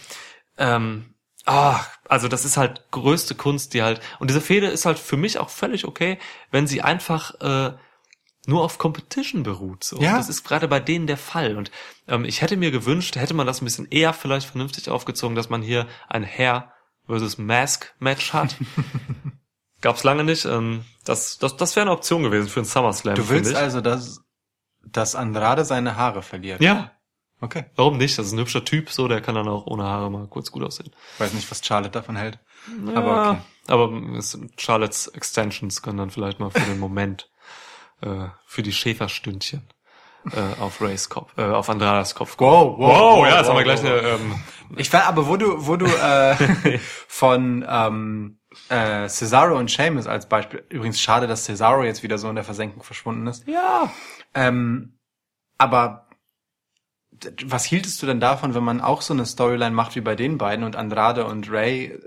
Ähm, 0.58 1.14
ah, 1.44 1.80
also 2.08 2.28
das 2.28 2.44
ist 2.44 2.56
halt 2.56 2.90
größte 2.90 3.34
Kunst, 3.34 3.74
die 3.74 3.82
halt 3.82 4.00
und 4.18 4.28
diese 4.30 4.40
Fehde 4.40 4.66
ist 4.66 4.86
halt 4.86 4.98
für 4.98 5.16
mich 5.16 5.38
auch 5.38 5.50
völlig 5.50 5.86
okay, 5.86 6.18
wenn 6.50 6.66
sie 6.66 6.82
einfach 6.82 7.40
äh, 7.40 7.76
nur 8.46 8.62
auf 8.62 8.78
Competition 8.78 9.42
beruht. 9.42 9.84
So. 9.84 10.00
Ja. 10.00 10.16
Das 10.16 10.28
ist 10.28 10.44
gerade 10.44 10.68
bei 10.68 10.80
denen 10.80 11.06
der 11.06 11.16
Fall. 11.16 11.56
Und 11.56 11.70
ähm, 12.06 12.24
ich 12.24 12.42
hätte 12.42 12.56
mir 12.56 12.70
gewünscht, 12.70 13.16
hätte 13.16 13.34
man 13.34 13.46
das 13.46 13.60
ein 13.60 13.64
bisschen 13.64 13.88
eher 13.90 14.12
vielleicht 14.12 14.48
vernünftig 14.48 14.88
aufgezogen, 14.88 15.34
dass 15.34 15.50
man 15.50 15.62
hier 15.62 15.86
ein 16.08 16.24
Hair 16.24 16.72
versus 17.06 17.38
Mask 17.38 17.94
Match 17.98 18.32
hat. 18.32 18.56
Gab's 19.80 20.04
lange 20.04 20.24
nicht. 20.24 20.44
Ähm, 20.44 20.84
das 21.04 21.38
das, 21.38 21.56
das 21.56 21.76
wäre 21.76 21.82
eine 21.82 21.92
Option 21.92 22.22
gewesen 22.22 22.48
für 22.48 22.60
einen 22.60 22.68
SummerSlam. 22.68 23.16
Du 23.16 23.28
willst 23.28 23.54
also, 23.54 23.80
dass, 23.80 24.22
dass 24.84 25.14
Andrade 25.14 25.64
seine 25.64 25.96
Haare 25.96 26.22
verliert? 26.22 26.62
Ja, 26.62 26.92
Okay. 27.40 27.64
warum 27.76 27.98
nicht? 27.98 28.18
Das 28.18 28.26
ist 28.26 28.32
ein 28.32 28.38
hübscher 28.38 28.64
Typ, 28.64 28.90
so 28.90 29.08
der 29.08 29.20
kann 29.20 29.34
dann 29.34 29.48
auch 29.48 29.66
ohne 29.66 29.84
Haare 29.84 30.10
mal 30.10 30.26
kurz 30.26 30.50
gut 30.50 30.62
aussehen. 30.62 30.90
Weiß 31.18 31.34
nicht, 31.34 31.50
was 31.50 31.64
Charlotte 31.64 31.90
davon 31.92 32.16
hält. 32.16 32.38
Ja, 32.86 32.94
Aber 32.94 33.30
okay. 33.30 33.38
aber 33.68 34.16
es, 34.16 34.38
Charlottes 34.56 35.08
Extensions 35.08 35.82
können 35.82 35.98
dann 35.98 36.10
vielleicht 36.10 36.40
mal 36.40 36.50
für 36.50 36.60
den 36.60 36.78
Moment, 36.78 37.30
äh, 38.00 38.28
für 38.46 38.62
die 38.62 38.72
Schäferstündchen 38.72 39.68
äh, 40.32 40.60
auf 40.60 40.80
Rays 40.80 41.08
Kopf, 41.08 41.32
äh, 41.36 41.42
auf 41.42 41.68
Andradas 41.68 42.14
Kopf. 42.14 42.36
Wow, 42.38 42.78
wow, 42.78 42.78
wow, 42.78 43.26
ja, 43.26 43.36
jetzt 43.36 43.42
wow, 43.42 43.48
haben 43.50 43.56
wir 43.58 43.64
gleich 43.64 43.82
wow, 43.82 43.90
eine, 43.90 44.08
ähm, 44.08 44.34
Ich 44.76 44.90
fand 44.90 45.06
aber, 45.06 45.28
wo 45.28 45.36
du, 45.36 45.66
wo 45.66 45.76
du 45.76 45.86
äh, 45.86 46.78
von 47.06 47.64
ähm, 47.68 48.38
äh, 48.68 49.08
Cesaro 49.08 49.58
und 49.58 49.70
Sheamus 49.70 50.06
als 50.06 50.28
Beispiel, 50.28 50.64
übrigens 50.70 51.00
schade, 51.00 51.26
dass 51.26 51.44
Cesaro 51.44 51.84
jetzt 51.84 52.02
wieder 52.02 52.18
so 52.18 52.28
in 52.28 52.34
der 52.34 52.44
Versenkung 52.44 52.82
verschwunden 52.82 53.26
ist. 53.26 53.46
ja, 53.46 53.92
Ähm, 54.34 54.98
aber 55.58 56.05
was 57.44 57.64
hieltest 57.64 58.02
du 58.02 58.06
denn 58.06 58.20
davon, 58.20 58.54
wenn 58.54 58.64
man 58.64 58.80
auch 58.80 59.02
so 59.02 59.14
eine 59.14 59.26
Storyline 59.26 59.74
macht 59.74 59.96
wie 59.96 60.00
bei 60.00 60.16
den 60.16 60.38
beiden 60.38 60.64
und 60.64 60.76
Andrade 60.76 61.26
und 61.26 61.50
Ray 61.50 61.98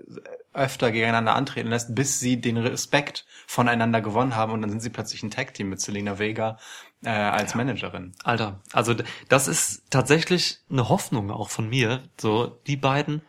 öfter 0.53 0.91
gegeneinander 0.91 1.35
antreten 1.35 1.69
lässt, 1.69 1.93
bis 1.95 2.19
sie 2.19 2.41
den 2.41 2.57
Respekt 2.57 3.25
voneinander 3.47 4.01
gewonnen 4.01 4.35
haben 4.35 4.51
und 4.51 4.61
dann 4.61 4.69
sind 4.69 4.81
sie 4.81 4.89
plötzlich 4.89 5.23
ein 5.23 5.31
Tag-Team 5.31 5.69
mit 5.69 5.79
Selena 5.79 6.19
Vega 6.19 6.57
äh, 7.03 7.09
als 7.09 7.55
Managerin. 7.55 8.13
Alter, 8.23 8.61
also 8.73 8.95
das 9.29 9.47
ist 9.47 9.89
tatsächlich 9.89 10.59
eine 10.69 10.89
Hoffnung 10.89 11.31
auch 11.31 11.49
von 11.49 11.69
mir, 11.69 12.03
so 12.19 12.59
die 12.67 12.77
beiden 12.77 13.21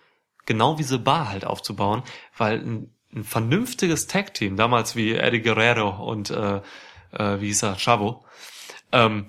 genau 0.47 0.79
wie 0.79 0.83
The 0.83 0.99
Bar 0.99 1.29
halt 1.29 1.45
aufzubauen, 1.45 2.03
weil 2.37 2.59
ein, 2.59 2.95
ein 3.15 3.25
vernünftiges 3.25 4.07
Tag-Team, 4.07 4.57
damals 4.57 4.97
wie 4.97 5.15
Eddie 5.15 5.43
Guerrero 5.43 6.11
und 6.11 6.31
äh, 6.31 6.61
äh, 7.13 7.41
wie 7.41 7.47
hieß 7.47 7.63
er, 7.65 7.77
Chavo, 7.77 8.25
Ähm, 8.93 9.27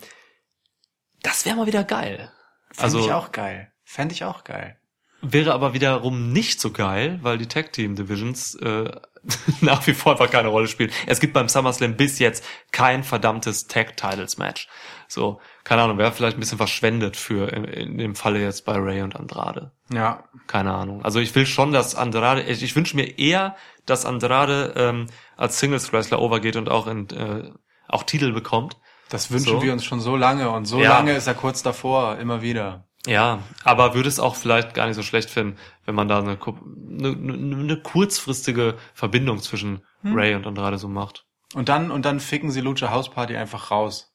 das 1.22 1.46
wäre 1.46 1.56
mal 1.56 1.68
wieder 1.68 1.84
geil. 1.84 2.32
Fände 2.72 2.84
Also 2.84 3.00
ich 3.00 3.12
auch 3.12 3.32
geil. 3.32 3.72
Fände 3.84 4.14
ich 4.14 4.24
auch 4.24 4.44
geil. 4.44 4.78
wäre 5.22 5.54
aber 5.54 5.74
wiederum 5.74 6.32
nicht 6.32 6.60
so 6.60 6.72
geil, 6.72 7.20
weil 7.22 7.38
die 7.38 7.48
Tag 7.48 7.74
Team 7.74 7.96
Divisions 7.96 8.56
äh, 8.56 8.92
nach 9.62 9.86
wie 9.86 9.94
vor 9.94 10.14
einfach 10.14 10.32
keine 10.32 10.48
Rolle 10.48 10.68
spielen. 10.68 10.92
Es 11.06 11.20
gibt 11.20 11.34
beim 11.34 11.48
SummerSlam 11.48 11.96
bis 11.96 12.20
jetzt 12.20 12.44
kein 12.72 13.04
verdammtes 13.04 13.68
Tag 13.68 13.98
Titles 13.98 14.38
Match. 14.38 14.68
So, 15.08 15.42
keine 15.64 15.84
Ahnung, 15.84 15.98
wäre 15.98 16.12
vielleicht 16.12 16.38
ein 16.38 16.40
bisschen 16.40 16.58
verschwendet 16.58 17.18
für 17.18 17.52
in, 17.52 17.66
in 17.66 17.98
dem 17.98 18.16
Falle 18.16 18.42
jetzt 18.42 18.66
bei 18.66 18.78
Ray 18.78 19.02
und 19.02 19.16
Andrade. 19.16 19.72
Ja. 19.92 20.24
Keine 20.48 20.74
Ahnung. 20.74 21.04
Also 21.04 21.20
ich 21.20 21.36
will 21.36 21.46
schon, 21.46 21.72
dass 21.72 21.96
Andrade, 21.96 22.44
ich, 22.44 22.64
ich 22.64 22.76
wünsche 22.76 22.96
mir 22.96 23.20
eher, 23.20 23.56
dass 23.86 24.06
Andrade 24.06 24.74
ähm, 24.76 25.08
als 25.38 25.60
Singles 25.60 25.92
Wrestler 25.92 26.22
overgeht 26.22 26.56
und 26.56 26.70
auch 26.70 26.88
in 26.88 27.10
äh, 27.10 27.52
auch 27.88 28.04
Titel 28.04 28.32
bekommt. 28.32 28.78
Das 29.12 29.30
wünschen 29.30 29.46
So. 29.58 29.62
wir 29.62 29.74
uns 29.74 29.84
schon 29.84 30.00
so 30.00 30.16
lange 30.16 30.50
und 30.50 30.66
so 30.66 30.82
Ja. 30.82 30.90
lange 30.90 31.14
ist 31.14 31.28
er 31.28 31.34
kurz 31.34 31.62
davor, 31.62 32.18
immer 32.18 32.42
wieder. 32.42 32.86
Ja, 33.06 33.40
aber 33.64 33.94
würde 33.94 34.08
es 34.08 34.20
auch 34.20 34.36
vielleicht 34.36 34.74
gar 34.74 34.88
nicht 34.88 34.96
so 34.96 35.04
schlecht 35.04 35.30
finden, 35.30 35.58
wenn 35.86 35.96
man 35.96 36.08
da 36.08 36.20
eine, 36.20 36.38
eine, 36.40 37.10
eine, 37.10 37.82
kurzfristige 37.82 38.78
Verbindung 38.94 39.40
zwischen 39.42 39.84
Ray 40.04 40.36
und 40.36 40.48
Andrade 40.48 40.78
so 40.78 40.88
macht. 40.88 41.26
Und 41.54 41.68
dann, 41.68 41.92
und 41.92 42.06
dann 42.06 42.20
ficken 42.20 42.52
sie 42.52 42.62
Lucha 42.62 42.90
House 42.92 43.10
Party 43.10 43.36
einfach 43.36 43.70
raus. 43.70 44.14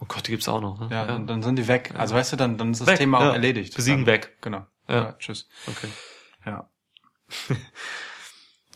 Oh 0.00 0.06
Gott, 0.08 0.26
die 0.26 0.32
gibt's 0.32 0.48
auch 0.48 0.60
noch. 0.60 0.80
Ne? 0.80 0.88
Ja, 0.90 1.14
Und 1.14 1.28
dann 1.28 1.42
sind 1.44 1.56
die 1.56 1.68
weg. 1.68 1.94
Also 1.96 2.16
weißt 2.16 2.32
du, 2.32 2.36
dann, 2.36 2.58
dann 2.58 2.72
ist 2.72 2.80
das 2.80 2.88
Weg, 2.88 2.96
Thema 2.96 3.18
auch 3.18 3.22
ja. 3.24 3.32
erledigt. 3.34 3.76
Besiegen 3.76 4.04
dann, 4.04 4.14
weg. 4.14 4.36
Genau. 4.40 4.66
Ja. 4.88 4.94
Ja. 4.94 5.12
tschüss. 5.18 5.48
Okay. 5.68 5.88
Ja. 6.44 6.68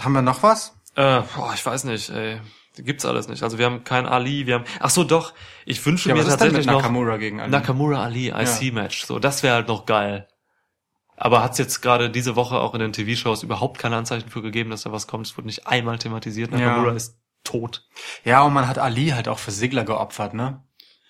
Haben 0.01 0.12
wir 0.12 0.22
noch 0.22 0.43
was? 0.43 0.76
Äh, 0.94 1.22
boah, 1.34 1.52
ich 1.55 1.64
weiß 1.66 1.84
nicht, 1.84 2.10
ey. 2.10 2.40
Gibt's 2.76 3.04
alles 3.04 3.28
nicht. 3.28 3.42
Also 3.42 3.58
wir 3.58 3.66
haben 3.66 3.84
kein 3.84 4.06
Ali, 4.06 4.46
wir 4.46 4.54
haben. 4.54 4.64
Ach 4.80 4.90
so, 4.90 5.04
doch. 5.04 5.32
Ich 5.64 5.84
wünsche 5.84 6.08
Ja, 6.08 6.14
mir 6.14 6.24
tatsächlich 6.24 6.66
noch 6.66 6.74
Nakamura 6.76 7.16
gegen 7.16 7.40
Ali? 7.40 7.50
Nakamura 7.50 8.02
Ali 8.02 8.28
IC 8.28 8.72
Match. 8.72 9.04
So, 9.04 9.18
das 9.18 9.42
wäre 9.42 9.54
halt 9.54 9.68
noch 9.68 9.86
geil. 9.86 10.28
Aber 11.16 11.42
hat's 11.42 11.58
jetzt 11.58 11.80
gerade 11.80 12.10
diese 12.10 12.36
Woche 12.36 12.56
auch 12.60 12.74
in 12.74 12.80
den 12.80 12.92
TV-Shows 12.92 13.42
überhaupt 13.42 13.78
keine 13.78 13.96
Anzeichen 13.96 14.28
für 14.28 14.42
gegeben, 14.42 14.70
dass 14.70 14.82
da 14.82 14.92
was 14.92 15.06
kommt. 15.06 15.26
Es 15.26 15.36
wurde 15.36 15.46
nicht 15.46 15.66
einmal 15.66 15.98
thematisiert. 15.98 16.50
Nakamura 16.52 16.90
Ja. 16.90 16.94
ist 16.96 17.18
tot. 17.42 17.86
Ja, 18.24 18.42
und 18.42 18.52
man 18.52 18.68
hat 18.68 18.78
Ali 18.78 19.08
halt 19.08 19.28
auch 19.28 19.38
für 19.38 19.50
Sigler 19.50 19.84
geopfert, 19.84 20.34
ne? 20.34 20.62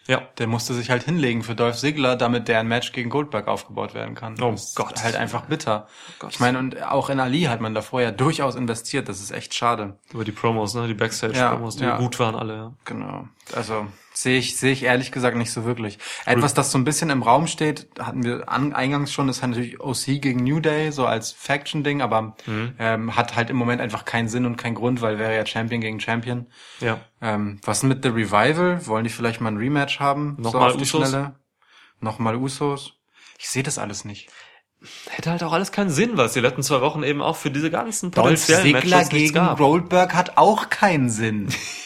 Ja. 0.06 0.22
Der 0.38 0.46
musste 0.46 0.74
sich 0.74 0.90
halt 0.90 1.02
hinlegen 1.02 1.42
für 1.42 1.54
Dolph 1.54 1.76
Ziggler, 1.76 2.16
damit 2.16 2.48
der 2.48 2.60
ein 2.60 2.68
Match 2.68 2.92
gegen 2.92 3.10
Goldberg 3.10 3.48
aufgebaut 3.48 3.94
werden 3.94 4.14
kann. 4.14 4.40
Oh 4.40 4.52
das 4.52 4.74
Gott. 4.74 4.92
Ist 4.92 5.04
halt 5.04 5.16
einfach 5.16 5.46
bitter. 5.46 5.88
Gott. 6.18 6.32
Ich 6.32 6.40
meine, 6.40 6.58
und 6.58 6.82
auch 6.82 7.10
in 7.10 7.20
Ali 7.20 7.42
hat 7.42 7.60
man 7.60 7.74
davor 7.74 8.00
ja 8.00 8.12
durchaus 8.12 8.54
investiert. 8.54 9.08
Das 9.08 9.20
ist 9.20 9.30
echt 9.30 9.54
schade. 9.54 9.98
Über 10.12 10.24
die 10.24 10.32
Promos, 10.32 10.74
ne? 10.74 10.86
Die 10.86 10.94
Backstage-Promos, 10.94 11.76
die 11.76 11.84
ja. 11.84 11.96
gut 11.96 12.18
waren 12.18 12.34
alle, 12.34 12.54
ja. 12.54 12.72
Genau. 12.84 13.28
Also 13.54 13.86
sehe 14.12 14.38
ich, 14.38 14.56
sehe 14.56 14.72
ich 14.72 14.82
ehrlich 14.82 15.12
gesagt 15.12 15.36
nicht 15.36 15.52
so 15.52 15.64
wirklich. 15.64 15.98
Etwas, 16.24 16.54
das 16.54 16.72
so 16.72 16.78
ein 16.78 16.84
bisschen 16.84 17.10
im 17.10 17.22
Raum 17.22 17.46
steht, 17.46 17.88
hatten 17.98 18.24
wir 18.24 18.48
an, 18.48 18.72
eingangs 18.72 19.12
schon, 19.12 19.28
ist 19.28 19.42
halt 19.42 19.52
natürlich 19.52 19.80
OC 19.80 20.20
gegen 20.20 20.42
New 20.42 20.60
Day, 20.60 20.90
so 20.90 21.06
als 21.06 21.32
Faction-Ding, 21.32 22.02
aber 22.02 22.36
ähm, 22.78 23.14
hat 23.14 23.36
halt 23.36 23.50
im 23.50 23.56
Moment 23.56 23.80
einfach 23.80 24.04
keinen 24.04 24.28
Sinn 24.28 24.46
und 24.46 24.56
keinen 24.56 24.74
Grund, 24.74 25.00
weil 25.00 25.18
wäre 25.18 25.34
ja 25.34 25.44
Champion 25.44 25.80
gegen 25.80 26.00
Champion. 26.00 26.46
Ja. 26.80 27.00
Ähm, 27.20 27.60
was 27.64 27.82
mit 27.82 28.02
The 28.02 28.08
Revival? 28.08 28.86
Wollen 28.86 29.04
die 29.04 29.10
vielleicht 29.10 29.40
mal 29.40 29.50
ein 29.50 29.58
Rematch 29.58 30.00
haben? 30.00 30.36
Nochmal 30.38 30.72
die 30.72 30.82
Usos? 30.82 31.08
Schnelle? 31.08 31.34
Nochmal 32.00 32.36
Usos? 32.36 32.94
Ich 33.38 33.48
sehe 33.48 33.62
das 33.62 33.78
alles 33.78 34.04
nicht. 34.04 34.28
Hätte 35.08 35.30
halt 35.30 35.42
auch 35.42 35.52
alles 35.52 35.72
keinen 35.72 35.90
Sinn, 35.90 36.18
es 36.18 36.34
die 36.34 36.40
letzten 36.40 36.62
zwei 36.62 36.80
Wochen 36.80 37.02
eben 37.02 37.22
auch 37.22 37.36
für 37.36 37.50
diese 37.50 37.70
ganzen 37.70 38.10
Dolph 38.10 38.24
potenziellen 38.24 38.62
Ziggler 38.62 38.96
Matches 38.96 39.08
gegen 39.08 39.34
gab. 39.34 39.58
Goldberg 39.58 40.14
hat 40.14 40.36
auch 40.36 40.68
keinen 40.68 41.10
Sinn. 41.10 41.48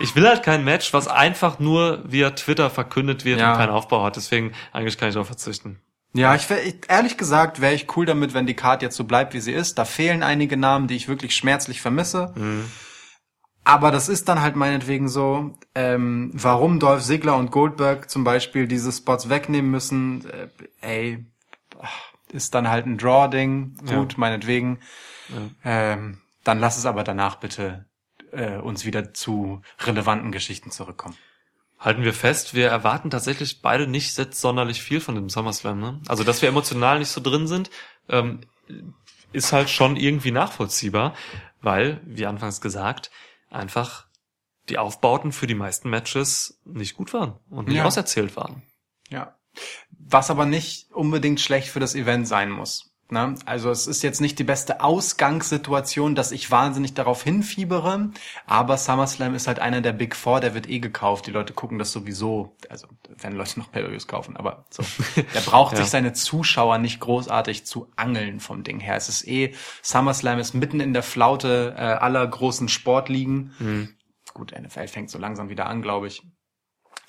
Ich 0.00 0.16
will 0.16 0.26
halt 0.26 0.42
kein 0.42 0.64
Match, 0.64 0.92
was 0.92 1.06
einfach 1.08 1.58
nur 1.58 2.02
via 2.10 2.30
Twitter 2.30 2.70
verkündet 2.70 3.24
wird 3.24 3.38
Ja. 3.40 3.52
und 3.52 3.58
keinen 3.58 3.70
Aufbau 3.70 4.02
hat. 4.04 4.16
Deswegen 4.16 4.52
eigentlich 4.72 4.98
kann 4.98 5.08
ich 5.08 5.14
darauf 5.14 5.26
verzichten. 5.28 5.78
Ja, 6.12 6.34
ich, 6.34 6.50
wär, 6.50 6.64
ich 6.66 6.76
ehrlich 6.88 7.16
gesagt 7.16 7.60
wäre 7.60 7.72
ich 7.74 7.94
cool 7.96 8.04
damit, 8.06 8.34
wenn 8.34 8.46
die 8.46 8.54
Card 8.56 8.82
jetzt 8.82 8.96
so 8.96 9.04
bleibt, 9.04 9.32
wie 9.34 9.40
sie 9.40 9.52
ist. 9.52 9.78
Da 9.78 9.84
fehlen 9.84 10.22
einige 10.24 10.56
Namen, 10.56 10.88
die 10.88 10.96
ich 10.96 11.06
wirklich 11.06 11.36
schmerzlich 11.36 11.80
vermisse. 11.80 12.34
Aber 13.62 13.90
das 13.92 14.08
ist 14.08 14.28
dann 14.28 14.40
halt 14.40 14.56
meinetwegen 14.56 15.08
so, 15.08 15.54
ähm, 15.74 16.30
warum 16.34 16.80
Dolph 16.80 17.04
Ziggler 17.04 17.36
und 17.36 17.50
Goldberg 17.52 18.10
zum 18.10 18.24
Beispiel 18.24 18.66
diese 18.66 18.90
Spots 18.90 19.28
wegnehmen 19.28 19.70
müssen, 19.70 20.24
äh, 20.30 20.48
ey, 20.80 21.26
ist 22.32 22.54
dann 22.54 22.68
halt 22.68 22.86
ein 22.86 22.96
Draw-Ding, 22.98 23.76
gut, 23.86 24.16
meinetwegen. 24.18 24.78
Ähm, 25.64 26.18
dann 26.42 26.58
lass 26.58 26.78
es 26.78 26.86
aber 26.86 27.04
danach 27.04 27.36
bitte 27.36 27.84
äh, 28.32 28.56
uns 28.58 28.84
wieder 28.84 29.12
zu 29.14 29.62
relevanten 29.80 30.32
Geschichten 30.32 30.70
zurückkommen. 30.70 31.16
Halten 31.78 32.04
wir 32.04 32.12
fest, 32.12 32.54
wir 32.54 32.68
erwarten 32.68 33.08
tatsächlich 33.10 33.62
beide 33.62 33.86
nicht 33.86 34.16
jetzt 34.18 34.40
sonderlich 34.40 34.82
viel 34.82 35.00
von 35.00 35.14
dem 35.14 35.30
SummerSlam. 35.30 35.80
Ne? 35.80 36.00
Also, 36.08 36.24
dass 36.24 36.42
wir 36.42 36.48
emotional 36.48 36.98
nicht 36.98 37.08
so 37.08 37.20
drin 37.22 37.46
sind, 37.46 37.70
ähm, 38.08 38.40
ist 39.32 39.52
halt 39.52 39.70
schon 39.70 39.96
irgendwie 39.96 40.30
nachvollziehbar, 40.30 41.14
weil, 41.62 42.00
wie 42.04 42.26
anfangs 42.26 42.60
gesagt, 42.60 43.10
einfach 43.48 44.06
die 44.68 44.76
Aufbauten 44.78 45.32
für 45.32 45.46
die 45.46 45.54
meisten 45.54 45.88
Matches 45.88 46.60
nicht 46.64 46.96
gut 46.96 47.12
waren 47.14 47.38
und 47.48 47.68
nicht 47.68 47.78
Ja. 47.78 47.84
auserzählt 47.84 48.36
waren. 48.36 48.62
Ja. 49.08 49.34
Was 49.98 50.30
aber 50.30 50.46
nicht 50.46 50.90
unbedingt 50.92 51.40
schlecht 51.40 51.68
für 51.68 51.80
das 51.80 51.94
Event 51.94 52.28
sein 52.28 52.50
muss. 52.50 52.89
Ne? 53.12 53.34
Also 53.46 53.70
es 53.70 53.86
ist 53.86 54.02
jetzt 54.02 54.20
nicht 54.20 54.38
die 54.38 54.44
beste 54.44 54.80
Ausgangssituation, 54.82 56.14
dass 56.14 56.32
ich 56.32 56.50
wahnsinnig 56.50 56.94
darauf 56.94 57.22
hinfiebere, 57.22 58.10
aber 58.46 58.76
SummerSlam 58.76 59.34
ist 59.34 59.46
halt 59.46 59.58
einer 59.58 59.80
der 59.80 59.92
Big 59.92 60.14
Four, 60.16 60.40
der 60.40 60.54
wird 60.54 60.68
eh 60.68 60.78
gekauft. 60.80 61.26
Die 61.26 61.30
Leute 61.30 61.52
gucken 61.52 61.78
das 61.78 61.92
sowieso, 61.92 62.56
also 62.68 62.86
wenn 63.18 63.32
Leute 63.32 63.58
noch 63.58 63.70
pay 63.72 63.98
kaufen, 64.06 64.36
aber 64.36 64.64
so. 64.70 64.82
Der 65.34 65.40
braucht 65.40 65.72
Ja. 65.72 65.78
sich 65.78 65.88
seine 65.90 66.12
Zuschauer 66.12 66.78
nicht 66.78 67.00
großartig 67.00 67.64
zu 67.66 67.88
angeln 67.96 68.40
vom 68.40 68.62
Ding 68.62 68.80
her. 68.80 68.96
Es 68.96 69.08
ist 69.08 69.26
eh, 69.26 69.54
SummerSlam 69.82 70.38
ist 70.38 70.54
mitten 70.54 70.80
in 70.80 70.92
der 70.92 71.02
Flaute 71.02 71.74
äh, 71.76 71.80
aller 71.80 72.26
großen 72.26 72.68
Sportligen. 72.68 73.96
Gut, 74.34 74.52
NFL 74.58 74.86
fängt 74.88 75.10
so 75.10 75.18
langsam 75.18 75.48
wieder 75.48 75.66
an, 75.66 75.82
glaube 75.82 76.06
ich. 76.06 76.22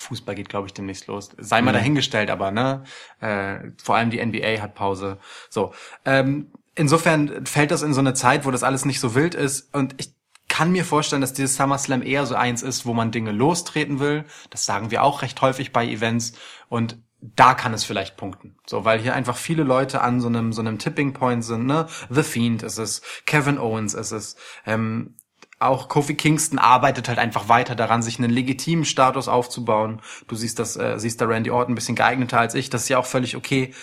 Fußball 0.02 0.34
geht, 0.34 0.48
glaube 0.48 0.66
ich, 0.66 0.74
demnächst 0.74 1.06
los. 1.06 1.30
Sei 1.38 1.62
mal 1.62 1.72
dahingestellt, 1.72 2.30
aber 2.30 2.50
ne, 2.50 2.84
äh, 3.20 3.70
vor 3.82 3.96
allem 3.96 4.10
die 4.10 4.24
NBA 4.24 4.60
hat 4.60 4.74
Pause. 4.74 5.18
So, 5.48 5.72
ähm, 6.04 6.52
insofern 6.74 7.46
fällt 7.46 7.70
das 7.70 7.82
in 7.82 7.94
so 7.94 8.00
eine 8.00 8.14
Zeit, 8.14 8.44
wo 8.44 8.50
das 8.50 8.62
alles 8.62 8.84
nicht 8.84 9.00
so 9.00 9.14
wild 9.14 9.34
ist 9.34 9.74
und 9.74 9.94
ich 9.98 10.14
kann 10.48 10.70
mir 10.70 10.84
vorstellen, 10.84 11.22
dass 11.22 11.32
dieses 11.32 11.56
SummerSlam 11.56 12.02
eher 12.02 12.26
so 12.26 12.34
eins 12.34 12.62
ist, 12.62 12.84
wo 12.84 12.92
man 12.92 13.10
Dinge 13.10 13.32
lostreten 13.32 14.00
will. 14.00 14.26
Das 14.50 14.66
sagen 14.66 14.90
wir 14.90 15.02
auch 15.02 15.22
recht 15.22 15.40
häufig 15.40 15.72
bei 15.72 15.86
Events 15.86 16.34
und 16.68 16.98
da 17.22 17.54
kann 17.54 17.72
es 17.72 17.84
vielleicht 17.84 18.16
punkten. 18.16 18.56
So, 18.66 18.84
weil 18.84 18.98
hier 18.98 19.14
einfach 19.14 19.36
viele 19.36 19.62
Leute 19.62 20.02
an 20.02 20.20
so 20.20 20.26
einem, 20.26 20.52
so 20.52 20.60
einem 20.60 20.78
Tipping 20.78 21.14
Point 21.14 21.44
sind, 21.44 21.64
ne? 21.66 21.86
The 22.10 22.22
Fiend 22.22 22.62
ist 22.64 22.78
es, 22.78 23.00
Kevin 23.24 23.58
Owens 23.58 23.94
ist 23.94 24.10
es, 24.10 24.36
ähm, 24.66 25.14
auch 25.62 25.88
Kofi 25.88 26.14
Kingston 26.14 26.58
arbeitet 26.58 27.08
halt 27.08 27.18
einfach 27.18 27.48
weiter 27.48 27.74
daran, 27.74 28.02
sich 28.02 28.18
einen 28.18 28.30
legitimen 28.30 28.84
Status 28.84 29.28
aufzubauen. 29.28 30.00
Du 30.28 30.36
siehst 30.36 30.58
das, 30.58 30.76
äh, 30.76 30.98
siehst 30.98 31.20
da 31.20 31.26
Randy 31.26 31.50
Orton 31.50 31.72
ein 31.72 31.74
bisschen 31.74 31.96
geeigneter 31.96 32.38
als 32.38 32.54
ich. 32.54 32.70
Das 32.70 32.82
ist 32.82 32.88
ja 32.88 32.98
auch 32.98 33.06
völlig 33.06 33.36
okay. 33.36 33.74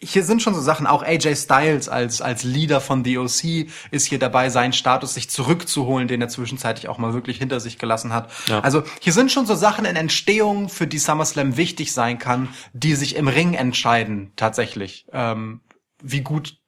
Hier 0.00 0.22
sind 0.22 0.42
schon 0.42 0.54
so 0.54 0.60
Sachen, 0.60 0.86
auch 0.86 1.02
AJ 1.02 1.34
Styles 1.34 1.88
als, 1.88 2.22
als 2.22 2.44
Leader 2.44 2.80
von 2.80 3.04
The 3.04 3.18
OC 3.18 3.68
ist 3.90 4.06
hier 4.06 4.20
dabei, 4.20 4.48
seinen 4.48 4.72
Status 4.72 5.14
sich 5.14 5.28
zurückzuholen, 5.28 6.06
den 6.06 6.20
er 6.20 6.28
zwischenzeitlich 6.28 6.88
auch 6.88 6.98
mal 6.98 7.14
wirklich 7.14 7.38
hinter 7.38 7.58
sich 7.58 7.78
gelassen 7.78 8.12
hat. 8.12 8.30
Ja. 8.46 8.60
Also 8.60 8.84
hier 9.00 9.12
sind 9.12 9.32
schon 9.32 9.46
so 9.46 9.56
Sachen 9.56 9.84
in 9.84 9.96
Entstehung, 9.96 10.68
für 10.68 10.86
die 10.86 10.98
SummerSlam 10.98 11.56
wichtig 11.56 11.92
sein 11.92 12.18
kann, 12.18 12.48
die 12.72 12.94
sich 12.94 13.16
im 13.16 13.26
Ring 13.26 13.54
entscheiden, 13.54 14.32
tatsächlich. 14.36 15.06
Ähm, 15.12 15.62
wie 16.00 16.20
gut 16.20 16.58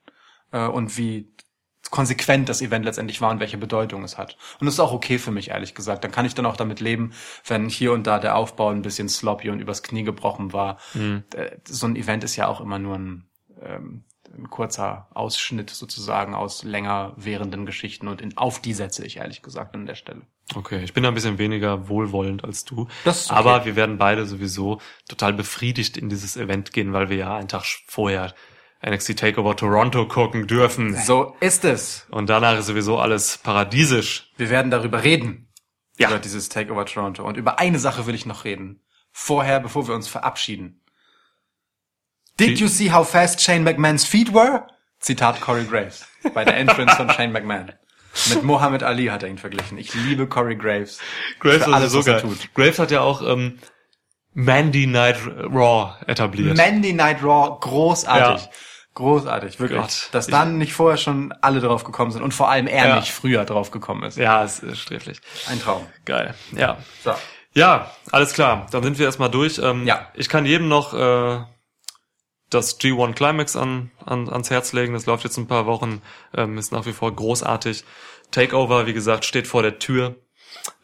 äh, 0.53 0.67
und 0.67 0.97
wie 0.99 1.30
konsequent 1.91 2.49
das 2.49 2.63
Event 2.63 2.85
letztendlich 2.85 3.21
war 3.21 3.31
und 3.31 3.41
welche 3.41 3.59
Bedeutung 3.59 4.05
es 4.05 4.19
hat. 4.19 4.37
Und 4.61 4.67
das 4.67 4.75
ist 4.75 4.81
auch 4.81 4.93
okay 4.93 5.19
für 5.19 5.31
mich, 5.31 5.51
ehrlich 5.51 5.75
gesagt. 5.75 6.05
Dann 6.05 6.13
kann 6.13 6.27
ich 6.27 6.35
dann 6.35 6.47
auch 6.47 6.57
damit 6.57 6.81
leben, 6.81 7.13
wenn 7.47 7.69
hier 7.69 7.93
und 7.93 8.07
da 8.07 8.19
der 8.19 8.37
Aufbau 8.37 8.71
ein 8.71 8.83
bisschen 8.83 9.09
sloppy 9.09 9.51
und 9.51 9.61
übers 9.61 9.83
Knie 9.83 10.05
gebrochen 10.05 10.53
war. 10.53 10.79
Äh, 10.95 11.51
So 11.65 11.87
ein 11.87 11.97
Event 11.97 12.25
ist 12.25 12.37
ja 12.37 12.49
auch 12.49 12.61
immer 12.61 12.79
nur 12.79 12.97
ein, 12.97 13.27
ähm, 13.63 14.05
ein 14.33 14.49
kurzer 14.49 15.09
Ausschnitt 15.13 15.71
sozusagen 15.71 16.35
aus 16.35 16.63
länger 16.63 17.13
währenden 17.17 17.67
Geschichten 17.67 18.07
und 18.07 18.21
in, 18.21 18.37
auf 18.37 18.61
die 18.61 18.75
setze 18.75 19.05
ich 19.05 19.17
ehrlich 19.17 19.43
gesagt 19.43 19.75
an 19.75 19.87
der 19.87 19.97
Stelle. 19.97 20.23
Okay, 20.55 20.83
ich 20.83 20.93
bin 20.93 21.03
da 21.03 21.09
ein 21.11 21.15
bisschen 21.15 21.39
weniger 21.39 21.89
wohlwollend 21.89 22.45
als 22.45 22.65
du. 22.65 22.89
Das 23.05 23.23
ist 23.23 23.31
okay. 23.31 23.39
Aber 23.39 23.65
wir 23.65 23.77
werden 23.77 23.99
beide 23.99 24.27
sowieso 24.27 24.81
total 25.09 25.33
befriedigt 25.33 25.97
in 25.97 26.09
dieses 26.09 26.37
Event 26.37 26.73
gehen, 26.73 26.93
weil 26.93 27.09
wir 27.09 27.17
ja 27.17 27.37
einen 27.37 27.49
Tag 27.49 27.65
vorher 27.87 28.35
NXT 28.85 29.19
Takeover 29.19 29.57
Toronto 29.57 30.07
gucken 30.09 30.47
dürfen. 30.47 30.97
So 30.97 31.37
ist 31.41 31.65
es. 31.65 32.07
Und 32.11 32.31
danach 32.31 32.59
ist 32.59 32.67
sowieso 32.67 32.99
alles 32.99 33.39
paradiesisch. 33.39 34.31
Wir 34.37 34.49
werden 34.51 34.71
darüber 34.71 35.05
reden. 35.05 35.49
Ja. 35.99 36.09
Über 36.09 36.19
dieses 36.19 36.49
Takeover 36.49 36.87
Toronto. 36.87 37.25
Und 37.25 37.37
über 37.37 37.59
eine 37.59 37.79
Sache 37.79 38.07
will 38.07 38.15
ich 38.15 38.25
noch 38.25 38.45
reden. 38.45 38.81
Vorher, 39.13 39.61
bevor 39.61 39.87
wir 39.87 39.95
uns 39.95 40.09
verabschieden. 40.09 40.81
Did 42.39 42.49
Die- 42.59 42.63
you 42.63 42.69
see 42.69 42.91
how 42.91 43.07
fast 43.09 43.41
Shane 43.43 43.65
McMahons 43.65 44.05
feet 44.07 44.33
were? 44.33 44.67
Zitat 44.99 45.41
Corey 45.41 45.65
Graves. 45.65 46.07
Bei 46.35 46.45
der 46.45 46.57
Entrance 46.57 46.97
von 46.97 47.11
Shane 47.11 47.33
McMahon. 47.33 47.73
Mit 48.31 48.43
Muhammad 48.45 48.83
Ali 48.83 49.07
hat 49.07 49.23
er 49.23 49.29
ihn 49.29 49.39
verglichen. 49.39 49.79
Ich 49.79 49.95
liebe 49.95 50.27
Corey 50.27 50.57
Graves. 50.57 50.99
Graves 51.39 51.65
Für 51.65 51.75
alles, 51.75 51.93
so 51.93 51.99
was 52.01 52.07
er 52.07 52.15
geil. 52.15 52.23
tut. 52.23 52.55
Graves 52.55 52.79
hat 52.79 52.91
ja 52.91 53.01
auch 53.03 53.23
ähm, 53.23 53.59
Mandy 54.33 54.87
Night 54.87 55.17
Raw 55.27 55.97
etabliert. 56.07 56.57
Mandy 56.57 56.93
Night 56.93 57.23
Raw, 57.23 57.59
großartig. 57.61 58.45
Ja. 58.45 58.51
Großartig, 59.01 59.59
wirklich. 59.61 59.81
Gott. 59.81 60.09
Dass 60.13 60.27
dann 60.27 60.59
nicht 60.59 60.75
vorher 60.75 60.99
schon 60.99 61.33
alle 61.41 61.61
drauf 61.61 61.85
gekommen 61.85 62.11
sind 62.11 62.23
und 62.23 62.35
vor 62.35 62.51
allem 62.51 62.67
er 62.67 62.89
Ja. 62.89 62.97
nicht 62.97 63.13
früher 63.13 63.45
drauf 63.47 63.71
gekommen 63.71 64.03
ist. 64.05 64.19
ja, 64.19 64.45
es 64.45 64.59
ist 64.61 64.79
sträflich. 64.79 65.21
Ein 65.49 65.59
Traum. 65.61 65.87
Geil. 66.05 66.35
Ja. 66.53 66.77
So. 67.03 67.13
Ja, 67.55 67.91
alles 68.13 68.35
klar. 68.35 68.67
Dann 68.71 68.83
sind 68.83 68.99
wir 68.99 69.07
erstmal 69.07 69.31
durch. 69.31 69.59
Ähm, 69.59 69.87
Ja. 69.87 70.09
Ich 70.15 70.29
kann 70.29 70.45
jedem 70.45 70.69
noch 70.69 70.93
äh, 70.93 71.41
das 72.51 72.79
G1 72.79 73.15
Climax 73.15 73.57
an, 73.57 73.91
an, 74.05 74.29
ans 74.29 74.51
Herz 74.51 74.73
legen. 74.73 74.93
Das 74.93 75.07
läuft 75.07 75.25
jetzt 75.25 75.39
ein 75.39 75.49
paar 75.49 75.65
Wochen. 75.67 76.03
Ähm, 76.35 76.59
ist 76.59 76.73
nach 76.73 76.85
wie 76.87 76.93
vor 76.93 77.11
großartig. 77.15 77.85
Takeover, 78.33 78.87
wie 78.87 78.93
gesagt, 78.93 79.25
steht 79.25 79.47
vor 79.49 79.63
der 79.63 79.79
Tür. 79.79 80.17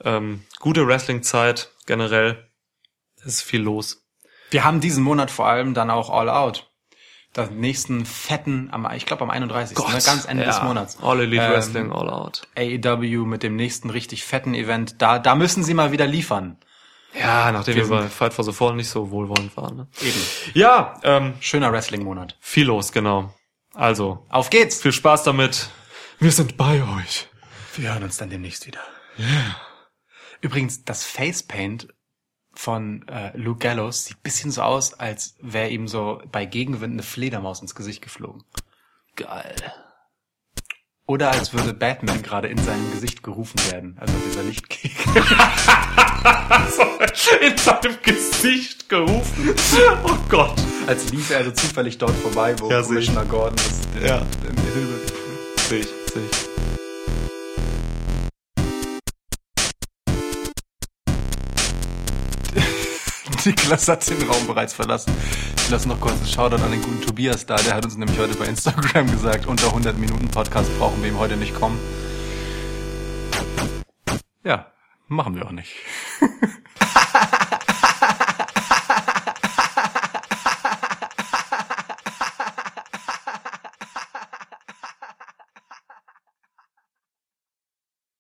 Ähm, 0.05 0.43
gute 0.59 0.87
Wrestling-Zeit 0.87 1.71
generell. 1.87 2.49
Ist 3.25 3.43
viel 3.43 3.61
los. 3.61 4.05
Wir 4.51 4.65
haben 4.65 4.81
diesen 4.81 5.03
Monat 5.05 5.31
vor 5.31 5.47
allem 5.49 5.75
dann 5.75 5.91
auch 5.91 6.09
All 6.11 6.31
Out. 6.31 6.71
Den 7.37 7.61
nächsten 7.61 8.07
fetten, 8.07 8.69
am, 8.73 8.89
ich 8.95 9.07
glaube 9.07 9.23
am 9.23 9.31
31. 9.31 9.77
Ne, 9.77 9.85
ganz 9.93 10.25
Ende 10.25 10.45
ja. 10.45 10.51
des 10.51 10.63
Monats. 10.63 10.99
All 11.03 11.21
Elite 11.21 11.43
Ähm, 11.43 11.53
Wrestling, 11.53 11.93
All 11.93 12.09
Out. 12.11 12.43
AEW 12.57 13.27
mit 13.27 13.43
dem 13.43 13.57
nächsten 13.57 13.91
richtig 13.91 14.25
fetten 14.25 14.55
Event. 14.55 15.01
Da, 15.03 15.19
da 15.19 15.35
müssen 15.35 15.63
sie 15.63 15.75
mal 15.75 15.93
wieder 15.93 16.07
liefern. 16.07 16.59
Ja, 17.19 17.51
nachdem 17.53 17.77
wir, 17.77 17.89
wir 17.89 17.97
bei 17.99 18.09
Fight 18.09 18.35
for 18.35 18.45
the 18.45 18.53
Fallen 18.53 18.77
nicht 18.77 18.89
so 18.89 19.11
wohlwollend 19.11 19.57
waren. 19.57 19.77
Ne? 19.77 19.87
Eben. 20.03 20.21
Ja, 20.55 21.01
ähm, 21.03 21.35
Schöner 21.41 21.73
Wrestling-Monat. 21.73 22.37
viel 22.41 22.67
los, 22.67 22.93
genau. 22.93 23.35
Also, 23.75 24.27
Auf 24.31 24.51
geht's! 24.51 24.81
viel 24.81 24.93
Spaß 24.93 25.23
damit. 25.23 25.69
Wir 26.19 26.33
sind 26.33 26.57
bei 26.57 26.83
euch. 26.99 27.29
Wir 27.77 27.93
hören 27.93 28.05
uns 28.05 28.17
dann 28.17 28.31
demnächst 28.31 28.67
wieder. 28.67 28.81
Übrigens, 30.41 30.85
das 30.85 31.05
Facepaint 31.05 31.89
von 32.57 33.07
äh, 33.09 33.37
Luke 33.37 33.59
Gallows 33.61 34.07
sieht 34.07 34.23
bisschen 34.23 34.51
so 34.51 34.63
aus, 34.63 34.95
als 34.95 35.37
wäre 35.41 35.69
ihm 35.69 35.87
so 35.89 36.23
bei 36.33 36.47
Gegenwind 36.47 36.95
eine 36.95 37.03
Fledermaus 37.03 37.61
ins 37.61 37.75
Gesicht 37.75 38.03
geflogen. 38.03 38.45
Geil. 39.15 39.55
Oder 41.07 41.31
als 41.31 41.53
würde 41.53 41.73
Batman 41.73 42.23
gerade 42.23 42.49
in 42.49 42.59
seinem 42.59 42.91
Gesicht 42.91 43.23
gerufen 43.23 43.61
werden, 43.71 43.97
also 44.01 44.13
dieser 44.29 44.43
Lichtkegel. 44.43 44.97
In 47.41 47.57
seinem 47.57 47.97
Gesicht 48.03 48.89
gerufen. 48.89 49.55
Oh 50.05 50.17
Gott. 50.29 50.57
Als 50.89 51.11
lief 51.13 51.31
er 51.31 51.45
so 51.45 51.51
zufällig 51.53 51.99
dort 51.99 52.15
vorbei, 52.17 52.55
wo 52.59 52.69
Ja. 52.71 52.83
Commissioner 52.83 53.25
Gordon 53.25 53.55
das 53.57 54.03
äh, 54.03 54.09
Ja. 54.09 54.19
in 54.19 54.57
die 54.57 54.63
Hilfe. 54.63 55.13
Sehe 55.69 55.81
ich, 55.81 55.87
sehe 56.13 56.23
ich. 56.31 56.46
Niklas 63.47 63.89
hat 63.89 64.09
den 64.11 64.29
Raum 64.29 64.47
bereits 64.47 64.73
verlassen. 64.75 65.15
Ich 65.57 65.71
lasse 65.71 65.89
noch 65.89 66.01
kurz 66.01 66.17
einen 66.17 66.27
Shoutout 66.27 66.63
an 66.63 66.71
den 66.73 66.83
guten 66.83 67.01
Tobias 67.01 67.47
da. 67.47 67.57
Der 67.57 67.75
hat 67.75 67.85
uns 67.85 67.97
nämlich 67.97 68.19
heute 68.19 68.35
bei 68.35 68.47
Instagram 68.47 69.11
gesagt, 69.11 69.47
unter 69.47 69.69
100 69.69 69.97
Minuten 69.97 70.29
Podcast 70.29 70.69
brauchen 70.79 71.01
wir 71.03 71.11
ihm 71.11 71.19
heute 71.19 71.37
nicht 71.37 71.55
kommen. 71.55 71.79
Ja, 74.43 74.67
machen 75.09 75.37
wir 75.37 75.47
auch 75.47 75.53
nicht. 75.53 75.73